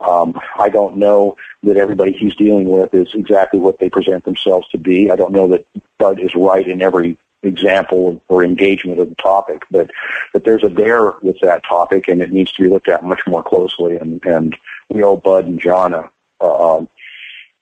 Um, 0.00 0.38
I 0.58 0.70
don't 0.70 0.96
know 0.96 1.36
that 1.62 1.76
everybody 1.76 2.12
he's 2.12 2.34
dealing 2.34 2.68
with 2.68 2.94
is 2.94 3.14
exactly 3.14 3.60
what 3.60 3.78
they 3.78 3.90
present 3.90 4.24
themselves 4.24 4.66
to 4.68 4.78
be. 4.78 5.10
I 5.10 5.16
don't 5.16 5.32
know 5.32 5.48
that 5.48 5.66
Bud 5.98 6.18
is 6.18 6.34
right 6.34 6.66
in 6.66 6.80
every 6.80 7.18
example 7.46 8.22
or 8.28 8.44
engagement 8.44 9.00
of 9.00 9.08
the 9.08 9.14
topic, 9.16 9.62
but 9.70 9.90
but 10.32 10.44
there's 10.44 10.64
a 10.64 10.68
there 10.68 11.12
with 11.22 11.38
that 11.40 11.64
topic, 11.64 12.08
and 12.08 12.20
it 12.20 12.32
needs 12.32 12.52
to 12.52 12.62
be 12.62 12.68
looked 12.68 12.88
at 12.88 13.04
much 13.04 13.20
more 13.26 13.42
closely. 13.42 13.96
And 13.96 14.24
and 14.24 14.56
we 14.88 15.02
owe 15.02 15.16
Bud 15.16 15.46
and 15.46 15.60
John 15.60 15.94
a, 15.94 16.10
uh, 16.40 16.84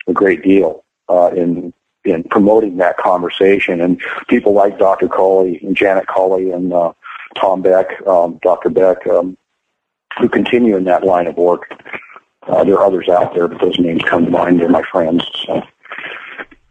a 0.06 0.12
great 0.12 0.42
deal 0.42 0.84
uh, 1.08 1.30
in 1.34 1.72
in 2.04 2.24
promoting 2.24 2.76
that 2.78 2.96
conversation. 2.96 3.80
And 3.80 4.00
people 4.28 4.52
like 4.52 4.78
Dr. 4.78 5.08
Cawley 5.08 5.60
and 5.62 5.76
Janet 5.76 6.06
Cawley 6.06 6.50
and 6.50 6.72
uh, 6.72 6.92
Tom 7.36 7.62
Beck, 7.62 8.06
um, 8.06 8.38
Dr. 8.42 8.70
Beck, 8.70 9.06
um, 9.06 9.36
who 10.18 10.28
continue 10.28 10.76
in 10.76 10.84
that 10.84 11.04
line 11.04 11.26
of 11.26 11.36
work. 11.36 11.72
Uh, 12.46 12.62
there 12.62 12.74
are 12.74 12.84
others 12.84 13.08
out 13.08 13.34
there, 13.34 13.48
but 13.48 13.60
those 13.60 13.78
names 13.78 14.02
come 14.02 14.26
to 14.26 14.30
mind. 14.30 14.60
They're 14.60 14.68
my 14.68 14.82
friends. 14.82 15.24
So. 15.46 15.62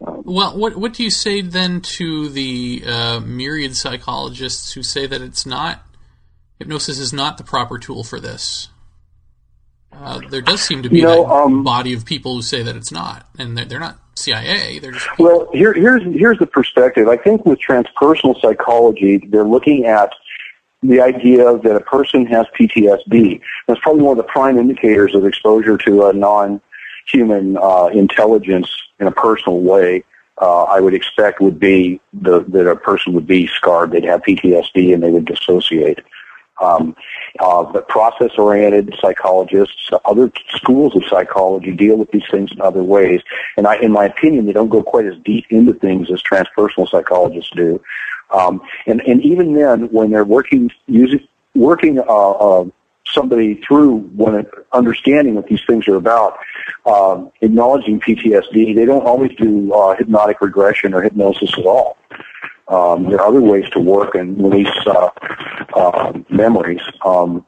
Well, 0.06 0.56
what 0.56 0.76
what 0.76 0.92
do 0.92 1.02
you 1.02 1.10
say 1.10 1.40
then 1.40 1.80
to 1.80 2.28
the 2.28 2.84
uh, 2.86 3.20
myriad 3.20 3.76
psychologists 3.76 4.72
who 4.72 4.82
say 4.82 5.06
that 5.06 5.22
it's 5.22 5.46
not 5.46 5.82
hypnosis 6.58 6.98
is 6.98 7.12
not 7.12 7.38
the 7.38 7.44
proper 7.44 7.78
tool 7.78 8.04
for 8.04 8.20
this? 8.20 8.68
Uh, 9.92 10.20
there 10.28 10.40
does 10.40 10.60
seem 10.60 10.82
to 10.82 10.90
be 10.90 10.98
You 10.98 11.04
know, 11.04 11.26
um, 11.26 11.62
body 11.62 11.94
of 11.94 12.04
people 12.04 12.34
who 12.34 12.42
say 12.42 12.62
that 12.62 12.74
it's 12.74 12.90
not, 12.90 13.26
and 13.38 13.56
they're, 13.56 13.64
they're 13.64 13.80
not 13.80 13.98
CIA. 14.16 14.78
They're 14.78 14.92
just 14.92 15.06
Well, 15.18 15.48
here, 15.52 15.72
here's 15.72 16.02
here's 16.02 16.38
the 16.38 16.46
perspective. 16.46 17.08
I 17.08 17.16
think 17.16 17.46
with 17.46 17.58
transpersonal 17.60 18.40
psychology, 18.40 19.18
they're 19.28 19.44
looking 19.44 19.86
at 19.86 20.10
the 20.82 21.00
idea 21.00 21.56
that 21.58 21.76
a 21.76 21.80
person 21.80 22.26
has 22.26 22.46
PTSD. 22.58 23.40
That's 23.66 23.80
probably 23.80 24.02
one 24.02 24.18
of 24.18 24.24
the 24.24 24.30
prime 24.30 24.58
indicators 24.58 25.14
of 25.14 25.24
exposure 25.24 25.78
to 25.78 26.06
a 26.06 26.12
non-human 27.12 27.56
uh, 27.56 27.86
intelligence 27.86 28.70
in 28.98 29.06
a 29.06 29.12
personal 29.12 29.60
way. 29.60 30.04
Uh, 30.40 30.64
I 30.64 30.80
would 30.80 30.94
expect 30.94 31.40
would 31.40 31.60
be 31.60 32.00
the, 32.12 32.40
that 32.48 32.68
a 32.68 32.76
person 32.76 33.12
would 33.12 33.26
be 33.26 33.46
scarred. 33.46 33.92
They'd 33.92 34.04
have 34.04 34.22
PTSD 34.22 34.92
and 34.92 35.02
they 35.02 35.10
would 35.10 35.26
dissociate. 35.26 36.00
Um, 36.60 36.96
uh, 37.40 37.64
but 37.64 37.88
process-oriented 37.88 38.94
psychologists, 39.00 39.90
other 40.04 40.30
schools 40.50 40.94
of 40.94 41.02
psychology 41.08 41.72
deal 41.72 41.96
with 41.96 42.10
these 42.12 42.22
things 42.30 42.52
in 42.52 42.60
other 42.60 42.82
ways. 42.82 43.22
And 43.56 43.66
I, 43.66 43.76
in 43.76 43.90
my 43.90 44.04
opinion, 44.04 44.46
they 44.46 44.52
don't 44.52 44.68
go 44.68 44.82
quite 44.82 45.06
as 45.06 45.16
deep 45.24 45.46
into 45.50 45.74
things 45.74 46.10
as 46.12 46.22
transpersonal 46.22 46.88
psychologists 46.88 47.50
do. 47.56 47.82
Um, 48.30 48.60
and, 48.86 49.00
and 49.02 49.20
even 49.22 49.54
then, 49.54 49.90
when 49.90 50.10
they're 50.10 50.24
working, 50.24 50.70
using, 50.86 51.26
working, 51.54 51.98
uh, 51.98 52.02
uh, 52.02 52.64
somebody 53.14 53.60
through 53.66 54.10
understanding 54.72 55.34
what 55.34 55.46
these 55.46 55.62
things 55.66 55.86
are 55.88 55.96
about, 55.96 56.38
um, 56.86 57.30
acknowledging 57.40 58.00
PTSD, 58.00 58.74
they 58.74 58.84
don't 58.84 59.06
always 59.06 59.30
do 59.36 59.72
uh, 59.72 59.94
hypnotic 59.96 60.40
regression 60.40 60.92
or 60.94 61.02
hypnosis 61.02 61.52
at 61.56 61.64
all. 61.64 61.96
Um, 62.68 63.04
there 63.10 63.20
are 63.20 63.28
other 63.28 63.40
ways 63.40 63.68
to 63.70 63.80
work 63.80 64.14
and 64.14 64.38
release 64.42 64.68
uh, 64.86 65.10
uh, 65.74 66.12
memories. 66.28 66.80
Um, 67.04 67.46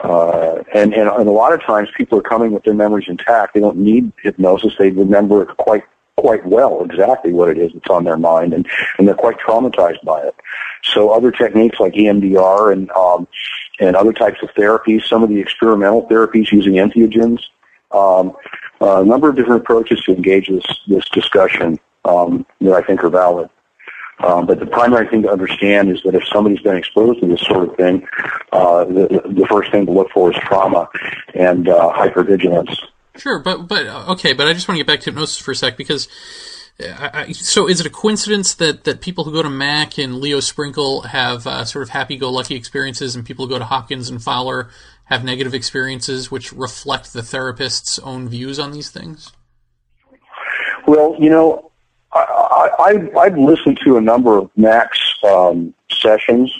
uh, 0.00 0.62
and, 0.74 0.94
and, 0.94 1.08
and 1.08 1.28
a 1.28 1.32
lot 1.32 1.52
of 1.52 1.62
times 1.62 1.88
people 1.96 2.18
are 2.18 2.22
coming 2.22 2.52
with 2.52 2.64
their 2.64 2.74
memories 2.74 3.06
intact. 3.08 3.54
They 3.54 3.60
don't 3.60 3.76
need 3.76 4.12
hypnosis. 4.22 4.72
They 4.78 4.90
remember 4.90 5.42
it 5.42 5.56
quite 5.56 5.84
quite 6.16 6.44
well 6.44 6.84
exactly 6.84 7.32
what 7.32 7.48
it 7.48 7.56
is 7.56 7.72
that's 7.72 7.88
on 7.88 8.04
their 8.04 8.18
mind, 8.18 8.52
and, 8.52 8.68
and 8.98 9.08
they're 9.08 9.14
quite 9.14 9.38
traumatized 9.38 10.02
by 10.04 10.20
it. 10.20 10.34
So 10.82 11.10
other 11.10 11.30
techniques 11.30 11.80
like 11.80 11.94
EMDR 11.94 12.72
and 12.72 12.90
um, 12.90 13.26
and 13.80 13.96
other 13.96 14.12
types 14.12 14.38
of 14.42 14.50
therapies, 14.50 15.04
some 15.08 15.22
of 15.22 15.30
the 15.30 15.40
experimental 15.40 16.06
therapies 16.08 16.52
using 16.52 16.74
entheogens, 16.74 17.40
um, 17.90 18.36
a 18.80 19.04
number 19.04 19.28
of 19.28 19.36
different 19.36 19.62
approaches 19.62 20.00
to 20.04 20.14
engage 20.14 20.48
this 20.48 20.64
this 20.86 21.08
discussion 21.08 21.78
um, 22.04 22.46
that 22.60 22.72
I 22.72 22.82
think 22.82 23.02
are 23.02 23.10
valid. 23.10 23.50
Um, 24.20 24.46
but 24.46 24.60
the 24.60 24.66
primary 24.66 25.08
thing 25.08 25.22
to 25.22 25.30
understand 25.30 25.90
is 25.90 26.02
that 26.02 26.14
if 26.14 26.22
somebody's 26.30 26.60
been 26.60 26.76
exposed 26.76 27.20
to 27.20 27.26
this 27.26 27.40
sort 27.40 27.70
of 27.70 27.76
thing, 27.76 28.06
uh, 28.52 28.84
the, 28.84 29.22
the 29.24 29.46
first 29.48 29.72
thing 29.72 29.86
to 29.86 29.92
look 29.92 30.10
for 30.10 30.30
is 30.30 30.36
trauma 30.42 30.90
and 31.34 31.68
uh, 31.68 31.90
hypervigilance. 31.94 32.76
Sure, 33.16 33.38
but 33.38 33.66
but 33.66 33.86
uh, 33.86 34.12
okay, 34.12 34.34
but 34.34 34.46
I 34.46 34.52
just 34.52 34.68
want 34.68 34.76
to 34.76 34.84
get 34.84 34.86
back 34.86 35.00
to 35.00 35.10
hypnosis 35.10 35.38
for 35.38 35.52
a 35.52 35.56
sec 35.56 35.76
because. 35.76 36.08
I, 36.80 37.10
I, 37.12 37.32
so, 37.32 37.68
is 37.68 37.80
it 37.80 37.86
a 37.86 37.90
coincidence 37.90 38.54
that, 38.54 38.84
that 38.84 39.00
people 39.00 39.24
who 39.24 39.32
go 39.32 39.42
to 39.42 39.50
Mack 39.50 39.98
and 39.98 40.16
Leo 40.16 40.40
Sprinkle 40.40 41.02
have 41.02 41.46
uh, 41.46 41.64
sort 41.64 41.82
of 41.82 41.90
happy-go-lucky 41.90 42.54
experiences, 42.54 43.14
and 43.14 43.24
people 43.24 43.46
who 43.46 43.50
go 43.50 43.58
to 43.58 43.64
Hopkins 43.64 44.08
and 44.08 44.22
Fowler 44.22 44.70
have 45.04 45.24
negative 45.24 45.54
experiences, 45.54 46.30
which 46.30 46.52
reflect 46.52 47.12
the 47.12 47.22
therapist's 47.22 47.98
own 47.98 48.28
views 48.28 48.58
on 48.58 48.72
these 48.72 48.90
things? 48.90 49.32
Well, 50.86 51.16
you 51.18 51.30
know, 51.30 51.70
I, 52.12 52.70
I, 52.78 53.18
I've 53.20 53.38
listened 53.38 53.80
to 53.84 53.96
a 53.96 54.00
number 54.00 54.38
of 54.38 54.50
Mack's 54.56 55.14
um, 55.24 55.74
sessions 55.90 56.52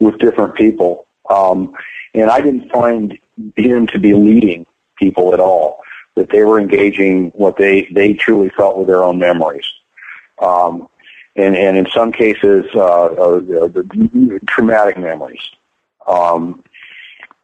with 0.00 0.18
different 0.18 0.54
people, 0.54 1.06
um, 1.28 1.72
and 2.14 2.30
I 2.30 2.40
didn't 2.40 2.70
find 2.70 3.18
him 3.56 3.86
to 3.88 3.98
be 3.98 4.14
leading 4.14 4.66
people 4.96 5.32
at 5.32 5.40
all. 5.40 5.80
That 6.20 6.28
they 6.28 6.42
were 6.42 6.60
engaging 6.60 7.30
what 7.30 7.56
they 7.56 7.88
they 7.90 8.12
truly 8.12 8.50
felt 8.50 8.76
were 8.76 8.84
their 8.84 9.02
own 9.02 9.18
memories, 9.18 9.64
um, 10.38 10.86
and 11.34 11.56
and 11.56 11.78
in 11.78 11.86
some 11.94 12.12
cases, 12.12 12.66
uh, 12.74 13.06
uh, 13.06 13.38
the 13.38 14.40
traumatic 14.46 14.98
memories. 14.98 15.40
Um, 16.06 16.62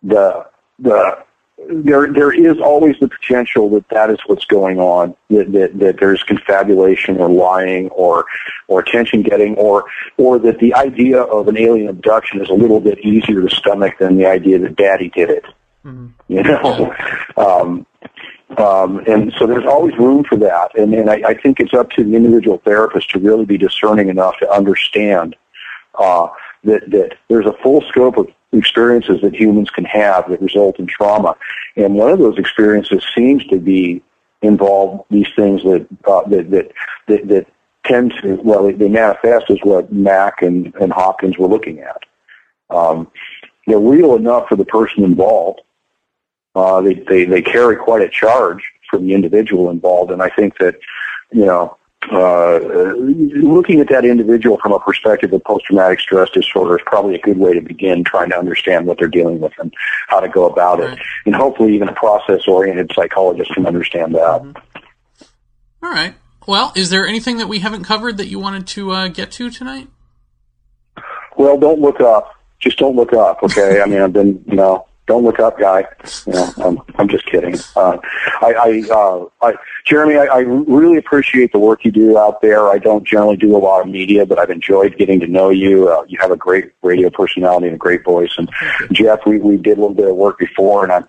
the 0.03 0.47
the 0.78 1.24
there 1.70 2.12
there 2.12 2.32
is 2.32 2.61
always 2.61 2.97
the 3.01 3.09
potential 3.09 3.70
that 3.70 3.89
that 3.89 4.11
is 4.11 4.19
what's 4.27 4.44
going 4.44 4.78
on 4.78 5.16
that 5.31 5.51
that, 5.53 5.78
that 5.78 5.97
there's 5.98 6.23
confabulation 6.23 7.16
or 7.16 7.31
lying 7.31 7.89
or 7.89 8.27
or 8.69 8.81
attention 8.81 9.23
getting 9.23 9.57
or 9.57 9.86
or 10.19 10.39
that 10.39 10.59
the 10.59 10.74
idea 10.74 11.23
of 11.23 11.48
an 11.48 11.57
alien 11.57 11.89
abduction 11.89 12.43
is 12.43 12.51
a 12.51 12.55
little 12.55 12.78
bit 12.78 12.98
easier 12.98 13.40
to 13.40 13.48
stomach 13.48 13.94
than 13.98 14.19
the 14.19 14.27
idea 14.27 14.59
that 14.59 14.77
daddy 14.77 15.09
did 15.09 15.31
it 15.31 15.47
Mm-hmm. 15.86 16.07
you 16.27 16.43
know 16.43 16.93
um 17.36 17.86
um, 18.58 18.98
and 19.06 19.32
so 19.38 19.46
there's 19.46 19.66
always 19.66 19.96
room 19.98 20.24
for 20.24 20.36
that. 20.36 20.76
And, 20.78 20.94
and 20.94 21.10
I, 21.10 21.22
I 21.26 21.34
think 21.34 21.60
it's 21.60 21.74
up 21.74 21.90
to 21.92 22.04
the 22.04 22.14
individual 22.14 22.58
therapist 22.64 23.10
to 23.10 23.18
really 23.18 23.44
be 23.44 23.58
discerning 23.58 24.08
enough 24.08 24.38
to 24.38 24.50
understand 24.50 25.36
uh, 25.98 26.28
that, 26.64 26.90
that 26.90 27.16
there's 27.28 27.46
a 27.46 27.56
full 27.62 27.82
scope 27.88 28.16
of 28.16 28.28
experiences 28.52 29.20
that 29.22 29.34
humans 29.34 29.70
can 29.70 29.84
have 29.84 30.28
that 30.30 30.40
result 30.40 30.78
in 30.78 30.86
trauma. 30.86 31.36
And 31.76 31.94
one 31.94 32.10
of 32.10 32.18
those 32.18 32.38
experiences 32.38 33.04
seems 33.14 33.44
to 33.46 33.58
be 33.58 34.02
involve 34.42 35.04
these 35.10 35.28
things 35.34 35.62
that, 35.62 35.86
uh, 36.06 36.22
that, 36.28 36.50
that, 36.50 36.72
that, 37.08 37.28
that 37.28 37.46
tend 37.84 38.12
to, 38.20 38.36
well, 38.42 38.70
they, 38.72 38.88
manifest 38.88 39.50
as 39.50 39.58
what 39.62 39.92
Mack 39.92 40.42
and, 40.42 40.74
and 40.76 40.92
Hopkins 40.92 41.38
were 41.38 41.48
looking 41.48 41.80
at. 41.80 42.02
Um, 42.70 43.10
they're 43.66 43.78
real 43.78 44.14
enough 44.14 44.48
for 44.48 44.56
the 44.56 44.64
person 44.64 45.04
involved. 45.04 45.60
Uh, 46.56 46.80
they, 46.80 46.94
they, 46.94 47.24
they 47.26 47.42
carry 47.42 47.76
quite 47.76 48.00
a 48.00 48.08
charge 48.08 48.64
for 48.90 48.98
the 48.98 49.12
individual 49.12 49.68
involved. 49.70 50.10
And 50.10 50.22
I 50.22 50.30
think 50.30 50.56
that, 50.58 50.76
you 51.30 51.44
know, 51.44 51.76
uh, 52.10 52.58
looking 52.96 53.80
at 53.80 53.88
that 53.90 54.04
individual 54.04 54.58
from 54.62 54.72
a 54.72 54.80
perspective 54.80 55.32
of 55.32 55.44
post-traumatic 55.44 56.00
stress 56.00 56.30
disorder 56.30 56.78
is 56.78 56.82
probably 56.86 57.14
a 57.14 57.20
good 57.20 57.36
way 57.36 57.52
to 57.52 57.60
begin 57.60 58.04
trying 58.04 58.30
to 58.30 58.38
understand 58.38 58.86
what 58.86 58.96
they're 58.98 59.06
dealing 59.06 59.38
with 59.38 59.52
and 59.58 59.74
how 60.08 60.18
to 60.20 60.28
go 60.28 60.48
about 60.48 60.80
it. 60.80 60.98
And 61.26 61.34
hopefully 61.34 61.74
even 61.74 61.88
a 61.88 61.94
process-oriented 61.94 62.90
psychologist 62.94 63.52
can 63.52 63.66
understand 63.66 64.14
that. 64.14 64.54
All 65.82 65.90
right. 65.90 66.14
Well, 66.46 66.72
is 66.74 66.88
there 66.90 67.06
anything 67.06 67.36
that 67.38 67.48
we 67.48 67.58
haven't 67.58 67.84
covered 67.84 68.16
that 68.16 68.28
you 68.28 68.38
wanted 68.38 68.66
to 68.68 68.92
uh, 68.92 69.08
get 69.08 69.30
to 69.32 69.50
tonight? 69.50 69.88
Well, 71.36 71.58
don't 71.58 71.80
look 71.80 72.00
up. 72.00 72.34
Just 72.60 72.78
don't 72.78 72.96
look 72.96 73.12
up, 73.12 73.42
okay? 73.42 73.82
I 73.82 73.86
mean, 73.86 74.00
I've 74.00 74.12
been, 74.12 74.42
you 74.46 74.54
know, 74.54 74.86
don't 75.06 75.24
look 75.24 75.38
up, 75.38 75.58
guy. 75.58 75.86
You 76.26 76.32
know, 76.32 76.52
I'm, 76.58 76.80
I'm 76.96 77.08
just 77.08 77.26
kidding. 77.26 77.56
Uh, 77.76 77.98
I, 78.42 78.54
I, 78.54 78.82
uh, 78.92 79.24
I, 79.40 79.54
Jeremy, 79.84 80.16
I, 80.16 80.24
I 80.24 80.38
really 80.40 80.96
appreciate 80.98 81.52
the 81.52 81.58
work 81.60 81.84
you 81.84 81.92
do 81.92 82.18
out 82.18 82.40
there. 82.40 82.68
I 82.68 82.78
don't 82.78 83.06
generally 83.06 83.36
do 83.36 83.56
a 83.56 83.58
lot 83.58 83.82
of 83.82 83.88
media, 83.88 84.26
but 84.26 84.38
I've 84.38 84.50
enjoyed 84.50 84.98
getting 84.98 85.20
to 85.20 85.26
know 85.26 85.50
you. 85.50 85.88
Uh, 85.88 86.04
you 86.08 86.18
have 86.20 86.32
a 86.32 86.36
great 86.36 86.72
radio 86.82 87.08
personality 87.08 87.66
and 87.66 87.76
a 87.76 87.78
great 87.78 88.04
voice. 88.04 88.34
And 88.36 88.50
Jeff, 88.92 89.20
we, 89.26 89.38
we 89.38 89.56
did 89.56 89.78
a 89.78 89.80
little 89.80 89.94
bit 89.94 90.08
of 90.08 90.16
work 90.16 90.38
before, 90.38 90.82
and 90.82 90.92
I'm 90.92 91.06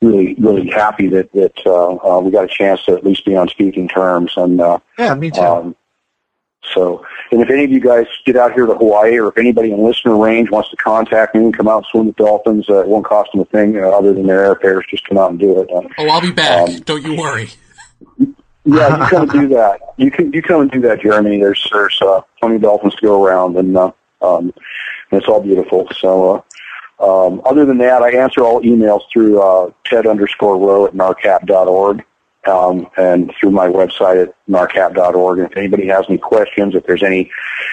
really, 0.00 0.34
really 0.38 0.68
happy 0.68 1.08
that 1.08 1.30
that 1.32 1.58
uh, 1.66 1.96
uh, 1.96 2.20
we 2.20 2.30
got 2.30 2.44
a 2.44 2.48
chance 2.48 2.84
to 2.86 2.92
at 2.92 3.04
least 3.04 3.24
be 3.24 3.36
on 3.36 3.48
speaking 3.48 3.88
terms. 3.88 4.32
And 4.36 4.60
uh, 4.60 4.78
Yeah, 4.98 5.14
me 5.14 5.30
too. 5.30 5.40
um, 5.40 5.76
So, 6.74 7.04
and 7.30 7.40
if 7.40 7.50
any 7.50 7.64
of 7.64 7.70
you 7.70 7.80
guys 7.80 8.06
get 8.24 8.36
out 8.36 8.52
here 8.52 8.66
to 8.66 8.74
Hawaii, 8.74 9.18
or 9.18 9.28
if 9.28 9.38
anybody 9.38 9.72
in 9.72 9.82
listener 9.84 10.16
range 10.16 10.50
wants 10.50 10.70
to 10.70 10.76
contact 10.76 11.34
me 11.34 11.44
and 11.44 11.56
come 11.56 11.68
out 11.68 11.78
and 11.78 11.86
swim 11.90 12.06
with 12.06 12.16
dolphins, 12.16 12.68
uh, 12.68 12.80
it 12.80 12.88
won't 12.88 13.04
cost 13.06 13.30
them 13.32 13.40
a 13.40 13.44
thing 13.46 13.76
uh, 13.76 13.88
other 13.88 14.12
than 14.12 14.26
their 14.26 14.54
airfares. 14.54 14.82
Just 14.90 15.06
come 15.08 15.18
out 15.18 15.30
and 15.30 15.38
do 15.38 15.60
it. 15.60 15.70
Uh, 15.70 15.82
Oh, 15.98 16.08
I'll 16.08 16.20
be 16.20 16.30
back. 16.32 16.68
Um, 16.68 16.80
Don't 16.80 17.02
you 17.04 17.16
worry. 17.16 17.48
yeah, 18.64 19.02
you 19.02 19.06
come 19.10 19.22
and 19.22 19.30
do 19.30 19.48
that. 19.48 19.80
You 19.96 20.10
can 20.10 20.32
you 20.32 20.42
come 20.42 20.60
and 20.62 20.70
do 20.70 20.80
that, 20.82 21.00
Jeremy. 21.00 21.38
There's 21.40 21.66
there's 21.72 22.00
uh, 22.02 22.20
plenty 22.40 22.56
of 22.56 22.62
dolphins 22.62 22.94
to 22.96 23.02
go 23.02 23.24
around, 23.24 23.56
and 23.56 23.76
uh, 23.76 23.90
um, 24.22 24.52
and 25.10 25.20
it's 25.20 25.26
all 25.26 25.40
beautiful. 25.42 25.88
So, 25.98 26.44
uh, 27.00 27.26
um, 27.26 27.40
other 27.44 27.64
than 27.64 27.78
that, 27.78 28.02
I 28.02 28.10
answer 28.12 28.42
all 28.42 28.60
emails 28.62 29.02
through 29.12 29.40
uh, 29.40 29.70
Ted 29.84 30.06
underscore 30.06 30.58
Roe 30.58 30.86
at 30.86 30.92
narcap.org 30.94 32.04
um, 32.46 32.86
and 32.96 33.32
through 33.38 33.50
my 33.50 33.66
website 33.66 34.22
at 34.22 34.34
narcap.org. 34.48 35.38
And 35.38 35.50
if 35.50 35.56
anybody 35.56 35.86
has 35.88 36.04
any 36.08 36.18
questions, 36.18 36.74
if 36.74 36.86
there's 36.86 37.02
any 37.02 37.30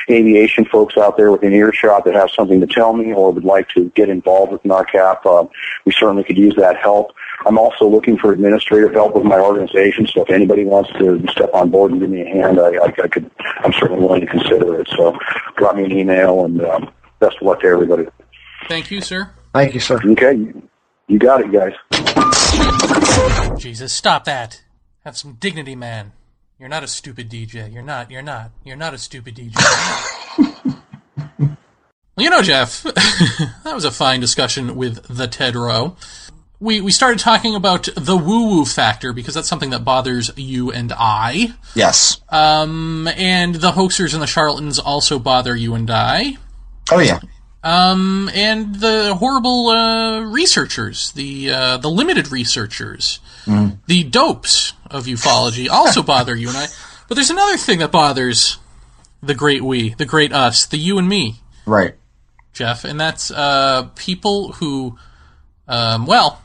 aviation 0.10 0.66
folks 0.66 0.98
out 0.98 1.18
there 1.18 1.32
within 1.32 1.54
earshot 1.54 2.06
that 2.06 2.14
have 2.14 2.32
something 2.32 2.60
to 2.62 2.68
tell 2.68 2.94
me 2.94 3.14
or 3.14 3.32
would 3.32 3.44
like 3.44 3.70
to 3.70 3.90
get 3.92 4.10
involved 4.10 4.52
with 4.52 4.64
NARCAP, 4.64 5.26
uh, 5.26 5.48
we 5.86 5.92
certainly 5.92 6.24
could 6.24 6.38
use 6.38 6.56
that 6.56 6.78
help. 6.78 7.14
I'm 7.46 7.58
also 7.58 7.88
looking 7.88 8.18
for 8.18 8.32
administrative 8.32 8.94
help 8.94 9.16
with 9.16 9.24
my 9.24 9.40
organization, 9.40 10.08
so 10.08 10.24
if 10.24 10.30
anybody 10.30 10.66
wants 10.66 10.90
to 10.94 11.24
step 11.30 11.54
on 11.54 11.70
board 11.70 11.92
and 11.92 12.00
give 12.00 12.10
me 12.10 12.22
a 12.22 12.26
hand, 12.26 12.60
I, 12.60 12.76
I, 12.76 12.86
I 12.86 13.08
could, 13.08 13.30
I'm 13.60 13.74
certainly 13.74 14.02
willing 14.02 14.22
to 14.22 14.28
consider 14.28 14.80
it. 14.80 14.88
So 14.96 15.18
drop 15.58 15.76
me 15.76 15.84
an 15.84 15.92
email, 15.92 16.46
and 16.46 16.62
um, 16.64 16.92
best 17.20 17.38
of 17.38 17.44
luck 17.44 17.62
to 17.62 17.68
everybody. 17.68 18.08
Thank 18.68 18.90
you, 18.90 19.02
sir. 19.02 19.32
Thank 19.54 19.74
you, 19.74 19.80
sir. 19.80 20.00
Okay, 20.04 20.34
you, 20.34 20.70
you 21.08 21.20
got 21.20 21.42
it, 21.42 21.52
guys. 21.52 22.25
Jesus, 23.57 23.94
stop 23.94 24.26
that. 24.26 24.61
Have 25.03 25.18
some 25.18 25.34
dignity, 25.34 25.76
man. 25.76 26.11
You're 26.60 26.69
not 26.69 26.84
a 26.84 26.88
stupid 26.88 27.30
DJ. 27.30 27.73
You're 27.73 27.84
not. 27.84 28.10
You're 28.10 28.22
not. 28.22 28.52
You're 28.64 28.77
not 28.77 28.94
a 28.94 28.98
stupid 28.98 29.36
DJ. 29.36 29.56
well, 31.38 31.57
you 32.18 32.30
know, 32.30 32.41
Jeff, 32.41 32.84
that 32.84 33.73
was 33.73 33.84
a 33.84 33.91
fine 33.91 34.19
discussion 34.22 34.76
with 34.76 35.03
the 35.07 35.27
Ted 35.27 35.56
Roe. 35.56 35.98
We 36.60 36.80
we 36.80 36.91
started 36.91 37.19
talking 37.19 37.56
about 37.56 37.90
the 37.98 38.15
woo 38.15 38.48
woo 38.48 38.65
factor 38.65 39.11
because 39.11 39.34
that's 39.34 39.49
something 39.49 39.72
that 39.72 39.84
bothers 39.84 40.32
you 40.38 40.72
and 40.72 40.94
I. 40.95 41.53
Yes. 41.76 42.22
Um, 42.30 43.10
and 43.18 43.56
the 43.56 43.72
hoaxers 43.72 44.14
and 44.14 44.23
the 44.23 44.27
charlatans 44.27 44.80
also 44.80 45.19
bother 45.19 45.56
you 45.56 45.76
and 45.76 45.91
I. 45.91 46.38
Oh 46.91 46.99
yeah. 46.99 47.19
Um, 47.66 48.30
and 48.34 48.76
the 48.76 49.16
horrible 49.16 49.70
uh, 49.70 50.22
researchers, 50.22 51.12
the 51.14 51.50
uh, 51.52 51.78
the 51.78 51.90
limited 51.90 52.32
researchers, 52.32 53.20
the 53.88 54.04
dopes 54.04 54.74
of 54.90 55.06
ufology 55.06 55.68
also 55.70 56.02
bother 56.14 56.36
you 56.36 56.50
and 56.50 56.58
I. 56.58 56.68
But 57.08 57.16
there's 57.16 57.32
another 57.32 57.58
thing 57.58 57.80
that 57.80 57.92
bothers 57.92 58.60
the 59.22 59.34
great 59.34 59.64
we, 59.64 59.96
the 59.96 60.06
great 60.06 60.32
us, 60.32 60.66
the 60.68 60.78
you 60.78 60.98
and 61.00 61.10
me, 61.10 61.42
Right. 61.66 61.96
Jeff, 62.54 62.86
and 62.86 63.00
that's 63.00 63.32
uh, 63.32 63.90
people 63.96 64.54
who, 64.54 64.98
um, 65.68 66.06
well, 66.06 66.42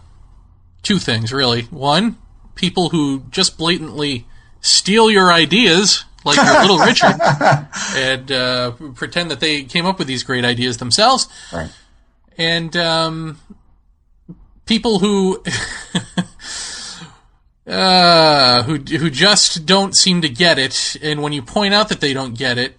two 0.83 0.99
things 0.99 1.33
really. 1.33 1.63
One, 1.65 2.17
people 2.55 2.89
who 2.89 3.25
just 3.31 3.57
blatantly 3.59 4.27
steal 4.61 5.11
your 5.11 5.33
ideas, 5.33 6.05
like 6.25 6.37
your 6.37 6.61
little 6.63 6.79
Richard, 6.91 7.15
and 7.97 8.33
uh, 8.33 8.71
pretend 8.95 9.31
that 9.31 9.41
they 9.41 9.63
came 9.65 9.87
up 9.87 9.99
with 9.99 10.09
these 10.09 10.23
great 10.23 10.45
ideas 10.45 10.79
themselves 10.79 11.29
Right. 11.53 11.71
and 12.39 12.77
um, 12.77 13.39
people 14.67 14.99
who 14.99 15.43
uh, 17.67 18.63
who 18.65 18.77
who 18.77 19.11
just 19.11 19.67
don't 19.67 19.97
seem 19.97 20.23
to 20.23 20.29
get 20.29 20.59
it, 20.59 20.97
and 21.03 21.23
when 21.23 21.33
you 21.33 21.43
point 21.43 21.75
out 21.75 21.89
that 21.91 22.01
they 22.01 22.13
don't 22.13 22.37
get 22.37 22.59
it, 22.59 22.77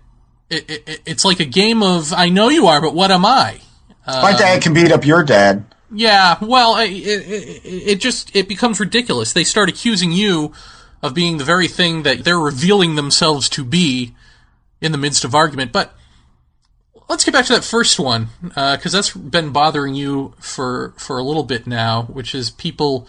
it, 0.49 0.69
it 0.69 1.01
it's 1.05 1.25
like 1.25 1.39
a 1.39 1.45
game 1.45 1.83
of 1.83 2.13
I 2.13 2.29
know 2.29 2.49
you 2.49 2.67
are, 2.67 2.81
but 2.81 2.93
what 2.93 3.11
am 3.11 3.25
I? 3.25 3.61
My 4.07 4.33
dad 4.33 4.61
can 4.61 4.73
beat 4.73 4.91
up 4.91 5.05
your 5.05 5.23
dad. 5.23 5.65
Yeah, 5.93 6.37
well, 6.41 6.77
it, 6.77 6.89
it, 6.89 7.61
it 7.63 7.95
just 7.99 8.35
it 8.35 8.47
becomes 8.47 8.79
ridiculous. 8.79 9.33
They 9.33 9.43
start 9.43 9.69
accusing 9.69 10.11
you 10.11 10.53
of 11.01 11.13
being 11.13 11.37
the 11.37 11.43
very 11.43 11.67
thing 11.67 12.03
that 12.03 12.23
they're 12.23 12.39
revealing 12.39 12.95
themselves 12.95 13.49
to 13.49 13.63
be 13.63 14.15
in 14.79 14.91
the 14.91 14.97
midst 14.97 15.23
of 15.23 15.35
argument. 15.35 15.71
But 15.71 15.93
let's 17.09 17.23
get 17.23 17.33
back 17.33 17.45
to 17.45 17.53
that 17.53 17.63
first 17.63 17.99
one 17.99 18.29
because 18.41 18.91
that's 18.91 19.11
been 19.11 19.51
bothering 19.51 19.93
you 19.93 20.33
for 20.39 20.93
for 20.97 21.17
a 21.17 21.23
little 21.23 21.43
bit 21.43 21.67
now, 21.67 22.03
which 22.03 22.33
is 22.33 22.49
people. 22.49 23.07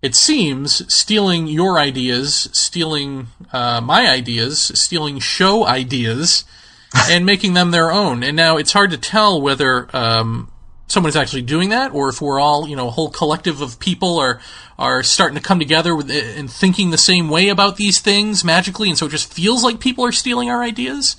It 0.00 0.16
seems 0.16 0.92
stealing 0.92 1.46
your 1.46 1.78
ideas, 1.78 2.48
stealing 2.52 3.28
uh, 3.52 3.80
my 3.80 4.10
ideas, 4.10 4.72
stealing 4.74 5.20
show 5.20 5.64
ideas, 5.64 6.44
and 7.08 7.24
making 7.24 7.54
them 7.54 7.70
their 7.70 7.90
own. 7.90 8.22
And 8.22 8.36
now 8.36 8.56
it's 8.56 8.72
hard 8.72 8.90
to 8.90 8.98
tell 8.98 9.40
whether 9.40 9.88
um, 9.96 10.51
someone 10.92 11.08
is 11.08 11.16
actually 11.16 11.40
doing 11.40 11.70
that, 11.70 11.94
or 11.94 12.10
if 12.10 12.20
we're 12.20 12.38
all, 12.38 12.68
you 12.68 12.76
know, 12.76 12.86
a 12.88 12.90
whole 12.90 13.08
collective 13.08 13.62
of 13.62 13.78
people 13.78 14.18
are 14.18 14.40
are 14.78 15.02
starting 15.02 15.36
to 15.36 15.42
come 15.42 15.58
together 15.58 15.96
with, 15.96 16.10
and 16.10 16.50
thinking 16.50 16.90
the 16.90 16.98
same 16.98 17.28
way 17.30 17.48
about 17.48 17.76
these 17.76 17.98
things 18.00 18.44
magically, 18.44 18.88
and 18.90 18.98
so 18.98 19.06
it 19.06 19.10
just 19.10 19.32
feels 19.32 19.64
like 19.64 19.80
people 19.80 20.04
are 20.04 20.12
stealing 20.12 20.50
our 20.50 20.62
ideas. 20.62 21.16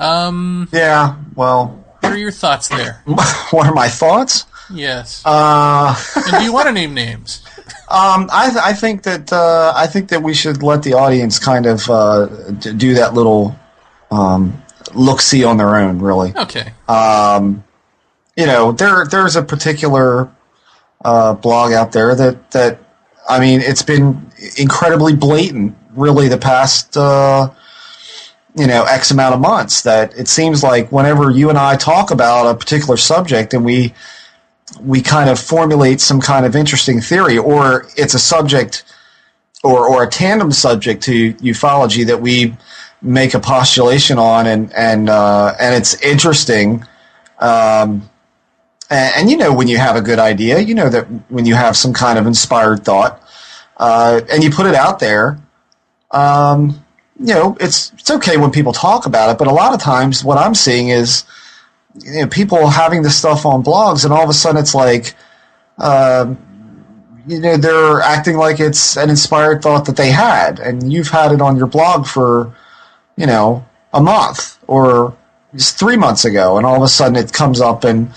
Um, 0.00 0.68
Yeah. 0.72 1.16
Well, 1.36 1.84
what 2.00 2.12
are 2.12 2.18
your 2.18 2.32
thoughts 2.32 2.68
there? 2.68 3.02
what 3.06 3.66
are 3.66 3.74
my 3.74 3.88
thoughts? 3.88 4.46
Yes. 4.72 5.22
Uh, 5.24 5.94
and 6.26 6.38
do 6.38 6.42
you 6.44 6.52
want 6.52 6.66
to 6.66 6.72
name 6.72 6.92
names? 6.94 7.42
um, 7.88 8.28
I, 8.32 8.50
th- 8.50 8.62
I 8.64 8.72
think 8.72 9.04
that 9.04 9.32
uh, 9.32 9.72
I 9.76 9.86
think 9.86 10.08
that 10.08 10.22
we 10.22 10.34
should 10.34 10.62
let 10.62 10.82
the 10.82 10.94
audience 10.94 11.38
kind 11.38 11.66
of 11.66 11.88
uh, 11.88 12.26
d- 12.58 12.72
do 12.72 12.94
that 12.94 13.14
little 13.14 13.54
um, 14.10 14.60
look 14.94 15.20
see 15.20 15.44
on 15.44 15.56
their 15.58 15.76
own. 15.76 15.98
Really. 16.00 16.32
Okay. 16.34 16.72
Um, 16.88 17.62
you 18.36 18.46
know, 18.46 18.72
there 18.72 19.04
there's 19.06 19.36
a 19.36 19.42
particular 19.42 20.30
uh, 21.04 21.34
blog 21.34 21.72
out 21.72 21.92
there 21.92 22.14
that 22.14 22.50
that 22.52 22.78
I 23.28 23.40
mean, 23.40 23.60
it's 23.60 23.82
been 23.82 24.30
incredibly 24.56 25.14
blatant, 25.14 25.76
really, 25.94 26.28
the 26.28 26.38
past 26.38 26.96
uh, 26.96 27.50
you 28.56 28.66
know 28.66 28.84
X 28.84 29.10
amount 29.10 29.34
of 29.34 29.40
months. 29.40 29.82
That 29.82 30.16
it 30.18 30.28
seems 30.28 30.62
like 30.62 30.90
whenever 30.90 31.30
you 31.30 31.48
and 31.48 31.58
I 31.58 31.76
talk 31.76 32.10
about 32.10 32.46
a 32.46 32.54
particular 32.56 32.96
subject 32.96 33.54
and 33.54 33.64
we 33.64 33.94
we 34.80 35.02
kind 35.02 35.30
of 35.30 35.38
formulate 35.38 36.00
some 36.00 36.20
kind 36.20 36.46
of 36.46 36.56
interesting 36.56 37.00
theory, 37.00 37.38
or 37.38 37.86
it's 37.96 38.14
a 38.14 38.18
subject 38.18 38.84
or 39.62 39.86
or 39.86 40.02
a 40.02 40.08
tandem 40.08 40.50
subject 40.50 41.02
to 41.04 41.34
ufology 41.34 42.06
that 42.06 42.20
we 42.20 42.56
make 43.00 43.34
a 43.34 43.40
postulation 43.40 44.18
on, 44.18 44.46
and 44.46 44.72
and 44.74 45.08
uh, 45.08 45.54
and 45.60 45.74
it's 45.74 45.94
interesting. 46.02 46.84
Um, 47.38 48.10
and, 48.90 49.12
and 49.16 49.30
you 49.30 49.36
know 49.36 49.52
when 49.52 49.68
you 49.68 49.78
have 49.78 49.96
a 49.96 50.02
good 50.02 50.18
idea, 50.18 50.58
you 50.60 50.74
know 50.74 50.88
that 50.88 51.04
when 51.30 51.46
you 51.46 51.54
have 51.54 51.76
some 51.76 51.92
kind 51.92 52.18
of 52.18 52.26
inspired 52.26 52.84
thought, 52.84 53.22
uh, 53.76 54.20
and 54.30 54.42
you 54.42 54.50
put 54.50 54.66
it 54.66 54.74
out 54.74 54.98
there, 54.98 55.38
um, 56.10 56.84
you 57.18 57.34
know 57.34 57.56
it's 57.60 57.92
it's 57.94 58.10
okay 58.10 58.36
when 58.36 58.50
people 58.50 58.72
talk 58.72 59.06
about 59.06 59.30
it. 59.30 59.38
But 59.38 59.48
a 59.48 59.52
lot 59.52 59.74
of 59.74 59.80
times, 59.80 60.24
what 60.24 60.38
I'm 60.38 60.54
seeing 60.54 60.88
is 60.88 61.24
you 62.02 62.20
know, 62.20 62.26
people 62.26 62.68
having 62.68 63.02
this 63.02 63.16
stuff 63.16 63.46
on 63.46 63.62
blogs, 63.62 64.04
and 64.04 64.12
all 64.12 64.22
of 64.22 64.30
a 64.30 64.34
sudden 64.34 64.60
it's 64.60 64.74
like, 64.74 65.14
um, 65.78 66.38
you 67.26 67.40
know, 67.40 67.56
they're 67.56 68.00
acting 68.00 68.36
like 68.36 68.60
it's 68.60 68.96
an 68.96 69.10
inspired 69.10 69.62
thought 69.62 69.86
that 69.86 69.96
they 69.96 70.10
had, 70.10 70.58
and 70.58 70.92
you've 70.92 71.08
had 71.08 71.32
it 71.32 71.40
on 71.40 71.56
your 71.56 71.66
blog 71.66 72.06
for, 72.06 72.54
you 73.16 73.26
know, 73.26 73.64
a 73.92 74.00
month 74.00 74.58
or 74.66 75.16
three 75.58 75.96
months 75.96 76.24
ago, 76.24 76.56
and 76.56 76.66
all 76.66 76.76
of 76.76 76.82
a 76.82 76.88
sudden 76.88 77.16
it 77.16 77.32
comes 77.32 77.60
up, 77.60 77.84
and 77.84 78.12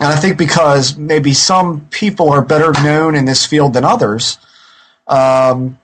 and 0.00 0.08
I 0.08 0.16
think 0.16 0.38
because 0.38 0.96
maybe 0.96 1.32
some 1.32 1.86
people 1.90 2.30
are 2.30 2.44
better 2.44 2.72
known 2.82 3.14
in 3.14 3.24
this 3.24 3.46
field 3.46 3.74
than 3.74 3.84
others, 3.84 4.38
um, 5.06 5.78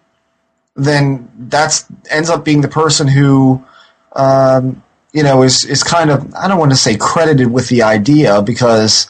then 0.75 1.31
that's 1.37 1.87
ends 2.11 2.31
up 2.31 2.45
being 2.45 2.61
the 2.61 2.69
person 2.69 3.09
who. 3.09 3.65
Um, 4.13 4.83
you 5.13 5.23
know, 5.23 5.43
is 5.43 5.65
is 5.65 5.83
kind 5.83 6.11
of 6.11 6.35
I 6.35 6.49
don't 6.49 6.59
want 6.59 6.71
to 6.71 6.77
say 6.77 6.97
credited 6.97 7.51
with 7.51 7.69
the 7.69 7.83
idea 7.83 8.43
because 8.43 9.09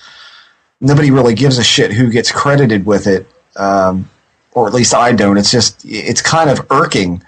nobody 0.80 1.10
really 1.10 1.34
gives 1.34 1.58
a 1.58 1.64
shit 1.64 1.92
who 1.92 2.10
gets 2.10 2.32
credited 2.32 2.86
with 2.86 3.06
it, 3.06 3.26
um, 3.56 4.08
or 4.52 4.66
at 4.66 4.74
least 4.74 4.94
I 4.94 5.12
don't. 5.12 5.36
It's 5.36 5.50
just 5.50 5.84
it's 5.84 6.22
kind 6.22 6.48
of 6.48 6.66
irking 6.70 7.22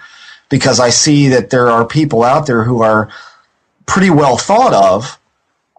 because 0.48 0.80
I 0.80 0.90
see 0.90 1.28
that 1.28 1.50
there 1.50 1.70
are 1.70 1.86
people 1.86 2.22
out 2.22 2.46
there 2.46 2.64
who 2.64 2.82
are 2.82 3.10
pretty 3.86 4.10
well 4.10 4.36
thought 4.36 4.72
of 4.72 5.18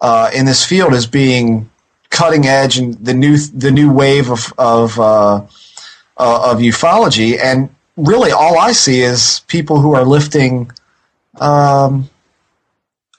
uh, 0.01 0.29
in 0.33 0.45
this 0.45 0.63
field 0.65 0.93
as 0.93 1.07
being 1.07 1.69
cutting 2.13 2.45
edge 2.47 2.77
and 2.77 2.93
the 3.05 3.13
new 3.13 3.37
the 3.37 3.71
new 3.71 3.91
wave 3.91 4.31
of 4.31 4.53
of 4.57 4.99
uh, 4.99 5.35
uh, 6.17 6.51
of 6.51 6.59
ufology, 6.59 7.37
and 7.39 7.69
really 7.97 8.31
all 8.31 8.57
I 8.59 8.71
see 8.73 9.01
is 9.01 9.41
people 9.47 9.81
who 9.81 9.95
are 9.95 10.05
lifting. 10.05 10.71
Um, 11.41 12.09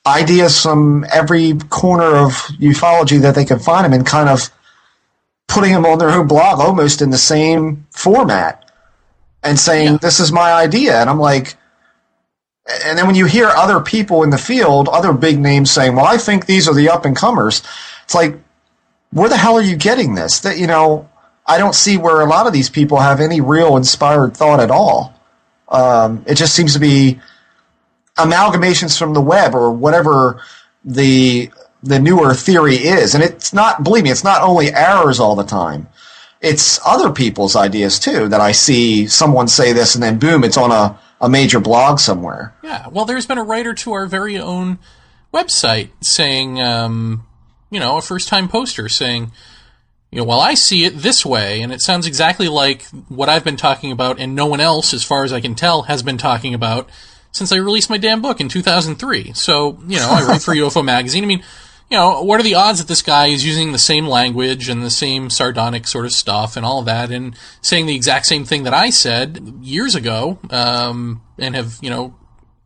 ideas 0.06 0.62
from 0.62 1.04
every 1.12 1.54
corner 1.70 2.16
of 2.16 2.32
ufology 2.60 3.20
that 3.22 3.34
they 3.34 3.44
can 3.44 3.58
find 3.58 3.86
them 3.86 3.94
and 3.94 4.06
kind 4.06 4.28
of 4.28 4.50
putting 5.48 5.72
them 5.72 5.86
on 5.86 5.98
their 5.98 6.10
own 6.10 6.26
blog 6.28 6.60
almost 6.60 7.00
in 7.02 7.10
the 7.10 7.18
same 7.18 7.86
format 7.90 8.70
and 9.42 9.58
saying 9.58 9.92
Yeah. 9.92 9.98
this 10.02 10.20
is 10.20 10.30
my 10.30 10.52
idea 10.52 11.00
and 11.00 11.08
i'm 11.08 11.18
like 11.18 11.56
and 12.84 12.98
then 12.98 13.06
when 13.06 13.16
you 13.16 13.26
hear 13.26 13.48
other 13.48 13.80
people 13.80 14.22
in 14.22 14.30
the 14.30 14.38
field, 14.38 14.88
other 14.88 15.12
big 15.12 15.38
names 15.38 15.70
saying, 15.70 15.96
"Well, 15.96 16.06
I 16.06 16.16
think 16.16 16.46
these 16.46 16.68
are 16.68 16.74
the 16.74 16.88
up 16.88 17.04
and 17.04 17.14
comers," 17.14 17.62
it's 18.04 18.14
like, 18.14 18.38
where 19.14 19.28
the 19.28 19.36
hell 19.36 19.54
are 19.56 19.62
you 19.62 19.76
getting 19.76 20.14
this? 20.14 20.40
That 20.40 20.58
you 20.58 20.66
know, 20.66 21.08
I 21.46 21.56
don't 21.58 21.74
see 21.74 21.96
where 21.96 22.20
a 22.20 22.26
lot 22.26 22.46
of 22.46 22.52
these 22.52 22.68
people 22.68 22.98
have 22.98 23.20
any 23.20 23.40
real 23.40 23.76
inspired 23.76 24.36
thought 24.36 24.60
at 24.60 24.70
all. 24.70 25.14
Um, 25.68 26.24
it 26.26 26.34
just 26.34 26.54
seems 26.54 26.74
to 26.74 26.80
be 26.80 27.20
amalgamations 28.16 28.98
from 28.98 29.14
the 29.14 29.20
web 29.20 29.54
or 29.54 29.70
whatever 29.70 30.42
the 30.84 31.50
the 31.82 32.00
newer 32.00 32.34
theory 32.34 32.76
is, 32.76 33.14
and 33.14 33.22
it's 33.22 33.52
not. 33.52 33.82
Believe 33.84 34.04
me, 34.04 34.10
it's 34.10 34.24
not 34.24 34.42
only 34.42 34.74
ours 34.74 35.20
all 35.20 35.36
the 35.36 35.44
time. 35.44 35.88
It's 36.40 36.78
other 36.84 37.10
people's 37.10 37.56
ideas 37.56 37.98
too 37.98 38.28
that 38.28 38.40
I 38.40 38.52
see 38.52 39.06
someone 39.06 39.48
say 39.48 39.72
this, 39.72 39.94
and 39.94 40.02
then 40.02 40.18
boom, 40.18 40.44
it's 40.44 40.58
on 40.58 40.70
a 40.70 40.98
a 41.20 41.28
major 41.28 41.60
blog 41.60 41.98
somewhere. 42.00 42.54
Yeah, 42.62 42.88
well, 42.88 43.04
there's 43.04 43.26
been 43.26 43.38
a 43.38 43.44
writer 43.44 43.72
to 43.74 43.92
our 43.92 44.06
very 44.06 44.38
own 44.38 44.78
website 45.32 45.90
saying, 46.02 46.60
um, 46.60 47.26
you 47.74 47.80
know, 47.80 47.98
a 47.98 48.02
first 48.02 48.28
time 48.28 48.48
poster 48.48 48.88
saying, 48.88 49.32
you 50.10 50.18
know, 50.18 50.24
well, 50.24 50.40
I 50.40 50.54
see 50.54 50.84
it 50.84 50.98
this 50.98 51.26
way, 51.26 51.60
and 51.60 51.72
it 51.72 51.80
sounds 51.80 52.06
exactly 52.06 52.48
like 52.48 52.84
what 53.08 53.28
I've 53.28 53.42
been 53.42 53.56
talking 53.56 53.90
about, 53.90 54.20
and 54.20 54.36
no 54.36 54.46
one 54.46 54.60
else, 54.60 54.94
as 54.94 55.02
far 55.02 55.24
as 55.24 55.32
I 55.32 55.40
can 55.40 55.56
tell, 55.56 55.82
has 55.82 56.04
been 56.04 56.18
talking 56.18 56.54
about 56.54 56.88
since 57.32 57.50
I 57.50 57.56
released 57.56 57.90
my 57.90 57.98
damn 57.98 58.22
book 58.22 58.40
in 58.40 58.48
2003. 58.48 59.32
So, 59.32 59.80
you 59.88 59.98
know, 59.98 60.08
I 60.08 60.24
write 60.24 60.42
for 60.42 60.54
UFO 60.54 60.84
Magazine. 60.84 61.24
I 61.24 61.26
mean, 61.26 61.42
you 61.90 61.98
know, 61.98 62.22
what 62.22 62.38
are 62.38 62.44
the 62.44 62.54
odds 62.54 62.78
that 62.78 62.86
this 62.86 63.02
guy 63.02 63.26
is 63.26 63.44
using 63.44 63.72
the 63.72 63.78
same 63.78 64.06
language 64.06 64.68
and 64.68 64.82
the 64.82 64.90
same 64.90 65.30
sardonic 65.30 65.86
sort 65.86 66.06
of 66.06 66.12
stuff 66.12 66.56
and 66.56 66.64
all 66.64 66.82
that 66.82 67.10
and 67.10 67.36
saying 67.60 67.86
the 67.86 67.96
exact 67.96 68.26
same 68.26 68.44
thing 68.44 68.62
that 68.62 68.72
I 68.72 68.90
said 68.90 69.58
years 69.60 69.96
ago, 69.96 70.38
um, 70.50 71.22
and 71.38 71.56
have, 71.56 71.78
you 71.82 71.90
know, 71.90 72.14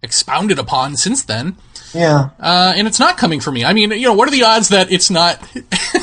expounded 0.02 0.58
upon 0.58 0.96
since 0.96 1.22
then? 1.24 1.56
Yeah. 1.94 2.30
Uh, 2.38 2.72
and 2.76 2.86
it's 2.86 2.98
not 3.00 3.16
coming 3.16 3.40
from 3.40 3.54
me. 3.54 3.64
I 3.64 3.72
mean, 3.72 3.90
you 3.92 4.02
know, 4.06 4.14
what 4.14 4.28
are 4.28 4.30
the 4.30 4.44
odds 4.44 4.68
that 4.68 4.92
it's 4.92 5.10
not 5.10 5.42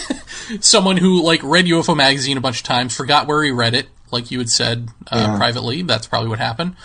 someone 0.59 0.97
who, 0.97 1.21
like, 1.23 1.41
read 1.43 1.65
UFO 1.65 1.95
Magazine 1.95 2.37
a 2.37 2.41
bunch 2.41 2.57
of 2.57 2.63
times, 2.63 2.95
forgot 2.95 3.27
where 3.27 3.43
he 3.43 3.51
read 3.51 3.73
it, 3.75 3.87
like 4.11 4.31
you 4.31 4.39
had 4.39 4.49
said 4.49 4.89
uh, 5.11 5.27
Yeah. 5.31 5.37
privately? 5.37 5.81
That's 5.83 6.07
probably 6.07 6.29
what 6.29 6.39
happened 6.39 6.75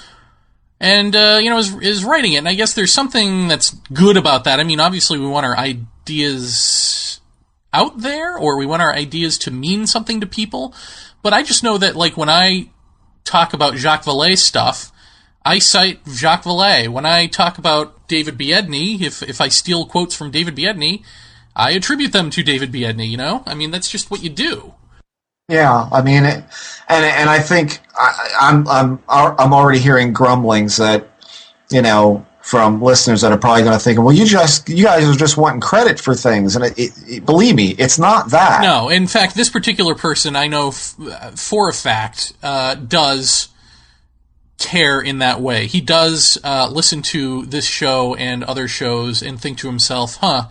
and 0.82 1.14
uh, 1.14 1.38
you 1.42 1.50
know 1.50 1.58
is, 1.58 1.74
is 1.82 2.04
writing 2.06 2.32
it. 2.32 2.38
And 2.38 2.48
I 2.48 2.54
guess 2.54 2.72
there's 2.72 2.90
something 2.92 3.48
that's 3.48 3.70
good 3.92 4.16
about 4.16 4.44
that. 4.44 4.60
I 4.60 4.64
mean, 4.64 4.80
obviously 4.80 5.18
we 5.18 5.26
want 5.26 5.44
our 5.44 5.54
ideas 5.54 7.20
out 7.72 7.98
there, 7.98 8.36
or 8.36 8.56
we 8.56 8.66
want 8.66 8.82
our 8.82 8.92
ideas 8.92 9.38
to 9.38 9.50
mean 9.50 9.86
something 9.86 10.20
to 10.20 10.26
people. 10.26 10.74
But 11.22 11.32
I 11.34 11.42
just 11.42 11.62
know 11.62 11.76
that 11.78 11.96
like 11.96 12.16
when 12.16 12.28
I 12.30 12.70
talk 13.24 13.52
about 13.52 13.76
Jacques 13.76 14.04
Vallée 14.04 14.38
stuff, 14.38 14.89
I 15.44 15.58
cite 15.58 16.00
Jacques 16.08 16.44
Vallée. 16.44 16.88
When 16.88 17.06
I 17.06 17.26
talk 17.26 17.58
about 17.58 18.06
David 18.08 18.36
Biedny, 18.38 19.00
if 19.00 19.22
if 19.22 19.40
I 19.40 19.48
steal 19.48 19.86
quotes 19.86 20.14
from 20.14 20.30
David 20.30 20.54
Biedny, 20.56 21.02
I 21.56 21.72
attribute 21.72 22.12
them 22.12 22.30
to 22.30 22.42
David 22.42 22.72
Biedny. 22.72 23.08
You 23.08 23.16
know, 23.16 23.42
I 23.46 23.54
mean 23.54 23.70
that's 23.70 23.90
just 23.90 24.10
what 24.10 24.22
you 24.22 24.30
do. 24.30 24.74
Yeah, 25.48 25.88
I 25.90 26.02
mean, 26.02 26.24
it, 26.24 26.44
and 26.88 27.04
and 27.04 27.28
I 27.30 27.40
think 27.40 27.80
I, 27.98 28.36
I'm 28.40 28.68
I'm 28.68 28.98
I'm 29.08 29.52
already 29.52 29.80
hearing 29.80 30.12
grumblings 30.12 30.76
that 30.76 31.08
you 31.70 31.82
know 31.82 32.24
from 32.42 32.80
listeners 32.82 33.20
that 33.20 33.32
are 33.32 33.38
probably 33.38 33.62
going 33.62 33.76
to 33.76 33.82
think, 33.82 33.98
well, 33.98 34.12
you 34.12 34.24
just 34.26 34.68
you 34.68 34.84
guys 34.84 35.08
are 35.08 35.14
just 35.18 35.36
wanting 35.36 35.60
credit 35.60 35.98
for 36.00 36.14
things, 36.14 36.54
and 36.56 36.64
it, 36.66 36.78
it, 36.78 36.92
it- 37.08 37.26
believe 37.26 37.54
me, 37.56 37.70
it's 37.78 37.98
not 37.98 38.30
that. 38.30 38.60
No, 38.62 38.88
in 38.88 39.06
fact, 39.06 39.34
this 39.34 39.48
particular 39.50 39.94
person 39.94 40.36
I 40.36 40.46
know 40.48 40.68
f- 40.68 40.96
for 41.38 41.68
a 41.68 41.72
fact 41.74 42.32
uh, 42.42 42.74
does 42.76 43.48
care 44.60 45.00
in 45.00 45.18
that 45.18 45.40
way. 45.40 45.66
He 45.66 45.80
does 45.80 46.38
uh, 46.44 46.68
listen 46.70 47.02
to 47.02 47.46
this 47.46 47.66
show 47.66 48.14
and 48.14 48.44
other 48.44 48.68
shows 48.68 49.22
and 49.22 49.40
think 49.40 49.58
to 49.58 49.66
himself, 49.66 50.16
"Huh, 50.16 50.48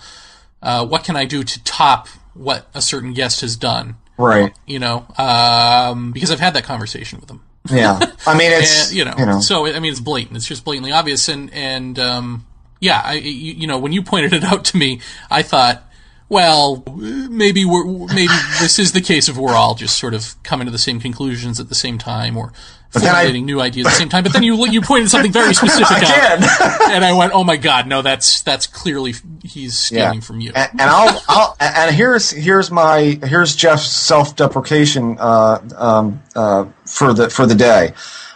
uh, 0.61 0.86
what 0.86 1.03
can 1.06 1.15
I 1.15 1.26
do 1.26 1.44
to 1.44 1.64
top 1.64 2.07
what 2.34 2.68
a 2.73 2.81
certain 2.81 3.14
guest 3.14 3.41
has 3.41 3.56
done?" 3.56 3.95
Right? 4.18 4.53
You 4.65 4.80
know, 4.80 5.06
um, 5.18 6.11
because 6.11 6.31
I've 6.31 6.41
had 6.41 6.53
that 6.56 6.65
conversation 6.65 7.22
with 7.22 7.30
him. 7.30 7.41
Yeah. 7.72 7.99
I 8.26 8.38
mean, 8.38 8.52
it's 8.53 8.90
And, 8.90 8.98
you 8.98 9.06
know, 9.06 9.40
so 9.40 9.65
I 9.65 9.80
mean, 9.80 9.91
it's 9.91 10.02
blatant. 10.02 10.36
It's 10.36 10.48
just 10.48 10.65
blatantly 10.65 10.91
obvious, 10.91 11.30
and 11.30 11.53
and 11.53 11.98
um, 11.99 12.45
yeah, 12.80 13.02
I 13.03 13.14
you, 13.14 13.53
you 13.53 13.68
know, 13.68 13.77
when 13.77 13.91
you 13.91 14.02
pointed 14.03 14.34
it 14.34 14.44
out 14.52 14.65
to 14.65 14.77
me, 14.77 15.02
I 15.30 15.44
thought, 15.44 15.84
well, 16.27 16.84
maybe 16.95 17.65
we're 17.65 17.86
maybe 18.07 18.34
this 18.60 18.80
is 18.80 18.91
the 18.91 19.02
case 19.02 19.30
of 19.30 19.38
we're 19.38 19.56
all 19.56 19.76
just 19.76 19.98
sort 19.98 20.14
of 20.14 20.41
coming 20.44 20.65
to 20.65 20.72
the 20.72 20.77
same 20.77 20.99
conclusions 20.99 21.60
at 21.60 21.69
the 21.69 21.76
same 21.76 21.98
time, 21.98 22.38
or 22.38 22.53
then 22.94 23.03
I- 23.03 23.07
formulating 23.07 23.45
new 23.45 23.61
ideas 23.61 23.88
at 23.88 23.91
the 23.91 23.95
same 23.95 24.10
time. 24.10 24.24
But 24.24 24.34
then 24.34 24.44
you 24.44 24.66
you 24.68 24.82
pointed 24.82 25.10
something 25.10 25.32
very 25.32 25.53
specific 25.53 25.98
out, 26.03 26.82
and 26.90 27.06
I 27.06 27.14
went, 27.14 27.34
oh 27.34 27.44
my 27.44 27.57
god, 27.57 27.88
no, 27.88 28.02
that's 28.02 28.41
that's 28.41 28.68
clearly 28.68 29.14
he's 29.44 29.78
stealing 29.78 30.22
from 30.22 30.40
you. 30.41 30.52
And, 30.56 30.72
and 30.72 30.82
I'll, 30.82 31.24
I'll, 31.28 31.57
and 31.60 31.95
here's 31.95 32.32
here's 32.32 32.72
my 32.72 33.20
here's 33.24 33.56
Jeff's 33.56 33.88
self-deprecation 33.88 35.18
uh, 35.20 35.61
um, 35.78 36.24
uh, 36.36 36.66
for 36.86 37.14
the 37.14 37.30
for 37.30 37.45
the 37.45 37.56
day. 37.56 37.94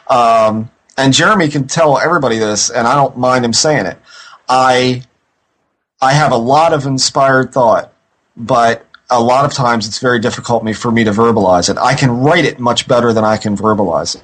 Um, 0.07 0.69
and 0.97 1.13
Jeremy 1.13 1.49
can 1.49 1.67
tell 1.67 1.97
everybody 1.97 2.37
this, 2.37 2.69
and 2.69 2.87
I 2.87 2.95
don't 2.95 3.17
mind 3.17 3.45
him 3.45 3.53
saying 3.53 3.85
it. 3.87 3.97
I 4.47 5.03
I 6.01 6.13
have 6.13 6.31
a 6.31 6.37
lot 6.37 6.73
of 6.73 6.85
inspired 6.85 7.53
thought, 7.53 7.93
but 8.35 8.85
a 9.09 9.21
lot 9.21 9.45
of 9.45 9.53
times 9.53 9.87
it's 9.87 9.99
very 9.99 10.19
difficult 10.19 10.63
for 10.75 10.91
me 10.91 11.03
to 11.03 11.11
verbalize 11.11 11.69
it. 11.69 11.77
I 11.77 11.95
can 11.95 12.11
write 12.11 12.45
it 12.45 12.59
much 12.59 12.87
better 12.87 13.13
than 13.13 13.23
I 13.23 13.37
can 13.37 13.55
verbalize 13.55 14.15
it, 14.15 14.23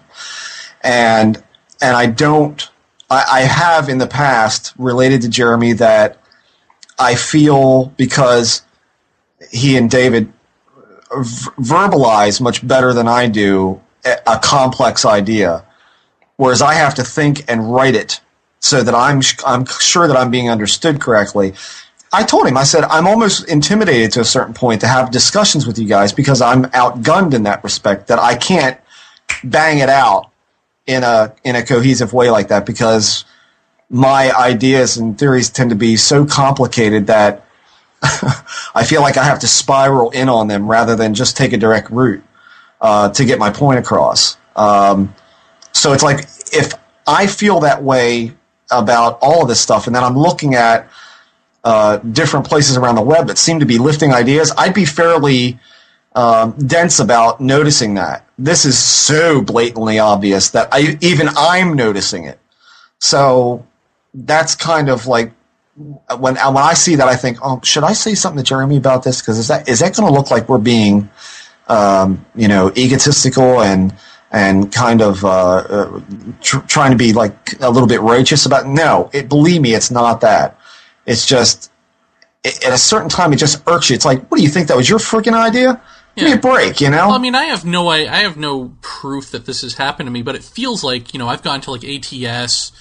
and 0.82 1.42
and 1.82 1.96
I 1.96 2.08
don't. 2.08 2.70
I, 3.10 3.26
I 3.32 3.40
have 3.42 3.90
in 3.90 3.98
the 3.98 4.08
past 4.08 4.74
related 4.78 5.22
to 5.24 5.30
Jeremy 5.30 5.74
that 5.74 6.18
I 6.98 7.16
feel 7.16 7.88
because 7.98 8.62
he 9.52 9.78
and 9.78 9.90
David 9.90 10.32
v- 11.12 11.52
verbalize 11.60 12.42
much 12.42 12.66
better 12.68 12.94
than 12.94 13.08
I 13.08 13.28
do 13.28 13.82
a, 14.06 14.18
a 14.28 14.40
complex 14.40 15.06
idea, 15.06 15.66
whereas 16.36 16.62
I 16.62 16.74
have 16.74 16.96
to 16.96 17.04
think 17.04 17.50
and 17.50 17.74
write 17.74 17.96
it 17.96 18.20
so 18.60 18.84
that 18.84 18.94
I'm 18.94 19.22
sh- 19.22 19.40
I'm 19.46 19.66
sure 19.66 20.08
that 20.08 20.18
I'm 20.18 20.32
being 20.32 20.50
understood 20.50 21.02
correctly. 21.02 21.54
I 22.12 22.24
told 22.24 22.48
him 22.48 22.58
I 22.58 22.64
said 22.64 22.84
I'm 22.86 23.08
almost 23.08 23.48
intimidated 23.48 24.12
to 24.14 24.22
a 24.22 24.26
certain 24.26 24.54
point 24.54 24.82
to 24.82 24.88
have 24.88 25.12
discussions 25.12 25.68
with 25.68 25.78
you 25.78 25.88
guys 25.88 26.12
because 26.12 26.42
I'm 26.42 26.66
outgunned 26.66 27.34
in 27.34 27.44
that 27.44 27.64
respect 27.64 28.08
that 28.08 28.20
I 28.20 28.36
can't 28.36 28.80
bang 29.44 29.80
it 29.80 29.90
out 29.90 30.29
in 30.90 31.04
a 31.04 31.32
in 31.44 31.56
a 31.56 31.64
cohesive 31.64 32.14
way 32.14 32.32
like 32.32 32.48
that 32.48 32.66
because 32.66 33.24
my 33.92 34.32
ideas 34.36 34.98
and 34.98 35.20
theories 35.20 35.52
tend 35.52 35.70
to 35.70 35.76
be 35.76 35.96
so 35.96 36.26
complicated 36.26 37.08
that 37.08 37.46
I 38.02 38.84
feel 38.86 39.02
like 39.02 39.16
I 39.16 39.24
have 39.24 39.40
to 39.40 39.48
spiral 39.48 40.10
in 40.10 40.30
on 40.30 40.48
them 40.48 40.68
rather 40.68 40.96
than 40.96 41.14
just 41.14 41.38
take 41.38 41.54
a 41.54 41.58
direct 41.58 41.92
route 41.92 42.24
uh, 42.82 43.10
to 43.10 43.24
get 43.24 43.38
my 43.38 43.52
point 43.52 43.78
across. 43.78 44.38
Um, 44.56 45.14
so 45.74 45.94
it's 45.94 46.04
like 46.04 46.22
if 46.52 46.74
I 47.06 47.28
feel 47.28 47.60
that 47.60 47.84
way 47.84 48.34
about 48.72 49.20
all 49.22 49.44
of 49.44 49.48
this 49.48 49.62
stuff, 49.62 49.86
and 49.86 49.96
then 49.96 50.04
I'm 50.04 50.18
looking 50.18 50.56
at 50.56 50.90
uh, 51.64 51.98
different 51.98 52.48
places 52.48 52.78
around 52.78 52.96
the 52.96 53.04
web 53.04 53.28
that 53.28 53.38
seem 53.38 53.60
to 53.60 53.66
be 53.66 53.78
lifting 53.78 54.12
ideas, 54.12 54.52
I'd 54.58 54.74
be 54.74 54.86
fairly 54.86 55.60
um, 56.16 56.54
dense 56.54 57.00
about 57.00 57.40
noticing 57.40 57.96
that. 57.96 58.26
This 58.38 58.66
is 58.66 58.78
so 58.78 59.42
blatantly 59.42 60.00
obvious 60.00 60.52
that 60.52 60.70
I 60.72 60.98
even 61.02 61.30
I'm 61.38 61.74
noticing 61.74 62.26
it. 62.26 62.40
So 63.00 63.66
that's 64.14 64.56
kind 64.56 64.90
of 64.90 65.08
like 65.08 65.32
when 66.18 66.36
when 66.36 66.58
I 66.58 66.74
see 66.74 66.96
that, 66.96 67.08
I 67.08 67.16
think, 67.16 67.38
oh, 67.42 67.62
should 67.64 67.84
I 67.84 67.94
say 67.94 68.16
something 68.16 68.44
to 68.44 68.44
Jeremy 68.44 68.78
about 68.78 69.04
this? 69.04 69.22
Because 69.22 69.38
is 69.38 69.48
that 69.48 69.70
is 69.70 69.80
that 69.80 69.96
going 69.96 70.12
to 70.12 70.18
look 70.18 70.32
like 70.32 70.50
we're 70.50 70.58
being, 70.58 71.10
um, 71.68 72.26
you 72.36 72.48
know, 72.48 72.72
egotistical 72.76 73.62
and 73.62 73.96
and 74.32 74.72
kind 74.72 75.02
of 75.02 75.24
uh, 75.24 75.30
uh, 75.30 76.02
tr- 76.42 76.60
trying 76.68 76.92
to 76.92 76.98
be 76.98 77.14
like 77.14 77.62
a 77.62 77.70
little 77.70 77.88
bit 77.88 78.02
righteous 78.02 78.46
about? 78.46 78.68
No, 78.68 79.10
it, 79.14 79.30
believe 79.30 79.62
me, 79.62 79.74
it's 79.74 79.92
not 79.92 80.22
that. 80.22 80.58
It's 81.06 81.26
just 81.26 81.72
at 82.46 82.74
a 82.74 82.78
certain 82.78 83.10
time, 83.10 83.34
it 83.34 83.38
just 83.38 83.62
irks 83.68 83.90
you. 83.90 83.96
It's 83.96 84.06
like, 84.06 84.28
what 84.30 84.38
do 84.38 84.44
you 84.44 84.50
think 84.50 84.68
that 84.68 84.78
was 84.78 84.90
your 84.90 85.00
freaking 85.00 85.34
idea? 85.34 85.82
Give 86.20 86.30
me 86.30 86.34
a 86.34 86.38
break, 86.38 86.82
you 86.82 86.90
know? 86.90 87.08
Well, 87.08 87.16
I 87.16 87.18
mean, 87.18 87.36
I 87.36 87.46
have 87.46 87.66
no 87.66 87.88
I, 87.88 88.00
I 88.00 88.20
have 88.20 88.38
no 88.38 88.76
proof 88.82 89.32
that 89.32 89.46
this 89.46 89.62
has 89.62 89.76
happened 89.76 90.08
to 90.08 90.12
me, 90.12 90.22
but 90.22 90.36
it 90.36 90.44
feels 90.44 90.84
like 90.84 91.14
you 91.14 91.20
know 91.20 91.28
I've 91.28 91.44
gone 91.44 91.62
to 91.62 91.72
like 91.72 91.84
ATS 91.84 92.72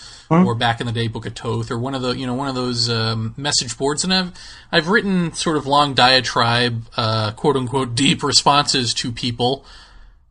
or 0.44 0.54
back 0.54 0.80
in 0.80 0.86
the 0.86 0.92
day 0.92 1.08
Book 1.08 1.26
of 1.26 1.34
Thoth 1.34 1.70
or 1.70 1.78
one 1.78 1.94
of 1.94 2.02
the 2.02 2.10
you 2.10 2.26
know 2.26 2.34
one 2.34 2.48
of 2.48 2.54
those 2.54 2.88
um, 2.90 3.34
message 3.36 3.76
boards, 3.76 4.04
and 4.04 4.12
I've 4.12 4.32
I've 4.70 4.88
written 4.88 5.32
sort 5.32 5.56
of 5.56 5.66
long 5.66 5.94
diatribe, 5.94 6.84
uh, 6.96 7.32
quote 7.32 7.56
unquote, 7.56 7.94
deep 7.94 8.22
responses 8.22 8.92
to 8.94 9.10
people, 9.10 9.64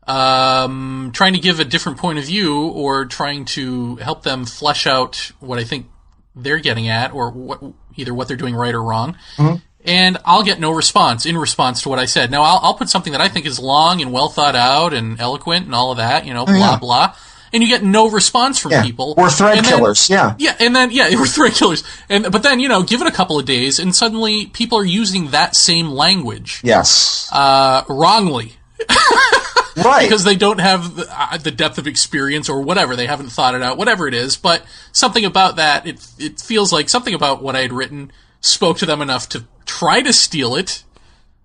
um, 0.06 1.12
trying 1.14 1.34
to 1.34 1.40
give 1.40 1.60
a 1.60 1.66
different 1.66 1.98
point 1.98 2.20
of 2.20 2.26
view 2.26 2.68
or 2.68 3.06
trying 3.06 3.46
to 3.46 3.96
help 3.98 4.24
them 4.24 4.46
flesh 4.46 4.86
out 4.86 5.32
what 5.40 5.58
I 5.60 5.64
think 5.64 5.88
they're 6.36 6.60
getting 6.60 6.88
at 6.88 7.14
or 7.14 7.32
what 7.32 7.64
either 7.96 8.14
what 8.14 8.28
they're 8.28 8.38
doing 8.38 8.56
right 8.56 8.76
or 8.76 8.84
wrong 8.84 9.18
and 9.88 10.18
I'll 10.26 10.44
get 10.44 10.60
no 10.60 10.72
response 10.72 11.26
in 11.26 11.38
response 11.38 11.82
to 11.84 11.90
what 11.90 11.98
I 11.98 12.06
said. 12.06 12.30
Now 12.30 12.44
I'll, 12.44 12.60
I'll 12.62 12.74
put 12.76 12.90
something 12.90 13.14
that 13.14 13.22
I 13.22 13.30
think 13.30 13.46
is 13.48 13.58
long 13.60 14.02
and 14.02 14.12
well 14.12 14.30
thought 14.30 14.56
out 14.56 14.94
and 14.94 15.20
eloquent 15.20 15.66
and 15.66 15.74
all 15.74 15.90
of 15.92 15.98
that, 15.98 16.28
you 16.28 16.34
know, 16.34 16.46
blah 16.46 16.56
yeah. 16.74 16.78
blah. 16.78 17.16
and 17.54 17.64
you 17.64 17.70
get 17.70 17.82
no 17.82 18.10
response 18.10 18.60
from 18.60 18.74
Yeah. 18.74 18.84
people. 18.84 19.16
We're 19.18 19.30
thread 19.30 19.58
then- 19.60 19.64
killers. 19.64 20.10
yeah. 20.10 20.36
yeah, 20.38 20.56
and 20.60 20.76
then 20.76 20.92
yeah, 20.92 21.10
we're 21.16 21.26
thread 21.26 21.54
killers. 21.54 21.84
And 22.10 22.30
but 22.32 22.44
then 22.44 22.60
you 22.60 22.68
know, 22.68 22.84
give 22.84 23.02
it 23.02 23.08
a 23.08 23.12
couple 23.12 23.40
of 23.40 23.46
days, 23.46 23.80
and 23.80 23.96
suddenly 23.96 24.46
people 24.48 24.78
are 24.78 24.86
using 24.86 25.32
that 25.32 25.56
same 25.56 25.88
language 25.90 26.60
Yes. 26.64 27.30
uh, 27.32 27.84
wrongly 27.88 28.54
right. 29.78 30.04
because 30.04 30.24
they 30.24 30.36
don't 30.36 30.60
have 30.60 30.96
the, 30.96 31.08
uh, 31.10 31.38
the 31.38 31.52
depth 31.52 31.78
of 31.78 31.88
experience 31.88 32.50
or 32.50 32.62
whatever. 32.62 32.96
They 32.96 33.08
haven't 33.08 33.30
thought 33.30 33.56
it 33.56 33.62
out, 33.62 33.78
whatever 33.78 34.08
it 34.08 34.14
is. 34.14 34.36
But 34.38 34.64
something 34.92 35.24
about 35.26 35.56
that, 35.56 35.88
it 35.88 36.06
it 36.20 36.40
feels 36.42 36.74
like 36.74 36.90
something 36.90 37.14
about 37.14 37.42
what 37.42 37.56
I 37.56 37.62
had 37.62 37.72
written 37.74 38.12
spoke 38.48 38.78
to 38.80 38.86
them 38.86 39.02
enough 39.02 39.30
to 39.30 39.46
try 39.66 40.02
to 40.02 40.14
steal 40.14 40.56
it. 40.56 40.84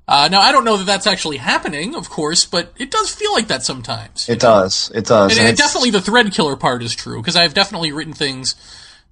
Uh, 0.09 0.29
now 0.31 0.41
I 0.41 0.51
don't 0.53 0.65
know 0.65 0.77
that 0.77 0.85
that's 0.85 1.07
actually 1.07 1.37
happening, 1.37 1.95
of 1.95 2.11
course, 2.11 2.45
but 2.45 2.73
it 2.77 2.91
does 2.91 3.15
feel 3.15 3.33
like 3.33 3.49
that 3.49 3.63
sometimes. 3.63 4.29
it 4.29 4.41
does. 4.41 4.91
It 4.95 5.07
does. 5.07 5.37
And, 5.39 5.49
And 5.49 5.57
definitely 5.57 5.91
the 5.91 6.01
thread 6.01 6.33
killer 6.33 6.57
part 6.57 6.83
is 6.83 6.95
true 6.95 7.21
because 7.21 7.37
I've 7.37 7.55
definitely 7.55 7.93
written 7.93 8.13
things 8.13 8.55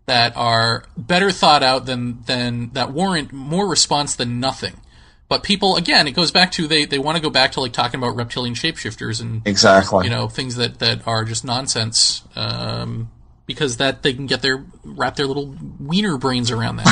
that 0.06 0.36
are 0.36 0.84
better 0.96 1.30
thought 1.30 1.62
out 1.62 1.86
than 1.86 2.22
than 2.26 2.70
that 2.72 2.90
warrant 2.92 3.32
more 3.32 3.68
response 3.68 4.16
than 4.16 4.40
nothing. 4.40 4.80
But 5.28 5.44
people, 5.44 5.76
again, 5.76 6.08
it 6.08 6.12
goes 6.12 6.32
back 6.32 6.50
to 6.52 6.66
they 6.66 6.84
they 6.86 6.98
want 6.98 7.16
to 7.16 7.22
go 7.22 7.30
back 7.30 7.52
to 7.52 7.60
like 7.60 7.72
talking 7.72 8.00
about 8.00 8.16
reptilian 8.16 8.54
shapeshifters 8.56 9.20
and 9.20 9.46
Exactly. 9.46 10.04
you 10.06 10.10
know 10.10 10.26
things 10.28 10.56
that 10.56 10.80
that 10.80 11.06
are 11.06 11.24
just 11.24 11.44
nonsense 11.44 12.22
um, 12.34 13.10
because 13.50 13.78
that 13.78 14.04
they 14.04 14.12
can 14.12 14.26
get 14.26 14.42
their 14.42 14.64
wrap 14.84 15.16
their 15.16 15.26
little 15.26 15.52
wiener 15.80 16.16
brains 16.16 16.52
around 16.52 16.76
that. 16.76 16.86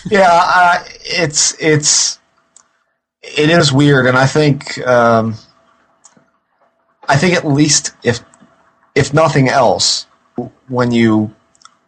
yeah, 0.10 0.26
uh, 0.30 0.82
it's 1.00 1.54
it's 1.60 2.18
it 3.20 3.50
is 3.50 3.70
weird, 3.70 4.06
and 4.06 4.16
I 4.16 4.24
think 4.24 4.78
um, 4.86 5.34
I 7.06 7.18
think 7.18 7.34
at 7.34 7.46
least 7.46 7.94
if 8.02 8.20
if 8.94 9.12
nothing 9.12 9.50
else, 9.50 10.06
when 10.68 10.92
you 10.92 11.34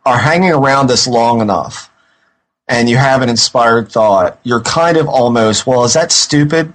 are 0.05 0.19
hanging 0.19 0.53
around 0.53 0.89
this 0.89 1.07
long 1.07 1.41
enough 1.41 1.91
and 2.69 2.91
you 2.91 2.99
have 2.99 3.23
an 3.23 3.31
inspired 3.31 3.91
thought, 3.91 4.39
you're 4.43 4.61
kind 4.61 4.99
of 4.99 5.09
almost 5.09 5.67
well. 5.67 5.85
Is 5.85 5.95
that 5.95 6.13
stupid? 6.13 6.71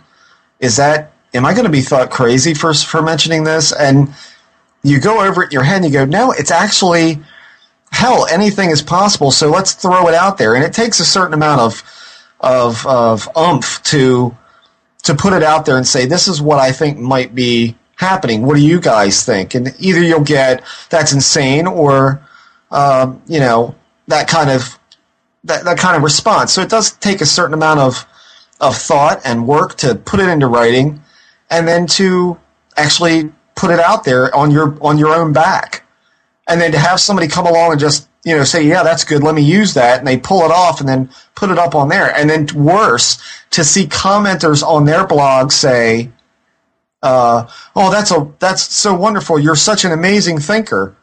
Is 0.60 0.78
that 0.78 1.14
am 1.36 1.46
I 1.46 1.54
going 1.54 1.66
to 1.66 1.72
be 1.72 1.82
thought 1.82 2.10
crazy 2.10 2.56
for 2.56 2.74
for 2.74 3.04
mentioning 3.04 3.44
this? 3.44 3.72
And 3.72 4.16
you 4.90 5.00
go 5.00 5.26
over 5.26 5.44
it 5.44 5.48
in 5.48 5.52
your 5.52 5.64
head 5.64 5.78
and 5.78 5.86
you 5.86 5.92
go, 5.92 6.06
no, 6.06 6.32
it's 6.32 6.52
actually 6.52 7.20
hell, 7.92 8.26
anything 8.28 8.70
is 8.70 8.82
possible. 8.82 9.32
So 9.32 9.50
let's 9.50 9.74
throw 9.74 10.08
it 10.08 10.14
out 10.14 10.38
there. 10.38 10.56
And 10.56 10.64
it 10.64 10.74
takes 10.74 11.00
a 11.00 11.06
certain 11.06 11.34
amount 11.34 11.62
of 11.62 11.84
of 12.40 12.86
of 12.86 13.28
umph 13.36 13.82
to 13.84 14.36
to 15.04 15.16
put 15.16 15.34
it 15.34 15.44
out 15.44 15.66
there 15.66 15.78
and 15.78 15.88
say, 15.88 16.06
this 16.06 16.28
is 16.28 16.42
what 16.42 16.60
I 16.60 16.72
think 16.72 16.98
might 16.98 17.34
be 17.34 17.76
happening. 17.96 18.46
What 18.46 18.56
do 18.56 18.62
you 18.62 18.80
guys 18.80 19.26
think? 19.26 19.56
And 19.56 19.74
either 19.80 20.02
you'll 20.02 20.22
get 20.22 20.64
that's 20.90 21.14
insane, 21.14 21.68
or 21.68 22.22
um, 22.72 23.22
you 23.28 23.40
know 23.40 23.76
that 24.08 24.28
kind 24.28 24.50
of 24.50 24.78
that, 25.44 25.64
that 25.66 25.78
kind 25.78 25.98
of 25.98 26.04
response. 26.04 26.54
So 26.54 26.62
it 26.62 26.70
does 26.70 26.92
take 26.92 27.22
a 27.22 27.26
certain 27.26 27.54
amount 27.54 27.80
of 27.80 28.06
of 28.60 28.76
thought 28.76 29.22
and 29.26 29.48
work 29.48 29.76
to 29.78 29.96
put 29.96 30.20
it 30.20 30.30
into 30.30 30.48
writing, 30.48 31.02
and 31.50 31.68
then 31.68 31.88
to 31.88 32.38
actually 32.76 33.32
put 33.58 33.72
it 33.72 33.80
out 33.80 34.06
there 34.06 34.34
on 34.34 34.52
your 34.52 34.78
on 34.82 34.98
your 34.98 35.14
own 35.14 35.34
back. 35.34 35.84
And 36.48 36.62
then 36.62 36.72
to 36.72 36.80
have 36.80 37.02
somebody 37.02 37.28
come 37.28 37.46
along 37.46 37.72
and 37.72 37.80
just 37.82 38.08
you 38.24 38.38
know 38.38 38.46
say 38.46 38.66
yeah 38.66 38.84
that's 38.84 39.04
good. 39.04 39.24
Let 39.24 39.36
me 39.36 39.42
use 39.42 39.74
that. 39.74 40.00
And 40.00 40.08
they 40.08 40.18
pull 40.18 40.46
it 40.46 40.52
off 40.52 40.80
and 40.80 40.88
then 40.88 41.10
put 41.36 41.50
it 41.50 41.58
up 41.58 41.76
on 41.76 41.90
there. 41.90 42.16
And 42.16 42.30
then 42.30 42.48
worse 42.56 43.22
to 43.50 43.66
see 43.66 43.86
commenters 43.88 44.64
on 44.64 44.86
their 44.86 45.06
blog 45.06 45.52
say 45.52 46.12
uh, 47.04 47.48
oh 47.76 47.92
that's 47.92 48.12
a 48.12 48.32
that's 48.40 48.74
so 48.74 48.96
wonderful. 48.96 49.38
You're 49.40 49.56
such 49.56 49.84
an 49.84 49.92
amazing 49.92 50.40
thinker. 50.40 50.96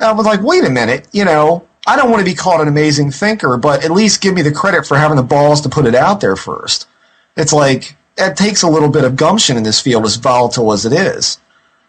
And 0.00 0.08
i 0.08 0.12
was 0.12 0.26
like 0.26 0.42
wait 0.42 0.64
a 0.64 0.70
minute. 0.70 1.06
You 1.12 1.24
know 1.24 1.66
i 1.86 1.96
don't 1.96 2.10
want 2.10 2.20
to 2.20 2.30
be 2.30 2.34
called 2.34 2.60
an 2.60 2.68
amazing 2.68 3.10
thinker 3.10 3.56
but 3.56 3.82
at 3.82 3.90
least 3.90 4.20
give 4.20 4.34
me 4.34 4.42
the 4.42 4.52
credit 4.52 4.86
for 4.86 4.98
having 4.98 5.16
the 5.16 5.22
balls 5.22 5.62
to 5.62 5.68
put 5.68 5.86
it 5.86 5.94
out 5.94 6.20
there 6.20 6.36
first. 6.36 6.88
It's 7.36 7.52
like 7.52 7.96
it 8.16 8.36
takes 8.36 8.62
a 8.62 8.68
little 8.68 8.90
bit 8.90 9.04
of 9.04 9.16
gumption 9.16 9.56
in 9.56 9.62
this 9.62 9.80
field 9.80 10.04
as 10.04 10.16
volatile 10.16 10.72
as 10.72 10.84
it 10.84 10.92
is 10.92 11.38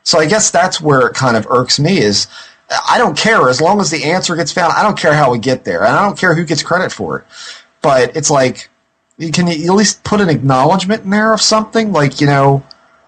so 0.03 0.19
I 0.19 0.25
guess 0.25 0.51
that's 0.51 0.81
where 0.81 1.07
it 1.07 1.13
kind 1.13 1.37
of 1.37 1.47
irks 1.49 1.79
me 1.79 1.99
is 1.99 2.27
I 2.87 2.97
don't 2.97 3.17
care 3.17 3.49
as 3.49 3.59
long 3.59 3.81
as 3.81 3.91
the 3.91 4.05
answer 4.05 4.35
gets 4.35 4.51
found. 4.51 4.73
I 4.73 4.83
don't 4.83 4.97
care 4.97 5.13
how 5.13 5.31
we 5.31 5.39
get 5.39 5.65
there, 5.65 5.83
and 5.83 5.93
I 5.95 6.05
don't 6.05 6.17
care 6.17 6.33
who 6.33 6.45
gets 6.45 6.63
credit 6.63 6.91
for 6.91 7.19
it. 7.19 7.25
But 7.81 8.15
it's 8.15 8.29
like, 8.29 8.69
can 9.33 9.47
you 9.47 9.69
at 9.69 9.75
least 9.75 10.03
put 10.03 10.21
an 10.21 10.29
acknowledgement 10.29 11.03
in 11.03 11.09
there 11.09 11.33
of 11.33 11.41
something 11.41 11.91
like 11.91 12.21
you 12.21 12.27
know, 12.27 12.63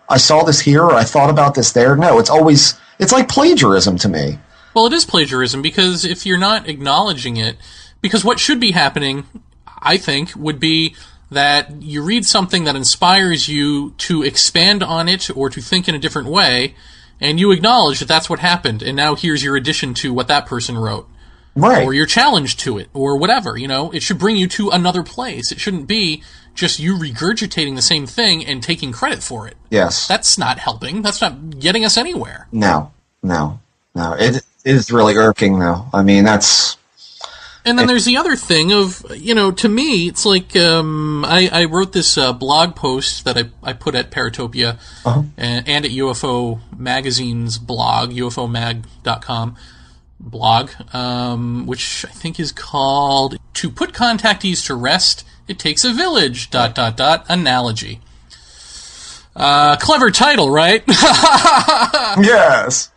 I 0.10 0.18
saw 0.18 0.44
this 0.44 0.60
here 0.60 0.84
or 0.84 0.94
I 0.94 1.04
thought 1.04 1.30
about 1.30 1.56
this 1.56 1.72
there. 1.72 1.96
No, 1.96 2.20
it's 2.20 2.30
always 2.30 2.80
it's 3.00 3.12
like 3.12 3.30
plagiarism 3.30 3.98
to 4.00 4.10
me. 4.10 4.40
Well, 4.74 4.86
it 4.88 4.94
is 4.94 5.06
plagiarism 5.06 5.62
because 5.62 6.04
if 6.04 6.26
you're 6.26 6.38
not 6.38 6.68
acknowledging 6.68 7.38
it, 7.38 7.58
because 8.02 8.26
what 8.26 8.40
should 8.40 8.60
be 8.60 8.72
happening, 8.72 9.26
I 9.80 9.98
think, 9.98 10.36
would 10.36 10.60
be 10.60 10.96
that 11.34 11.82
you 11.82 12.04
read 12.04 12.26
something 12.26 12.64
that 12.64 12.76
inspires 12.76 13.48
you 13.48 13.92
to 14.00 14.24
expand 14.24 14.82
on 14.84 15.08
it 15.10 15.30
or 15.36 15.50
to 15.50 15.62
think 15.62 15.88
in 15.88 15.96
a 15.96 16.00
different 16.00 16.30
way, 16.30 16.76
and 17.20 17.40
you 17.40 17.52
acknowledge 17.52 18.00
that 18.00 18.08
that's 18.08 18.30
what 18.30 18.40
happened, 18.40 18.82
and 18.82 18.96
now 18.96 19.16
here's 19.16 19.44
your 19.44 19.56
addition 19.56 19.94
to 19.96 20.14
what 20.14 20.28
that 20.28 20.46
person 20.46 20.78
wrote. 20.78 21.08
Right. 21.56 21.86
Or 21.86 21.94
your 21.94 22.08
challenge 22.08 22.58
to 22.58 22.80
it, 22.80 22.90
or 22.94 23.18
whatever, 23.18 23.56
you 23.58 23.68
know? 23.68 23.92
It 23.92 24.02
should 24.02 24.18
bring 24.18 24.36
you 24.38 24.48
to 24.48 24.72
another 24.72 25.04
place. 25.04 25.52
It 25.52 25.60
shouldn't 25.60 25.88
be 25.88 26.24
just 26.56 26.80
you 26.80 26.96
regurgitating 26.98 27.76
the 27.76 27.82
same 27.84 28.08
thing 28.08 28.44
and 28.44 28.64
taking 28.64 28.92
credit 28.92 29.22
for 29.22 29.48
it. 29.48 29.56
yes. 29.70 30.08
That's 30.08 30.38
not 30.38 30.58
helping. 30.58 31.04
That's 31.04 31.22
not 31.22 31.60
getting 31.60 31.86
us 31.86 31.98
anywhere. 31.98 32.48
no. 32.52 32.92
No. 33.22 33.60
No. 33.96 34.14
It, 34.14 34.38
it 34.38 34.44
is 34.66 34.92
really 34.92 35.16
irking 35.16 35.60
though. 35.60 35.86
I 35.94 36.04
mean, 36.04 36.24
that's 36.26 36.78
And 37.66 37.80
then 37.80 37.88
there's 37.88 38.06
the 38.06 38.18
other 38.18 38.36
thing 38.36 38.74
of, 38.74 39.06
you 39.16 39.34
know, 39.34 39.52
to 39.52 39.70
me, 39.70 40.08
it's 40.08 40.26
like 40.26 40.56
um, 40.58 41.24
I, 41.24 41.50
I 41.52 41.66
wrote 41.66 41.94
this 41.94 42.18
uh, 42.18 42.34
blog 42.34 42.76
post 42.76 43.24
that 43.24 43.38
I, 43.38 43.44
I 43.62 43.72
put 43.72 43.96
at 43.96 44.12
Paratopia 44.12 44.78
and, 45.38 45.68
and 45.68 45.86
at 45.86 45.92
UFO 45.92 46.60
Magazine's 46.78 47.58
blog, 47.58 48.12
ufomag.com 48.12 49.56
blog, 50.20 50.72
um, 50.94 51.66
which 51.66 52.06
I 52.08 52.12
think 52.12 52.40
is 52.40 52.52
called 52.52 53.38
To 53.56 53.70
Put 53.70 53.94
Contactees 53.94 54.66
to 54.68 54.76
Rest, 54.76 55.26
It 55.48 55.60
Takes 55.60 55.84
a 55.84 55.94
Village, 55.94 56.50
dot, 56.50 56.76
dot, 56.76 56.98
dot, 56.98 57.26
analogy. 57.30 58.00
Uh, 59.36 59.76
clever 59.78 60.12
title, 60.12 60.50
right? 60.50 60.84
yes. 60.88 62.92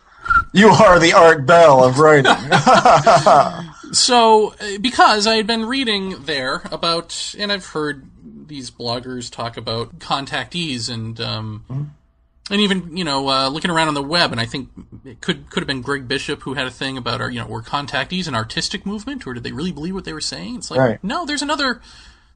You 0.53 0.69
are 0.69 0.99
the 0.99 1.13
Art 1.13 1.45
Bell 1.45 1.83
of 1.83 1.99
writing. 1.99 2.31
So, 3.91 4.53
uh, 4.59 4.77
because 4.81 5.27
I 5.27 5.35
had 5.35 5.47
been 5.47 5.65
reading 5.65 6.23
there 6.23 6.61
about, 6.71 7.35
and 7.37 7.51
I've 7.51 7.65
heard 7.67 8.05
these 8.47 8.71
bloggers 8.71 9.31
talk 9.31 9.57
about 9.57 9.99
contactees 9.99 10.89
and, 10.89 11.19
um, 11.19 11.93
and 12.49 12.61
even, 12.61 12.95
you 12.95 13.03
know, 13.03 13.27
uh, 13.29 13.49
looking 13.49 13.71
around 13.71 13.89
on 13.89 13.93
the 13.93 14.03
web, 14.03 14.31
and 14.31 14.39
I 14.39 14.45
think 14.45 14.69
it 15.03 15.19
could, 15.21 15.49
could 15.49 15.61
have 15.61 15.67
been 15.67 15.81
Greg 15.81 16.07
Bishop 16.07 16.43
who 16.43 16.53
had 16.53 16.65
a 16.65 16.71
thing 16.71 16.97
about, 16.97 17.19
our, 17.19 17.29
you 17.29 17.39
know, 17.39 17.47
were 17.47 17.61
contactees 17.61 18.27
an 18.27 18.35
artistic 18.35 18.85
movement, 18.85 19.27
or 19.27 19.33
did 19.33 19.43
they 19.43 19.51
really 19.51 19.71
believe 19.71 19.93
what 19.95 20.05
they 20.05 20.13
were 20.13 20.21
saying? 20.21 20.55
It's 20.55 20.71
like, 20.71 20.79
Right. 20.79 21.03
no, 21.03 21.25
there's 21.25 21.41
another, 21.41 21.81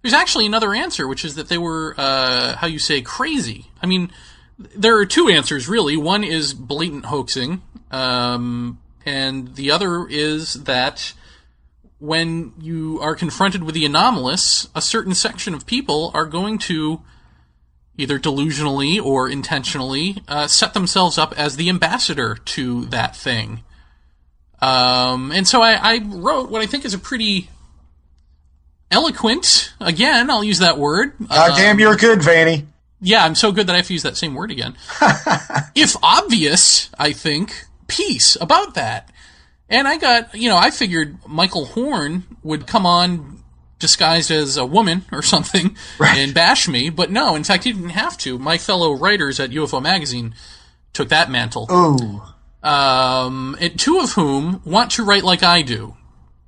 there's 0.01 0.13
actually 0.13 0.45
another 0.45 0.73
answer, 0.73 1.07
which 1.07 1.23
is 1.23 1.35
that 1.35 1.47
they 1.47 1.57
were, 1.57 1.95
uh, 1.97 2.57
how 2.57 2.67
you 2.67 2.79
say, 2.79 3.01
crazy. 3.01 3.67
I 3.81 3.85
mean, 3.85 4.11
there 4.75 4.97
are 4.97 5.05
two 5.05 5.29
answers 5.29 5.69
really. 5.69 5.95
One 5.95 6.23
is 6.23 6.53
blatant 6.53 7.05
hoaxing, 7.05 7.61
um, 7.89 8.79
and 9.05 9.55
the 9.55 9.71
other 9.71 10.07
is 10.07 10.55
that 10.63 11.13
when 12.01 12.51
you 12.59 12.99
are 12.99 13.13
confronted 13.13 13.63
with 13.63 13.75
the 13.75 13.85
anomalous, 13.85 14.67
a 14.73 14.81
certain 14.81 15.13
section 15.13 15.53
of 15.53 15.67
people 15.67 16.09
are 16.15 16.25
going 16.25 16.57
to 16.57 16.99
either 17.95 18.17
delusionally 18.17 18.99
or 18.99 19.29
intentionally 19.29 20.17
uh, 20.27 20.47
set 20.47 20.73
themselves 20.73 21.19
up 21.19 21.31
as 21.37 21.57
the 21.57 21.69
ambassador 21.69 22.35
to 22.43 22.85
that 22.85 23.15
thing. 23.15 23.63
Um, 24.61 25.31
and 25.31 25.47
so 25.47 25.61
I, 25.61 25.73
I 25.73 25.99
wrote 26.03 26.49
what 26.49 26.63
I 26.63 26.65
think 26.65 26.85
is 26.85 26.95
a 26.95 26.99
pretty 26.99 27.49
eloquent, 28.89 29.71
again, 29.79 30.31
I'll 30.31 30.43
use 30.43 30.57
that 30.57 30.79
word. 30.79 31.13
God 31.29 31.55
damn, 31.55 31.79
you're 31.79 31.95
good, 31.95 32.19
Vaeni. 32.19 32.65
Yeah, 32.99 33.23
I'm 33.23 33.35
so 33.35 33.51
good 33.51 33.67
that 33.67 33.73
I 33.73 33.77
have 33.77 33.87
to 33.87 33.93
use 33.93 34.03
that 34.03 34.17
same 34.17 34.33
word 34.33 34.49
again. 34.49 34.75
if 35.75 35.95
obvious, 36.01 36.89
I 36.97 37.11
think, 37.11 37.65
piece 37.85 38.37
about 38.41 38.73
that. 38.73 39.10
And 39.71 39.87
I 39.87 39.97
got, 39.97 40.35
you 40.35 40.49
know, 40.49 40.57
I 40.57 40.69
figured 40.69 41.17
Michael 41.25 41.65
Horn 41.65 42.25
would 42.43 42.67
come 42.67 42.85
on 42.85 43.41
disguised 43.79 44.29
as 44.29 44.57
a 44.57 44.65
woman 44.65 45.05
or 45.11 45.21
something 45.21 45.75
and 45.99 46.33
bash 46.33 46.67
me, 46.67 46.89
but 46.89 47.09
no, 47.09 47.35
in 47.35 47.43
fact, 47.43 47.63
he 47.63 47.73
didn't 47.73 47.89
have 47.89 48.17
to. 48.19 48.37
My 48.37 48.57
fellow 48.57 48.93
writers 48.93 49.39
at 49.39 49.49
UFO 49.49 49.81
Magazine 49.81 50.35
took 50.93 51.09
that 51.09 51.31
mantle. 51.31 51.67
Ooh. 51.71 52.21
Um, 52.63 53.57
and 53.59 53.79
two 53.79 53.99
of 53.99 54.11
whom 54.11 54.61
want 54.65 54.91
to 54.91 55.03
write 55.03 55.23
like 55.23 55.41
I 55.41 55.61
do. 55.63 55.95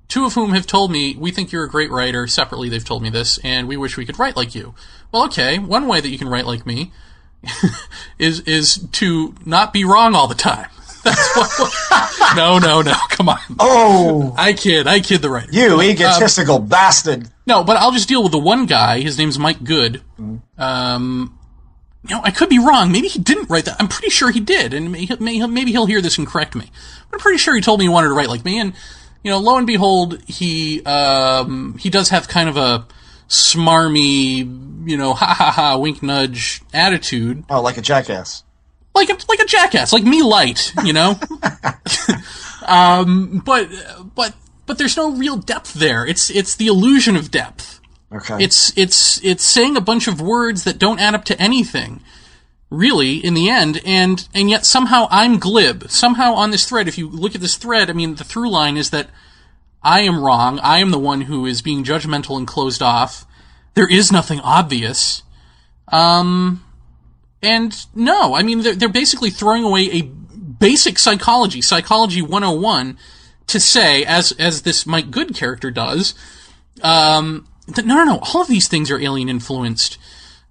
Two 0.09 0.25
of 0.25 0.33
whom 0.33 0.51
have 0.51 0.67
told 0.67 0.91
me, 0.91 1.15
we 1.17 1.31
think 1.31 1.51
you're 1.51 1.63
a 1.63 1.69
great 1.69 1.89
writer. 1.89 2.27
Separately, 2.27 2.69
they've 2.69 2.85
told 2.85 3.01
me 3.01 3.09
this, 3.09 3.39
and 3.39 3.67
we 3.67 3.77
wish 3.77 3.97
we 3.97 4.05
could 4.05 4.19
write 4.19 4.35
like 4.35 4.53
you. 4.53 4.75
Well, 5.11 5.25
okay, 5.25 5.57
one 5.57 5.87
way 5.87 6.01
that 6.01 6.09
you 6.09 6.19
can 6.19 6.27
write 6.27 6.45
like 6.45 6.67
me 6.67 6.91
is, 8.19 8.41
is 8.41 8.85
to 8.91 9.33
not 9.43 9.73
be 9.73 9.85
wrong 9.85 10.13
all 10.13 10.27
the 10.27 10.35
time. 10.35 10.69
That's 11.03 11.35
what. 11.89 12.35
no, 12.35 12.59
no, 12.59 12.81
no. 12.81 12.95
Come 13.09 13.30
on. 13.30 13.39
Oh, 13.59 14.34
I 14.38 14.53
kid. 14.53 14.88
I 14.88 14.99
kid 14.99 15.21
the 15.21 15.30
writer. 15.30 15.51
you 15.51 15.81
egotistical 15.81 16.59
bastard! 16.59 17.27
No, 17.45 17.63
but 17.63 17.77
I'll 17.77 17.91
just 17.91 18.07
deal 18.07 18.23
with 18.23 18.31
the 18.31 18.39
one 18.39 18.65
guy. 18.65 19.01
His 19.01 19.17
name's 19.17 19.38
Mike 19.38 19.63
Good. 19.63 20.01
Um, 20.57 21.38
you 22.07 22.15
know, 22.15 22.21
I 22.23 22.31
could 22.31 22.49
be 22.49 22.59
wrong. 22.59 22.91
Maybe 22.91 23.07
he 23.07 23.19
didn't 23.19 23.49
write 23.49 23.65
that. 23.65 23.77
I'm 23.80 23.88
pretty 23.88 24.09
sure 24.09 24.30
he 24.31 24.39
did, 24.39 24.73
and 24.73 24.91
may- 24.91 25.07
may- 25.19 25.45
maybe 25.47 25.71
he'll 25.71 25.85
hear 25.85 26.01
this 26.01 26.17
and 26.17 26.27
correct 26.27 26.55
me. 26.55 26.69
But 27.09 27.17
I'm 27.17 27.19
pretty 27.21 27.38
sure 27.38 27.55
he 27.55 27.61
told 27.61 27.80
me 27.80 27.85
he 27.85 27.89
wanted 27.89 28.09
to 28.09 28.13
write 28.13 28.30
like 28.30 28.43
me, 28.45 28.59
and 28.59 28.73
you 29.23 29.31
know, 29.31 29.39
lo 29.39 29.57
and 29.57 29.67
behold, 29.67 30.21
he 30.27 30.84
um, 30.85 31.77
he 31.77 31.89
does 31.89 32.09
have 32.09 32.27
kind 32.27 32.49
of 32.49 32.57
a 32.57 32.85
smarmy, 33.30 34.88
you 34.89 34.97
know, 34.97 35.13
ha 35.13 35.34
ha 35.34 35.51
ha, 35.51 35.77
wink 35.77 36.03
nudge 36.03 36.61
attitude, 36.73 37.43
Oh, 37.49 37.61
like 37.61 37.77
a 37.77 37.81
jackass. 37.81 38.43
Like 38.95 39.10
a 39.10 39.18
like 39.28 39.40
a 39.40 39.45
jackass, 39.45 39.94
like 39.94 40.03
me 40.03 40.22
light, 40.22 40.74
you 40.84 40.94
know. 40.94 41.20
um, 42.68 43.41
but 43.45 43.70
but 44.15 44.36
but 44.65 44.78
there's 44.78 44.98
no 44.98 45.11
real 45.11 45.38
depth 45.38 45.74
there. 45.74 46.06
It's 46.06 46.30
it's 46.30 46.56
the 46.56 46.68
illusion 46.68 47.15
of 47.15 47.32
depth. 47.32 47.80
Okay. 48.11 48.44
It's 48.44 48.76
it's 48.78 49.24
it's 49.24 49.44
saying 49.44 49.76
a 49.76 49.82
bunch 49.82 50.07
of 50.07 50.22
words 50.22 50.64
that 50.64 50.78
don't 50.78 50.99
add 50.99 51.15
up 51.15 51.26
to 51.26 51.41
anything, 51.41 52.02
really, 52.70 53.18
in 53.18 53.34
the 53.34 53.49
end, 53.49 53.82
and 53.84 54.28
and 54.34 54.49
yet 54.49 54.65
somehow 54.65 55.07
I'm 55.10 55.40
glib. 55.40 55.90
Somehow 55.90 56.34
on 56.34 56.52
this 56.52 56.68
thread, 56.68 56.88
if 56.88 56.98
you 56.98 57.10
look 57.10 57.34
at 57.34 57.41
this 57.41 57.57
thread, 57.57 57.90
I 57.90 57.94
mean, 57.94 58.15
the 58.15 58.24
through 58.24 58.52
line 58.52 58.78
is 58.78 58.91
that 58.91 59.10
I 59.82 60.02
am 60.02 60.24
wrong. 60.24 60.60
I 60.60 60.78
am 60.80 60.91
the 60.91 60.99
one 60.99 61.22
who 61.22 61.45
is 61.45 61.61
being 61.61 61.84
judgmental 61.84 62.38
and 62.38 62.48
closed 62.48 62.82
off. 62.82 63.26
There 63.74 63.90
is 63.90 64.11
nothing 64.11 64.40
obvious. 64.41 65.24
Um, 65.88 66.62
and 67.44 67.86
no, 67.94 68.34
I 68.36 68.44
mean, 68.44 68.61
they're, 68.61 68.76
they're 68.76 68.90
basically 68.90 69.30
throwing 69.30 69.64
away 69.64 69.90
a 69.91 70.02
basic 70.02 70.98
psychology, 70.98 71.61
psychology 71.61 72.22
101, 72.22 72.98
to 73.48 73.60
say, 73.60 74.06
as, 74.06 74.32
as 74.34 74.61
this 74.61 74.86
Mike 74.86 75.11
Good 75.11 75.36
character 75.36 75.70
does, 75.72 76.15
um, 76.82 77.48
that 77.68 77.86
no, 77.86 77.95
no, 77.95 78.03
no, 78.06 78.20
all 78.20 78.41
of 78.41 78.48
these 78.48 78.68
things 78.68 78.90
are 78.91 78.99
alien 78.99 79.30
influenced. 79.30 79.98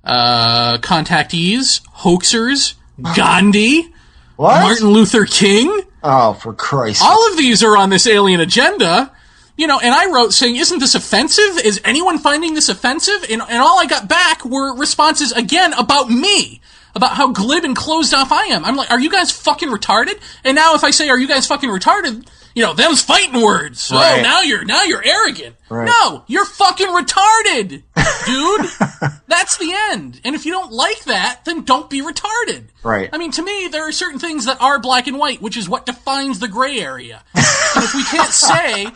Uh, 0.04 0.78
contactees, 0.78 1.80
hoaxers, 1.98 2.74
Gandhi, 3.16 3.92
what? 4.36 4.60
Martin 4.62 4.88
Luther 4.88 5.24
King, 5.24 5.82
Oh, 6.02 6.32
for 6.34 6.52
Christ! 6.52 7.00
all 7.04 7.30
of 7.30 7.36
these 7.36 7.62
are 7.62 7.76
on 7.76 7.90
this 7.90 8.06
alien 8.06 8.40
agenda. 8.40 9.12
You 9.56 9.66
know, 9.66 9.78
and 9.78 9.94
I 9.94 10.10
wrote 10.10 10.32
saying, 10.32 10.56
isn't 10.56 10.78
this 10.78 10.94
offensive? 10.94 11.58
Is 11.62 11.80
anyone 11.84 12.18
finding 12.18 12.54
this 12.54 12.70
offensive? 12.70 13.22
And, 13.30 13.42
and 13.42 13.62
all 13.62 13.78
I 13.78 13.86
got 13.86 14.08
back 14.08 14.44
were 14.46 14.74
responses 14.74 15.30
again 15.30 15.74
about 15.74 16.08
me. 16.10 16.62
About 16.94 17.12
how 17.12 17.32
glib 17.32 17.64
and 17.64 17.74
closed 17.74 18.12
off 18.12 18.32
I 18.32 18.46
am. 18.46 18.64
I'm 18.64 18.76
like, 18.76 18.90
are 18.90 19.00
you 19.00 19.10
guys 19.10 19.30
fucking 19.30 19.70
retarded? 19.70 20.20
And 20.44 20.54
now 20.54 20.74
if 20.74 20.84
I 20.84 20.90
say, 20.90 21.08
are 21.08 21.18
you 21.18 21.28
guys 21.28 21.46
fucking 21.46 21.70
retarded? 21.70 22.26
You 22.54 22.62
know, 22.62 22.74
them's 22.74 23.00
fighting 23.00 23.40
words. 23.40 23.90
Oh, 23.90 24.20
now 24.22 24.42
you're, 24.42 24.62
now 24.64 24.82
you're 24.82 25.02
arrogant. 25.02 25.56
Right. 25.70 25.86
No, 25.86 26.22
you're 26.26 26.44
fucking 26.44 26.88
retarded, 26.88 27.82
dude. 28.26 29.10
That's 29.26 29.56
the 29.56 29.72
end. 29.90 30.20
And 30.22 30.34
if 30.34 30.44
you 30.44 30.52
don't 30.52 30.70
like 30.70 31.04
that, 31.04 31.46
then 31.46 31.64
don't 31.64 31.88
be 31.88 32.02
retarded. 32.02 32.64
Right. 32.82 33.08
I 33.10 33.16
mean, 33.16 33.30
to 33.32 33.42
me, 33.42 33.68
there 33.68 33.88
are 33.88 33.92
certain 33.92 34.18
things 34.18 34.44
that 34.44 34.60
are 34.60 34.78
black 34.78 35.06
and 35.06 35.18
white, 35.18 35.40
which 35.40 35.56
is 35.56 35.66
what 35.66 35.86
defines 35.86 36.40
the 36.40 36.48
gray 36.48 36.78
area. 36.78 37.22
and 37.34 37.84
if 37.84 37.94
we 37.94 38.04
can't 38.04 38.32
say, 38.32 38.86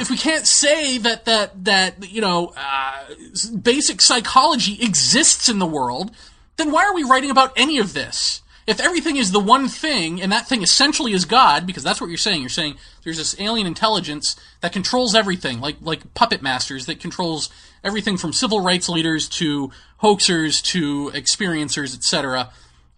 if 0.00 0.08
we 0.08 0.16
can't 0.16 0.46
say 0.46 0.98
that 0.98 1.24
that 1.24 1.64
that 1.64 2.12
you 2.12 2.20
know, 2.20 2.52
uh, 2.56 3.14
basic 3.60 4.00
psychology 4.00 4.78
exists 4.80 5.48
in 5.48 5.58
the 5.58 5.66
world, 5.66 6.12
then 6.56 6.70
why 6.70 6.84
are 6.84 6.94
we 6.94 7.04
writing 7.04 7.30
about 7.30 7.52
any 7.56 7.78
of 7.78 7.94
this? 7.94 8.42
If 8.64 8.80
everything 8.80 9.16
is 9.16 9.32
the 9.32 9.40
one 9.40 9.68
thing, 9.68 10.22
and 10.22 10.30
that 10.30 10.48
thing 10.48 10.62
essentially 10.62 11.12
is 11.12 11.24
God, 11.24 11.66
because 11.66 11.82
that's 11.82 12.00
what 12.00 12.08
you're 12.08 12.16
saying. 12.16 12.42
You're 12.42 12.48
saying 12.48 12.76
there's 13.02 13.16
this 13.16 13.38
alien 13.40 13.66
intelligence 13.66 14.36
that 14.60 14.72
controls 14.72 15.16
everything, 15.16 15.60
like 15.60 15.76
like 15.80 16.14
puppet 16.14 16.42
masters 16.42 16.86
that 16.86 17.00
controls 17.00 17.50
everything 17.82 18.16
from 18.16 18.32
civil 18.32 18.60
rights 18.60 18.88
leaders 18.88 19.28
to 19.30 19.72
hoaxers 20.00 20.62
to 20.62 21.10
experiencers, 21.10 21.94
etc 21.94 22.50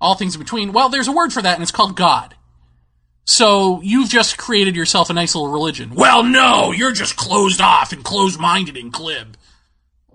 all 0.05 0.15
things 0.15 0.35
in 0.35 0.41
between. 0.41 0.73
Well, 0.73 0.91
there's 0.91 1.09
a 1.09 1.13
word 1.13 1.33
for 1.33 1.43
that, 1.43 1.55
and 1.55 1.63
it's 1.63 1.73
called 1.73 1.97
God. 1.97 2.35
So 3.25 3.81
you've 3.83 4.11
just 4.11 4.37
created 4.37 4.77
yourself 4.77 5.09
a 5.09 5.15
nice 5.15 5.35
little 5.35 5.51
religion. 5.51 5.95
Well, 5.95 6.23
no, 6.23 6.73
you're 6.73 6.93
just 6.93 7.17
closed 7.17 7.61
off 7.61 7.93
and 7.93 8.05
closed-minded 8.05 8.77
and 8.77 8.93
glib. 8.93 9.37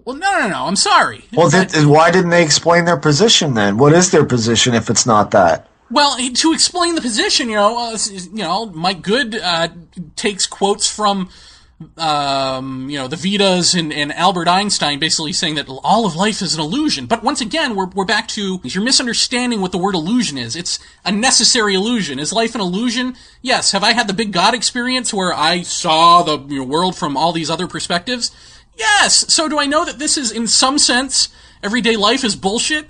Well, 0.06 0.16
no, 0.16 0.40
no, 0.40 0.50
no. 0.50 0.66
I'm 0.66 0.76
sorry. 0.76 1.26
well, 1.34 1.50
then, 1.50 1.68
then 1.68 1.90
why 1.90 2.12
didn't 2.12 2.30
they 2.30 2.44
explain 2.44 2.86
their 2.86 2.98
position 2.98 3.54
then? 3.54 3.78
What 3.78 3.94
is 3.94 4.12
their 4.12 4.26
position 4.26 4.74
if 4.74 4.90
it's 4.90 5.06
not 5.06 5.32
that? 5.32 5.68
Well, 5.92 6.18
to 6.18 6.54
explain 6.54 6.96
the 6.96 7.02
position, 7.02 7.50
you 7.50 7.56
know, 7.56 7.94
uh, 7.94 7.98
you 8.12 8.44
know, 8.44 8.68
Mike 8.68 9.02
Good 9.02 9.36
uh, 9.36 9.70
takes 10.16 10.46
quotes 10.46 10.88
from, 10.88 11.30
um, 11.98 12.92
you 12.92 13.00
know, 13.00 13.08
the 13.08 13.16
Vedas 13.16 13.74
and, 13.74 13.92
and 13.92 14.14
Albert 14.14 14.48
Einstein, 14.48 15.00
basically 15.00 15.34
saying 15.34 15.56
that 15.56 15.68
all 15.68 16.06
of 16.06 16.16
life 16.16 16.44
is 16.44 16.54
an 16.54 16.62
illusion. 16.62 17.08
But 17.08 17.24
once 17.24 17.42
again, 17.42 17.76
we're 17.76 17.88
we're 17.88 18.06
back 18.06 18.28
to 18.30 18.60
you're 18.64 18.84
misunderstanding 18.84 19.62
what 19.62 19.72
the 19.72 19.80
word 19.80 19.96
illusion 19.96 20.38
is. 20.38 20.56
It's 20.56 20.78
a 21.04 21.12
necessary 21.12 21.74
illusion. 21.74 22.20
Is 22.20 22.32
life 22.32 22.54
an 22.54 22.62
illusion? 22.62 23.16
Yes. 23.42 23.72
Have 23.72 23.84
I 23.84 23.94
had 23.94 24.08
the 24.08 24.14
big 24.14 24.32
God 24.32 24.54
experience 24.54 25.12
where 25.12 25.34
I 25.34 25.64
saw 25.64 26.22
the 26.22 26.38
you 26.54 26.60
know, 26.60 26.66
world 26.66 26.98
from 26.98 27.18
all 27.18 27.32
these 27.32 27.50
other 27.50 27.68
perspectives? 27.68 28.32
Yes. 28.80 29.32
So 29.32 29.48
do 29.50 29.60
I 29.60 29.68
know 29.68 29.86
that 29.86 30.00
this 30.00 30.18
is, 30.18 30.32
in 30.32 30.48
some 30.48 30.80
sense, 30.80 31.30
everyday 31.62 31.98
life 31.98 32.24
is 32.24 32.36
bullshit? 32.36 32.88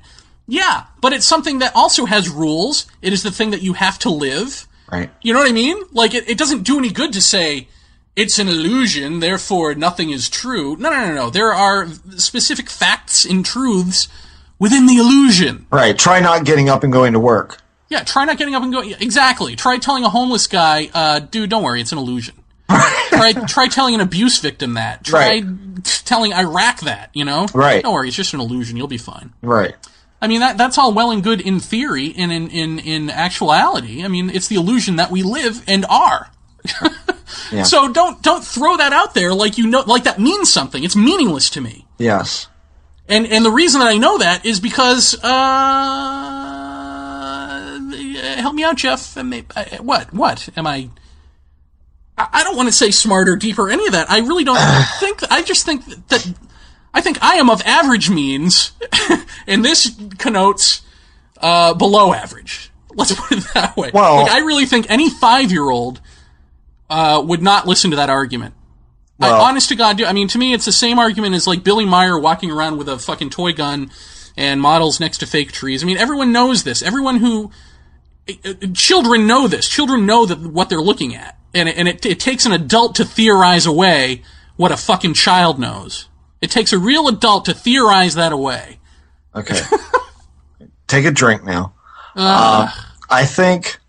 Yeah, 0.48 0.86
but 1.02 1.14
it's 1.14 1.28
something 1.28 1.60
that 1.60 1.76
also 1.76 2.06
has 2.06 2.30
rules. 2.30 2.88
It 3.02 3.12
is 3.12 3.24
the 3.24 3.32
thing 3.32 3.52
that 3.52 3.62
you 3.62 3.74
have 3.74 4.00
to 4.00 4.10
live. 4.10 4.68
Right. 4.92 5.12
You 5.22 5.34
know 5.34 5.40
what 5.40 5.50
I 5.50 5.54
mean? 5.54 5.78
Like, 5.92 6.14
it, 6.14 6.30
it 6.30 6.38
doesn't 6.38 6.64
do 6.64 6.80
any 6.80 6.90
good 6.90 7.14
to 7.14 7.22
say, 7.22 7.68
it's 8.16 8.40
an 8.40 8.48
illusion, 8.48 9.20
therefore 9.20 9.76
nothing 9.76 10.10
is 10.10 10.30
true. 10.30 10.76
No, 10.78 10.90
no, 10.90 11.08
no, 11.08 11.14
no. 11.14 11.30
There 11.30 11.54
are 11.54 11.88
specific 12.18 12.70
facts 12.70 13.26
and 13.26 13.46
truths 13.46 14.08
within 14.58 14.88
the 14.88 14.98
illusion. 14.98 15.68
Right. 15.72 15.98
Try 15.98 16.20
not 16.20 16.46
getting 16.46 16.70
up 16.70 16.84
and 16.84 16.92
going 16.92 17.14
to 17.14 17.20
work. 17.20 17.62
Yeah, 17.90 18.04
try 18.04 18.26
not 18.26 18.38
getting 18.38 18.56
up 18.56 18.64
and 18.64 18.72
going. 18.72 18.94
Exactly. 19.00 19.56
Try 19.56 19.78
telling 19.78 20.04
a 20.04 20.10
homeless 20.10 20.48
guy, 20.48 20.90
uh, 20.94 21.20
dude, 21.20 21.50
don't 21.50 21.64
worry, 21.64 21.82
it's 21.82 21.92
an 21.92 21.98
illusion. 21.98 22.36
try, 23.10 23.34
try 23.48 23.68
telling 23.68 23.96
an 23.96 24.02
abuse 24.02 24.40
victim 24.40 24.76
that. 24.76 25.04
Try 25.04 25.42
Right. 25.42 25.84
telling 26.06 26.34
Iraq 26.34 26.82
that, 26.82 27.10
you 27.14 27.26
know? 27.26 27.48
Right. 27.54 27.84
Don't 27.84 27.94
worry, 27.94 28.08
it's 28.08 28.18
just 28.18 28.34
an 28.34 28.40
illusion, 28.40 28.78
you'll 28.78 28.88
be 28.88 28.98
fine. 28.98 29.34
Right. 29.42 29.76
I 30.22 30.28
mean 30.28 30.42
that 30.42 30.58
that's 30.58 30.78
all 30.78 30.94
well 30.94 31.12
and 31.12 31.24
good 31.24 31.40
in 31.42 31.60
theory 31.62 32.14
and 32.18 32.30
in, 32.32 32.50
in, 32.50 32.80
in 32.80 33.10
actuality. 33.10 34.04
I 34.04 34.08
mean 34.10 34.30
it's 34.30 34.48
the 34.48 34.56
illusion 34.58 34.98
that 34.98 35.10
we 35.12 35.24
live 35.24 35.64
and 35.68 35.86
are. 35.90 36.30
Yeah. 37.52 37.62
So 37.64 37.92
don't 37.94 38.22
don't 38.24 38.44
throw 38.44 38.76
that 38.78 38.92
out 38.92 39.14
there 39.14 39.34
like 39.36 39.58
you 39.60 39.68
know 39.68 39.82
like 39.86 40.04
that 40.06 40.20
means 40.20 40.52
something. 40.52 40.84
It's 40.84 40.96
meaningless 40.96 41.50
to 41.52 41.62
me. 41.62 41.86
Yes. 42.00 42.48
And 43.08 43.28
and 43.28 43.46
the 43.46 43.52
reason 43.52 43.80
that 43.82 43.88
I 43.88 43.98
know 43.98 44.18
that 44.18 44.46
is 44.46 44.60
because 44.60 45.14
uh 45.24 45.30
help 48.42 48.56
me 48.56 48.64
out 48.64 48.78
Jeff. 48.78 49.16
I- 49.18 49.78
What? 49.80 50.12
What? 50.14 50.50
Am 50.58 50.66
I 50.68 50.90
I 52.20 52.28
I 52.34 52.44
don't 52.44 52.56
want 52.58 52.68
to 52.68 52.74
say 52.74 52.92
smarter, 52.92 53.36
deeper, 53.36 53.70
any 53.70 53.86
of 53.88 53.94
that. 53.94 54.10
I 54.12 54.20
really 54.20 54.44
don't 54.44 54.60
think. 55.00 55.22
I 55.32 55.42
just 55.42 55.66
think 55.66 55.86
that 56.10 56.34
I 56.94 57.02
think 57.02 57.24
I 57.24 57.36
am 57.36 57.50
of 57.50 57.62
average 57.64 58.10
means, 58.10 58.72
and 59.48 59.64
this 59.64 59.96
connotes 60.18 60.82
uh, 61.38 61.74
below 61.74 62.14
average. 62.14 62.72
Let's 62.94 63.14
put 63.14 63.38
it 63.38 63.44
that 63.54 63.78
way. 63.78 63.92
Well- 63.94 64.24
like, 64.24 64.32
I 64.32 64.40
really 64.40 64.66
think 64.66 64.90
any 64.90 65.10
five-year-old 65.10 66.02
uh, 66.90 67.24
would 67.26 67.42
not 67.42 67.68
listen 67.68 67.92
to 67.92 67.98
that 67.98 68.10
argument. 68.10 68.56
I, 69.22 69.30
Well- 69.32 69.42
honest 69.46 69.70
to 69.70 69.76
God, 69.76 69.98
do 69.98 70.06
I 70.06 70.14
mean 70.14 70.28
to 70.30 70.38
me 70.38 70.54
it's 70.54 70.66
the 70.66 70.72
same 70.72 70.98
argument 71.00 71.36
as 71.36 71.46
like 71.48 71.64
Billy 71.64 71.86
Meier 71.86 72.18
walking 72.20 72.52
around 72.52 72.78
with 72.78 72.90
a 72.90 72.98
fucking 73.00 73.30
toy 73.30 73.54
gun 73.54 73.92
and 74.36 74.60
models 74.62 75.00
next 75.00 75.20
to 75.20 75.26
fake 75.28 75.52
trees. 75.52 75.84
I 75.84 75.86
mean 75.86 75.98
everyone 75.98 76.32
knows 76.32 76.64
this. 76.64 76.82
Everyone 76.82 77.18
who 77.18 77.52
uh, 78.28 78.54
children 78.74 79.28
know 79.28 79.48
this. 79.48 79.68
Children 79.70 80.06
know 80.06 80.26
that 80.26 80.40
what 80.40 80.70
they're 80.70 80.82
looking 80.82 81.16
at, 81.16 81.38
and 81.54 81.70
it, 81.70 81.78
and 81.78 81.88
it, 81.88 82.06
it 82.06 82.20
takes 82.20 82.46
an 82.46 82.52
adult 82.52 82.96
to 82.96 83.06
theorize 83.06 83.66
away 83.66 84.24
what 84.56 84.72
a 84.72 84.78
fucking 84.78 85.14
child 85.14 85.60
knows. 85.60 86.08
It 86.42 86.52
takes 86.52 86.74
a 86.74 86.78
real 86.78 87.08
adult 87.08 87.46
to 87.46 87.54
theorize 87.54 88.16
that 88.16 88.32
away. 88.32 88.80
Okay. 89.36 89.60
Take 90.88 91.06
a 91.06 91.12
drink 91.12 91.44
now. 91.44 91.74
Um, 92.16 92.70
I 93.10 93.26
think 93.26 93.80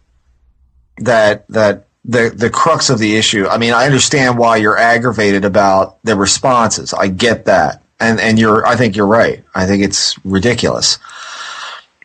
that 0.98 1.48
that 1.48 1.86
the 2.04 2.30
the 2.30 2.50
crux 2.50 2.90
of 2.90 2.98
the 2.98 3.16
issue. 3.16 3.46
I 3.46 3.58
mean, 3.58 3.72
I 3.72 3.86
understand 3.86 4.38
why 4.38 4.56
you're 4.56 4.78
aggravated 4.78 5.44
about 5.44 6.02
the 6.04 6.16
responses. 6.16 6.92
I 6.92 7.08
get 7.08 7.46
that, 7.46 7.82
and 7.98 8.20
and 8.20 8.38
you're. 8.38 8.66
I 8.66 8.76
think 8.76 8.96
you're 8.96 9.06
right. 9.06 9.42
I 9.54 9.66
think 9.66 9.82
it's 9.82 10.18
ridiculous. 10.24 10.98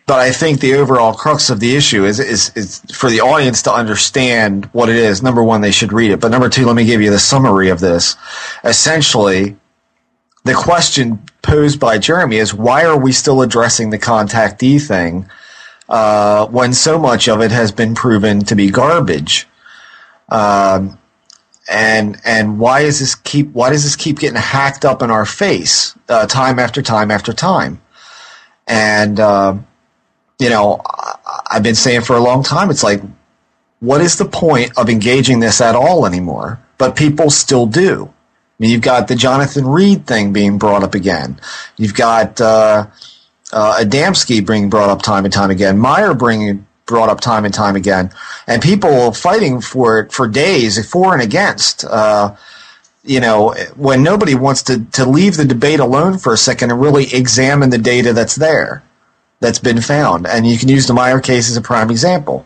But 0.07 0.19
I 0.19 0.31
think 0.31 0.59
the 0.59 0.75
overall 0.75 1.13
crux 1.13 1.49
of 1.49 1.59
the 1.59 1.75
issue 1.75 2.05
is, 2.05 2.19
is 2.19 2.51
is 2.55 2.79
for 2.93 3.09
the 3.09 3.21
audience 3.21 3.63
to 3.63 3.73
understand 3.73 4.65
what 4.65 4.87
it 4.87 4.97
is. 4.97 5.23
Number 5.23 5.43
one, 5.43 5.61
they 5.61 5.71
should 5.71 5.91
read 5.91 6.11
it. 6.11 6.19
But 6.19 6.29
number 6.29 6.47
two, 6.47 6.65
let 6.65 6.75
me 6.75 6.85
give 6.85 7.01
you 7.01 7.09
the 7.09 7.19
summary 7.19 7.69
of 7.69 7.79
this. 7.79 8.15
Essentially, 8.63 9.55
the 10.43 10.53
question 10.53 11.19
posed 11.41 11.79
by 11.79 11.97
Jeremy 11.97 12.37
is 12.37 12.53
why 12.53 12.85
are 12.85 12.97
we 12.97 13.11
still 13.11 13.41
addressing 13.41 13.89
the 13.89 13.97
contactee 13.97 14.85
thing 14.85 15.27
uh, 15.89 16.47
when 16.47 16.73
so 16.73 16.99
much 16.99 17.27
of 17.27 17.41
it 17.41 17.51
has 17.51 17.71
been 17.71 17.95
proven 17.95 18.41
to 18.45 18.55
be 18.55 18.69
garbage. 18.69 19.47
Um, 20.29 20.99
and 21.67 22.19
and 22.23 22.59
why 22.59 22.81
is 22.81 22.99
this 22.99 23.15
keep 23.15 23.51
why 23.53 23.71
does 23.71 23.83
this 23.83 23.95
keep 23.95 24.19
getting 24.19 24.39
hacked 24.39 24.85
up 24.85 25.01
in 25.01 25.09
our 25.09 25.25
face 25.25 25.97
uh, 26.09 26.27
time 26.27 26.59
after 26.59 26.83
time 26.83 27.09
after 27.09 27.33
time? 27.33 27.81
And 28.67 29.19
uh, 29.19 29.57
you 30.39 30.49
know, 30.49 30.81
I've 31.49 31.63
been 31.63 31.75
saying 31.75 32.01
for 32.01 32.15
a 32.15 32.19
long 32.19 32.43
time, 32.43 32.69
it's 32.69 32.83
like, 32.83 33.01
what 33.79 34.01
is 34.01 34.17
the 34.17 34.25
point 34.25 34.77
of 34.77 34.89
engaging 34.89 35.39
this 35.39 35.61
at 35.61 35.75
all 35.75 36.05
anymore? 36.05 36.59
But 36.77 36.95
people 36.95 37.29
still 37.29 37.65
do. 37.65 38.05
I 38.07 38.63
mean, 38.63 38.71
you've 38.71 38.81
got 38.81 39.07
the 39.07 39.15
Jonathan 39.15 39.65
Reed 39.65 40.07
thing 40.07 40.33
being 40.33 40.57
brought 40.57 40.83
up 40.83 40.95
again. 40.95 41.39
You've 41.77 41.93
got 41.93 42.39
uh, 42.39 42.87
uh, 43.51 43.77
Adamski 43.79 44.45
being 44.45 44.69
brought 44.69 44.89
up 44.89 45.01
time 45.01 45.25
and 45.25 45.33
time 45.33 45.51
again. 45.51 45.77
Meier 45.77 46.13
bringing 46.13 46.65
brought 46.85 47.09
up 47.09 47.19
time 47.19 47.45
and 47.45 47.53
time 47.53 47.75
again, 47.75 48.11
and 48.47 48.61
people 48.61 49.11
fighting 49.11 49.59
for 49.59 49.99
it 49.99 50.11
for 50.11 50.27
days, 50.27 50.89
for 50.89 51.13
and 51.13 51.21
against. 51.21 51.83
Uh, 51.83 52.35
you 53.03 53.19
know, 53.19 53.53
when 53.75 54.03
nobody 54.03 54.35
wants 54.35 54.63
to, 54.63 54.83
to 54.85 55.05
leave 55.07 55.37
the 55.37 55.45
debate 55.45 55.79
alone 55.79 56.17
for 56.17 56.33
a 56.33 56.37
second 56.37 56.71
and 56.71 56.81
really 56.81 57.13
examine 57.13 57.69
the 57.69 57.77
data 57.77 58.13
that's 58.13 58.35
there, 58.35 58.83
that's 59.45 59.59
been 59.59 59.79
found. 59.79 60.25
And 60.25 60.47
you 60.47 60.57
can 60.57 60.69
use 60.69 60.87
the 60.87 60.93
Meier 60.93 61.19
case 61.19 61.49
as 61.49 61.55
a 61.55 61.61
prime 61.61 61.91
example. 61.91 62.45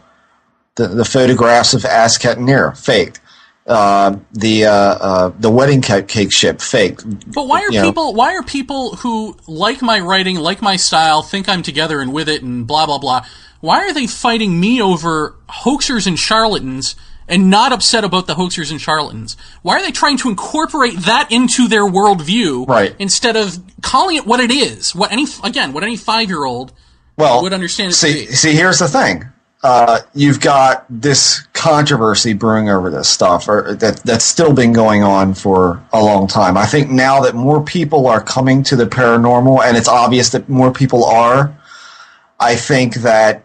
The, 0.75 0.87
the 0.87 1.05
photographs 1.05 1.73
of 1.73 1.83
Asket 1.83 2.35
and 2.37 2.45
Nera, 2.45 2.75
faked. 2.75 3.21
Uh, 3.65 4.17
the 4.33 4.65
uh, 4.65 4.71
uh, 4.73 5.31
the 5.39 5.49
wedding 5.49 5.81
cake 5.81 6.31
ship 6.31 6.59
fake. 6.59 6.99
But 7.27 7.47
why 7.47 7.61
are 7.61 7.71
You 7.71 7.81
know. 7.81 7.87
people? 7.87 8.13
Why 8.15 8.35
are 8.35 8.43
people 8.43 8.95
who 8.97 9.37
like 9.47 9.81
my 9.81 9.99
writing, 9.99 10.37
like 10.37 10.61
my 10.61 10.75
style, 10.75 11.21
think 11.21 11.47
I'm 11.47 11.61
together 11.61 12.01
and 12.01 12.11
with 12.11 12.27
it, 12.27 12.41
and 12.41 12.65
blah 12.65 12.85
blah 12.87 12.97
blah? 12.97 13.25
Why 13.61 13.79
are 13.85 13.93
they 13.93 14.07
fighting 14.07 14.59
me 14.59 14.81
over 14.81 15.35
hoaxers 15.49 16.07
and 16.07 16.17
charlatans, 16.17 16.95
and 17.27 17.51
not 17.51 17.71
upset 17.71 18.03
about 18.03 18.25
the 18.25 18.33
hoaxers 18.33 18.71
and 18.71 18.81
charlatans? 18.81 19.37
Why 19.61 19.77
are 19.77 19.83
they 19.83 19.91
trying 19.91 20.17
to 20.19 20.29
incorporate 20.29 20.97
that 21.01 21.31
into 21.31 21.67
their 21.67 21.85
worldview, 21.85 22.67
Right. 22.67 22.95
Instead 22.97 23.35
of 23.35 23.59
calling 23.83 24.15
it 24.15 24.25
what 24.25 24.39
it 24.39 24.49
is, 24.51 24.95
what 24.95 25.11
any 25.11 25.27
again, 25.43 25.73
what 25.73 25.83
any 25.83 25.97
five 25.97 26.27
year 26.27 26.43
old 26.43 26.71
well, 27.19 27.43
would 27.43 27.53
understand 27.53 27.93
See, 27.93 28.25
see, 28.27 28.53
here's 28.53 28.79
the 28.79 28.87
thing. 28.87 29.25
Uh, 29.61 29.99
you've 30.15 30.39
got 30.39 30.85
this 30.89 31.41
controversy 31.51 32.31
brewing 32.31 32.69
over 32.69 32.89
this 32.89 33.09
stuff, 33.09 33.49
or 33.49 33.75
that 33.75 33.97
that's 33.97 34.23
still 34.23 34.53
been 34.53 34.71
going 34.71 35.03
on 35.03 35.33
for 35.33 35.83
a 35.91 36.01
long 36.01 36.27
time. 36.27 36.57
I 36.57 36.65
think 36.65 36.89
now 36.89 37.19
that 37.21 37.35
more 37.35 37.61
people 37.61 38.07
are 38.07 38.21
coming 38.21 38.63
to 38.63 38.77
the 38.77 38.85
paranormal, 38.85 39.61
and 39.61 39.75
it's 39.75 39.89
obvious 39.89 40.29
that 40.29 40.47
more 40.47 40.71
people 40.71 41.03
are, 41.03 41.53
I 42.39 42.55
think 42.55 42.95
that 42.95 43.43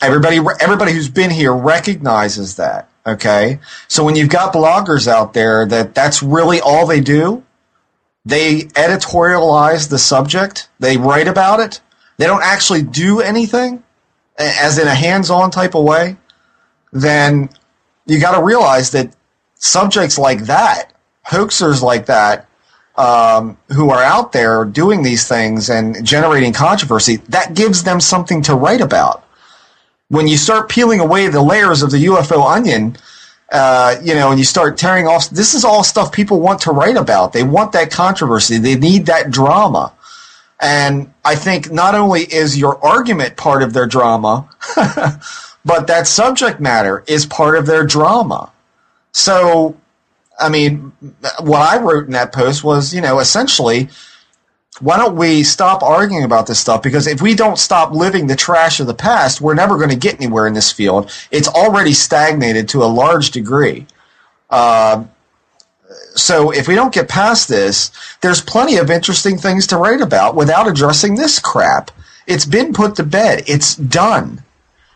everybody 0.00 0.38
everybody 0.60 0.92
who's 0.92 1.08
been 1.08 1.30
here 1.30 1.52
recognizes 1.52 2.54
that. 2.56 2.88
Okay, 3.04 3.58
so 3.88 4.04
when 4.04 4.14
you've 4.14 4.28
got 4.28 4.54
bloggers 4.54 5.08
out 5.08 5.32
there 5.32 5.66
that 5.66 5.96
that's 5.96 6.22
really 6.22 6.60
all 6.60 6.86
they 6.86 7.00
do, 7.00 7.42
they 8.24 8.60
editorialize 8.60 9.88
the 9.88 9.98
subject, 9.98 10.68
they 10.78 10.96
write 10.96 11.26
about 11.26 11.58
it, 11.58 11.80
they 12.20 12.26
don't 12.26 12.44
actually 12.44 12.82
do 12.82 13.22
anything, 13.22 13.82
as 14.38 14.76
in 14.76 14.86
a 14.86 14.94
hands-on 14.94 15.50
type 15.50 15.74
of 15.74 15.84
way, 15.84 16.18
then 16.92 17.48
you 18.04 18.20
got 18.20 18.36
to 18.36 18.44
realize 18.44 18.90
that 18.90 19.16
subjects 19.54 20.18
like 20.18 20.40
that, 20.40 20.92
hoaxers 21.26 21.80
like 21.80 22.04
that, 22.06 22.46
um, 22.98 23.56
who 23.68 23.88
are 23.88 24.02
out 24.02 24.32
there 24.32 24.66
doing 24.66 25.02
these 25.02 25.26
things 25.26 25.70
and 25.70 26.04
generating 26.04 26.52
controversy, 26.52 27.16
that 27.30 27.54
gives 27.54 27.84
them 27.84 28.00
something 28.00 28.42
to 28.42 28.54
write 28.54 28.82
about. 28.82 29.24
When 30.08 30.28
you 30.28 30.36
start 30.36 30.68
peeling 30.68 31.00
away 31.00 31.28
the 31.28 31.40
layers 31.40 31.82
of 31.82 31.90
the 31.90 32.04
UFO 32.04 32.44
onion, 32.54 32.98
uh, 33.50 33.96
you 34.02 34.14
know, 34.14 34.28
and 34.28 34.38
you 34.38 34.44
start 34.44 34.76
tearing 34.76 35.06
off, 35.06 35.30
this 35.30 35.54
is 35.54 35.64
all 35.64 35.82
stuff 35.82 36.12
people 36.12 36.38
want 36.40 36.60
to 36.60 36.70
write 36.70 36.98
about. 36.98 37.32
They 37.32 37.44
want 37.44 37.72
that 37.72 37.90
controversy. 37.90 38.58
They 38.58 38.74
need 38.74 39.06
that 39.06 39.30
drama. 39.30 39.94
And 40.60 41.12
I 41.24 41.36
think 41.36 41.70
not 41.72 41.94
only 41.94 42.22
is 42.22 42.58
your 42.58 42.84
argument 42.84 43.36
part 43.36 43.62
of 43.62 43.72
their 43.72 43.86
drama, 43.86 44.48
but 45.64 45.86
that 45.86 46.06
subject 46.06 46.60
matter 46.60 47.02
is 47.06 47.24
part 47.24 47.56
of 47.56 47.66
their 47.66 47.86
drama. 47.86 48.52
So, 49.12 49.76
I 50.38 50.50
mean, 50.50 50.92
what 51.40 51.60
I 51.60 51.80
wrote 51.80 52.06
in 52.06 52.12
that 52.12 52.32
post 52.32 52.62
was, 52.62 52.94
you 52.94 53.00
know, 53.00 53.20
essentially, 53.20 53.88
why 54.80 54.96
don't 54.96 55.16
we 55.16 55.42
stop 55.42 55.82
arguing 55.82 56.24
about 56.24 56.46
this 56.46 56.58
stuff? 56.58 56.82
Because 56.82 57.06
if 57.06 57.20
we 57.20 57.34
don't 57.34 57.58
stop 57.58 57.92
living 57.92 58.26
the 58.26 58.36
trash 58.36 58.80
of 58.80 58.86
the 58.86 58.94
past, 58.94 59.40
we're 59.40 59.54
never 59.54 59.76
going 59.76 59.90
to 59.90 59.96
get 59.96 60.16
anywhere 60.16 60.46
in 60.46 60.54
this 60.54 60.70
field. 60.72 61.10
It's 61.30 61.48
already 61.48 61.92
stagnated 61.92 62.68
to 62.70 62.82
a 62.82 62.86
large 62.86 63.30
degree. 63.30 63.86
Uh, 64.48 65.04
so 66.14 66.50
if 66.50 66.68
we 66.68 66.74
don't 66.74 66.92
get 66.92 67.08
past 67.08 67.48
this, 67.48 67.90
there's 68.20 68.40
plenty 68.40 68.76
of 68.76 68.90
interesting 68.90 69.38
things 69.38 69.66
to 69.68 69.76
write 69.76 70.00
about 70.00 70.34
without 70.34 70.68
addressing 70.68 71.16
this 71.16 71.38
crap. 71.38 71.90
It's 72.26 72.46
been 72.46 72.72
put 72.72 72.96
to 72.96 73.02
bed. 73.02 73.44
It's 73.46 73.74
done. 73.74 74.44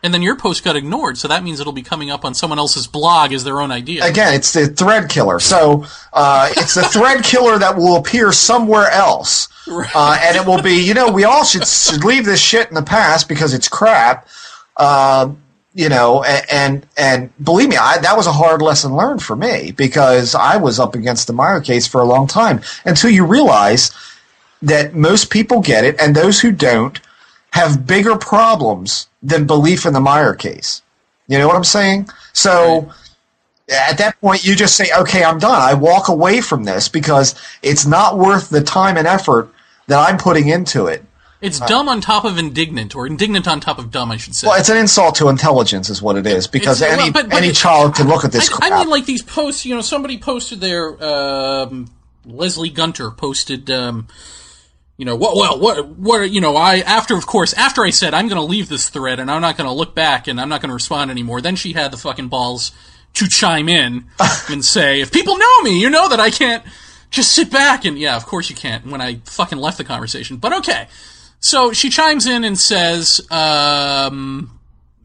And 0.05 0.13
then 0.13 0.21
your 0.21 0.37
post 0.37 0.63
got 0.63 0.77
ignored, 0.77 1.17
so 1.17 1.29
that 1.29 1.43
means 1.43 1.61
it'll 1.61 1.73
be 1.73 1.83
coming 1.83 2.11
up 2.11 2.27
on 2.27 2.35
someone 2.35 2.59
else's 2.59 2.87
blog 2.87 3.33
as 3.33 3.43
their 3.43 3.59
own 3.59 3.71
idea. 3.71 4.05
Again, 4.05 4.35
it's 4.35 4.53
the 4.53 4.67
thread 4.67 5.09
killer. 5.09 5.41
So 5.41 5.87
uh, 6.13 6.51
it's 6.55 6.75
the 6.75 6.83
thread 6.93 7.25
killer 7.25 7.59
that 7.59 7.77
will 7.77 7.97
appear 7.97 8.31
somewhere 8.31 8.91
else. 8.91 9.49
Uh, 9.67 10.19
and 10.21 10.37
it 10.37 10.47
will 10.47 10.61
be, 10.61 10.75
you 10.75 10.93
know, 10.93 11.11
we 11.11 11.25
all 11.25 11.43
should, 11.43 11.67
should 11.67 12.05
leave 12.05 12.27
this 12.27 12.39
shit 12.39 12.69
in 12.69 12.75
the 12.75 12.83
past 12.83 13.31
because 13.31 13.55
it's 13.55 13.67
crap. 13.67 14.29
Um, 14.77 15.41
you 15.75 15.89
know, 15.89 16.23
and, 16.23 16.47
and 16.51 16.87
and 16.97 17.45
believe 17.45 17.69
me, 17.69 17.77
I, 17.77 17.99
that 17.99 18.17
was 18.17 18.29
a 18.29 18.33
hard 18.33 18.63
lesson 18.63 18.95
learned 18.95 19.23
for 19.23 19.35
me 19.35 19.73
because 19.73 20.35
I 20.35 20.57
was 20.57 20.79
up 20.79 20.95
against 20.95 21.27
the 21.27 21.33
Meier 21.33 21.61
case 21.61 21.87
for 21.87 22.01
a 22.01 22.05
long 22.05 22.29
time 22.29 22.61
until 22.85 23.11
you 23.11 23.27
realize 23.27 23.91
that 24.63 24.95
most 24.95 25.31
people 25.31 25.61
get 25.61 25.85
it, 25.85 26.01
and 26.01 26.15
those 26.15 26.41
who 26.41 26.53
don't 26.53 27.01
have 27.51 27.87
bigger 27.87 28.17
problems 28.17 29.09
than 29.23 29.47
belief 29.47 29.85
in 29.85 29.93
the 29.93 30.01
Meier 30.01 30.35
case. 30.35 30.81
You 31.27 31.39
know 31.39 31.49
what 31.49 31.57
I'm 31.57 31.65
saying? 31.65 32.09
So 32.33 32.93
at 33.69 33.99
that 33.99 34.21
point, 34.21 34.45
you 34.45 34.55
just 34.55 34.77
say, 34.77 34.91
"Okay, 34.97 35.25
I'm 35.25 35.41
done. 35.41 35.61
I 35.61 35.75
walk 35.75 36.07
away 36.07 36.41
from 36.41 36.65
this 36.65 36.89
because 36.89 37.35
it's 37.63 37.85
not 37.85 38.17
worth 38.17 38.49
the 38.49 38.63
time 38.63 38.97
and 38.97 39.09
effort 39.09 39.49
that 39.89 40.09
I'm 40.09 40.19
putting 40.19 40.49
into 40.49 40.87
it." 40.87 41.05
It's 41.45 41.61
dumb 41.61 41.89
on 41.89 42.01
top 42.01 42.25
of 42.25 42.39
indignant, 42.39 42.97
or 42.97 43.07
indignant 43.07 43.47
on 43.47 43.61
top 43.61 43.79
of 43.79 43.91
dumb, 43.91 44.11
I 44.11 44.17
should 44.17 44.35
say. 44.35 44.47
Well, 44.49 44.59
it's 44.59 44.69
an 44.69 44.77
insult 44.77 45.17
to 45.17 45.29
intelligence, 45.29 45.91
is 45.91 46.01
what 46.01 46.17
it 46.17 46.27
is, 46.27 46.47
because 46.47 46.81
It's- 46.81 46.99
any 46.99 47.11
but- 47.11 47.29
but 47.29 47.37
any 47.37 47.53
child 47.53 47.95
can 47.95 48.09
look 48.09 48.25
at 48.25 48.33
this 48.33 48.49
I, 48.51 48.53
crap. 48.53 48.73
I 48.73 48.79
mean, 48.79 48.89
like 48.89 49.07
these 49.07 49.23
posts. 49.23 49.65
You 49.65 49.75
know, 49.75 49.81
somebody 49.83 50.19
posted 50.19 50.61
their 50.61 51.03
um, 51.05 51.91
Leslie 52.25 52.71
Gunter 52.71 53.11
posted. 53.11 53.71
Um, 53.71 54.09
you 54.97 55.05
know 55.05 55.17
what? 55.17 55.37
Well, 55.37 55.59
what? 55.59 55.89
What? 55.89 56.31
You 56.31 56.41
know, 56.41 56.57
I 56.57 56.79
after, 56.79 57.17
of 57.17 57.27
course, 57.27 57.53
after 57.55 57.85
I 57.85 57.91
said 57.91 58.15
I'm 58.15 58.29
going 58.29 58.41
to 58.41 58.47
leave 58.47 58.69
this 58.69 58.89
thread 58.89 59.19
and 59.19 59.31
I'm 59.31 59.41
not 59.43 59.57
going 59.57 59.69
to 59.69 59.75
look 59.75 59.95
back 59.95 60.29
and 60.29 60.41
I'm 60.41 60.49
not 60.49 60.61
going 60.61 60.69
to 60.69 60.75
respond 60.75 61.11
anymore. 61.11 61.41
Then 61.41 61.57
she 61.57 61.73
had 61.73 61.91
the 61.91 61.97
fucking 61.97 62.29
balls 62.29 62.71
to 63.15 63.29
chime 63.29 63.69
in 63.69 64.05
and 64.49 64.65
say, 64.65 65.01
"If 65.01 65.11
people 65.13 65.37
know 65.37 65.61
me, 65.63 65.81
you 65.81 65.91
know 65.91 66.09
that 66.09 66.21
I 66.21 66.31
can't 66.31 66.65
just 67.11 67.33
sit 67.33 67.51
back 67.51 67.85
and 67.85 67.99
yeah, 67.99 68.15
of 68.17 68.25
course 68.25 68.49
you 68.49 68.55
can't." 68.57 68.87
When 68.87 69.01
I 69.01 69.21
fucking 69.25 69.59
left 69.59 69.79
the 69.79 69.85
conversation, 69.85 70.37
but 70.37 70.53
okay. 70.59 70.87
So 71.45 71.75
she 71.75 71.91
chimes 71.91 72.27
in 72.27 72.43
and 72.43 72.59
says, 72.59 73.21
um, 73.31 74.59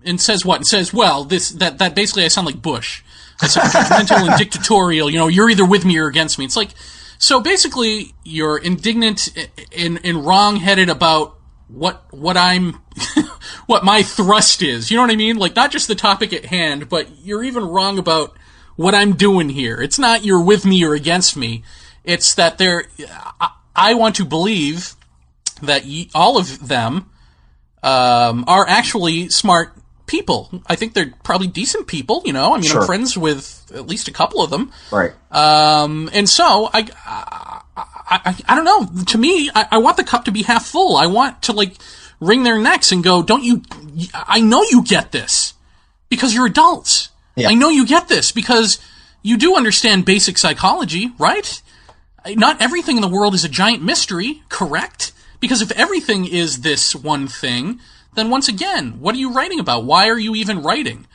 and 0.06 0.22
says 0.22 0.46
what? 0.46 0.56
And 0.56 0.66
says, 0.66 0.94
well, 0.94 1.26
this 1.26 1.50
that 1.50 1.80
that 1.80 1.96
basically 1.96 2.24
I 2.24 2.30
sound 2.30 2.48
like 2.48 2.62
Bush. 2.62 3.04
I 3.42 3.48
sound 3.48 3.68
judgmental 3.72 4.26
and 4.26 4.38
dictatorial. 4.38 5.10
You 5.10 5.18
know, 5.18 5.28
you're 5.28 5.50
either 5.50 5.66
with 5.66 5.84
me 5.84 5.98
or 5.98 6.08
against 6.08 6.40
me. 6.40 6.46
It's 6.46 6.56
like 6.56 6.70
so 7.18 7.42
basically 7.42 8.14
you're 8.24 8.58
indignant 8.58 9.38
and 9.78 10.00
and 10.06 10.26
wrong-headed 10.26 10.90
about 10.90 11.36
what 11.68 12.06
what 12.12 12.38
I'm 12.38 12.80
what 13.66 13.84
my 13.84 14.02
thrust 14.02 14.62
is. 14.62 14.90
You 14.90 14.96
know 14.96 15.04
what 15.04 15.12
I 15.12 15.18
mean? 15.18 15.36
Like 15.36 15.58
not 15.58 15.72
just 15.72 15.90
the 15.90 15.96
topic 15.96 16.32
at 16.32 16.46
hand, 16.46 16.88
but 16.88 17.10
you're 17.22 17.44
even 17.44 17.66
wrong 17.66 18.00
about 18.00 18.34
what 18.78 18.96
I'm 18.96 19.12
doing 19.18 19.50
here. 19.50 19.82
It's 19.82 20.00
not 20.00 20.24
you're 20.24 20.42
with 20.42 20.66
me 20.66 20.86
or 20.86 20.94
against 20.94 21.36
me. 21.36 21.64
It's 22.06 22.34
that 22.36 22.58
they're 22.58 22.86
I, 23.42 23.50
I 23.76 23.94
want 23.96 24.16
to 24.16 24.26
believe 24.26 24.96
that 25.62 25.86
ye, 25.86 26.10
all 26.14 26.38
of 26.38 26.68
them 26.68 27.10
um, 27.84 28.44
are 28.48 28.68
actually 28.68 29.30
smart 29.30 29.74
people. 30.08 30.50
I 30.68 30.76
think 30.76 30.94
they're 30.94 31.14
probably 31.24 31.48
decent 31.48 31.88
people. 31.88 32.22
You 32.26 32.34
know, 32.34 32.54
I 32.54 32.58
mean, 32.58 32.64
Sure. 32.70 32.82
I'm 32.82 32.88
friends 32.88 33.18
with 33.18 33.72
at 33.74 33.88
least 33.88 34.08
a 34.08 34.12
couple 34.12 34.42
of 34.42 34.50
them. 34.50 34.72
right. 34.92 35.12
Um, 35.32 36.10
and 36.14 36.28
so 36.28 36.70
I, 36.74 36.88
I, 37.06 37.62
I, 37.78 38.36
I 38.48 38.56
don't 38.56 38.66
know. 38.66 39.04
To 39.06 39.18
me, 39.18 39.50
I, 39.54 39.68
I 39.72 39.78
want 39.78 39.98
the 39.98 40.04
cup 40.04 40.26
to 40.26 40.32
be 40.32 40.42
half 40.44 40.66
full. 40.66 40.98
I 40.98 41.06
want 41.08 41.44
to 41.44 41.54
like 41.54 41.74
wring 42.20 42.44
their 42.44 42.58
necks 42.58 42.92
and 42.92 43.04
go, 43.04 43.22
"Don't 43.22 43.44
you? 43.44 43.62
I 44.14 44.42
know 44.42 44.64
you 44.64 44.84
get 44.84 45.12
this 45.12 45.54
because 46.10 46.34
you're 46.34 46.48
adults. 46.48 47.10
Yeah. 47.36 47.50
I 47.50 47.54
know 47.54 47.70
you 47.70 47.86
get 47.86 48.08
this 48.08 48.32
because 48.32 48.80
you 49.22 49.38
do 49.38 49.56
understand 49.56 50.06
basic 50.06 50.38
psychology, 50.38 51.12
right? 51.20 51.62
Not 52.28 52.62
everything 52.62 52.96
in 52.98 53.02
the 53.02 53.08
world 53.08 53.34
is 53.34 53.46
a 53.46 53.50
giant 53.50 53.84
mystery, 53.84 54.42
correct? 54.50 55.14
Because 55.40 55.62
if 55.62 55.72
everything 55.72 56.26
is 56.26 56.62
this 56.62 56.96
one 56.96 57.28
thing, 57.28 57.80
then 58.16 58.30
once 58.30 58.48
again, 58.48 59.00
what 59.00 59.16
are 59.16 59.20
you 59.20 59.32
writing 59.32 59.60
about? 59.60 59.86
Why 59.86 60.10
are 60.10 60.20
you 60.20 60.36
even 60.36 60.62
writing? 60.62 61.08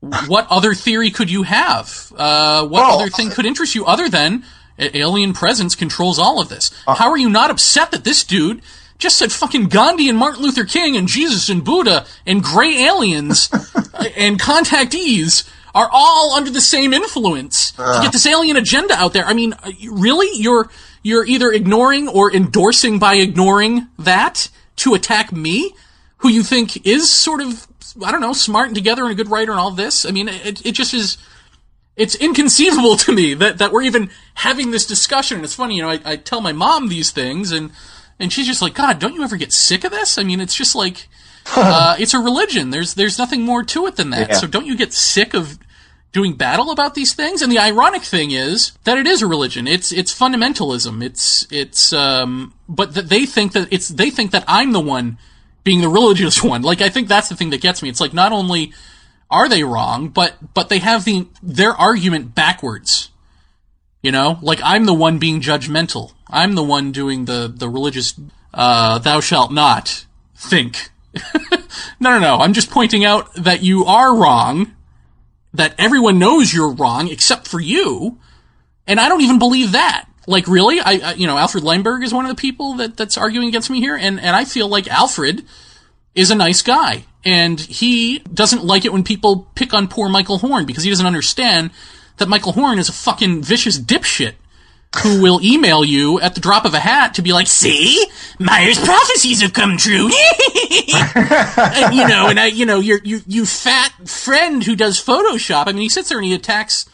What 0.28 0.46
other 0.48 0.74
theory 0.74 1.10
could 1.10 1.28
you 1.28 1.42
have? 1.42 2.12
Uh, 2.16 2.62
what 2.62 2.70
Well, 2.70 3.00
other 3.00 3.10
thing 3.10 3.30
could 3.30 3.44
interest 3.44 3.74
you 3.74 3.84
other 3.84 4.08
than 4.08 4.44
alien 4.78 5.32
presence 5.32 5.74
controls 5.74 6.20
all 6.20 6.40
of 6.40 6.48
this? 6.48 6.70
How 6.86 7.10
are 7.10 7.18
you 7.18 7.28
not 7.28 7.50
upset 7.50 7.90
that 7.90 8.04
this 8.04 8.22
dude 8.22 8.62
just 8.98 9.18
said 9.18 9.32
fucking 9.32 9.66
Gandhi 9.68 10.08
and 10.08 10.16
Martin 10.16 10.42
Luther 10.42 10.64
King 10.64 10.96
and 10.96 11.08
Jesus 11.08 11.48
and 11.48 11.64
Buddha 11.64 12.06
and 12.26 12.42
gray 12.44 12.84
aliens 12.84 13.48
and 14.16 14.40
contactees 14.40 15.48
are 15.74 15.88
all 15.92 16.34
under 16.34 16.50
the 16.50 16.60
same 16.60 16.92
influence 16.92 17.72
to 17.72 17.98
get 18.02 18.12
this 18.12 18.26
alien 18.26 18.56
agenda 18.56 18.94
out 18.94 19.12
there? 19.12 19.24
I 19.24 19.34
mean, 19.34 19.52
uh, 19.52 19.70
really? 19.90 20.28
You're 20.40 20.68
you're 21.08 21.26
either 21.26 21.50
ignoring 21.50 22.08
or 22.08 22.24
endorsing 22.32 22.98
by 22.98 23.14
ignoring 23.16 23.88
that 23.98 24.50
to 24.76 24.94
attack 24.94 25.32
me, 25.32 25.74
who 26.18 26.28
you 26.28 26.42
think 26.42 26.86
is 26.86 27.10
sort 27.26 27.40
of 27.40 27.66
I 28.04 28.12
don't 28.12 28.20
know, 28.20 28.34
smart 28.34 28.68
and 28.68 28.76
together 28.76 29.02
and 29.04 29.12
a 29.12 29.14
good 29.14 29.30
writer 29.30 29.52
and 29.52 29.60
all 29.60 29.72
this. 29.72 30.04
I 30.04 30.10
mean, 30.10 30.28
it 30.28 30.64
it 30.64 30.72
just 30.72 30.94
is. 30.94 31.18
It's 32.04 32.14
inconceivable 32.14 32.96
to 32.98 33.12
me 33.12 33.34
that, 33.34 33.58
that 33.58 33.72
we're 33.72 33.82
even 33.82 34.10
having 34.34 34.70
this 34.70 34.86
discussion. 34.86 35.38
And 35.38 35.44
it's 35.44 35.56
funny, 35.56 35.74
you 35.74 35.82
know, 35.82 35.90
I, 35.90 35.98
I 36.04 36.14
tell 36.14 36.40
my 36.40 36.52
mom 36.52 36.88
these 36.88 37.10
things 37.10 37.50
and, 37.50 37.72
and 38.20 38.32
she's 38.32 38.46
just 38.46 38.62
like, 38.62 38.74
God, 38.74 39.00
don't 39.00 39.16
you 39.16 39.24
ever 39.24 39.36
get 39.36 39.52
sick 39.52 39.82
of 39.82 39.90
this? 39.90 40.16
I 40.16 40.22
mean, 40.22 40.40
it's 40.40 40.54
just 40.54 40.76
like, 40.76 41.08
uh, 41.56 41.96
it's 41.98 42.14
a 42.14 42.20
religion. 42.20 42.70
There's, 42.70 42.94
there's 42.94 43.18
nothing 43.18 43.42
more 43.42 43.64
to 43.64 43.86
it 43.88 43.96
than 43.96 44.10
that. 44.10 44.28
Yeah. 44.28 44.36
So 44.36 44.46
don't 44.46 44.64
you 44.64 44.76
get 44.76 44.92
sick 44.92 45.34
of 45.34 45.58
doing 46.12 46.34
battle 46.34 46.70
about 46.70 46.94
these 46.94 47.14
things? 47.14 47.42
And 47.42 47.50
the 47.52 47.58
ironic 47.58 48.02
thing 48.02 48.30
is 48.30 48.72
that 48.84 48.98
it 48.98 49.06
is 49.06 49.22
a 49.22 49.26
religion. 49.26 49.66
It's, 49.66 49.92
it's 49.92 50.16
fundamentalism. 50.16 51.04
It's, 51.04 51.46
it's, 51.50 51.92
um, 51.92 52.54
but 52.68 52.94
that 52.94 53.08
they 53.08 53.26
think 53.26 53.52
that 53.52 53.68
it's, 53.70 53.88
they 53.88 54.10
think 54.10 54.30
that 54.32 54.44
I'm 54.46 54.72
the 54.72 54.80
one 54.80 55.18
being 55.64 55.80
the 55.80 55.88
religious 55.88 56.42
one. 56.44 56.62
Like, 56.62 56.80
I 56.80 56.88
think 56.88 57.08
that's 57.08 57.28
the 57.28 57.36
thing 57.36 57.50
that 57.50 57.60
gets 57.60 57.82
me. 57.82 57.88
It's 57.88 58.00
like, 58.00 58.14
not 58.14 58.32
only 58.32 58.72
are 59.30 59.48
they 59.48 59.64
wrong, 59.64 60.08
but, 60.08 60.34
but 60.54 60.68
they 60.68 60.78
have 60.78 61.04
the, 61.04 61.28
their 61.42 61.72
argument 61.72 62.34
backwards. 62.34 63.10
You 64.00 64.12
know, 64.12 64.38
like 64.42 64.60
I'm 64.62 64.84
the 64.84 64.94
one 64.94 65.18
being 65.18 65.40
judgmental. 65.40 66.12
I'm 66.28 66.54
the 66.54 66.62
one 66.62 66.92
doing 66.92 67.24
the, 67.24 67.52
the 67.54 67.68
religious, 67.68 68.14
uh, 68.54 68.98
thou 69.00 69.20
shalt 69.20 69.52
not 69.52 70.06
think. 70.36 70.90
no, 72.00 72.10
no, 72.12 72.18
no. 72.20 72.36
I'm 72.36 72.52
just 72.52 72.70
pointing 72.70 73.04
out 73.04 73.34
that 73.34 73.62
you 73.62 73.84
are 73.84 74.14
wrong, 74.14 74.74
that 75.58 75.74
everyone 75.76 76.18
knows 76.18 76.52
you're 76.54 76.72
wrong 76.72 77.08
except 77.08 77.46
for 77.46 77.60
you, 77.60 78.18
and 78.86 78.98
I 78.98 79.08
don't 79.08 79.20
even 79.20 79.38
believe 79.38 79.72
that. 79.72 80.06
Like, 80.26 80.46
really? 80.46 80.80
I, 80.80 81.00
I 81.02 81.12
you 81.14 81.26
know, 81.26 81.36
Alfred 81.36 81.64
Lehmberg 81.64 82.04
is 82.04 82.14
one 82.14 82.24
of 82.24 82.30
the 82.30 82.40
people 82.40 82.74
that, 82.74 82.96
that's 82.96 83.18
arguing 83.18 83.48
against 83.48 83.68
me 83.68 83.80
here, 83.80 83.96
and, 83.96 84.20
and 84.20 84.36
I 84.36 84.44
feel 84.44 84.68
like 84.68 84.88
Alfred 84.88 85.44
is 86.14 86.30
a 86.30 86.34
nice 86.34 86.62
guy. 86.62 87.04
And 87.24 87.58
he 87.58 88.20
doesn't 88.20 88.64
like 88.64 88.84
it 88.84 88.92
when 88.92 89.02
people 89.02 89.48
pick 89.54 89.74
on 89.74 89.88
poor 89.88 90.08
Michael 90.08 90.38
Horn 90.38 90.64
because 90.64 90.84
he 90.84 90.90
doesn't 90.90 91.06
understand 91.06 91.70
that 92.18 92.28
Michael 92.28 92.52
Horn 92.52 92.78
is 92.78 92.88
a 92.88 92.92
fucking 92.92 93.42
vicious 93.42 93.78
dipshit 93.78 94.34
who 95.02 95.20
will 95.22 95.40
email 95.42 95.84
you 95.84 96.18
at 96.20 96.34
the 96.34 96.40
drop 96.40 96.64
of 96.64 96.72
a 96.74 96.78
hat 96.80 97.14
to 97.14 97.22
be 97.22 97.32
like, 97.32 97.46
see, 97.46 98.04
Meier's 98.38 98.78
prophecies 98.78 99.42
have 99.42 99.52
come 99.52 99.76
true. 99.76 100.06
and, 100.94 101.94
you 101.94 102.06
know, 102.08 102.28
and 102.28 102.40
I, 102.40 102.46
you 102.46 102.66
know, 102.66 102.80
your, 102.80 102.98
you, 103.04 103.20
you 103.26 103.46
fat 103.46 103.92
friend 104.08 104.64
who 104.64 104.74
does 104.74 104.98
Photoshop. 105.02 105.64
I 105.66 105.72
mean, 105.72 105.82
he 105.82 105.88
sits 105.88 106.08
there 106.08 106.18
and 106.18 106.26
he 106.26 106.34
attacks, 106.34 106.88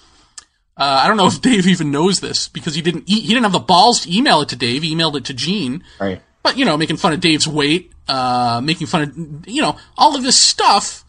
uh, 0.76 1.00
I 1.04 1.08
don't 1.08 1.16
know 1.16 1.26
if 1.28 1.40
Dave 1.40 1.66
even 1.66 1.90
knows 1.90 2.20
this 2.20 2.48
because 2.48 2.74
he 2.74 2.82
didn't, 2.82 3.08
e- 3.08 3.20
he 3.20 3.28
didn't 3.28 3.44
have 3.44 3.52
the 3.52 3.58
balls 3.60 4.00
to 4.00 4.14
email 4.16 4.40
it 4.40 4.48
to 4.50 4.56
Dave. 4.56 4.82
He 4.82 4.94
emailed 4.94 5.16
it 5.16 5.24
to 5.26 5.34
Gene 5.34 5.84
Right. 6.00 6.20
but 6.42 6.58
you 6.58 6.64
know, 6.64 6.76
making 6.76 6.96
fun 6.96 7.12
of 7.12 7.20
Dave's 7.20 7.46
weight, 7.46 7.92
uh, 8.08 8.60
making 8.62 8.86
fun 8.88 9.02
of 9.02 9.48
you 9.48 9.62
know 9.62 9.76
all 9.96 10.16
of 10.16 10.22
this 10.22 10.38
stuff 10.38 11.03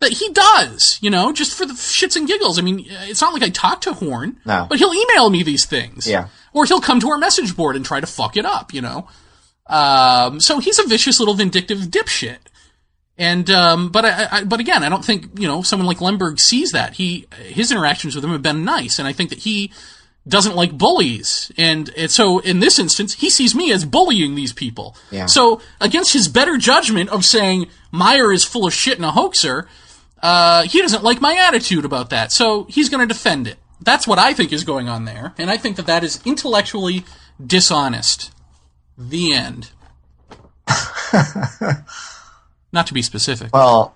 that 0.00 0.12
he 0.12 0.28
does, 0.30 0.98
you 1.00 1.08
know, 1.10 1.32
just 1.32 1.56
for 1.56 1.64
the 1.66 1.72
shits 1.74 2.16
and 2.16 2.28
giggles. 2.28 2.58
I 2.58 2.62
mean, 2.62 2.84
it's 2.88 3.20
not 3.22 3.32
like 3.32 3.42
I 3.42 3.48
talk 3.48 3.80
to 3.82 3.92
Horn, 3.94 4.36
No. 4.44 4.66
but 4.68 4.78
he'll 4.78 4.92
email 4.92 5.30
me 5.30 5.42
these 5.42 5.64
things, 5.64 6.06
Yeah. 6.06 6.28
or 6.52 6.66
he'll 6.66 6.80
come 6.80 7.00
to 7.00 7.08
our 7.10 7.18
message 7.18 7.56
board 7.56 7.76
and 7.76 7.84
try 7.84 8.00
to 8.00 8.06
fuck 8.06 8.36
it 8.36 8.44
up, 8.44 8.74
you 8.74 8.82
know. 8.82 9.08
Um, 9.66 10.40
so 10.40 10.58
he's 10.58 10.78
a 10.78 10.86
vicious 10.86 11.18
little 11.18 11.34
vindictive 11.34 11.78
dipshit. 11.78 12.38
And 13.18 13.48
um, 13.50 13.88
but 13.88 14.04
I, 14.04 14.28
I, 14.30 14.44
but 14.44 14.60
again, 14.60 14.84
I 14.84 14.90
don't 14.90 15.04
think 15.04 15.38
you 15.40 15.48
know 15.48 15.62
someone 15.62 15.86
like 15.86 15.98
Lehmberg 15.98 16.38
sees 16.38 16.72
that. 16.72 16.92
He 16.94 17.26
his 17.46 17.72
interactions 17.72 18.14
with 18.14 18.22
him 18.22 18.30
have 18.32 18.42
been 18.42 18.62
nice, 18.64 18.98
and 18.98 19.08
I 19.08 19.14
think 19.14 19.30
that 19.30 19.38
he 19.38 19.72
doesn't 20.28 20.54
like 20.56 20.76
bullies. 20.76 21.50
And, 21.56 21.88
and 21.96 22.10
so 22.10 22.40
in 22.40 22.58
this 22.58 22.78
instance, 22.80 23.14
he 23.14 23.30
sees 23.30 23.54
me 23.54 23.70
as 23.72 23.84
bullying 23.84 24.34
these 24.34 24.52
people. 24.52 24.96
Yeah. 25.12 25.26
So 25.26 25.60
against 25.80 26.12
his 26.12 26.26
better 26.28 26.58
judgment 26.58 27.10
of 27.10 27.24
saying 27.24 27.68
Meier 27.92 28.32
is 28.32 28.42
full 28.44 28.66
of 28.66 28.74
shit 28.74 28.96
and 28.96 29.04
a 29.04 29.12
hoaxer, 29.12 29.68
uh, 30.22 30.62
he 30.62 30.80
doesn't 30.80 31.04
like 31.04 31.20
my 31.20 31.36
attitude 31.36 31.84
about 31.84 32.10
that. 32.10 32.32
So 32.32 32.64
he's 32.64 32.88
going 32.88 33.06
to 33.06 33.12
defend 33.12 33.46
it. 33.46 33.58
That's 33.80 34.06
what 34.06 34.18
I 34.18 34.32
think 34.32 34.52
is 34.52 34.64
going 34.64 34.88
on 34.88 35.04
there. 35.04 35.34
And 35.38 35.50
I 35.50 35.56
think 35.56 35.76
that 35.76 35.86
that 35.86 36.02
is 36.02 36.20
intellectually 36.24 37.04
dishonest. 37.44 38.32
The 38.96 39.34
end. 39.34 39.70
Not 42.72 42.86
to 42.86 42.94
be 42.94 43.02
specific. 43.02 43.52
Well, 43.52 43.94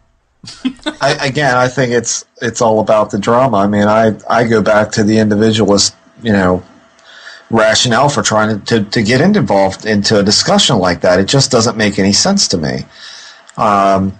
I, 1.01 1.16
again, 1.26 1.56
I 1.56 1.68
think 1.68 1.92
it's 1.92 2.24
it's 2.40 2.60
all 2.60 2.80
about 2.80 3.10
the 3.10 3.18
drama. 3.18 3.59
I 3.59 3.66
mean, 3.66 3.88
I 3.88 4.16
I 4.28 4.47
go 4.47 4.62
back 4.62 4.92
to 4.92 5.02
the 5.02 5.18
individualist, 5.18 5.94
you 6.22 6.32
know, 6.32 6.62
rationale 7.51 8.09
for 8.09 8.22
trying 8.22 8.60
to, 8.60 8.80
to, 8.80 8.90
to 8.90 9.02
get 9.02 9.20
involved 9.20 9.86
into 9.86 10.18
a 10.18 10.22
discussion 10.22 10.78
like 10.78 11.01
that. 11.01 11.18
It 11.18 11.26
just 11.26 11.51
doesn't 11.51 11.76
make 11.76 11.98
any 11.98 12.12
sense 12.12 12.48
to 12.48 12.59
me. 12.59 12.84
Um, 13.56 14.19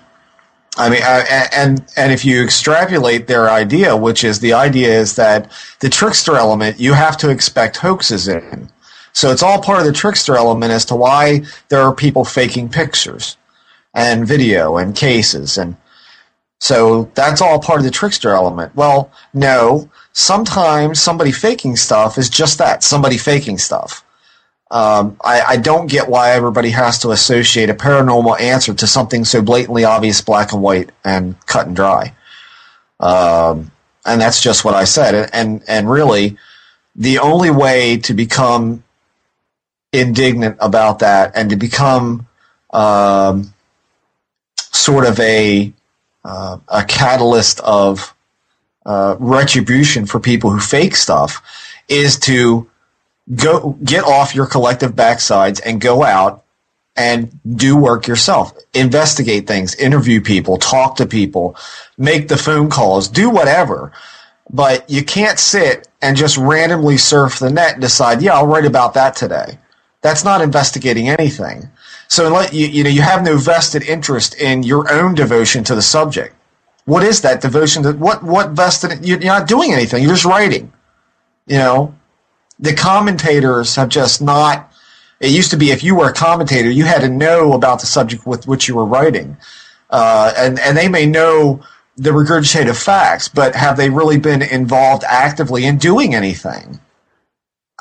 I 0.77 0.89
mean, 0.89 1.03
uh, 1.03 1.25
I, 1.29 1.49
and 1.53 1.85
and 1.97 2.13
if 2.13 2.25
you 2.25 2.43
extrapolate 2.43 3.27
their 3.27 3.51
idea, 3.51 3.97
which 3.97 4.25
is 4.25 4.41
the 4.41 4.53
idea 4.53 4.89
is 4.99 5.17
that 5.17 5.51
the 5.81 5.89
trickster 5.89 6.37
element, 6.37 6.79
you 6.79 6.93
have 6.93 7.17
to 7.19 7.31
expect 7.31 7.77
hoaxes 7.77 8.29
in. 8.29 8.71
So 9.13 9.33
it's 9.33 9.43
all 9.43 9.61
part 9.61 9.81
of 9.81 9.87
the 9.87 9.93
trickster 9.93 10.37
element 10.37 10.73
as 10.73 10.85
to 10.87 10.97
why 10.97 11.43
there 11.69 11.83
are 11.83 11.95
people 11.95 12.25
faking 12.25 12.69
pictures 12.69 13.37
and 13.93 14.27
video 14.27 14.77
and 14.77 14.95
cases 14.95 15.59
and 15.59 15.77
so 16.61 17.11
that's 17.15 17.41
all 17.41 17.59
part 17.59 17.79
of 17.81 17.85
the 17.85 17.91
trickster 17.91 18.31
element. 18.35 18.77
Well, 18.77 19.11
no. 19.33 19.91
Sometimes 20.13 21.01
somebody 21.01 21.33
faking 21.33 21.77
stuff 21.77 22.19
is 22.19 22.29
just 22.29 22.59
that 22.59 22.85
somebody 22.85 23.17
faking 23.17 23.59
stuff. 23.59 24.05
Um, 24.71 25.17
I, 25.25 25.43
I 25.43 25.57
don't 25.57 25.89
get 25.89 26.09
why 26.09 26.33
everybody 26.33 26.71
has 26.71 27.01
to 27.01 27.11
associate 27.11 27.71
a 27.71 27.75
paranormal 27.75 28.41
answer 28.41 28.73
to 28.73 28.87
something 28.87 29.25
so 29.25 29.43
blatantly 29.43 29.85
obvious, 29.85 30.21
black 30.21 30.53
and 30.53 30.63
white, 30.63 30.91
and 31.05 31.35
cut 31.47 31.67
and 31.67 31.75
dry. 31.75 32.15
Um, 33.01 33.73
and 34.05 34.21
that's 34.21 34.41
just 34.41 34.65
what 34.65 34.75
I 34.75 34.85
said. 34.85 35.31
And, 35.33 35.63
and 35.67 35.91
really, 35.91 36.37
the 36.95 37.19
only 37.19 37.51
way 37.51 37.97
to 37.99 38.15
become 38.15 38.85
indignant 39.93 40.57
about 40.61 41.01
that 41.01 41.33
and 41.35 41.51
to 41.51 41.57
become 41.57 42.29
um, 42.73 43.53
sort 44.57 45.05
of 45.05 45.19
a 45.21 45.73
uh, 46.25 46.59
a 46.69 46.85
catalyst 46.85 47.61
of 47.61 48.15
uh, 48.85 49.17
retribution 49.19 50.07
for 50.07 50.21
people 50.21 50.51
who 50.51 50.61
fake 50.61 50.95
stuff 50.95 51.43
is 51.89 52.19
to 52.19 52.70
go 53.35 53.79
get 53.85 54.05
off 54.05 54.35
your 54.35 54.47
collective 54.47 54.93
backsides 54.93 55.61
and 55.65 55.81
go 55.81 56.03
out 56.03 56.45
and 56.97 57.39
do 57.57 57.77
work 57.77 58.07
yourself. 58.07 58.53
Investigate 58.75 59.47
things, 59.47 59.75
interview 59.77 60.21
people, 60.21 60.59
talk 60.59 60.97
to 60.97 61.07
people, 61.07 61.57
make 61.97 62.29
the 62.29 62.37
phone 62.37 62.69
calls, 62.69 63.09
do 63.09 63.31
whatever. 63.31 63.93
But 64.53 64.89
you 64.91 65.05
can't 65.05 65.39
sit 65.39 65.89
and 66.03 66.17
just 66.17 66.37
randomly 66.37 66.97
surf 66.97 67.39
the 67.39 67.51
net 67.51 67.75
and 67.75 67.83
decide, 67.83 68.21
yeah, 68.21 68.35
I'll 68.35 68.47
write 68.47 68.65
about 68.65 68.95
that 68.95 69.15
today. 69.15 69.59
That's 70.03 70.25
not 70.25 70.41
investigating 70.41 71.09
anything. 71.09 71.71
So 72.09 72.29
let 72.29 72.53
you, 72.53 72.67
you 72.67 72.83
know, 72.83 72.91
you 72.91 73.03
have 73.03 73.23
no 73.23 73.37
vested 73.37 73.85
interest 73.85 74.35
in 74.35 74.65
your 74.65 74.93
own 74.93 75.15
devotion 75.15 75.63
to 75.65 75.75
the 75.75 75.83
subject. 75.83 76.35
What 76.87 77.05
is 77.05 77.21
that 77.21 77.41
devotion? 77.41 77.85
To, 77.85 77.93
what, 77.93 78.25
what 78.25 78.51
vested, 78.51 79.05
you're 79.07 79.19
not 79.21 79.47
doing 79.47 79.73
anything. 79.73 80.03
You're 80.03 80.13
just 80.13 80.25
writing. 80.25 80.73
You 81.47 81.59
know, 81.59 81.95
the 82.61 82.75
commentators 82.75 83.75
have 83.77 83.89
just 83.89 84.21
not, 84.21 84.73
it 85.19 85.31
used 85.31 85.51
to 85.51 85.57
be 85.57 85.71
if 85.71 85.83
you 85.83 85.95
were 85.97 86.11
a 86.11 86.13
commentator, 86.13 86.71
you 86.71 86.85
had 86.85 87.01
to 87.01 87.09
know 87.09 87.55
about 87.55 87.81
the 87.81 87.87
subject 87.87 88.27
with 88.27 88.47
which 88.47 88.69
you 88.69 88.77
were 88.77 88.85
writing. 88.85 89.37
Uh, 89.89 90.33
and, 90.37 90.61
and 90.61 90.77
they 90.77 90.89
may 90.89 91.07
know 91.07 91.63
the 91.97 92.11
regurgitated 92.11 92.83
facts, 92.83 93.29
but 93.29 93.55
have 93.55 93.77
they 93.77 93.91
really 93.91 94.19
been 94.19 94.43
involved 94.43 95.05
actively 95.07 95.65
in 95.65 95.79
doing 95.79 96.15
anything? 96.15 96.81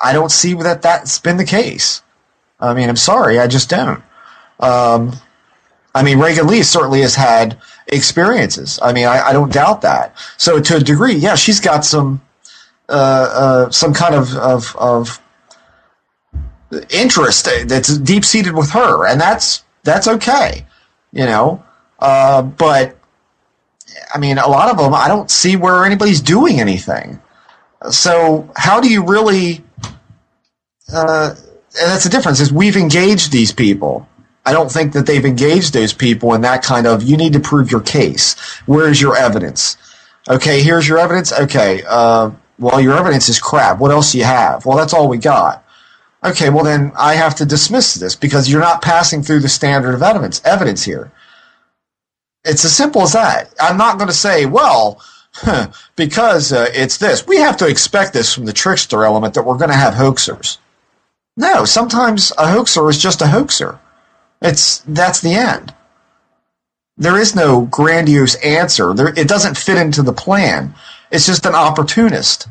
I 0.02 0.14
don't 0.14 0.32
see 0.32 0.54
that 0.54 0.82
that's 0.82 1.20
been 1.20 1.38
the 1.38 1.46
case. 1.46 2.02
I 2.60 2.74
mean, 2.74 2.90
I'm 2.90 2.96
sorry, 2.96 3.38
I 3.38 3.48
just 3.48 3.70
don't. 3.70 4.02
Um, 4.60 5.14
I 5.94 6.04
mean, 6.04 6.20
Reagan 6.20 6.48
Lee 6.48 6.64
certainly 6.64 7.02
has 7.02 7.16
had 7.16 7.58
experiences. 7.88 8.80
I 8.82 8.94
mean, 8.94 9.08
I, 9.08 9.28
I 9.28 9.34
don't 9.34 9.52
doubt 9.52 9.82
that. 9.82 10.16
So 10.38 10.60
to 10.60 10.78
a 10.78 10.80
degree, 10.80 11.16
yeah, 11.16 11.36
she's 11.36 11.60
got 11.60 11.84
some 11.86 12.22
uh, 12.90 13.30
uh, 13.34 13.70
some 13.70 13.94
kind 13.94 14.16
of, 14.16 14.36
of 14.36 14.76
of 14.78 15.22
interest 16.90 17.48
that's 17.68 17.98
deep 18.00 18.26
seated 18.26 18.54
with 18.56 18.72
her, 18.72 19.08
and 19.08 19.20
that's 19.22 19.64
that's 19.84 20.08
okay. 20.08 20.66
You 21.12 21.26
know, 21.26 21.64
Uh, 22.00 22.42
but 22.42 22.98
I 24.14 24.18
mean, 24.18 24.38
a 24.38 24.48
lot 24.48 24.70
of 24.70 24.78
them, 24.78 24.94
I 24.94 25.08
don't 25.08 25.30
see 25.30 25.56
where 25.56 25.86
anybody's 25.86 26.22
doing 26.22 26.60
anything. 26.60 27.22
So 27.92 28.50
how 28.56 28.80
do 28.80 28.90
you 28.90 29.06
really? 29.06 29.64
Uh, 30.92 31.36
and 31.80 31.92
that's 31.92 32.04
the 32.04 32.10
difference. 32.10 32.40
Is 32.40 32.52
we've 32.52 32.78
engaged 32.78 33.32
these 33.32 33.52
people. 33.52 34.08
I 34.46 34.54
don't 34.54 34.72
think 34.72 34.94
that 34.94 35.06
they've 35.06 35.26
engaged 35.26 35.74
those 35.74 35.94
people 35.94 36.34
in 36.34 36.42
that 36.42 36.64
kind 36.64 36.88
of. 36.88 37.04
You 37.04 37.18
need 37.18 37.34
to 37.34 37.40
prove 37.40 37.70
your 37.70 37.82
case. 37.82 38.36
Where's 38.66 39.00
your 39.02 39.16
evidence? 39.16 39.78
Okay, 40.28 40.62
here's 40.64 40.88
your 40.88 40.98
evidence. 40.98 41.32
Okay, 41.32 41.84
uh, 41.88 42.32
well, 42.60 42.80
your 42.80 42.98
evidence 42.98 43.30
is 43.30 43.40
crap. 43.40 43.80
What 43.80 43.92
else 43.92 44.12
do 44.12 44.18
you 44.18 44.26
have? 44.26 44.66
Well, 44.66 44.78
that's 44.78 44.94
all 44.94 45.08
we 45.08 45.18
got. 45.18 45.66
Okay, 46.24 46.50
well 46.50 46.66
then 46.66 46.92
I 46.98 47.16
have 47.16 47.36
to 47.36 47.46
dismiss 47.46 47.96
this 47.96 48.16
because 48.16 48.50
you're 48.50 48.60
not 48.60 48.82
passing 48.82 49.24
through 49.24 49.40
the 49.40 49.50
standard 49.50 49.94
of 49.94 50.04
evidence 50.04 50.42
evidence 50.44 50.84
here. 50.84 51.12
It's 52.44 52.66
as 52.66 52.76
simple 52.76 53.02
as 53.04 53.14
that. 53.14 53.54
I'm 53.60 53.78
not 53.78 53.98
going 53.98 54.10
to 54.10 54.14
say, 54.14 54.46
well, 54.46 55.02
because 55.96 56.52
uh, 56.52 56.68
it's 56.74 56.98
this. 56.98 57.26
We 57.26 57.38
have 57.38 57.58
to 57.58 57.68
expect 57.68 58.14
this 58.14 58.34
from 58.34 58.46
the 58.46 58.54
trickster 58.54 59.06
element 59.06 59.34
that 59.36 59.46
we're 59.46 59.58
going 59.58 59.70
to 59.70 59.76
have 59.76 59.94
hoaxers. 59.94 60.58
No, 61.38 61.64
sometimes 61.64 62.34
a 62.38 62.52
hoaxer 62.52 62.90
is 62.90 63.02
just 63.02 63.22
a 63.22 63.28
hoaxer. 63.28 63.80
It's 64.42 64.80
that's 64.80 65.22
the 65.22 65.34
end. 65.34 65.74
There 66.98 67.18
is 67.18 67.34
no 67.34 67.62
grandiose 67.62 68.36
answer. 68.36 68.94
There, 68.94 69.08
it 69.08 69.28
doesn't 69.30 69.58
fit 69.58 69.78
into 69.78 70.02
the 70.02 70.12
plan. 70.12 70.76
It's 71.12 71.26
just 71.26 71.46
an 71.46 71.56
opportunist. 71.56 72.48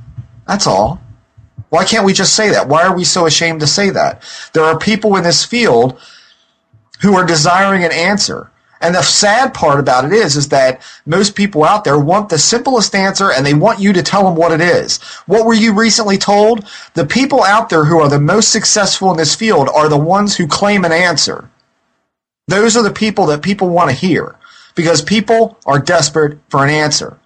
That's 0.47 0.67
all. 0.67 1.01
Why 1.71 1.85
can't 1.85 2.07
we 2.07 2.13
just 2.13 2.35
say 2.35 2.51
that? 2.51 2.69
Why 2.69 2.85
are 2.85 2.97
we 2.97 3.05
so 3.05 3.27
ashamed 3.27 3.61
to 3.61 3.67
say 3.67 3.91
that? 3.91 4.23
There 4.55 4.65
are 4.65 4.79
people 4.79 5.17
in 5.17 5.25
this 5.25 5.45
field 5.45 6.01
who 7.01 7.15
are 7.15 7.27
desiring 7.27 7.85
an 7.85 7.93
answer. 7.93 8.51
And 8.81 8.95
the 8.95 9.03
sad 9.03 9.55
part 9.55 9.81
about 9.81 10.05
it 10.05 10.13
is, 10.13 10.37
is 10.37 10.49
that 10.49 10.83
most 11.05 11.35
people 11.35 11.65
out 11.65 11.83
there 11.83 11.99
want 11.99 12.29
the 12.29 12.39
simplest 12.39 12.95
answer 12.95 13.33
and 13.33 13.45
they 13.45 13.55
want 13.55 13.81
you 13.81 13.93
to 13.93 14.03
tell 14.03 14.25
them 14.25 14.37
what 14.37 14.53
it 14.53 14.61
is. 14.61 15.03
What 15.27 15.47
were 15.47 15.55
you 15.55 15.75
recently 15.75 16.17
told? 16.17 16.65
The 16.95 17.05
people 17.05 17.43
out 17.43 17.69
there 17.69 17.85
who 17.85 17.99
are 17.99 18.09
the 18.09 18.21
most 18.21 18.53
successful 18.53 19.11
in 19.11 19.17
this 19.17 19.35
field 19.35 19.69
are 19.75 19.89
the 19.89 19.99
ones 19.99 20.37
who 20.37 20.47
claim 20.47 20.85
an 20.85 20.93
answer. 20.93 21.51
Those 22.47 22.77
are 22.77 22.85
the 22.85 22.93
people 22.93 23.27
that 23.27 23.43
people 23.43 23.69
want 23.69 23.91
to 23.91 23.97
hear 23.97 24.37
because 24.77 25.03
people 25.03 25.59
are 25.67 25.81
desperate 25.81 26.39
for 26.49 26.65
an 26.65 26.71
answer. 26.71 27.19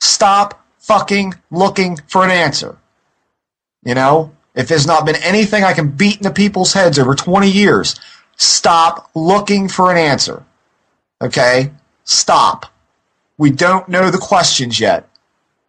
Stop 0.00 0.65
fucking 0.86 1.34
looking 1.50 1.96
for 2.08 2.24
an 2.24 2.30
answer. 2.30 2.78
You 3.84 3.94
know, 3.94 4.32
if 4.54 4.68
there's 4.68 4.86
not 4.86 5.04
been 5.04 5.16
anything 5.16 5.64
I 5.64 5.72
can 5.72 5.90
beat 5.90 6.18
into 6.18 6.30
people's 6.30 6.72
heads 6.72 6.98
over 6.98 7.14
20 7.14 7.50
years, 7.50 7.98
stop 8.36 9.10
looking 9.14 9.68
for 9.68 9.90
an 9.90 9.98
answer. 9.98 10.44
Okay? 11.20 11.72
Stop. 12.04 12.66
We 13.38 13.50
don't 13.50 13.88
know 13.88 14.10
the 14.10 14.18
questions 14.18 14.80
yet. 14.80 15.08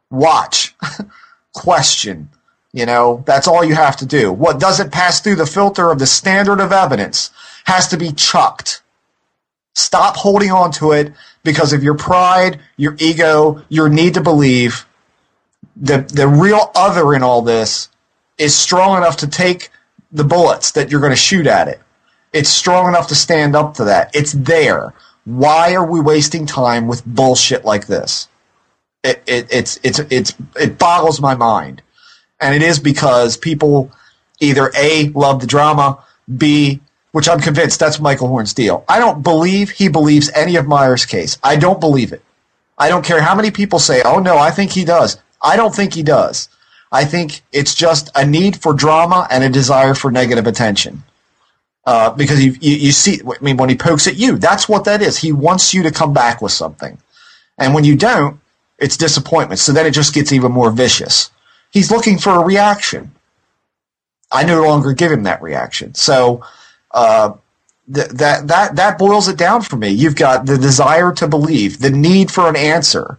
Watch. 0.10 0.76
Question. 1.54 2.30
You 2.72 2.86
know, 2.86 3.24
that's 3.26 3.48
all 3.48 3.64
you 3.64 3.76
have 3.76 3.98
to 3.98 4.06
do. 4.06 4.32
What 4.32 4.60
doesn't 4.60 4.92
pass 4.92 5.20
through 5.20 5.36
the 5.36 5.46
filter 5.46 5.90
of 5.90 6.00
the 6.00 6.06
standard 6.06 6.60
of 6.60 6.72
evidence 6.72 7.32
has 7.66 7.88
to 7.90 7.98
be 7.98 8.12
chucked. 8.12 8.82
Stop 9.76 10.16
holding 10.16 10.52
on 10.52 10.72
to 10.74 10.92
it 10.92 11.14
because 11.44 11.74
of 11.74 11.84
your 11.84 11.96
pride, 11.96 12.60
your 12.78 12.96
ego, 13.00 13.64
your 13.70 13.90
need 13.90 14.16
to 14.16 14.22
believe. 14.22 14.87
The, 15.80 16.00
the 16.00 16.28
real 16.28 16.72
other 16.76 17.14
in 17.14 17.24
all 17.24 17.42
this 17.42 17.90
is 18.38 18.56
strong 18.56 18.98
enough 18.98 19.18
to 19.18 19.28
take 19.28 19.70
the 20.12 20.24
bullets 20.24 20.72
that 20.72 20.92
you're 20.92 21.02
going 21.02 21.12
to 21.12 21.16
shoot 21.16 21.48
at 21.48 21.68
it. 21.68 21.80
It's 22.34 22.50
strong 22.50 22.88
enough 22.88 23.08
to 23.10 23.16
stand 23.16 23.56
up 23.56 23.76
to 23.76 23.86
that. 23.86 24.16
It's 24.16 24.34
there. 24.34 24.94
Why 25.26 25.76
are 25.76 25.86
we 25.86 26.00
wasting 26.00 26.46
time 26.46 26.88
with 26.88 27.06
bullshit 27.06 27.66
like 27.66 27.88
this? 27.88 28.28
It, 29.04 29.22
it, 29.28 29.48
it's, 29.52 29.80
it's, 29.84 30.00
it's, 30.00 30.34
it 30.56 30.78
boggles 30.78 31.22
my 31.22 31.36
mind. 31.36 31.82
And 32.40 32.56
it 32.56 32.62
is 32.62 32.80
because 32.80 33.38
people 33.38 33.92
either 34.40 34.72
A, 34.76 35.10
love 35.10 35.42
the 35.42 35.48
drama, 35.48 36.04
B, 36.38 36.82
which 37.12 37.28
I'm 37.28 37.40
convinced 37.40 37.80
that's 37.80 38.00
Michael 38.00 38.28
Horn's 38.28 38.54
deal. 38.54 38.84
I 38.88 39.00
don't 39.00 39.24
believe 39.24 39.72
he 39.72 39.88
believes 39.88 40.30
any 40.36 40.56
of 40.56 40.68
Meier's 40.68 41.06
case. 41.06 41.38
I 41.44 41.56
don't 41.56 41.80
believe 41.80 42.14
it. 42.14 42.22
I 42.78 42.90
don't 42.90 43.04
care 43.04 43.22
how 43.22 43.34
many 43.34 43.50
people 43.50 43.80
say, 43.80 44.02
oh 44.04 44.20
no, 44.20 44.38
I 44.38 44.52
think 44.52 44.72
he 44.72 44.86
does. 44.86 45.18
I 45.42 45.56
don't 45.56 45.76
think 45.76 45.94
he 45.94 46.04
does. 46.04 46.50
I 46.92 47.06
think 47.06 47.42
it's 47.52 47.76
just 47.76 48.10
a 48.16 48.26
need 48.26 48.62
for 48.62 48.74
drama 48.74 49.28
and 49.30 49.44
a 49.44 49.50
desire 49.50 49.94
for 49.94 50.12
negative 50.12 50.48
attention. 50.48 51.04
Uh, 51.86 52.12
because 52.12 52.44
you, 52.44 52.54
you, 52.60 52.76
you 52.76 52.92
see, 52.92 53.22
I 53.26 53.42
mean, 53.42 53.58
when 53.58 53.70
he 53.70 53.76
pokes 53.76 54.08
at 54.08 54.18
you, 54.18 54.38
that's 54.38 54.68
what 54.68 54.86
that 54.86 55.02
is. 55.02 55.18
He 55.18 55.32
wants 55.32 55.74
you 55.74 55.84
to 55.84 55.92
come 55.92 56.14
back 56.14 56.42
with 56.42 56.52
something. 56.52 56.98
And 57.58 57.74
when 57.74 57.86
you 57.86 57.96
don't, 57.96 58.40
it's 58.78 58.98
disappointment. 58.98 59.60
So 59.60 59.72
then 59.72 59.86
it 59.86 59.92
just 59.92 60.14
gets 60.14 60.32
even 60.32 60.52
more 60.52 60.70
vicious. 60.70 61.32
He's 61.72 61.90
looking 61.90 62.18
for 62.18 62.32
a 62.32 62.44
reaction. 62.44 63.12
I 64.32 64.44
no 64.44 64.64
longer 64.64 64.94
give 64.94 65.12
him 65.12 65.24
that 65.24 65.42
reaction. 65.42 65.94
So, 65.96 66.44
uh, 66.92 67.34
th- 67.94 68.10
that, 68.10 68.48
that, 68.48 68.76
that 68.76 68.98
boils 68.98 69.30
it 69.30 69.38
down 69.38 69.62
for 69.62 69.78
me. 69.78 69.90
You've 69.90 70.16
got 70.16 70.46
the 70.46 70.58
desire 70.58 71.14
to 71.14 71.28
believe, 71.28 71.80
the 71.80 71.90
need 71.90 72.32
for 72.32 72.50
an 72.50 72.56
answer. 72.58 73.18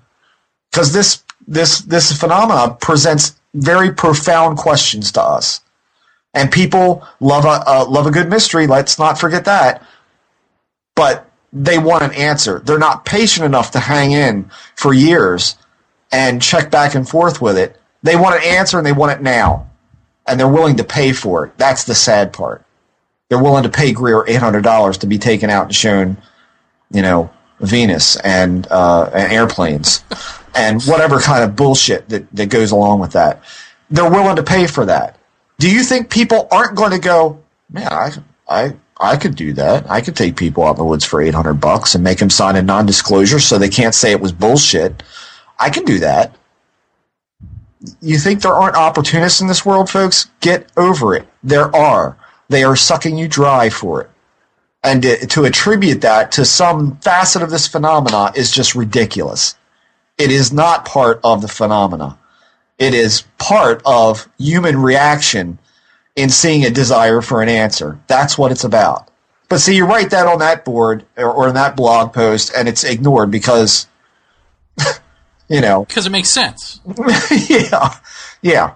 Cause 0.73 0.93
this, 0.93 1.25
this, 1.49 1.81
this 1.81 2.13
phenomena 2.13 2.77
presents 2.81 3.35
very 3.55 3.93
profound 3.93 4.59
questions 4.59 5.11
to 5.13 5.23
us 5.23 5.61
and 6.35 6.53
people 6.53 7.07
love 7.21 7.45
a 7.45 7.63
uh, 7.67 7.87
love 7.89 8.07
a 8.07 8.11
good 8.11 8.29
mystery. 8.29 8.67
Let's 8.67 8.99
not 8.99 9.19
forget 9.19 9.45
that. 9.47 9.85
But 10.95 11.29
they 11.53 11.79
want 11.79 12.05
an 12.05 12.13
answer. 12.13 12.61
They're 12.61 12.79
not 12.79 13.05
patient 13.05 13.47
enough 13.47 13.73
to 13.73 13.81
hang 13.81 14.13
in 14.13 14.51
for 14.77 14.93
years 14.93 15.57
and 16.13 16.43
check 16.43 16.71
back 16.71 16.95
and 16.95 17.09
forth 17.09 17.41
with 17.41 17.57
it. 17.59 17.81
They 18.03 18.17
want 18.17 18.37
an 18.37 18.45
answer 18.45 18.79
and 18.79 18.87
they 18.87 18.93
want 18.93 19.13
it 19.13 19.23
now, 19.23 19.69
and 20.27 20.39
they're 20.39 20.49
willing 20.49 20.77
to 20.77 20.85
pay 20.85 21.13
for 21.13 21.47
it. 21.47 21.59
That's 21.59 21.85
the 21.85 21.95
sad 21.95 22.33
part. 22.33 22.65
They're 23.29 23.43
willing 23.43 23.65
to 23.65 23.69
pay 23.69 23.93
Greer 23.93 24.25
eight 24.29 24.37
hundred 24.37 24.63
dollars 24.63 24.99
to 24.99 25.07
be 25.07 25.19
taken 25.19 25.51
out 25.51 25.67
and 25.67 25.75
shown, 25.75 26.17
you 26.91 27.03
know, 27.03 27.31
Venus 27.61 28.17
and, 28.21 28.67
uh, 28.71 29.11
and 29.13 29.33
airplanes 29.33 30.05
and 30.55 30.83
whatever 30.83 31.21
kind 31.21 31.45
of 31.45 31.57
bullshit 31.57 32.09
that, 32.09 32.31
that 32.35 32.49
goes 32.51 32.71
along 32.71 33.01
with 33.01 33.13
that. 33.13 33.43
They're 33.91 34.11
willing 34.11 34.37
to 34.37 34.43
pay 34.43 34.67
for 34.67 34.85
that 34.87 35.19
do 35.59 35.71
you 35.71 35.83
think 35.83 36.11
people 36.11 36.49
aren't 36.51 36.77
going 36.77 36.93
to 36.93 36.99
go, 36.99 37.41
man, 37.71 37.93
I, 37.93 38.11
I, 38.49 38.77
I 39.01 39.17
could 39.17 39.35
do 39.35 39.53
that. 39.55 39.91
I 39.91 40.01
could 40.01 40.17
take 40.17 40.37
people 40.37 40.65
out 40.65 40.73
in 40.73 40.77
the 40.77 40.85
woods 40.85 41.05
for 41.05 41.21
800 41.21 41.55
bucks 41.55 41.95
and 41.95 42.05
make 42.05 42.19
them 42.19 42.31
sign 42.31 42.57
a 42.57 42.63
non-disclosure 42.63 43.41
so 43.41 43.59
they 43.59 43.69
can't 43.69 43.95
say 43.95 44.13
it 44.13 44.21
was 44.21 44.33
bullshit. 44.33 45.03
I 45.59 45.71
can 45.71 45.85
do 45.85 45.99
that. 45.99 46.35
You 48.01 48.19
think 48.19 48.43
there 48.43 48.53
aren't 48.53 48.77
opportunists 48.77 49.41
in 49.41 49.47
this 49.47 49.65
world, 49.65 49.91
folks? 49.91 50.31
Get 50.41 50.71
over 50.77 51.15
it. 51.15 51.27
There 51.43 51.75
are. 51.75 52.17
They 52.49 52.65
are 52.65 52.77
sucking 52.77 53.19
you 53.19 53.29
dry 53.29 53.69
for 53.69 54.03
it. 54.03 54.11
And 54.83 55.03
to, 55.03 55.27
to 55.27 55.45
attribute 55.45 56.01
that 56.03 56.33
to 56.33 56.45
some 56.45 56.99
facet 56.99 57.43
of 57.43 57.51
this 57.51 57.67
phenomena 57.67 58.33
is 58.35 58.51
just 58.51 58.75
ridiculous. 58.75 59.57
It 60.19 60.31
is 60.33 60.53
not 60.53 60.85
part 60.85 61.21
of 61.23 61.41
the 61.43 61.49
phenomena. 61.49 62.19
It 62.77 62.95
is 62.95 63.23
part 63.39 63.83
of 63.87 64.29
human 64.39 64.83
reaction 64.83 65.59
in 66.17 66.31
seeing 66.31 66.65
a 66.65 66.71
desire 66.71 67.23
for 67.23 67.43
an 67.43 67.49
answer. 67.49 68.01
That's 68.09 68.37
what 68.37 68.51
it's 68.51 68.65
about. 68.65 69.09
But 69.49 69.61
see, 69.61 69.77
you 69.77 69.87
write 69.87 70.11
that 70.11 70.27
on 70.27 70.41
that 70.41 70.65
board 70.65 71.07
or, 71.17 71.31
or 71.31 71.49
in 71.49 71.55
that 71.55 71.77
blog 71.77 72.13
post, 72.13 72.53
and 72.55 72.69
it's 72.69 72.85
ignored 72.85 73.31
because, 73.31 73.87
you 75.49 75.61
know, 75.61 75.85
because 75.85 76.07
it 76.07 76.11
makes 76.11 76.29
sense. 76.29 76.81
yeah, 77.49 77.95
yeah. 78.43 78.75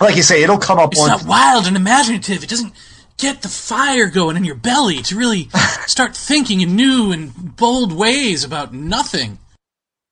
Like 0.00 0.16
you 0.16 0.22
say, 0.22 0.42
it'll 0.42 0.58
come 0.58 0.78
up. 0.78 0.92
It's 0.92 1.06
not 1.06 1.26
wild 1.26 1.66
and 1.66 1.76
imaginative. 1.76 2.42
It 2.42 2.48
doesn't 2.48 2.72
get 3.18 3.42
the 3.42 3.48
fire 3.48 4.08
going 4.08 4.36
in 4.36 4.44
your 4.44 4.54
belly 4.54 5.02
to 5.02 5.16
really 5.16 5.48
start 5.86 6.16
thinking 6.16 6.60
in 6.60 6.74
new 6.74 7.12
and 7.12 7.56
bold 7.56 7.92
ways 7.92 8.42
about 8.42 8.72
nothing. 8.72 9.38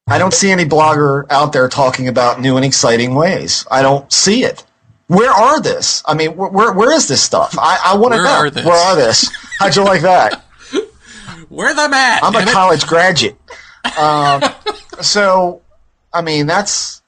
I 0.09 0.19
don't 0.19 0.33
see 0.33 0.51
any 0.51 0.65
blogger 0.65 1.27
out 1.31 1.53
there 1.53 1.69
talking 1.69 2.09
about 2.09 2.41
new 2.41 2.57
and 2.57 2.65
exciting 2.65 3.15
ways. 3.15 3.67
I 3.71 3.83
don't 3.83 4.11
see 4.13 4.45
it. 4.45 4.65
Where 5.09 5.31
are 5.31 5.61
this? 5.61 6.03
I 6.07 6.15
mean, 6.15 6.37
where 6.37 6.73
where 6.73 6.93
is 6.93 7.09
this 7.09 7.23
stuff? 7.23 7.57
I, 7.59 7.79
I 7.85 7.97
want 7.97 8.15
to 8.15 8.23
know. 8.23 8.29
Are 8.29 8.51
where 8.51 8.77
are 8.77 8.97
this? 8.97 9.31
How'd 9.59 9.77
you 9.77 9.85
like 9.85 10.03
that? 10.03 10.45
Where 11.49 11.75
them 11.75 11.95
at? 11.95 12.23
I'm 12.23 12.35
a 12.35 12.51
college 12.51 12.87
graduate. 12.87 13.37
Uh, 13.85 14.53
so, 15.01 15.63
I 16.13 16.21
mean, 16.21 16.47
that's. 16.47 17.01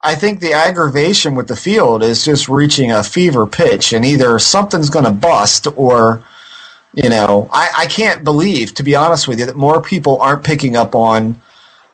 I 0.00 0.14
think 0.14 0.40
the 0.40 0.52
aggravation 0.52 1.34
with 1.34 1.48
the 1.48 1.56
field 1.56 2.02
is 2.02 2.24
just 2.24 2.48
reaching 2.48 2.90
a 2.92 3.02
fever 3.02 3.46
pitch, 3.46 3.92
and 3.92 4.04
either 4.04 4.38
something's 4.38 4.88
going 4.88 5.04
to 5.04 5.10
bust, 5.10 5.66
or, 5.76 6.24
you 6.94 7.10
know, 7.10 7.50
I, 7.52 7.70
I 7.78 7.86
can't 7.86 8.24
believe, 8.24 8.72
to 8.74 8.82
be 8.82 8.94
honest 8.94 9.28
with 9.28 9.40
you, 9.40 9.46
that 9.46 9.56
more 9.56 9.82
people 9.82 10.22
aren't 10.22 10.44
picking 10.44 10.74
up 10.76 10.94
on 10.94 11.42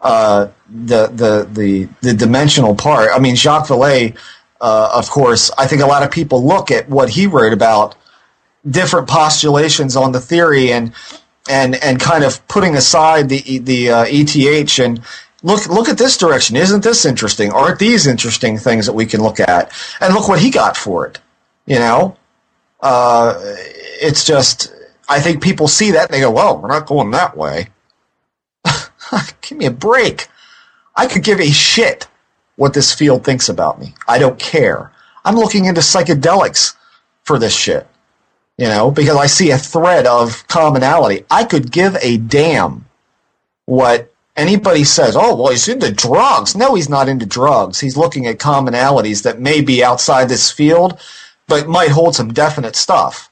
uh, 0.07 0.51
the, 0.69 1.09
the 1.09 1.49
the 1.53 1.89
the 2.01 2.15
dimensional 2.15 2.77
part. 2.77 3.11
I 3.12 3.19
mean, 3.19 3.35
Jacques 3.35 3.66
Vallée, 3.66 4.16
uh, 4.61 4.91
of 4.95 5.11
course. 5.11 5.51
I 5.59 5.66
think 5.66 5.83
a 5.83 5.87
lot 5.87 6.05
of 6.05 6.12
people 6.12 6.47
look 6.47 6.70
at 6.70 6.89
what 6.89 7.11
he 7.11 7.27
wrote 7.27 7.53
about 7.53 7.97
different 8.69 9.09
postulations 9.09 9.97
on 9.97 10.12
the 10.12 10.20
theory, 10.20 10.70
and 10.70 10.93
and 11.49 11.74
and 11.83 11.99
kind 11.99 12.23
of 12.23 12.47
putting 12.47 12.77
aside 12.77 13.28
the 13.28 13.59
the 13.59 13.91
uh, 13.91 14.05
ETH 14.07 14.78
and 14.78 15.03
look 15.43 15.66
look 15.66 15.89
at 15.89 15.99
this 15.99 16.16
direction. 16.16 16.55
Isn't 16.55 16.85
this 16.85 17.05
interesting? 17.05 17.51
Aren't 17.51 17.81
these 17.81 18.07
interesting 18.07 18.59
things 18.59 18.87
that 18.87 18.93
we 18.93 19.07
can 19.07 19.20
look 19.20 19.41
at? 19.41 19.73
And 20.01 20.15
look 20.15 20.28
what 20.28 20.39
he 20.39 20.51
got 20.51 20.77
for 20.77 21.09
it. 21.09 21.19
You 21.66 21.81
know, 21.81 22.16
uh, 22.81 23.35
it's 23.43 24.24
just 24.24 24.73
I 25.09 25.20
think 25.20 25.43
people 25.43 25.66
see 25.66 25.91
that 25.93 26.05
and 26.05 26.15
they 26.15 26.20
go, 26.20 26.31
"Well, 26.31 26.59
we're 26.59 26.69
not 26.69 26.87
going 26.87 27.11
that 27.11 27.37
way." 27.37 27.70
give 29.41 29.59
me 29.59 29.66
a 29.66 29.70
break. 29.70 30.28
I 30.95 31.07
could 31.07 31.23
give 31.23 31.41
a 31.41 31.51
shit 31.51 32.07
what 32.57 32.74
this 32.74 32.95
field 32.95 33.24
thinks 33.24 33.49
about 33.49 33.78
me. 33.78 33.95
I 34.09 34.19
don't 34.19 34.39
care. 34.39 34.91
I'm 35.24 35.37
looking 35.37 35.66
into 35.66 35.81
psychedelics 35.81 36.74
for 37.24 37.39
this 37.39 37.55
shit. 37.55 37.87
You 38.57 38.69
know, 38.69 38.91
because 38.91 39.16
I 39.16 39.27
see 39.27 39.51
a 39.51 39.59
thread 39.59 40.07
of 40.07 40.49
commonality. 40.49 41.27
I 41.31 41.45
could 41.45 41.70
give 41.70 41.95
a 42.01 42.16
damn 42.16 42.87
what 43.66 44.11
anybody 44.35 44.85
says. 44.85 45.15
Oh, 45.15 45.37
well, 45.37 45.51
he's 45.51 45.69
into 45.69 45.93
drugs. 45.93 46.57
No, 46.57 46.74
he's 46.74 46.89
not 46.89 47.09
into 47.09 47.27
drugs. 47.27 47.81
He's 47.81 47.99
looking 47.99 48.27
at 48.27 48.39
commonalities 48.39 49.24
that 49.24 49.41
may 49.41 49.61
be 49.61 49.85
outside 49.85 50.31
this 50.31 50.51
field, 50.51 50.99
but 51.47 51.69
might 51.69 51.91
hold 51.91 52.15
some 52.15 52.33
definite 52.33 52.77
stuff. 52.77 53.28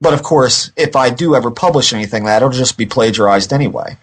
But 0.00 0.14
of 0.14 0.24
course, 0.24 0.72
if 0.76 0.96
I 0.96 1.10
do 1.10 1.36
ever 1.36 1.52
publish 1.52 1.92
anything, 1.92 2.24
that 2.24 2.38
it'll 2.38 2.50
just 2.50 2.76
be 2.76 2.86
plagiarized 2.86 3.52
anyway. 3.52 3.96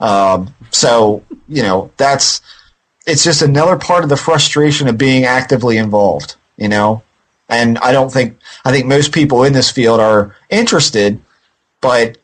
Um, 0.00 0.54
so 0.70 1.24
you 1.48 1.62
know, 1.62 1.90
that's 1.96 2.40
it's 3.06 3.24
just 3.24 3.42
another 3.42 3.76
part 3.76 4.04
of 4.04 4.10
the 4.10 4.16
frustration 4.16 4.88
of 4.88 4.98
being 4.98 5.24
actively 5.24 5.76
involved. 5.76 6.36
You 6.56 6.68
know, 6.68 7.02
and 7.48 7.78
I 7.78 7.92
don't 7.92 8.12
think 8.12 8.38
I 8.64 8.72
think 8.72 8.86
most 8.86 9.12
people 9.12 9.44
in 9.44 9.52
this 9.52 9.70
field 9.70 10.00
are 10.00 10.36
interested, 10.50 11.20
but 11.80 12.18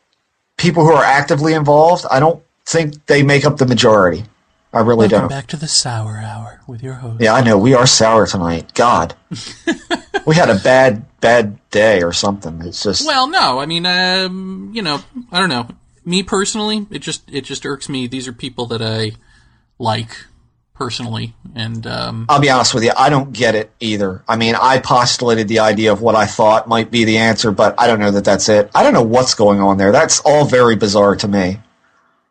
people 0.57 0.83
who 0.83 0.91
are 0.91 1.03
actively 1.03 1.53
involved, 1.53 2.05
I 2.09 2.19
don't 2.19 2.41
think 2.65 3.05
they 3.05 3.23
make 3.23 3.45
up 3.45 3.57
the 3.57 3.67
majority. 3.67 4.25
I 4.73 4.79
really 4.79 5.07
Welcome 5.07 5.19
don't. 5.21 5.29
back 5.29 5.47
to 5.47 5.57
the 5.57 5.69
Sour 5.69 6.17
Hour 6.17 6.59
with 6.67 6.83
your 6.83 6.95
host. 6.95 7.21
Yeah, 7.21 7.33
I 7.33 7.41
know 7.41 7.57
we 7.57 7.73
are 7.73 7.87
sour 7.87 8.27
tonight. 8.27 8.73
God, 8.73 9.15
we 10.25 10.35
had 10.35 10.49
a 10.49 10.55
bad 10.55 11.05
bad 11.21 11.57
day 11.71 12.03
or 12.03 12.11
something. 12.11 12.61
It's 12.61 12.83
just 12.83 13.07
Well, 13.07 13.27
no, 13.27 13.59
I 13.59 13.65
mean, 13.67 13.85
um, 13.85 14.71
you 14.73 14.81
know, 14.81 15.01
I 15.31 15.39
don't 15.39 15.49
know. 15.49 15.67
Me 16.05 16.23
personally, 16.23 16.85
it 16.91 16.99
just 16.99 17.23
it 17.31 17.41
just 17.43 17.65
irks 17.65 17.89
me. 17.89 18.07
These 18.07 18.27
are 18.27 18.33
people 18.33 18.67
that 18.67 18.81
I 18.81 19.13
like 19.79 20.25
personally, 20.75 21.33
and 21.55 21.87
um, 21.87 22.25
I'll 22.29 22.39
be 22.39 22.49
honest 22.49 22.73
with 22.73 22.83
you, 22.83 22.91
I 22.95 23.09
don't 23.09 23.33
get 23.33 23.55
it 23.55 23.71
either. 23.79 24.23
I 24.27 24.35
mean, 24.35 24.55
I 24.55 24.79
postulated 24.79 25.47
the 25.47 25.59
idea 25.59 25.91
of 25.91 26.01
what 26.01 26.15
I 26.15 26.25
thought 26.25 26.67
might 26.67 26.91
be 26.91 27.05
the 27.05 27.17
answer, 27.17 27.51
but 27.51 27.79
I 27.79 27.87
don't 27.87 27.99
know 27.99 28.11
that 28.11 28.25
that's 28.25 28.49
it. 28.49 28.69
I 28.75 28.83
don't 28.83 28.93
know 28.93 29.03
what's 29.03 29.33
going 29.33 29.59
on 29.61 29.77
there. 29.77 29.91
That's 29.91 30.19
all 30.19 30.45
very 30.45 30.75
bizarre 30.75 31.15
to 31.17 31.27
me. 31.27 31.59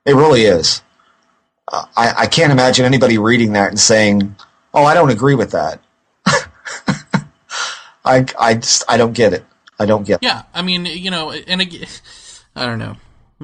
It 0.05 0.14
really 0.14 0.42
is. 0.42 0.82
Uh, 1.66 1.86
I, 1.96 2.14
I 2.18 2.26
can't 2.26 2.52
imagine 2.52 2.84
anybody 2.84 3.18
reading 3.18 3.55
that 3.55 3.70
and 3.70 3.80
saying, 3.80 4.36
"Oh, 4.72 4.84
I 4.84 4.94
don't 4.94 5.10
agree 5.10 5.34
with 5.34 5.51
that." 5.52 5.80
I 8.05 8.26
I 8.38 8.55
just 8.55 8.84
I 8.88 8.98
don't 8.98 9.14
get 9.14 9.32
it. 9.32 9.44
I 9.78 9.86
don't 9.86 10.06
get. 10.06 10.22
It. 10.22 10.26
yeah, 10.26 10.42
I 10.52 10.62
mean, 10.62 10.84
you 10.86 11.10
know, 11.10 11.32
and 11.32 11.62
ag- 11.62 11.88
I 12.55 12.66
don't 12.66 12.78
know. 12.78 12.96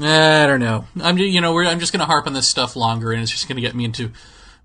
I 0.02 0.46
don't 0.46 0.60
know. 0.60 0.86
I'm 1.00 1.18
you 1.18 1.40
know 1.40 1.52
we're, 1.52 1.66
I'm 1.66 1.80
just 1.80 1.92
gonna 1.92 2.06
harp 2.06 2.26
on 2.26 2.32
this 2.32 2.48
stuff 2.48 2.76
longer, 2.76 3.12
and 3.12 3.22
it's 3.22 3.30
just 3.30 3.48
gonna 3.48 3.60
get 3.60 3.74
me 3.74 3.84
into 3.84 4.12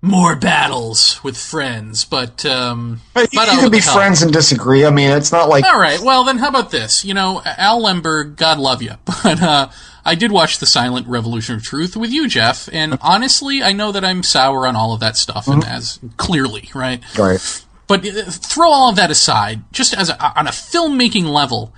more 0.02 0.36
battles 0.36 1.22
with 1.24 1.36
friends. 1.36 2.04
But 2.04 2.44
um, 2.44 3.00
But 3.14 3.32
you, 3.32 3.40
but, 3.40 3.52
you 3.52 3.58
can 3.58 3.70
be 3.70 3.80
friends 3.80 4.22
and 4.22 4.32
disagree. 4.32 4.84
I 4.84 4.90
mean, 4.90 5.10
it's 5.10 5.32
not 5.32 5.48
like 5.48 5.64
All 5.64 5.78
right. 5.78 6.00
Well, 6.00 6.24
then 6.24 6.38
how 6.38 6.48
about 6.48 6.70
this? 6.70 7.04
You 7.04 7.14
know, 7.14 7.42
Al 7.44 7.82
Lehmberg, 7.82 8.36
God 8.36 8.58
love 8.58 8.82
you, 8.82 8.92
but 9.04 9.42
uh, 9.42 9.68
I 10.04 10.14
did 10.14 10.32
watch 10.32 10.58
the 10.58 10.66
Silent 10.66 11.06
Revolution 11.08 11.56
of 11.56 11.62
Truth 11.62 11.96
with 11.96 12.12
you, 12.12 12.28
Jeff, 12.28 12.68
and 12.72 12.98
honestly, 13.02 13.62
I 13.62 13.72
know 13.72 13.92
that 13.92 14.04
I'm 14.04 14.22
sour 14.22 14.66
on 14.66 14.76
all 14.76 14.92
of 14.92 15.00
that 15.00 15.16
stuff, 15.16 15.48
and 15.48 15.64
as 15.64 15.98
clearly, 16.16 16.70
right? 16.74 17.02
right. 17.18 17.64
But 17.88 18.06
uh, 18.06 18.30
throw 18.30 18.70
all 18.70 18.90
of 18.90 18.96
that 18.96 19.10
aside, 19.10 19.62
just 19.72 19.94
as 19.94 20.08
a, 20.08 20.38
on 20.38 20.46
a 20.46 20.50
filmmaking 20.50 21.24
level, 21.24 21.72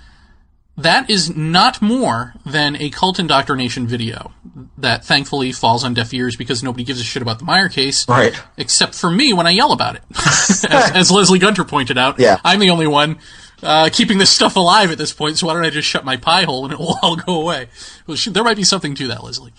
that 0.81 1.09
is 1.09 1.35
not 1.35 1.81
more 1.81 2.33
than 2.45 2.75
a 2.75 2.89
cult 2.89 3.19
indoctrination 3.19 3.87
video 3.87 4.31
that 4.77 5.03
thankfully 5.05 5.51
falls 5.51 5.83
on 5.83 5.93
deaf 5.93 6.13
ears 6.13 6.35
because 6.35 6.63
nobody 6.63 6.83
gives 6.83 6.99
a 6.99 7.03
shit 7.03 7.21
about 7.21 7.39
the 7.39 7.45
Meier 7.45 7.69
case, 7.69 8.07
Right. 8.07 8.33
Except 8.57 8.95
for 8.95 9.11
me 9.11 9.33
when 9.33 9.47
I 9.47 9.51
yell 9.51 9.71
about 9.71 9.95
it, 9.95 10.01
as, 10.15 10.65
as 10.93 11.11
Leslie 11.11 11.39
Gunter 11.39 11.63
pointed 11.63 11.97
out. 11.97 12.19
Yeah. 12.19 12.39
I'm 12.43 12.59
the 12.59 12.69
only 12.69 12.87
one 12.87 13.19
uh, 13.61 13.89
keeping 13.91 14.17
this 14.17 14.29
stuff 14.29 14.55
alive 14.55 14.91
at 14.91 14.97
this 14.97 15.13
point. 15.13 15.37
So 15.37 15.47
why 15.47 15.53
don't 15.53 15.65
I 15.65 15.69
just 15.69 15.87
shut 15.87 16.05
my 16.05 16.17
pie 16.17 16.43
hole 16.43 16.65
and 16.65 16.73
it 16.73 16.79
will 16.79 16.97
all 17.01 17.15
go 17.15 17.41
away? 17.41 17.67
Well, 18.07 18.17
there 18.27 18.43
might 18.43 18.57
be 18.57 18.63
something 18.63 18.95
to 18.95 19.07
that, 19.07 19.23
Leslie. 19.23 19.53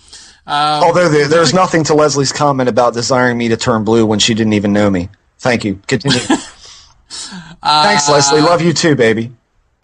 Although 0.47 1.09
there, 1.09 1.27
there's 1.27 1.53
nothing 1.53 1.83
to 1.85 1.93
Leslie's 1.93 2.31
comment 2.31 2.67
about 2.67 2.93
desiring 2.93 3.37
me 3.37 3.49
to 3.49 3.57
turn 3.57 3.83
blue 3.83 4.05
when 4.05 4.19
she 4.19 4.33
didn't 4.33 4.53
even 4.53 4.73
know 4.73 4.89
me. 4.89 5.09
Thank 5.37 5.65
you. 5.65 5.81
Continue. 5.87 6.19
Thanks, 7.63 8.09
Leslie. 8.09 8.41
Love 8.41 8.61
you 8.61 8.73
too, 8.73 8.95
baby. 8.95 9.31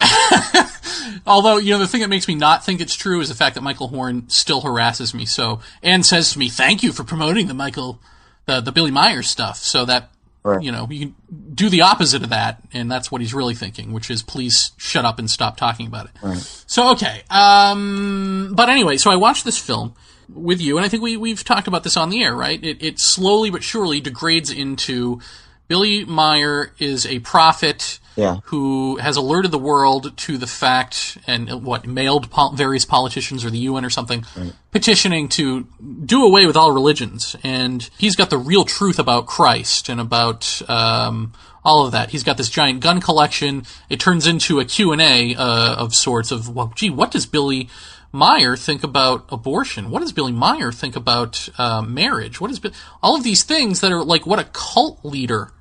Although, 1.26 1.56
you 1.58 1.72
know, 1.72 1.78
the 1.78 1.86
thing 1.86 2.00
that 2.00 2.08
makes 2.10 2.28
me 2.28 2.34
not 2.34 2.64
think 2.64 2.80
it's 2.80 2.94
true 2.94 3.20
is 3.20 3.28
the 3.28 3.34
fact 3.34 3.54
that 3.54 3.62
Michael 3.62 3.88
Horn 3.88 4.28
still 4.28 4.60
harasses 4.60 5.14
me. 5.14 5.26
So, 5.26 5.60
and 5.82 6.04
says 6.04 6.32
to 6.32 6.38
me, 6.38 6.48
"Thank 6.48 6.82
you 6.82 6.92
for 6.92 7.04
promoting 7.04 7.46
the 7.48 7.54
Michael, 7.54 8.00
the 8.46 8.60
the 8.60 8.72
Billy 8.72 8.90
Myers 8.90 9.28
stuff." 9.28 9.58
So 9.58 9.84
that, 9.84 10.10
Right. 10.42 10.62
you 10.62 10.72
know, 10.72 10.86
you 10.90 10.98
can 11.00 11.14
do 11.54 11.68
the 11.68 11.82
opposite 11.82 12.22
of 12.22 12.30
that, 12.30 12.60
and 12.72 12.90
that's 12.90 13.10
what 13.10 13.20
he's 13.20 13.34
really 13.34 13.54
thinking, 13.54 13.92
which 13.92 14.10
is, 14.10 14.22
please 14.22 14.72
shut 14.76 15.04
up 15.04 15.18
and 15.18 15.30
stop 15.30 15.56
talking 15.56 15.86
about 15.86 16.06
it. 16.06 16.38
So, 16.66 16.92
okay, 16.92 17.22
um, 17.30 18.52
but 18.54 18.68
anyway, 18.68 18.96
so 18.96 19.10
I 19.10 19.16
watched 19.16 19.44
this 19.44 19.58
film 19.58 19.94
with 20.32 20.60
you, 20.60 20.76
and 20.76 20.84
I 20.86 20.88
think 20.88 21.02
we 21.02 21.16
we've 21.16 21.42
talked 21.44 21.68
about 21.68 21.84
this 21.84 21.96
on 21.96 22.10
the 22.10 22.22
air, 22.22 22.34
right? 22.34 22.62
It 22.62 22.78
it 22.82 22.98
slowly 23.00 23.50
but 23.50 23.62
surely 23.62 24.00
degrades 24.00 24.50
into 24.50 25.20
Billy 25.68 26.04
Meier 26.04 26.72
is 26.78 27.04
a 27.06 27.18
prophet 27.20 27.98
Yeah. 28.18 28.38
who 28.46 28.96
has 28.96 29.16
alerted 29.16 29.52
the 29.52 29.58
world 29.58 30.16
to 30.16 30.38
the 30.38 30.48
fact 30.48 31.18
and 31.28 31.62
what 31.64 31.86
mailed 31.86 32.30
pol- 32.30 32.52
various 32.52 32.84
politicians 32.84 33.44
or 33.44 33.50
the 33.50 33.58
UN 33.70 33.84
or 33.84 33.90
something 33.90 34.24
petitioning 34.72 35.28
to 35.28 35.68
do 36.04 36.24
away 36.24 36.44
with 36.44 36.56
all 36.56 36.72
religions 36.72 37.36
and 37.44 37.88
he's 37.96 38.16
got 38.16 38.28
the 38.30 38.36
real 38.36 38.64
truth 38.64 38.98
about 38.98 39.26
Christ 39.26 39.88
and 39.88 40.00
about 40.00 40.60
um, 40.68 41.32
all 41.64 41.86
of 41.86 41.92
that 41.92 42.10
he's 42.10 42.24
got 42.24 42.36
this 42.36 42.50
giant 42.50 42.80
gun 42.80 43.00
collection 43.00 43.62
it 43.88 44.00
turns 44.00 44.26
into 44.26 44.58
a 44.58 44.64
Q&A 44.64 45.36
uh, 45.36 45.76
of 45.76 45.94
sorts 45.94 46.32
of 46.32 46.48
well 46.54 46.72
gee 46.74 46.90
what 46.90 47.12
does 47.12 47.24
Billy 47.24 47.68
Meier 48.12 48.56
think 48.56 48.82
about 48.82 49.26
abortion? 49.28 49.90
What 49.90 50.00
does 50.00 50.12
Billy 50.12 50.32
Meier 50.32 50.72
think 50.72 50.96
about 50.96 51.48
uh, 51.58 51.82
marriage? 51.82 52.40
What 52.40 52.50
is 52.50 52.58
Bi- 52.58 52.70
all 53.02 53.14
of 53.16 53.22
these 53.22 53.42
things 53.42 53.80
that 53.82 53.92
are 53.92 54.02
like 54.02 54.26
what 54.26 54.38
a 54.38 54.44
cult 54.44 55.04
leader 55.04 55.52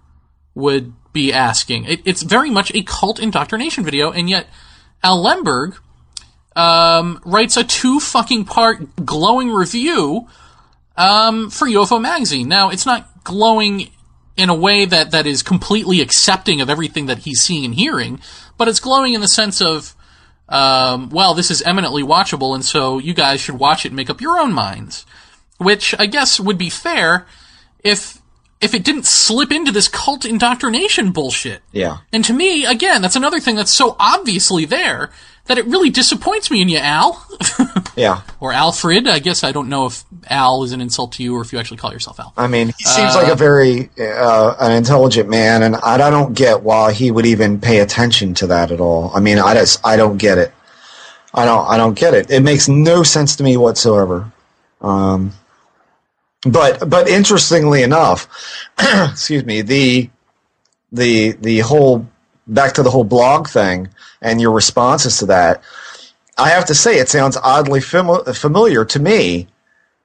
would 0.55 0.93
be 1.18 1.34
asking. 1.34 1.85
It, 1.85 2.02
it's 2.06 2.22
very 2.22 2.49
much 2.49 2.72
a 2.73 2.84
cult 2.84 3.19
indoctrination 3.19 3.84
video, 3.84 4.11
and 4.11 4.30
yet 4.30 4.48
Al 5.03 5.23
Lehmberg 5.23 5.77
um, 6.56 7.19
writes 7.26 7.57
a 7.57 7.64
two 7.64 7.99
fucking 7.99 8.45
part 8.45 9.06
glowing 9.06 9.49
review 9.49 10.27
um, 10.95 11.49
for 11.49 11.68
UFO 11.68 12.02
magazine. 12.02 12.48
Now, 12.48 12.69
it's 12.69 12.85
not 12.85 13.23
glowing 13.23 13.89
in 14.35 14.49
a 14.49 14.56
way 14.56 14.85
that, 14.85 15.11
that 15.11 15.26
is 15.26 15.41
completely 15.41 16.02
accepting 16.02 16.61
of 16.61 16.69
everything 16.69 17.07
that 17.07 17.19
he's 17.19 17.41
seeing 17.41 17.65
and 17.65 17.73
hearing, 17.73 18.19
but 18.57 18.68
it's 18.68 18.80
glowing 18.80 19.14
in 19.14 19.22
the 19.22 19.27
sense 19.27 19.61
of, 19.61 19.95
um, 20.49 21.10
well, 21.10 21.34
this 21.34 21.49
is 21.49 21.61
eminently 21.64 22.03
watchable, 22.03 22.53
and 22.53 22.64
so 22.64 22.99
you 22.99 23.14
guys 23.14 23.41
should 23.41 23.57
watch 23.57 23.85
it 23.85 23.89
and 23.89 23.95
make 23.95 24.10
up 24.10 24.22
your 24.22 24.39
own 24.39 24.53
minds. 24.53 25.06
Which 25.57 25.95
I 25.98 26.06
guess 26.06 26.39
would 26.39 26.60
be 26.60 26.69
fair 26.69 27.26
if 27.84 28.22
if 28.61 28.73
it 28.73 28.84
didn't 28.84 29.05
slip 29.05 29.51
into 29.51 29.71
this 29.71 29.88
cult 29.88 30.25
indoctrination 30.25 31.11
bullshit. 31.11 31.61
Yeah. 31.71 31.97
And 32.11 32.25
to 32.25 32.34
me, 32.34 32.65
again, 32.65 33.01
that's 33.01 33.15
another 33.15 33.39
thing 33.39 33.55
that's 33.55 33.71
so 33.73 33.95
obviously 33.99 34.65
there 34.65 35.11
that 35.45 35.57
it 35.57 35.65
really 35.65 35.89
disappoints 35.89 36.51
me 36.51 36.61
in 36.61 36.69
you, 36.69 36.77
Al. 36.77 37.25
Yeah. 37.97 38.21
or 38.39 38.53
Alfred. 38.53 39.07
I 39.07 39.17
guess 39.17 39.43
I 39.43 39.51
don't 39.51 39.69
know 39.69 39.88
if 39.88 40.03
Al 40.29 40.63
is 40.63 40.71
an 40.71 40.81
insult 40.81 41.13
to 41.13 41.23
you 41.23 41.35
or 41.35 41.41
if 41.41 41.51
you 41.51 41.57
actually 41.57 41.77
call 41.77 41.91
yourself 41.91 42.19
Al. 42.19 42.31
I 42.38 42.45
mean, 42.45 42.67
he 42.77 42.84
seems 42.84 43.15
like 43.15 43.27
a 43.27 43.35
very 43.35 43.89
uh, 43.99 44.53
an 44.59 44.71
intelligent 44.73 45.27
man, 45.27 45.63
and 45.63 45.75
I, 45.77 45.95
I 45.95 46.11
don't 46.11 46.35
get 46.35 46.61
why 46.61 46.91
he 46.93 47.09
would 47.09 47.25
even 47.25 47.59
pay 47.59 47.79
attention 47.79 48.35
to 48.35 48.47
that 48.47 48.69
at 48.69 48.79
all. 48.79 49.11
I 49.15 49.19
mean, 49.19 49.39
I 49.39 49.55
just 49.55 49.84
I 49.84 49.95
don't 49.97 50.17
get 50.17 50.38
it. 50.38 50.53
I 51.34 51.45
don't 51.45 51.67
I 51.67 51.77
don't 51.77 51.97
get 51.97 52.13
it. 52.13 52.29
It 52.29 52.41
makes 52.41 52.67
no 52.67 53.01
sense 53.01 53.35
to 53.38 53.43
me 53.43 53.57
whatsoever. 53.57 54.31
Um, 54.79 55.34
but 56.43 56.89
but 56.89 57.07
interestingly 57.07 57.84
enough, 57.84 58.27
excuse 58.80 59.45
me, 59.45 59.61
the 59.61 60.09
the 60.91 61.31
the 61.34 61.59
whole 61.59 62.07
back 62.47 62.73
to 62.73 62.84
the 62.84 62.91
whole 62.91 63.03
blog 63.03 63.47
thing 63.47 63.89
and 64.22 64.39
your 64.41 64.51
responses 64.51 65.18
to 65.19 65.26
that. 65.27 65.61
I 66.38 66.49
have 66.49 66.65
to 66.65 66.76
say, 66.76 66.99
it 66.99 67.09
sounds 67.09 67.35
oddly 67.38 67.80
fami- 67.80 68.35
familiar 68.35 68.85
to 68.85 68.99
me 68.99 69.47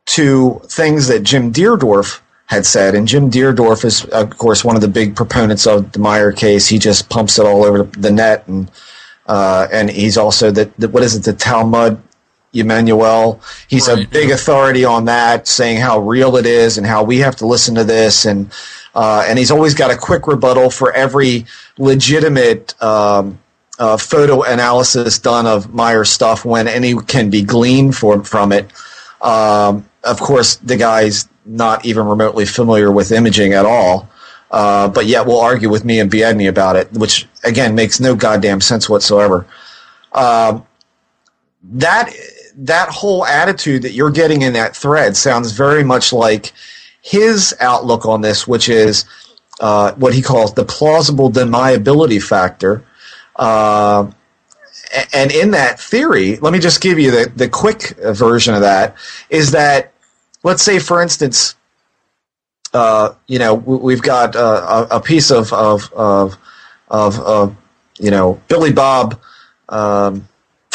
to 0.07 0.61
things 0.65 1.09
that 1.09 1.23
Jim 1.23 1.53
Deardorff 1.53 2.21
had 2.47 2.67
said. 2.67 2.95
And 2.95 3.07
Jim 3.07 3.31
Deardorff 3.31 3.85
is, 3.85 4.05
of 4.07 4.37
course, 4.39 4.65
one 4.65 4.77
of 4.77 4.83
the 4.83 4.89
big 4.89 5.15
proponents 5.15 5.67
of 5.67 5.93
the 5.93 5.99
Meier 5.99 6.33
case. 6.33 6.67
He 6.67 6.79
just 6.79 7.09
pumps 7.09 7.39
it 7.39 7.47
all 7.47 7.65
over 7.65 7.85
the 7.85 8.11
net, 8.11 8.47
and 8.49 8.71
uh, 9.27 9.69
and 9.71 9.91
he's 9.91 10.19
also 10.19 10.51
the 10.51 10.67
what 10.89 11.03
is 11.03 11.15
it, 11.17 11.25
the 11.25 11.33
Talmud 11.33 12.01
Jmmanuel. 12.55 13.41
He's 13.69 13.89
a 13.89 14.05
big 14.07 14.29
yeah. 14.29 14.35
authority 14.35 14.85
on 14.85 15.07
that, 15.07 15.49
saying 15.49 15.79
how 15.79 16.01
real 16.01 16.37
it 16.37 16.47
is 16.47 16.79
and 16.79 16.87
how 16.87 17.03
we 17.03 17.19
have 17.19 17.37
to 17.37 17.47
listen 17.47 17.75
to 17.77 17.85
this, 17.85 18.25
and 18.25 18.53
uh, 18.95 19.25
and 19.27 19.39
he's 19.39 19.51
always 19.51 19.75
got 19.75 19.91
a 19.91 19.97
quick 19.97 20.27
rebuttal 20.27 20.71
for 20.71 20.93
every 20.93 21.47
legitimate 21.79 22.81
um, 22.83 23.39
uh, 23.79 23.97
photo 23.97 24.43
analysis 24.43 25.19
done 25.19 25.47
of 25.47 25.73
Meier 25.75 26.05
stuff 26.05 26.45
when 26.45 26.69
any 26.69 26.95
can 26.95 27.31
be 27.31 27.43
gleaned 27.43 27.97
for, 27.97 28.23
from 28.23 28.53
it. 28.53 28.71
Um, 29.23 29.89
of 30.05 30.21
course, 30.21 30.57
the 30.57 30.77
guy's 30.77 31.29
not 31.47 31.85
even 31.85 32.07
remotely 32.07 32.45
familiar 32.45 32.93
with 32.93 33.13
imaging 33.13 33.55
at 33.55 33.65
all, 33.65 34.11
uh, 34.51 34.89
but 34.89 35.07
yet 35.07 35.27
will 35.27 35.41
argue 35.41 35.71
with 35.71 35.85
me 35.85 36.01
and 36.01 36.11
Biedny 36.11 36.49
about 36.49 36.77
it, 36.77 36.93
which 36.93 37.27
again 37.45 37.75
makes 37.75 37.99
no 37.99 38.15
goddamn 38.15 38.61
sense 38.61 38.89
whatsoever. 38.89 39.47
Um, 40.13 40.67
that 41.65 42.13
that 42.57 42.89
whole 42.89 43.25
attitude 43.27 43.83
that 43.83 43.93
you're 43.93 44.11
getting 44.11 44.43
in 44.43 44.53
that 44.55 44.77
thread 44.77 45.17
sounds 45.17 45.53
very 45.53 45.85
much 45.85 46.13
like 46.13 46.53
his 47.03 47.55
outlook 47.61 48.07
on 48.07 48.21
this, 48.21 48.47
which 48.47 48.69
is 48.69 49.05
uh, 49.61 49.93
what 49.95 50.15
he 50.15 50.23
calls 50.23 50.55
the 50.55 50.65
plausible 50.65 51.31
deniability 51.31 52.23
factor. 52.23 52.85
Uh, 53.37 54.11
and 55.15 55.33
in 55.33 55.53
that 55.53 55.81
theory, 55.81 56.37
let 56.39 56.53
me 56.53 56.59
just 56.59 56.81
give 56.81 56.99
you 56.99 57.11
the, 57.11 57.33
the 57.37 57.49
quick 57.49 57.97
version 57.99 58.55
of 58.55 58.61
that 58.61 58.97
is 59.31 59.53
that, 59.53 59.93
let's 60.43 60.63
say, 60.63 60.79
for 60.79 61.03
instance, 61.03 61.55
uh, 62.75 63.15
you 63.27 63.39
know, 63.39 63.55
we- 63.55 63.77
we've 63.79 64.03
got 64.03 64.37
uh, 64.37 64.87
a, 64.91 64.97
a 64.97 65.01
piece 65.01 65.31
of, 65.31 65.53
of, 65.53 65.93
of, 65.93 66.37
of, 66.89 67.19
of, 67.21 67.57
you 67.99 68.11
know, 68.11 68.41
Billy 68.49 68.73
Bob 68.73 69.21
um, 69.69 70.29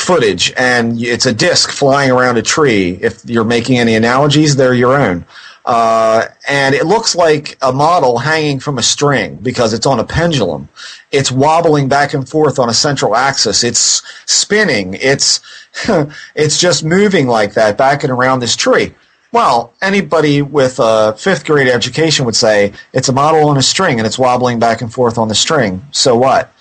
footage, 0.07 0.53
and 0.55 1.01
it's 1.01 1.25
a 1.25 1.34
disc 1.34 1.69
flying 1.69 2.09
around 2.09 2.38
a 2.38 2.41
tree. 2.41 2.97
If 3.01 3.25
you're 3.25 3.43
making 3.43 3.77
any 3.77 3.93
analogies, 3.93 4.55
they're 4.55 4.73
your 4.73 4.95
own. 4.95 5.25
Uh, 5.65 6.27
and 6.47 6.73
it 6.73 6.85
looks 6.85 7.13
like 7.13 7.57
a 7.61 7.73
model 7.73 8.17
hanging 8.17 8.57
from 8.57 8.77
a 8.77 8.81
string 8.81 9.35
because 9.35 9.73
it's 9.73 9.85
on 9.85 9.99
a 9.99 10.05
pendulum. 10.05 10.69
It's 11.11 11.29
wobbling 11.29 11.89
back 11.89 12.13
and 12.13 12.27
forth 12.27 12.57
on 12.57 12.69
a 12.69 12.73
central 12.73 13.17
axis. 13.17 13.65
It's 13.65 14.01
spinning. 14.25 14.93
It's 14.93 15.41
it's 16.35 16.57
just 16.57 16.85
moving 16.85 17.27
like 17.27 17.53
that 17.55 17.77
back 17.77 18.05
and 18.05 18.11
around 18.11 18.39
this 18.39 18.55
tree. 18.55 18.93
Well, 19.34 19.73
anybody 19.81 20.41
with 20.41 20.79
a 20.79 21.17
fifth 21.17 21.45
grade 21.45 21.67
education 21.67 22.25
would 22.25 22.38
say 22.38 22.71
it's 22.93 23.09
a 23.09 23.13
model 23.13 23.49
on 23.49 23.57
a 23.57 23.61
string 23.61 23.99
and 23.99 24.07
it's 24.07 24.17
wobbling 24.17 24.57
back 24.57 24.81
and 24.81 24.91
forth 24.91 25.17
on 25.17 25.27
the 25.27 25.35
string. 25.35 25.85
So 25.91 26.15
what? 26.15 26.53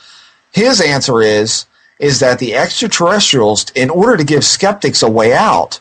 His 0.53 0.81
answer 0.81 1.23
is 1.23 1.67
is 1.99 2.21
that 2.21 2.39
the 2.39 2.55
extraterrestrials, 2.55 3.71
in 3.75 3.91
order 3.91 4.17
to 4.17 4.25
give 4.25 4.45
skeptics 4.45 5.03
a 5.03 5.11
way 5.11 5.33
out, 5.33 5.81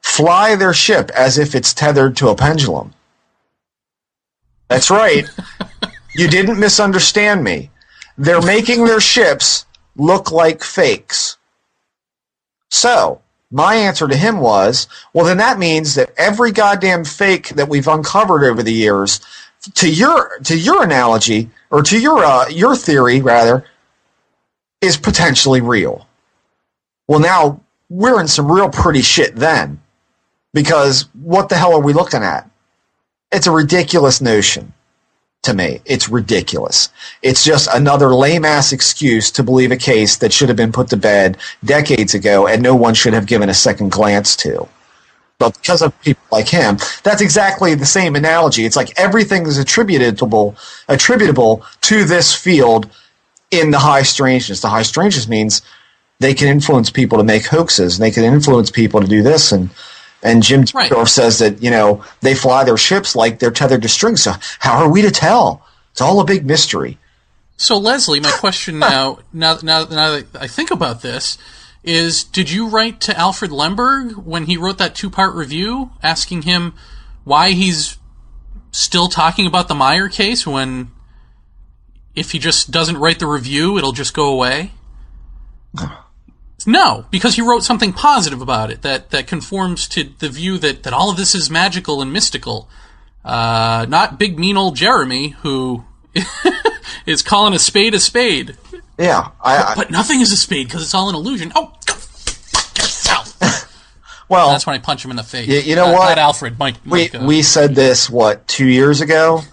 fly 0.00 0.54
their 0.56 0.74
ship 0.74 1.10
as 1.10 1.38
if 1.38 1.54
it's 1.54 1.74
tethered 1.74 2.16
to 2.16 2.28
a 2.28 2.34
pendulum. 2.34 2.92
That's 4.68 4.90
right. 4.90 5.28
you 6.14 6.28
didn't 6.28 6.60
misunderstand 6.60 7.44
me. 7.44 7.70
They're 8.16 8.42
making 8.42 8.84
their 8.84 9.00
ships 9.00 9.66
look 9.96 10.30
like 10.30 10.62
fakes. 10.62 11.36
So, 12.70 13.20
my 13.50 13.76
answer 13.76 14.08
to 14.08 14.16
him 14.16 14.40
was, 14.40 14.88
well, 15.12 15.26
then 15.26 15.36
that 15.36 15.58
means 15.58 15.94
that 15.94 16.12
every 16.16 16.50
goddamn 16.50 17.04
fake 17.04 17.50
that 17.50 17.68
we've 17.68 17.86
uncovered 17.86 18.44
over 18.44 18.62
the 18.62 18.72
years, 18.72 19.20
to 19.74 19.90
your 19.90 20.38
to 20.40 20.58
your 20.58 20.82
analogy 20.82 21.50
or 21.70 21.82
to 21.82 21.98
your 21.98 22.24
uh, 22.24 22.48
your 22.48 22.76
theory 22.76 23.20
rather, 23.20 23.64
is 24.84 24.96
potentially 24.96 25.60
real. 25.60 26.06
Well, 27.08 27.20
now 27.20 27.60
we're 27.88 28.20
in 28.20 28.28
some 28.28 28.50
real 28.50 28.70
pretty 28.70 29.02
shit 29.02 29.34
then, 29.36 29.80
because 30.52 31.08
what 31.12 31.48
the 31.48 31.56
hell 31.56 31.74
are 31.74 31.82
we 31.82 31.92
looking 31.92 32.22
at? 32.22 32.48
It's 33.32 33.46
a 33.46 33.52
ridiculous 33.52 34.20
notion 34.20 34.72
to 35.42 35.54
me. 35.54 35.80
It's 35.84 36.08
ridiculous. 36.08 36.88
It's 37.22 37.44
just 37.44 37.68
another 37.72 38.14
lame 38.14 38.44
ass 38.44 38.72
excuse 38.72 39.30
to 39.32 39.42
believe 39.42 39.72
a 39.72 39.76
case 39.76 40.16
that 40.18 40.32
should 40.32 40.48
have 40.48 40.56
been 40.56 40.72
put 40.72 40.88
to 40.88 40.96
bed 40.96 41.36
decades 41.64 42.14
ago 42.14 42.46
and 42.46 42.62
no 42.62 42.74
one 42.74 42.94
should 42.94 43.12
have 43.12 43.26
given 43.26 43.48
a 43.48 43.54
second 43.54 43.92
glance 43.92 44.36
to. 44.36 44.68
But 45.38 45.54
because 45.60 45.82
of 45.82 46.00
people 46.00 46.22
like 46.30 46.48
him, 46.48 46.78
that's 47.02 47.20
exactly 47.20 47.74
the 47.74 47.84
same 47.86 48.16
analogy. 48.16 48.64
It's 48.64 48.76
like 48.76 48.98
everything 48.98 49.46
is 49.46 49.58
attributable 49.58 50.56
attributable 50.88 51.64
to 51.82 52.04
this 52.04 52.34
field 52.34 52.88
in 53.50 53.70
the 53.70 53.78
high 53.78 54.02
strangeness. 54.02 54.60
The 54.60 54.68
high 54.68 54.82
strangeness 54.82 55.28
means 55.28 55.62
they 56.18 56.34
can 56.34 56.48
influence 56.48 56.90
people 56.90 57.18
to 57.18 57.24
make 57.24 57.46
hoaxes 57.46 57.96
and 57.96 58.04
they 58.04 58.10
can 58.10 58.24
influence 58.24 58.70
people 58.70 59.00
to 59.00 59.06
do 59.06 59.22
this 59.22 59.52
and 59.52 59.70
and 60.22 60.42
Jim 60.42 60.64
Right. 60.74 60.90
Dorf 60.90 61.10
says 61.10 61.40
that, 61.40 61.62
you 61.62 61.70
know, 61.70 62.02
they 62.22 62.34
fly 62.34 62.64
their 62.64 62.78
ships 62.78 63.14
like 63.14 63.38
they're 63.38 63.50
tethered 63.50 63.82
to 63.82 63.88
strings. 63.88 64.22
So 64.22 64.32
how 64.58 64.78
are 64.78 64.88
we 64.88 65.02
to 65.02 65.10
tell? 65.10 65.66
It's 65.92 66.00
all 66.00 66.18
a 66.18 66.24
big 66.24 66.46
mystery. 66.46 66.98
So 67.58 67.76
Leslie, 67.76 68.20
my 68.20 68.30
question 68.30 68.78
now, 68.78 69.18
now, 69.32 69.58
now, 69.62 69.84
now 69.84 70.10
that 70.12 70.26
I 70.34 70.46
think 70.46 70.70
about 70.70 71.02
this, 71.02 71.38
is: 71.84 72.24
Did 72.24 72.50
you 72.50 72.66
write 72.68 73.00
to 73.02 73.16
Alfred 73.16 73.50
Lehmberg 73.50 74.24
when 74.24 74.46
he 74.46 74.56
wrote 74.56 74.78
that 74.78 74.94
two-part 74.94 75.34
review, 75.34 75.90
asking 76.02 76.42
him 76.42 76.74
why 77.24 77.50
he's 77.50 77.98
still 78.72 79.08
talking 79.08 79.46
about 79.46 79.68
the 79.68 79.74
Meier 79.74 80.08
case 80.08 80.46
when, 80.46 80.90
if 82.14 82.30
he 82.32 82.38
just 82.38 82.70
doesn't 82.70 82.96
write 82.98 83.18
the 83.18 83.26
review, 83.26 83.76
it'll 83.78 83.92
just 83.92 84.14
go 84.14 84.32
away? 84.32 84.72
No, 86.66 87.04
because 87.10 87.34
he 87.34 87.42
wrote 87.42 87.62
something 87.62 87.92
positive 87.92 88.40
about 88.40 88.70
it 88.70 88.82
that 88.82 89.10
that 89.10 89.26
conforms 89.26 89.86
to 89.88 90.04
the 90.18 90.28
view 90.30 90.56
that 90.58 90.82
that 90.84 90.92
all 90.94 91.10
of 91.10 91.16
this 91.16 91.34
is 91.34 91.50
magical 91.50 92.00
and 92.00 92.12
mystical. 92.12 92.68
Uh, 93.24 93.84
not 93.88 94.18
big 94.18 94.38
mean 94.38 94.56
old 94.56 94.76
Jeremy 94.76 95.30
who 95.42 95.84
is 97.06 97.22
calling 97.22 97.52
a 97.54 97.58
spade 97.58 97.92
a 97.94 98.00
spade. 98.00 98.56
Yeah. 98.98 99.30
I, 99.42 99.56
I, 99.56 99.74
But 99.74 99.90
nothing 99.90 100.20
is 100.20 100.30
a 100.32 100.36
spade 100.36 100.68
because 100.68 100.82
it's 100.82 100.94
all 100.94 101.08
an 101.08 101.14
illusion. 101.14 101.52
Oh, 101.54 101.72
go 101.86 101.94
fuck 101.94 102.78
yourself. 102.78 103.36
well, 104.28 104.50
That's 104.50 104.66
when 104.66 104.76
I 104.76 104.78
punch 104.78 105.04
him 105.04 105.10
in 105.10 105.16
the 105.16 105.22
face. 105.22 105.48
Y- 105.48 105.54
you 105.66 105.74
know 105.76 105.86
Not- 105.90 105.98
what? 105.98 106.18
Alfred. 106.18 106.58
Mike. 106.58 106.76
we, 106.86 106.90
Mike, 107.02 107.14
uh, 107.14 107.24
we 107.26 107.42
said 107.42 107.74
this, 107.74 108.08
what, 108.08 108.46
two 108.46 108.68
years 108.68 109.00
ago? 109.00 109.40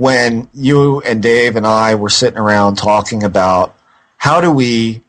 when 0.00 0.48
you 0.54 1.02
and 1.02 1.22
Dave 1.22 1.56
and 1.56 1.66
I 1.66 1.94
were 1.94 2.08
sitting 2.08 2.38
around 2.38 2.76
talking 2.76 3.22
about 3.22 3.76
how 4.16 4.40
do 4.40 4.50
we 4.50 5.02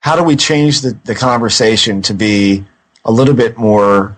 how 0.00 0.14
do 0.14 0.22
we 0.22 0.36
change 0.36 0.82
the, 0.82 0.98
the 1.04 1.14
conversation 1.14 2.02
to 2.02 2.12
be 2.12 2.66
a 3.06 3.10
little 3.10 3.32
bit 3.32 3.56
more 3.56 4.14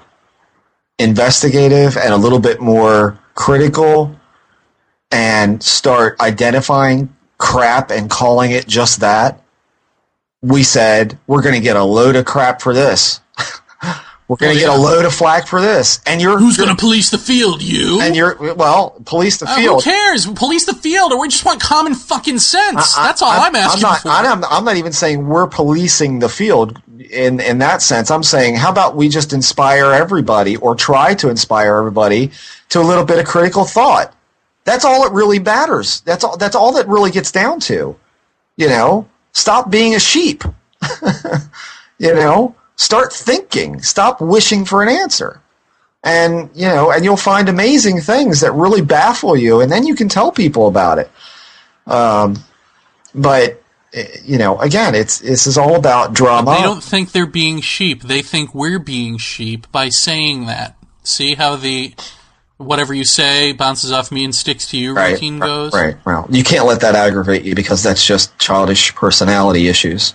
investigative 0.98 1.96
and 1.96 2.12
a 2.12 2.16
little 2.16 2.40
bit 2.40 2.60
more 2.60 3.16
critical 3.36 4.16
and 5.12 5.62
start 5.62 6.20
identifying 6.20 7.14
crap 7.38 7.92
and 7.92 8.10
calling 8.10 8.50
it 8.50 8.66
just 8.66 8.98
that? 9.00 9.40
We 10.42 10.64
said 10.64 11.16
we're 11.28 11.42
going 11.42 11.54
to 11.54 11.60
get 11.60 11.76
a 11.76 11.84
load 11.84 12.16
of 12.16 12.24
crap 12.24 12.60
for 12.60 12.74
this 12.74 13.20
we're 14.28 14.36
going 14.36 14.56
to 14.56 14.64
Oh, 14.64 14.66
get 14.68 14.76
a 14.76 14.80
load 14.80 15.04
of 15.04 15.14
flack 15.14 15.46
for 15.46 15.60
this 15.60 16.00
and 16.06 16.20
you're 16.20 16.38
Who's 16.38 16.56
going 16.56 16.68
to 16.68 16.74
police 16.76 17.10
the 17.10 17.18
field? 17.18 17.62
You. 17.62 18.00
and 18.00 18.16
you're 18.16 18.54
well 18.54 18.96
police 19.04 19.38
the 19.38 19.46
Uh, 19.48 19.54
who 19.60 19.80
cares? 19.80 20.26
Police 20.26 20.64
the 20.66 20.74
field, 20.74 21.12
or 21.12 21.20
we 21.20 21.28
just 21.28 21.44
want 21.44 21.60
common 21.60 21.94
fucking 21.94 22.38
sense. 22.40 22.94
That's 22.94 23.22
all 23.22 23.30
I'm, 23.30 23.54
asking 23.54 23.82
not, 23.82 24.00
for. 24.00 24.08
I'm, 24.08 24.44
I'm 24.44 24.64
not 24.64 24.76
even 24.76 24.92
saying 24.92 25.26
we're 25.28 25.46
policing 25.46 26.18
the 26.18 26.28
field 26.28 26.80
in 27.10 27.40
in 27.40 27.58
that 27.58 27.82
sense. 27.82 28.10
I'm 28.10 28.22
saying 28.24 28.56
how 28.56 28.70
about 28.70 28.96
we 28.96 29.08
just 29.08 29.32
inspire 29.32 29.92
everybody 29.92 30.56
or 30.56 30.74
try 30.74 31.14
to 31.14 31.28
inspire 31.28 31.76
everybody 31.76 32.32
to 32.70 32.80
a 32.80 32.82
little 32.82 33.04
bit 33.04 33.18
of 33.18 33.26
critical 33.26 33.64
thought. 33.64 34.12
That's 34.64 34.84
all 34.84 35.06
it 35.06 35.12
really 35.12 35.38
matters. 35.38 36.00
That's 36.00 36.24
all. 36.24 36.36
That's 36.36 36.56
all 36.56 36.72
that 36.72 36.88
really 36.88 37.12
gets 37.12 37.30
down 37.30 37.60
to. 37.60 37.96
You 38.56 38.68
know, 38.68 39.08
stop 39.32 39.70
being 39.70 39.94
a 39.94 40.00
sheep. 40.00 40.42
you 41.98 42.12
know, 42.14 42.54
start 42.76 43.12
thinking. 43.12 43.82
Stop 43.82 44.20
wishing 44.20 44.64
for 44.64 44.82
an 44.82 44.88
answer. 44.88 45.40
And 46.04 46.50
you 46.54 46.68
know, 46.68 46.92
and 46.92 47.04
you'll 47.04 47.16
find 47.16 47.48
amazing 47.48 48.00
things 48.00 48.40
that 48.40 48.52
really 48.52 48.82
baffle 48.82 49.36
you, 49.36 49.60
and 49.60 49.72
then 49.72 49.86
you 49.86 49.96
can 49.96 50.08
tell 50.08 50.30
people 50.30 50.68
about 50.68 50.98
it. 50.98 51.10
Um, 51.86 52.36
but 53.12 53.60
eh, 53.92 54.06
you 54.24 54.38
know, 54.38 54.58
again, 54.60 54.94
it's 54.94 55.18
this 55.18 55.48
is 55.48 55.58
all 55.58 55.74
about 55.74 56.12
drama. 56.12 56.54
They 56.54 56.62
don't 56.62 56.84
think 56.84 57.10
they're 57.10 57.26
being 57.26 57.60
sheep. 57.60 58.02
They 58.02 58.22
think 58.22 58.54
we're 58.54 58.78
being 58.78 59.18
sheep 59.18 59.66
by 59.72 59.88
saying 59.88 60.46
that. 60.46 60.76
See 61.02 61.34
how 61.34 61.56
the 61.56 61.94
whatever 62.58 62.94
you 62.94 63.04
say 63.04 63.52
bounces 63.52 63.90
off 63.90 64.12
me 64.12 64.24
and 64.24 64.34
sticks 64.34 64.68
to 64.68 64.78
you 64.78 64.94
right, 64.94 65.12
routine 65.12 65.40
goes? 65.40 65.72
Right. 65.72 65.96
Well, 66.04 66.26
you 66.30 66.44
can't 66.44 66.66
let 66.66 66.80
that 66.82 66.94
aggravate 66.94 67.42
you 67.42 67.54
because 67.54 67.82
that's 67.82 68.06
just 68.06 68.36
childish 68.38 68.94
personality 68.94 69.66
issues. 69.66 70.14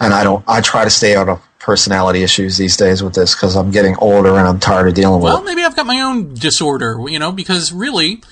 And 0.00 0.12
I 0.12 0.22
don't. 0.22 0.44
I 0.46 0.60
try 0.60 0.84
to 0.84 0.90
stay 0.90 1.16
out 1.16 1.28
of 1.28 1.42
personality 1.60 2.22
issues 2.22 2.56
these 2.56 2.76
days 2.76 3.02
with 3.02 3.14
this 3.14 3.34
because 3.34 3.54
I'm 3.54 3.70
getting 3.70 3.94
older 3.98 4.30
and 4.36 4.48
I'm 4.48 4.58
tired 4.58 4.88
of 4.88 4.94
dealing 4.94 5.20
with 5.22 5.24
Well, 5.30 5.42
it. 5.42 5.44
maybe 5.44 5.62
I've 5.62 5.76
got 5.76 5.86
my 5.86 6.00
own 6.00 6.34
disorder, 6.34 6.98
you 7.06 7.18
know, 7.18 7.30
because 7.30 7.70
really, 7.72 8.22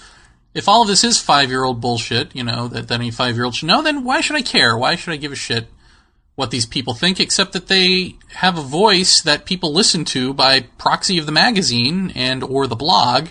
if 0.54 0.66
all 0.68 0.82
of 0.82 0.88
this 0.88 1.04
is 1.04 1.20
five 1.20 1.50
year 1.50 1.62
old 1.62 1.80
bullshit, 1.80 2.34
you 2.34 2.42
know, 2.42 2.66
that, 2.68 2.88
that 2.88 2.94
any 2.94 3.10
five 3.10 3.36
year 3.36 3.44
old 3.44 3.54
should 3.54 3.68
know, 3.68 3.82
then 3.82 4.02
why 4.02 4.20
should 4.20 4.34
I 4.36 4.42
care? 4.42 4.76
Why 4.76 4.96
should 4.96 5.12
I 5.12 5.16
give 5.16 5.30
a 5.30 5.36
shit 5.36 5.68
what 6.34 6.50
these 6.52 6.66
people 6.66 6.94
think, 6.94 7.18
except 7.20 7.52
that 7.52 7.66
they 7.66 8.14
have 8.34 8.56
a 8.56 8.62
voice 8.62 9.20
that 9.22 9.44
people 9.44 9.72
listen 9.72 10.04
to 10.06 10.32
by 10.32 10.60
proxy 10.78 11.18
of 11.18 11.26
the 11.26 11.32
magazine 11.32 12.12
and 12.14 12.42
or 12.44 12.66
the 12.68 12.76
blog, 12.76 13.28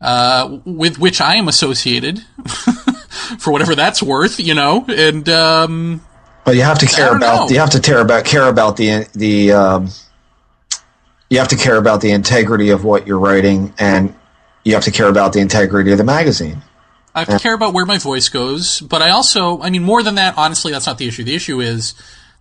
uh, 0.00 0.58
with 0.64 0.98
which 0.98 1.20
I 1.20 1.36
am 1.36 1.46
associated, 1.48 2.18
for 3.38 3.52
whatever 3.52 3.74
that's 3.76 4.02
worth, 4.02 4.40
you 4.40 4.54
know. 4.54 4.84
And 4.88 5.28
um, 5.28 6.00
But 6.46 6.54
you 6.54 6.62
have 6.62 6.78
to 6.78 6.86
care 6.86 7.14
about 7.14 7.50
know. 7.50 7.54
you 7.54 7.58
have 7.58 7.70
to 7.70 7.80
care 7.80 8.00
about 8.00 8.24
care 8.24 8.46
about 8.48 8.76
the 8.76 9.08
the 9.14 9.50
um, 9.50 9.88
you 11.28 11.38
have 11.38 11.48
to 11.48 11.56
care 11.56 11.74
about 11.76 12.00
the 12.00 12.12
integrity 12.12 12.70
of 12.70 12.84
what 12.84 13.04
you're 13.04 13.18
writing, 13.18 13.74
and 13.78 14.14
you 14.62 14.74
have 14.74 14.84
to 14.84 14.92
care 14.92 15.08
about 15.08 15.32
the 15.32 15.40
integrity 15.40 15.90
of 15.90 15.98
the 15.98 16.04
magazine. 16.04 16.62
I 17.16 17.20
have 17.20 17.28
to 17.28 17.38
care 17.40 17.54
about 17.54 17.74
where 17.74 17.84
my 17.84 17.98
voice 17.98 18.28
goes, 18.28 18.80
but 18.80 19.02
I 19.02 19.10
also, 19.10 19.60
I 19.60 19.70
mean, 19.70 19.82
more 19.82 20.04
than 20.04 20.14
that, 20.16 20.38
honestly, 20.38 20.70
that's 20.70 20.86
not 20.86 20.98
the 20.98 21.08
issue. 21.08 21.24
The 21.24 21.34
issue 21.34 21.60
is, 21.60 21.94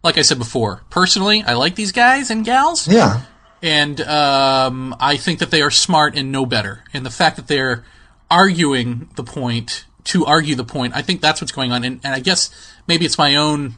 like 0.03 0.19
I 0.19 0.22
said 0.22 0.38
before, 0.38 0.84
personally, 0.91 1.41
I 1.41 1.53
like 1.53 1.73
these 1.73 1.91
guys 1.91 2.30
and 2.30 2.45
gals, 2.45 2.88
Yeah, 2.88 3.22
and 3.64 3.99
um, 4.02 4.95
I 4.99 5.18
think 5.18 5.40
that 5.40 5.49
they 5.49 5.64
are 5.64 5.72
smart 5.72 6.15
and 6.15 6.32
know 6.32 6.45
better. 6.45 6.84
And 6.94 7.03
the 7.03 7.10
fact 7.10 7.38
that 7.38 7.48
they're 7.48 7.84
arguing 8.30 9.10
the 9.15 9.23
point 9.23 9.86
to 10.06 10.26
argue 10.26 10.53
the 10.53 10.64
point, 10.64 10.95
I 10.95 11.02
think 11.02 11.22
that's 11.22 11.41
what's 11.41 11.52
going 11.52 11.72
on. 11.72 11.84
And, 11.84 11.99
and 12.03 12.14
I 12.14 12.19
guess 12.19 12.52
maybe 12.88 13.06
it's 13.06 13.18
my 13.18 13.36
own 13.36 13.76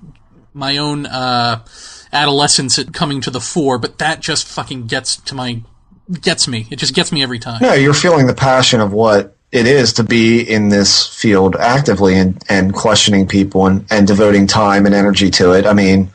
my 0.54 0.78
own 0.78 1.06
uh, 1.06 1.64
adolescence 2.12 2.84
coming 2.86 3.22
to 3.22 3.30
the 3.30 3.42
fore, 3.42 3.78
but 3.78 4.00
that 4.00 4.22
just 4.22 4.48
fucking 4.48 4.88
gets 4.88 5.18
to 5.18 5.36
my 5.36 5.62
gets 6.22 6.48
me. 6.48 6.68
It 6.72 6.78
just 6.78 6.94
gets 6.94 7.12
me 7.12 7.22
every 7.22 7.40
time. 7.40 7.62
no, 7.62 7.74
you're 7.74 7.94
feeling 7.94 8.28
the 8.28 8.34
passion 8.34 8.80
of 8.80 8.94
what 8.94 9.36
it 9.52 9.66
is 9.66 9.94
to 9.94 10.04
be 10.04 10.42
in 10.42 10.70
this 10.70 11.08
field 11.08 11.56
actively 11.56 12.16
and, 12.16 12.44
and 12.50 12.74
questioning 12.74 13.28
people 13.28 13.66
and, 13.66 13.86
and 13.90 14.06
devoting 14.06 14.46
time 14.46 14.86
and 14.86 14.94
energy 14.94 15.30
to 15.32 15.54
it. 15.54 15.66
I 15.66 15.74
mean, 15.74 16.12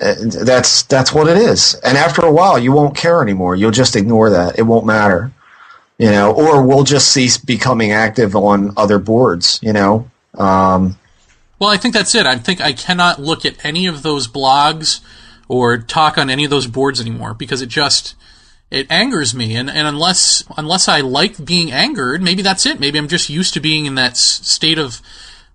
uh, 0.00 0.14
that's 0.44 0.82
that's 0.84 1.12
what 1.12 1.26
it 1.28 1.38
is. 1.38 1.74
And 1.76 1.96
after 1.96 2.22
a 2.22 2.30
while, 2.30 2.58
you 2.58 2.72
won't 2.72 2.96
care 2.96 3.22
anymore. 3.22 3.56
You'll 3.56 3.70
just 3.70 3.96
ignore 3.96 4.30
that. 4.30 4.58
It 4.58 4.62
won't 4.62 4.86
matter, 4.86 5.32
you 5.98 6.10
know. 6.10 6.32
Or 6.32 6.62
we'll 6.62 6.84
just 6.84 7.12
cease 7.12 7.38
becoming 7.38 7.92
active 7.92 8.36
on 8.36 8.74
other 8.76 8.98
boards, 8.98 9.58
you 9.62 9.72
know. 9.72 10.10
Um, 10.34 10.98
Well, 11.58 11.70
I 11.70 11.76
think 11.76 11.94
that's 11.94 12.14
it. 12.14 12.26
I 12.26 12.36
think 12.36 12.60
I 12.60 12.72
cannot 12.72 13.20
look 13.20 13.44
at 13.46 13.64
any 13.64 13.86
of 13.86 14.02
those 14.02 14.28
blogs 14.28 15.00
or 15.48 15.78
talk 15.78 16.18
on 16.18 16.28
any 16.28 16.44
of 16.44 16.50
those 16.50 16.66
boards 16.66 17.00
anymore 17.00 17.34
because 17.34 17.62
it 17.62 17.68
just 17.68 18.14
it 18.70 18.90
angers 18.90 19.34
me. 19.34 19.56
And, 19.56 19.70
and 19.70 19.86
unless 19.86 20.44
unless 20.56 20.88
I 20.88 21.00
like 21.00 21.42
being 21.44 21.72
angered, 21.72 22.22
maybe 22.22 22.42
that's 22.42 22.66
it. 22.66 22.80
Maybe 22.80 22.98
I'm 22.98 23.08
just 23.08 23.30
used 23.30 23.54
to 23.54 23.60
being 23.60 23.86
in 23.86 23.94
that 23.94 24.12
s- 24.12 24.40
state 24.46 24.78
of 24.78 25.00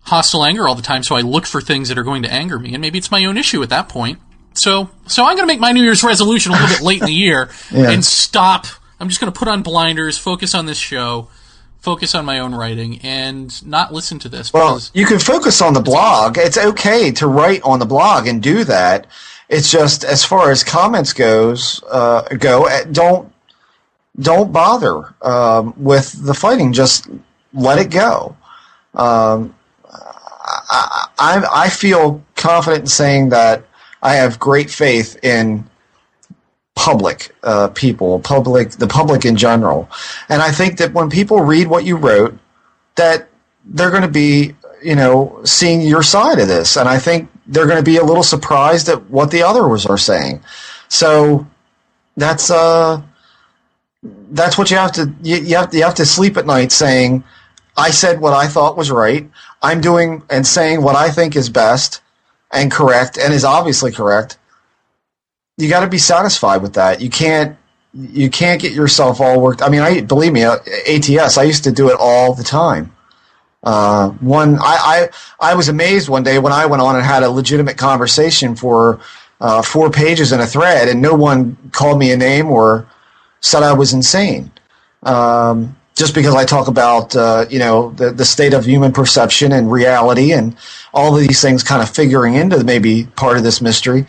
hostile 0.03 0.43
anger 0.43 0.67
all 0.67 0.73
the 0.75 0.81
time, 0.81 1.03
so 1.03 1.15
I 1.15 1.21
look 1.21 1.45
for 1.45 1.61
things 1.61 1.89
that 1.89 1.97
are 1.97 2.03
going 2.03 2.23
to 2.23 2.33
anger 2.33 2.57
me, 2.57 2.73
and 2.73 2.81
maybe 2.81 2.97
it's 2.97 3.11
my 3.11 3.23
own 3.25 3.37
issue 3.37 3.61
at 3.61 3.69
that 3.69 3.87
point. 3.87 4.19
So 4.53 4.89
so 5.07 5.23
I'm 5.23 5.35
going 5.35 5.47
to 5.47 5.53
make 5.53 5.59
my 5.59 5.71
New 5.71 5.83
Year's 5.83 6.03
resolution 6.03 6.51
a 6.51 6.55
little 6.55 6.69
bit 6.69 6.81
late 6.81 7.01
in 7.01 7.05
the 7.05 7.13
year 7.13 7.49
and 7.71 8.03
stop. 8.03 8.65
I'm 8.99 9.09
just 9.09 9.19
going 9.21 9.31
to 9.31 9.37
put 9.37 9.47
on 9.47 9.61
blinders, 9.61 10.17
focus 10.17 10.55
on 10.55 10.65
this 10.65 10.77
show. 10.77 11.29
Focus 11.81 12.13
on 12.13 12.25
my 12.25 12.37
own 12.37 12.53
writing 12.53 12.99
and 13.01 13.65
not 13.65 13.91
listen 13.91 14.19
to 14.19 14.29
this. 14.29 14.53
Well, 14.53 14.79
you 14.93 15.07
can 15.07 15.17
focus 15.17 15.63
on 15.63 15.73
the 15.73 15.81
blog. 15.81 16.37
It's 16.37 16.57
okay 16.57 17.11
to 17.13 17.27
write 17.27 17.63
on 17.63 17.79
the 17.79 17.87
blog 17.87 18.27
and 18.27 18.41
do 18.41 18.63
that. 18.65 19.07
It's 19.49 19.71
just 19.71 20.03
as 20.03 20.23
far 20.23 20.51
as 20.51 20.63
comments 20.63 21.11
goes, 21.11 21.83
uh, 21.91 22.21
go 22.37 22.65
eh, 22.65 22.83
don't 22.91 23.33
don't 24.19 24.53
bother 24.53 25.15
um, 25.23 25.73
with 25.75 26.23
the 26.23 26.35
fighting. 26.35 26.71
Just 26.71 27.07
let 27.51 27.79
it 27.79 27.89
go. 27.89 28.37
Um, 28.93 29.55
I, 29.91 31.07
I 31.17 31.45
I 31.51 31.69
feel 31.69 32.23
confident 32.35 32.83
in 32.83 32.87
saying 32.87 33.29
that 33.29 33.63
I 34.03 34.15
have 34.15 34.39
great 34.39 34.69
faith 34.69 35.17
in 35.23 35.67
public 36.81 37.35
uh, 37.43 37.67
people, 37.67 38.19
public 38.19 38.71
the 38.71 38.87
public 38.87 39.23
in 39.23 39.35
general, 39.35 39.87
and 40.29 40.41
I 40.41 40.51
think 40.51 40.77
that 40.79 40.93
when 40.93 41.09
people 41.09 41.39
read 41.41 41.67
what 41.67 41.85
you 41.85 41.95
wrote, 41.95 42.35
that 42.95 43.29
they're 43.65 43.91
going 43.91 44.01
to 44.01 44.15
be, 44.25 44.55
you 44.83 44.95
know, 44.95 45.41
seeing 45.43 45.81
your 45.81 46.01
side 46.01 46.39
of 46.39 46.47
this, 46.47 46.77
and 46.77 46.89
I 46.89 46.97
think 46.97 47.29
they're 47.45 47.67
going 47.67 47.77
to 47.77 47.91
be 47.93 47.97
a 47.97 48.03
little 48.03 48.23
surprised 48.23 48.89
at 48.89 49.09
what 49.11 49.29
the 49.29 49.43
others 49.43 49.85
are 49.85 49.97
saying. 49.97 50.41
So 50.87 51.45
that's 52.17 52.49
uh, 52.49 53.01
that's 54.31 54.57
what 54.57 54.71
you 54.71 54.77
have 54.77 54.91
to 54.93 55.13
you, 55.21 55.37
you 55.37 55.55
have 55.57 55.69
to, 55.69 55.77
you 55.77 55.83
have 55.83 55.95
to 55.95 56.05
sleep 56.05 56.35
at 56.37 56.47
night 56.47 56.71
saying, 56.71 57.23
I 57.77 57.91
said 57.91 58.19
what 58.19 58.33
I 58.33 58.47
thought 58.47 58.75
was 58.75 58.89
right. 58.89 59.29
I'm 59.61 59.81
doing 59.81 60.23
and 60.31 60.47
saying 60.47 60.81
what 60.81 60.95
I 60.95 61.11
think 61.11 61.35
is 61.35 61.49
best 61.49 62.01
and 62.51 62.71
correct 62.71 63.17
and 63.19 63.33
is 63.33 63.45
obviously 63.45 63.91
correct. 63.91 64.37
You 65.61 65.69
got 65.69 65.81
to 65.81 65.87
be 65.87 65.97
satisfied 65.99 66.61
with 66.61 66.73
that. 66.73 67.01
You 67.01 67.09
can't 67.09 67.57
you 67.93 68.29
can't 68.29 68.61
get 68.61 68.71
yourself 68.73 69.21
all 69.21 69.41
worked. 69.41 69.61
I 69.61 69.69
mean, 69.69 69.81
I 69.81 70.01
believe 70.01 70.33
me, 70.33 70.43
uh, 70.43 70.57
ATS. 70.87 71.37
I 71.37 71.43
used 71.43 71.65
to 71.65 71.71
do 71.71 71.89
it 71.89 71.97
all 71.99 72.33
the 72.33 72.43
time. 72.43 72.91
Uh, 73.63 74.09
one, 74.09 74.57
I, 74.59 75.09
I 75.41 75.51
I 75.51 75.55
was 75.55 75.69
amazed 75.69 76.09
one 76.09 76.23
day 76.23 76.39
when 76.39 76.53
I 76.53 76.65
went 76.65 76.81
on 76.81 76.95
and 76.95 77.05
had 77.05 77.23
a 77.23 77.29
legitimate 77.29 77.77
conversation 77.77 78.55
for 78.55 78.99
uh, 79.39 79.61
four 79.61 79.89
pages 79.91 80.31
in 80.31 80.39
a 80.39 80.47
thread, 80.47 80.87
and 80.87 81.01
no 81.01 81.13
one 81.13 81.57
called 81.71 81.99
me 81.99 82.11
a 82.11 82.17
name 82.17 82.47
or 82.47 82.87
said 83.41 83.63
I 83.63 83.73
was 83.73 83.93
insane. 83.93 84.51
Um, 85.03 85.75
just 85.95 86.15
because 86.15 86.33
I 86.35 86.45
talk 86.45 86.67
about 86.67 87.15
uh, 87.15 87.45
you 87.49 87.59
know 87.59 87.91
the 87.91 88.11
the 88.11 88.25
state 88.25 88.53
of 88.53 88.65
human 88.65 88.91
perception 88.93 89.51
and 89.51 89.71
reality 89.71 90.31
and 90.33 90.55
all 90.93 91.15
of 91.15 91.21
these 91.21 91.41
things 91.41 91.63
kind 91.63 91.81
of 91.83 91.89
figuring 91.89 92.35
into 92.35 92.63
maybe 92.63 93.05
part 93.15 93.37
of 93.37 93.43
this 93.43 93.61
mystery. 93.61 94.07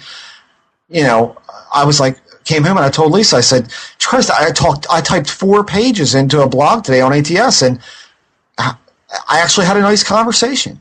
You 0.89 1.03
know, 1.03 1.37
I 1.73 1.85
was 1.85 2.01
like, 2.01 2.19
came 2.45 2.65
home 2.65 2.77
and 2.77 2.85
I 2.87 2.91
told 2.91 3.13
Lisa, 3.13 3.37
I 3.37 3.41
said, 3.41 3.73
Christ, 4.01 4.31
I 4.31 4.51
talked, 4.51 4.87
I 4.91 5.01
typed 5.01 5.31
four 5.31 5.65
pages 5.65 6.15
into 6.15 6.43
a 6.43 6.49
blog 6.49 6.85
today 6.85 7.01
on 7.01 7.13
ATS, 7.13 7.63
and 7.63 7.81
I 8.59 9.41
actually 9.41 9.67
had 9.67 9.77
a 9.77 9.81
nice 9.81 10.03
conversation. 10.03 10.81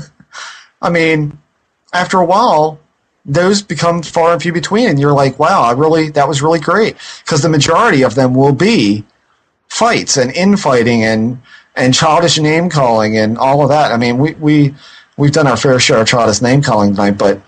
I 0.82 0.90
mean, 0.90 1.38
after 1.92 2.18
a 2.18 2.24
while, 2.24 2.78
those 3.24 3.62
become 3.62 4.02
far 4.02 4.32
and 4.32 4.42
few 4.42 4.52
between, 4.52 4.88
and 4.88 4.98
you're 4.98 5.12
like, 5.12 5.38
wow, 5.38 5.62
I 5.62 5.72
really, 5.72 6.10
that 6.10 6.26
was 6.26 6.42
really 6.42 6.60
great, 6.60 6.96
because 7.24 7.42
the 7.42 7.48
majority 7.48 8.02
of 8.02 8.14
them 8.14 8.34
will 8.34 8.52
be 8.52 9.04
fights 9.68 10.16
and 10.16 10.32
infighting 10.32 11.04
and 11.04 11.40
and 11.76 11.94
childish 11.94 12.38
name 12.38 12.68
calling 12.68 13.16
and 13.16 13.38
all 13.38 13.62
of 13.62 13.68
that. 13.68 13.92
I 13.92 13.96
mean, 13.96 14.18
we 14.18 14.32
we 14.34 14.74
we've 15.16 15.32
done 15.32 15.46
our 15.46 15.56
fair 15.56 15.78
share 15.78 16.00
of 16.00 16.08
childish 16.08 16.40
name 16.40 16.62
calling 16.62 16.90
tonight, 16.90 17.18
but 17.18 17.40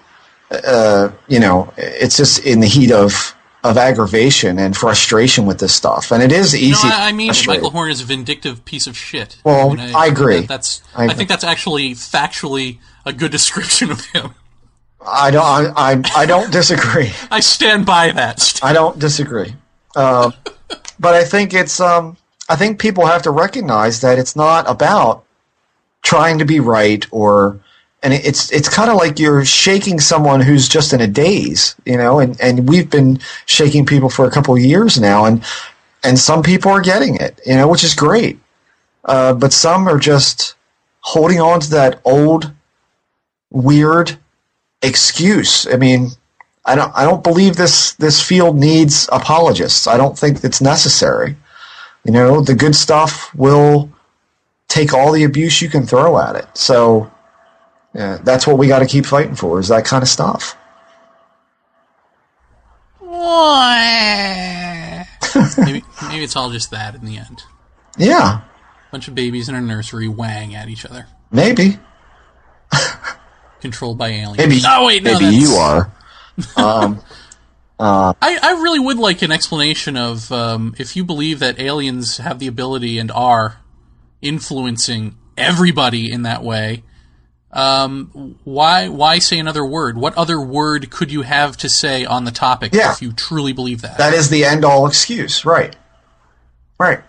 uh, 0.67 1.13
you 1.29 1.41
know, 1.41 1.73
it's 1.77 2.17
just 2.17 2.45
in 2.45 2.61
the 2.61 2.67
heat 2.67 2.93
of 2.93 3.35
of 3.65 3.79
aggravation 3.79 4.59
and 4.59 4.77
frustration 4.77 5.47
with 5.47 5.61
this 5.61 5.73
stuff, 5.73 6.11
and 6.11 6.23
it 6.23 6.33
is 6.33 6.53
No, 6.53 6.59
easy. 6.59 6.89
I, 6.89 7.09
I 7.09 7.13
mean. 7.13 7.33
Michael 7.47 7.71
Horn 7.71 7.91
is 7.91 8.01
a 8.01 8.05
vindictive 8.05 8.65
piece 8.65 8.87
of 8.89 8.97
shit. 8.97 9.37
Well, 9.45 9.75
mean, 9.75 9.95
I 9.95 10.07
agree. 10.07 10.41
that- 10.41 10.49
that's 10.49 10.83
I 10.97 11.05
I, 11.07 11.15
think 11.15 11.29
that's 11.29 11.45
actually 11.45 11.93
factually 11.95 12.79
a 13.07 13.13
good 13.13 13.31
description 13.31 13.91
of 13.91 14.05
him. 14.07 14.35
I 15.07 15.31
don't. 15.31 15.45
I, 15.45 15.73
I 15.77 16.03
I 16.17 16.27
don't 16.27 16.53
disagree. 16.53 17.13
I 17.31 17.41
stand 17.41 17.87
by 17.87 18.13
that. 18.13 18.61
I 18.63 18.73
don't 18.73 18.99
disagree. 18.99 19.55
Uh, 19.97 20.31
but 20.99 21.15
I 21.15 21.25
think 21.25 21.55
it's. 21.55 21.81
Um, 21.81 22.17
I 22.49 22.57
think 22.57 22.79
people 22.81 23.07
have 23.07 23.23
to 23.23 23.31
recognize 23.31 24.01
that 24.01 24.19
it's 24.19 24.37
not 24.37 24.69
about 24.69 25.25
trying 26.03 26.39
to 26.39 26.45
be 26.45 26.61
right 26.61 27.07
or. 27.11 27.61
And 28.03 28.13
it's 28.13 28.51
it's 28.53 28.69
kind 28.69 28.91
of 28.91 28.97
like 28.97 29.21
you're 29.21 29.45
shaking 29.45 30.01
someone 30.01 30.41
who's 30.41 30.69
just 30.69 30.93
in 30.93 31.01
a 31.01 31.07
daze, 31.07 31.77
you 31.87 31.97
know. 31.97 32.19
And, 32.19 32.41
and 32.41 32.69
we've 32.69 32.91
been 32.91 33.21
shaking 33.47 33.87
people 33.87 34.11
for 34.11 34.27
a 34.27 34.31
couple 34.31 34.59
years 34.59 35.01
now, 35.01 35.25
and 35.25 35.45
and 36.03 36.19
some 36.19 36.43
people 36.43 36.73
are 36.73 36.81
getting 36.81 37.17
it, 37.17 37.41
you 37.47 37.55
know, 37.55 37.69
which 37.69 37.85
is 37.85 37.95
great. 37.95 38.41
Uh, 39.05 39.35
but 39.35 39.53
some 39.53 39.89
are 39.89 39.99
just 39.99 40.55
holding 41.01 41.41
on 41.41 41.61
to 41.61 41.71
that 41.71 42.01
old, 42.05 42.53
weird 43.51 44.19
excuse. 44.83 45.67
I 45.67 45.77
mean, 45.77 46.11
I 46.65 46.75
don't 46.75 46.93
I 46.97 47.05
don't 47.05 47.23
believe 47.23 47.57
this 47.57 47.93
this 47.95 48.21
field 48.21 48.57
needs 48.57 49.09
apologists. 49.13 49.87
I 49.87 49.97
don't 49.97 50.19
think 50.19 50.43
it's 50.45 50.61
necessary. 50.61 51.37
You 52.05 52.13
know, 52.13 52.41
the 52.41 52.55
good 52.55 52.75
stuff 52.75 53.33
will 53.35 53.91
take 54.69 54.93
all 54.93 55.13
the 55.13 55.25
abuse 55.25 55.63
you 55.63 55.69
can 55.69 55.87
throw 55.87 56.19
at 56.19 56.35
it. 56.35 56.47
So 56.55 57.12
yeah, 57.95 58.19
that's 58.23 58.47
what 58.47 58.59
we 58.59 58.69
got 58.69 58.81
to 58.81 58.87
keep 58.87 59.07
fighting 59.07 59.35
for 59.35 59.61
is 59.61 59.69
that 59.69 59.85
kind 59.85 60.03
of 60.03 60.09
stuff. 60.09 60.57
maybe 65.59 65.83
maybe 66.03 66.25
it's 66.25 66.37
all 66.37 66.51
just 66.51 66.71
that 66.71 66.95
in 66.95 67.05
the 67.05 67.19
end. 67.19 67.43
Yeah, 67.99 68.43
bunch 68.91 69.09
of 69.09 69.15
babies 69.15 69.49
in 69.49 69.55
a 69.55 69.61
nursery 69.61 70.09
whang 70.09 70.55
at 70.55 70.69
each 70.69 70.85
other, 70.85 71.07
maybe. 71.31 71.79
controlled 73.61 73.99
by 73.99 74.09
aliens. 74.09 74.39
Maybe 74.39 74.61
oh 74.67 74.87
wait, 74.87 75.03
no, 75.03 75.13
maybe 75.13 75.25
that's- 75.25 75.43
you 75.43 75.55
are. 75.57 75.93
Um, 76.57 77.01
I, 77.79 78.39
I 78.41 78.53
really 78.63 78.79
would 78.79 78.99
like 78.99 79.23
an 79.23 79.33
explanation 79.33 79.97
of 79.97 80.31
um, 80.31 80.75
if 80.79 80.95
you 80.95 81.05
believe 81.05 81.41
that 81.41 81.59
aliens 81.59 82.19
have 82.19 82.39
the 82.39 82.47
ability 82.47 82.99
and 82.99 83.11
are 83.11 83.59
influencing 84.21 85.17
everybody 85.37 86.13
in 86.13 86.23
that 86.23 86.45
way. 86.45 86.85
Um, 87.53 88.39
why 88.45 88.89
why 88.89 89.19
say 89.19 89.39
another 89.39 89.65
word? 89.65 89.99
What 89.99 90.17
other 90.17 90.41
word 90.41 90.91
could 90.91 91.13
you 91.13 91.23
have 91.23 91.57
to 91.59 91.69
say 91.69 92.05
on 92.05 92.25
the 92.25 92.31
topic 92.31 92.73
Yeah. 92.75 92.93
if 92.93 93.03
you 93.03 93.13
truly 93.13 93.53
believe 93.53 93.83
that? 93.83 93.99
That 93.99 94.15
is 94.15 94.31
the 94.31 94.45
end 94.45 94.65
all 94.65 94.87
excuse, 94.87 95.45
right? 95.45 95.77
Right. 96.79 97.01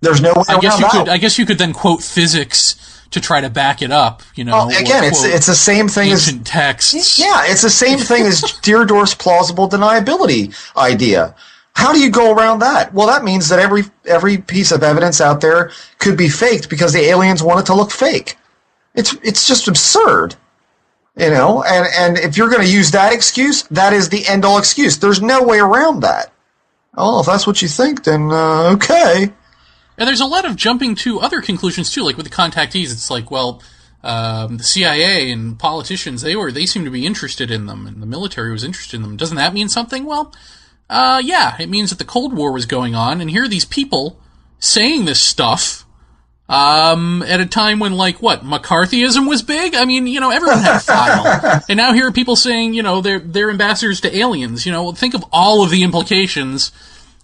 There's 0.00 0.20
no 0.20 0.32
way 0.34 0.44
I 0.48 0.58
guess 0.60 0.74
you 0.78 0.82
that. 0.84 0.90
could. 0.92 1.08
I 1.08 1.16
guess 1.16 1.38
you 1.38 1.46
could 1.46 1.58
then 1.58 1.72
quote 1.72 2.02
physics 2.02 2.76
to 3.10 3.20
try 3.20 3.40
to 3.40 3.48
back 3.50 3.80
it 3.82 3.90
up. 3.90 4.22
You 4.36 4.44
know, 4.44 4.52
Well, 4.52 4.68
again, 4.68 5.02
it's 5.04 5.24
it's 5.24 5.46
the 5.46 5.54
same 5.54 5.88
thing 5.88 6.12
as 6.12 6.28
ancient 6.28 6.46
texts. 6.46 7.18
yeah, 7.18 7.44
it's 7.46 7.62
the 7.62 7.70
same 7.70 7.98
thing 7.98 8.26
as 8.26 8.42
Deardorff's 8.62 9.14
plausible 9.14 9.68
deniability 9.68 10.54
idea. 10.76 11.34
How 11.74 11.92
do 11.92 12.00
you 12.00 12.10
go 12.10 12.34
around 12.34 12.58
that? 12.60 12.92
Well, 12.92 13.06
that 13.06 13.24
means 13.24 13.48
that 13.48 13.58
every 13.60 13.84
every 14.04 14.38
piece 14.38 14.72
of 14.72 14.82
evidence 14.82 15.20
out 15.20 15.40
there 15.40 15.70
could 15.98 16.16
be 16.16 16.28
faked 16.28 16.68
because 16.68 16.92
the 16.92 17.00
aliens 17.06 17.42
want 17.42 17.60
it 17.60 17.66
to 17.66 17.74
look 17.74 17.90
fake. 17.90 18.36
It's 18.98 19.14
it's 19.22 19.46
just 19.46 19.68
absurd, 19.68 20.34
you 21.16 21.30
know. 21.30 21.62
And 21.62 21.86
and 21.96 22.18
if 22.18 22.36
you're 22.36 22.48
going 22.48 22.66
to 22.66 22.72
use 22.72 22.90
that 22.90 23.12
excuse, 23.12 23.62
that 23.70 23.92
is 23.92 24.08
the 24.08 24.26
end 24.26 24.44
all 24.44 24.58
excuse. 24.58 24.98
There's 24.98 25.22
no 25.22 25.44
way 25.44 25.60
around 25.60 26.00
that. 26.00 26.32
Oh, 26.96 27.20
if 27.20 27.26
that's 27.26 27.46
what 27.46 27.62
you 27.62 27.68
think, 27.68 28.02
then 28.02 28.32
uh, 28.32 28.74
okay. 28.74 29.32
And 29.96 30.08
there's 30.08 30.20
a 30.20 30.26
lot 30.26 30.44
of 30.44 30.56
jumping 30.56 30.96
to 30.96 31.20
other 31.20 31.40
conclusions 31.40 31.92
too, 31.92 32.02
like 32.02 32.16
with 32.16 32.26
the 32.26 32.34
contactees. 32.34 32.90
It's 32.90 33.08
like, 33.08 33.30
well, 33.30 33.62
um, 34.02 34.56
the 34.56 34.64
CIA 34.64 35.30
and 35.30 35.56
politicians 35.56 36.22
they 36.22 36.34
were 36.34 36.50
they 36.50 36.66
seem 36.66 36.84
to 36.84 36.90
be 36.90 37.06
interested 37.06 37.52
in 37.52 37.66
them, 37.66 37.86
and 37.86 38.02
the 38.02 38.06
military 38.06 38.50
was 38.50 38.64
interested 38.64 38.96
in 38.96 39.02
them. 39.02 39.16
Doesn't 39.16 39.36
that 39.36 39.54
mean 39.54 39.68
something? 39.68 40.04
Well, 40.06 40.34
uh, 40.90 41.22
yeah, 41.24 41.56
it 41.60 41.68
means 41.68 41.90
that 41.90 41.98
the 42.00 42.04
Cold 42.04 42.32
War 42.36 42.50
was 42.50 42.66
going 42.66 42.96
on, 42.96 43.20
and 43.20 43.30
here 43.30 43.44
are 43.44 43.48
these 43.48 43.64
people 43.64 44.18
saying 44.58 45.04
this 45.04 45.22
stuff. 45.22 45.84
Um, 46.50 47.22
at 47.24 47.40
a 47.40 47.46
time 47.46 47.78
when, 47.78 47.92
like, 47.92 48.22
what 48.22 48.42
McCarthyism 48.42 49.28
was 49.28 49.42
big. 49.42 49.74
I 49.74 49.84
mean, 49.84 50.06
you 50.06 50.18
know, 50.18 50.30
everyone 50.30 50.58
had 50.60 50.76
a 50.76 50.80
file, 50.80 51.62
and 51.68 51.76
now 51.76 51.92
here 51.92 52.06
are 52.06 52.12
people 52.12 52.36
saying, 52.36 52.72
you 52.72 52.82
know, 52.82 53.02
they're 53.02 53.18
they're 53.18 53.50
ambassadors 53.50 54.00
to 54.00 54.16
aliens. 54.16 54.64
You 54.64 54.72
know, 54.72 54.92
think 54.92 55.12
of 55.12 55.24
all 55.30 55.62
of 55.62 55.70
the 55.70 55.82
implications 55.82 56.72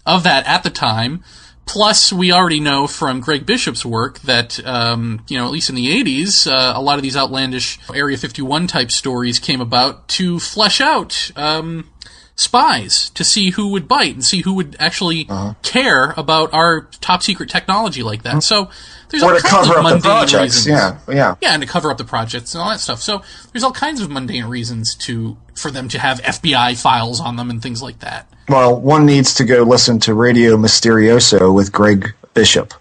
of 0.05 0.23
that 0.23 0.45
at 0.45 0.61
the 0.61 0.69
time. 0.69 1.23
Plus, 1.65 2.13
we 2.13 2.31
already 2.31 2.59
know 2.59 2.85
from 2.85 3.19
Greg 3.19 3.45
Bishop's 3.45 3.83
work 3.83 4.19
that, 4.21 4.63
um, 4.67 5.25
you 5.27 5.37
know, 5.37 5.45
at 5.45 5.51
least 5.51 5.69
in 5.69 5.75
the 5.75 5.87
80s, 5.87 6.45
uh, 6.49 6.73
a 6.77 6.81
lot 6.81 6.97
of 6.97 7.03
these 7.03 7.17
outlandish 7.17 7.79
Area 7.91 8.17
51 8.17 8.67
type 8.67 8.91
stories 8.91 9.39
came 9.39 9.61
about 9.61 10.07
to 10.09 10.39
flesh 10.39 10.79
out 10.79 11.31
um, 11.35 11.89
spies 12.35 13.09
to 13.11 13.23
see 13.23 13.51
who 13.51 13.69
would 13.69 13.87
bite 13.87 14.13
and 14.13 14.23
see 14.23 14.41
who 14.41 14.53
would 14.53 14.75
actually 14.79 15.27
care 15.63 16.13
about 16.17 16.53
our 16.53 16.81
top 17.01 17.23
secret 17.23 17.49
technology 17.49 18.03
like 18.03 18.23
that. 18.23 18.43
So 18.43 18.69
there's 19.09 19.23
Or 19.23 19.31
all 19.33 19.37
to 19.39 19.41
kinds 19.41 19.67
cover 19.67 19.79
of 19.79 19.85
up 19.85 20.01
the 20.01 20.09
mundane 20.09 20.41
reasons. 20.41 20.67
Yeah, 20.67 20.97
yeah. 21.07 21.35
Yeah, 21.41 21.53
and 21.53 21.61
to 21.63 21.67
cover 21.67 21.89
up 21.91 21.97
the 21.97 22.03
projects 22.03 22.53
and 22.53 22.61
all 22.61 22.69
that 22.69 22.79
stuff. 22.79 23.01
So 23.01 23.21
there's 23.53 23.63
all 23.63 23.71
kinds 23.71 24.01
of 24.01 24.09
mundane 24.09 24.45
reasons 24.45 24.95
to 24.95 25.37
for 25.55 25.71
them 25.71 25.87
to 25.89 25.99
have 25.99 26.19
FBI 26.21 26.79
files 26.81 27.21
on 27.21 27.37
them 27.37 27.49
and 27.49 27.61
things 27.61 27.81
like 27.81 27.99
that. 27.99 28.27
Well, 28.49 28.79
one 28.79 29.05
needs 29.05 29.33
to 29.35 29.45
go 29.45 29.63
listen 29.63 29.99
to 30.01 30.13
Radio 30.13 30.57
Mysterioso 30.57 31.53
with 31.53 31.71
Greg 31.71 32.13
Bishop 32.33 32.73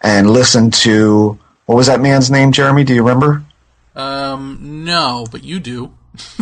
and 0.00 0.30
listen 0.30 0.70
to 0.70 1.38
what 1.66 1.74
was 1.74 1.88
that 1.88 2.00
man's 2.00 2.30
name, 2.30 2.52
Jeremy? 2.52 2.84
Do 2.84 2.94
you 2.94 3.02
remember? 3.02 3.42
Um, 3.96 4.84
no, 4.84 5.26
but 5.32 5.42
you 5.42 5.58
do. 5.58 5.92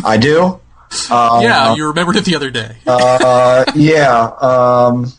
I 0.03 0.17
do. 0.17 0.59
yeah, 1.09 1.75
you 1.75 1.87
remembered 1.87 2.15
it 2.17 2.25
the 2.25 2.35
other 2.35 2.49
day. 2.51 2.75
Uh, 2.87 3.65
yeah. 3.75 4.31
Um, 4.41 5.11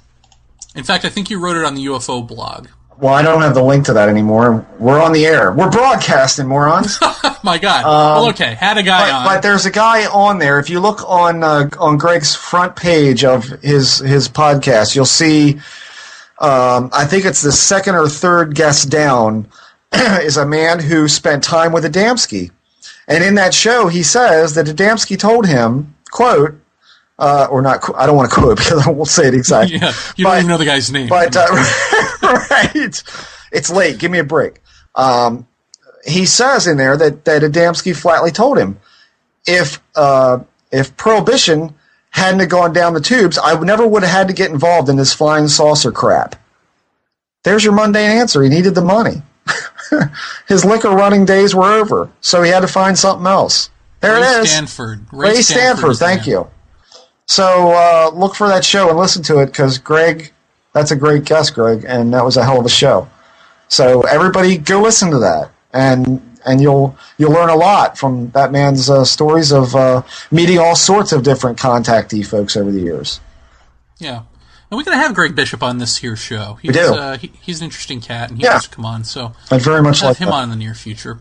In 0.75 0.85
fact, 0.85 1.05
I 1.05 1.09
think 1.09 1.31
you 1.31 1.39
wrote 1.39 1.57
it 1.57 1.65
on 1.65 1.75
the 1.75 1.85
UFO 1.87 2.27
blog. 2.27 2.69
well, 2.99 3.13
I 3.15 3.23
don't 3.23 3.43
have 3.43 3.55
the 3.55 3.63
link 3.63 3.87
to 3.87 3.93
that 3.95 4.09
anymore. 4.09 4.67
We're 4.79 5.01
on 5.03 5.13
the 5.13 5.27
air. 5.27 5.53
We're 5.53 5.71
broadcasting, 5.71 6.47
morons. 6.47 6.99
My 7.43 7.59
God. 7.59 7.85
well, 7.85 8.29
okay, 8.31 8.55
had 8.55 8.77
a 8.79 8.83
guy 8.83 9.09
but, 9.11 9.15
on. 9.15 9.25
but 9.27 9.43
there's 9.43 9.67
a 9.67 9.71
guy 9.71 10.07
on 10.07 10.39
there. 10.39 10.59
If 10.59 10.69
you 10.71 10.81
look 10.81 11.09
on 11.09 11.43
uh, 11.45 11.69
on 11.79 11.97
Greg's 11.99 12.35
front 12.35 12.75
page 12.77 13.25
of 13.25 13.45
his 13.63 13.99
his 13.99 14.29
podcast, 14.29 14.95
you'll 14.95 15.05
see. 15.05 15.61
Um, 16.39 16.91
I 16.93 17.05
think 17.07 17.25
it's 17.25 17.41
the 17.43 17.53
second 17.53 17.95
or 17.95 18.09
third 18.09 18.55
guest 18.55 18.91
down 18.91 19.49
is 19.95 20.37
a 20.37 20.45
man 20.47 20.81
who 20.81 21.09
spent 21.09 21.43
time 21.45 21.73
with 21.73 21.85
Adamski, 21.85 22.51
and 23.09 23.23
in 23.25 23.35
that 23.37 23.55
show 23.55 23.89
he 23.89 24.03
says 24.03 24.55
that 24.55 24.67
Adamski 24.67 25.19
told 25.19 25.47
him, 25.47 25.95
"quote." 26.11 26.61
Uh, 27.19 27.47
or 27.51 27.63
not, 27.63 27.83
I 27.97 28.05
don't 28.05 28.15
want 28.15 28.29
to 28.29 28.35
quote 28.39 28.59
because 28.63 28.87
I 28.87 28.91
won't 28.91 29.09
say 29.09 29.27
it 29.29 29.33
exactly. 29.35 29.79
yeah, 29.79 29.95
you 30.17 30.25
But- 30.25 30.33
don't 30.33 30.39
even 30.41 30.49
know 30.51 30.59
the 30.59 30.67
guy's 30.67 30.93
name. 30.93 31.09
But 31.09 31.35
uh, 31.35 31.47
right, 32.51 33.03
it's 33.53 33.71
late. 33.71 33.99
Give 33.99 34.11
me 34.11 34.19
a 34.19 34.25
break. 34.25 34.61
Um, 34.95 35.47
he 36.05 36.27
says 36.27 36.67
in 36.67 36.77
there 36.77 36.95
that 36.99 37.25
that 37.25 37.41
Adamski 37.41 37.97
flatly 37.97 38.31
told 38.33 38.59
him, 38.59 38.79
if 39.47 39.81
uh, 39.95 40.41
if 40.71 40.95
prohibition 40.99 41.75
hadn't 42.11 42.41
have 42.41 42.51
gone 42.51 42.75
down 42.75 42.93
the 42.93 43.01
tubes, 43.01 43.39
I 43.43 43.59
never 43.61 43.87
would 43.87 44.03
have 44.03 44.13
had 44.13 44.29
to 44.29 44.35
get 44.35 44.51
involved 44.51 44.91
in 44.91 44.97
this 44.97 45.15
flying 45.15 45.49
saucer 45.49 45.93
crap. 45.93 46.37
There's 47.45 47.65
your 47.65 47.73
mundane 47.73 48.11
answer. 48.11 48.43
He 48.43 48.51
needed 48.51 48.75
the 48.75 48.83
money. 48.85 49.23
His 50.49 50.65
liquor 50.65 50.91
running 50.91 51.25
days 51.25 51.55
were 51.55 51.73
over, 51.73 52.11
so 52.21 52.43
he 52.43 52.51
had 52.51 52.61
to 52.61 52.69
find 52.69 52.99
something 52.99 53.27
else. 53.27 53.71
There 54.01 54.15
Ray 54.15 54.21
it 54.21 54.41
is. 54.43 54.51
Stanford. 54.51 55.07
Ray, 55.13 55.43
Stanford, 55.43 55.91
is 55.91 55.99
the 55.99 56.05
thank 56.05 56.27
you. 56.27 56.49
So 57.27 57.73
uh, 57.73 58.11
look 58.15 58.35
for 58.35 58.49
that 58.49 58.65
show 58.65 58.89
and 58.89 58.99
listen 58.99 59.23
to 59.25 59.41
it 59.41 59.47
because 59.47 59.79
Greg, 59.79 60.33
that's 60.73 60.91
a 60.91 60.97
great 60.97 61.25
guest, 61.25 61.55
Greg, 61.55 61.85
and 61.87 62.13
that 62.15 62.25
was 62.25 62.37
a 62.37 62.45
hell 62.45 62.61
of 62.61 62.67
a 62.67 62.71
show. 62.71 63.09
So 63.69 64.03
everybody, 64.03 64.59
go 64.59 64.81
listen 64.81 65.11
to 65.11 65.19
that, 65.19 65.51
and 65.73 66.23
and 66.47 66.61
you'll 66.61 66.97
you'll 67.19 67.33
learn 67.33 67.49
a 67.49 67.57
lot 67.57 67.99
from 67.99 68.31
that 68.31 68.53
man's 68.53 68.89
uh, 68.89 69.05
stories 69.05 69.53
of 69.53 69.75
uh, 69.75 70.03
meeting 70.31 70.59
all 70.59 70.77
sorts 70.77 71.13
of 71.13 71.25
different 71.25 71.59
contactee 71.59 72.25
folks 72.25 72.57
over 72.57 72.71
the 72.71 72.81
years. 72.81 73.21
Yeah. 73.99 74.23
And 74.71 74.77
we're 74.79 74.85
going 74.85 74.97
to 74.99 75.03
have 75.03 75.15
Greg 75.15 75.37
Bishop 75.37 75.63
on 75.63 75.79
this 75.79 75.97
here 75.99 76.17
show. 76.17 76.59
He's, 76.61 76.73
do. 76.73 76.95
Uh, 76.95 77.17
he, 77.19 77.31
he's 77.41 77.61
an 77.61 77.67
interesting 77.67 78.01
cat, 78.01 78.31
and 78.31 78.39
he 78.39 78.45
Yeah. 78.45 78.53
wants 78.55 78.69
to 78.69 78.75
come 78.75 78.85
on. 78.85 79.05
So 79.05 79.33
I'd 79.51 79.63
very 79.63 79.81
much 79.83 80.01
have 80.01 80.11
like 80.11 80.17
him 80.19 80.29
that. 80.29 80.35
on 80.35 80.43
in 80.45 80.51
the 80.51 80.57
near 80.57 80.75
future. 80.75 81.21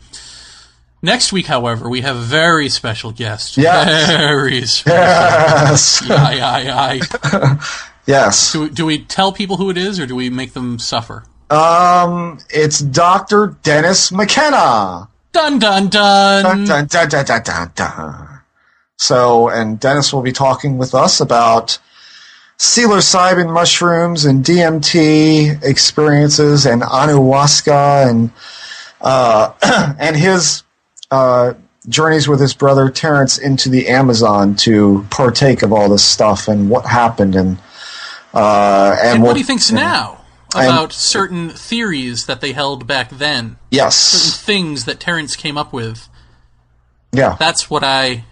Next 1.03 1.31
week, 1.31 1.45
however, 1.45 1.87
we 1.87 2.01
have 2.01 2.15
a 2.15 2.21
very 2.21 2.69
special 2.69 3.11
guest. 3.11 3.57
Yes. 3.57 4.07
Very 4.09 4.61
special. 4.65 4.97
Yes, 4.97 6.01
Aye, 6.09 6.39
aye, 6.41 6.99
aye. 7.11 7.67
yes. 8.07 8.51
Do, 8.53 8.69
do 8.69 8.85
we 8.87 8.99
tell 9.03 9.31
people 9.31 9.57
who 9.57 9.69
it 9.69 9.77
is, 9.77 9.99
or 9.99 10.07
do 10.07 10.15
we 10.15 10.31
make 10.31 10.53
them 10.53 10.79
suffer? 10.79 11.23
Um, 11.51 12.39
it's 12.49 12.79
Doctor 12.79 13.55
Dennis 13.61 14.11
McKenna. 14.11 15.07
Dun 15.31 15.59
dun 15.59 15.89
dun. 15.89 16.43
Dun, 16.43 16.65
dun, 16.65 16.87
dun, 16.87 17.09
dun, 17.09 17.25
dun, 17.25 17.43
dun, 17.43 17.71
dun. 17.75 18.39
So, 18.97 19.49
and 19.49 19.79
Dennis 19.79 20.11
will 20.11 20.21
be 20.23 20.31
talking 20.31 20.77
with 20.79 20.95
us 20.95 21.19
about 21.19 21.77
psilocybin 22.57 23.53
mushrooms 23.53 24.25
and 24.25 24.43
DMT 24.43 25.63
experiences 25.63 26.65
and 26.65 26.81
ayahuasca 26.81 28.09
and 28.09 28.31
uh, 29.01 29.51
and 29.99 30.15
his 30.15 30.63
uh, 31.11 31.53
journeys 31.89 32.27
with 32.27 32.39
his 32.39 32.53
brother 32.53 32.89
Terence 32.89 33.37
into 33.37 33.69
the 33.69 33.89
Amazon 33.89 34.55
to 34.57 35.05
partake 35.09 35.61
of 35.63 35.73
all 35.73 35.89
this 35.89 36.03
stuff 36.03 36.47
and 36.47 36.69
what 36.69 36.85
happened 36.85 37.35
and 37.35 37.57
uh, 38.33 38.95
and, 38.99 39.09
and 39.15 39.21
what 39.21 39.29
what 39.29 39.37
he 39.37 39.43
thinks 39.43 39.71
now 39.71 40.21
And- 40.55 40.67
about 40.67 40.93
certain 40.93 41.49
theories 41.49 42.25
that 42.25 42.41
they 42.41 42.53
held 42.53 42.87
back 42.87 43.09
then, 43.09 43.57
Yes, 43.69 43.95
certain 43.95 44.45
things 44.45 44.85
that 44.85 44.99
Terence 44.99 45.35
came 45.35 45.57
up 45.57 45.71
with. 45.73 46.07
yeah. 47.11 47.35
That's 47.39 47.69
what 47.69 47.83
I 47.83 48.23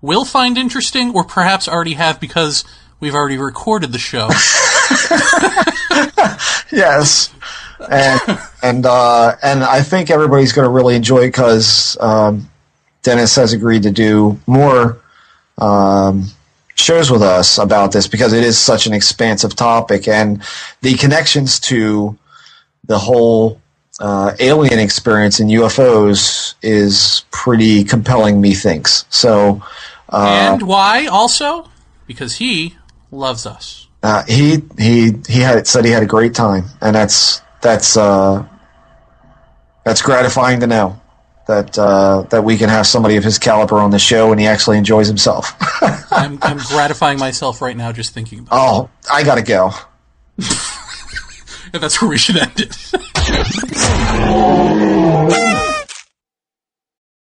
will 0.00 0.24
find 0.24 0.56
interesting, 0.58 1.14
or 1.14 1.24
perhaps 1.24 1.68
already 1.68 1.94
have 1.94 2.20
because 2.20 2.64
we've 3.00 3.14
already 3.14 3.38
recorded 3.38 3.92
the 3.92 3.98
show. 3.98 4.28
yes, 6.72 7.32
and 7.90 8.20
and 8.62 8.86
uh, 8.86 9.36
and 9.42 9.64
I 9.64 9.82
think 9.82 10.10
everybody's 10.10 10.52
going 10.52 10.66
to 10.66 10.70
really 10.70 10.96
enjoy 10.96 11.20
it 11.20 11.28
because 11.28 11.96
um, 12.00 12.48
Dennis 13.02 13.36
has 13.36 13.52
agreed 13.52 13.82
to 13.84 13.90
do 13.90 14.40
more 14.46 14.98
um, 15.58 16.26
shows 16.74 17.10
with 17.10 17.22
us 17.22 17.58
about 17.58 17.92
this 17.92 18.06
because 18.06 18.32
it 18.32 18.44
is 18.44 18.58
such 18.58 18.86
an 18.86 18.92
expansive 18.92 19.54
topic 19.54 20.08
and 20.08 20.42
the 20.82 20.94
connections 20.94 21.58
to 21.58 22.16
the 22.84 22.98
whole 22.98 23.60
uh, 23.98 24.34
alien 24.40 24.78
experience 24.78 25.40
in 25.40 25.48
UFOs 25.48 26.54
is 26.62 27.24
pretty 27.30 27.84
compelling. 27.84 28.40
Methinks 28.40 29.06
so. 29.08 29.62
Uh, 30.08 30.52
and 30.52 30.62
why 30.62 31.06
also? 31.06 31.68
Because 32.06 32.36
he 32.36 32.76
loves 33.10 33.46
us. 33.46 33.86
Uh, 34.02 34.24
he 34.24 34.62
he 34.78 35.12
he 35.28 35.40
had 35.40 35.66
said 35.66 35.84
he 35.84 35.90
had 35.90 36.02
a 36.02 36.06
great 36.06 36.34
time, 36.34 36.64
and 36.80 36.94
that's 36.94 37.40
that's 37.60 37.96
uh, 37.96 38.46
that's 39.84 40.02
gratifying 40.02 40.60
to 40.60 40.66
know 40.66 41.00
that 41.46 41.78
uh, 41.78 42.22
that 42.30 42.44
we 42.44 42.56
can 42.56 42.68
have 42.68 42.86
somebody 42.86 43.16
of 43.16 43.24
his 43.24 43.38
caliber 43.38 43.76
on 43.76 43.90
the 43.90 43.98
show, 43.98 44.30
and 44.32 44.40
he 44.40 44.46
actually 44.46 44.78
enjoys 44.78 45.08
himself. 45.08 45.54
I'm, 46.12 46.38
I'm 46.42 46.58
gratifying 46.58 47.18
myself 47.18 47.60
right 47.62 47.76
now 47.76 47.92
just 47.92 48.14
thinking 48.14 48.40
about 48.40 48.52
oh, 48.52 48.90
I 49.10 49.22
gotta 49.22 49.42
go. 49.42 49.70
and 50.38 50.46
That's 51.72 52.00
where 52.00 52.10
we 52.10 52.18
should 52.18 52.36
end 52.36 52.52
it. 52.60 52.76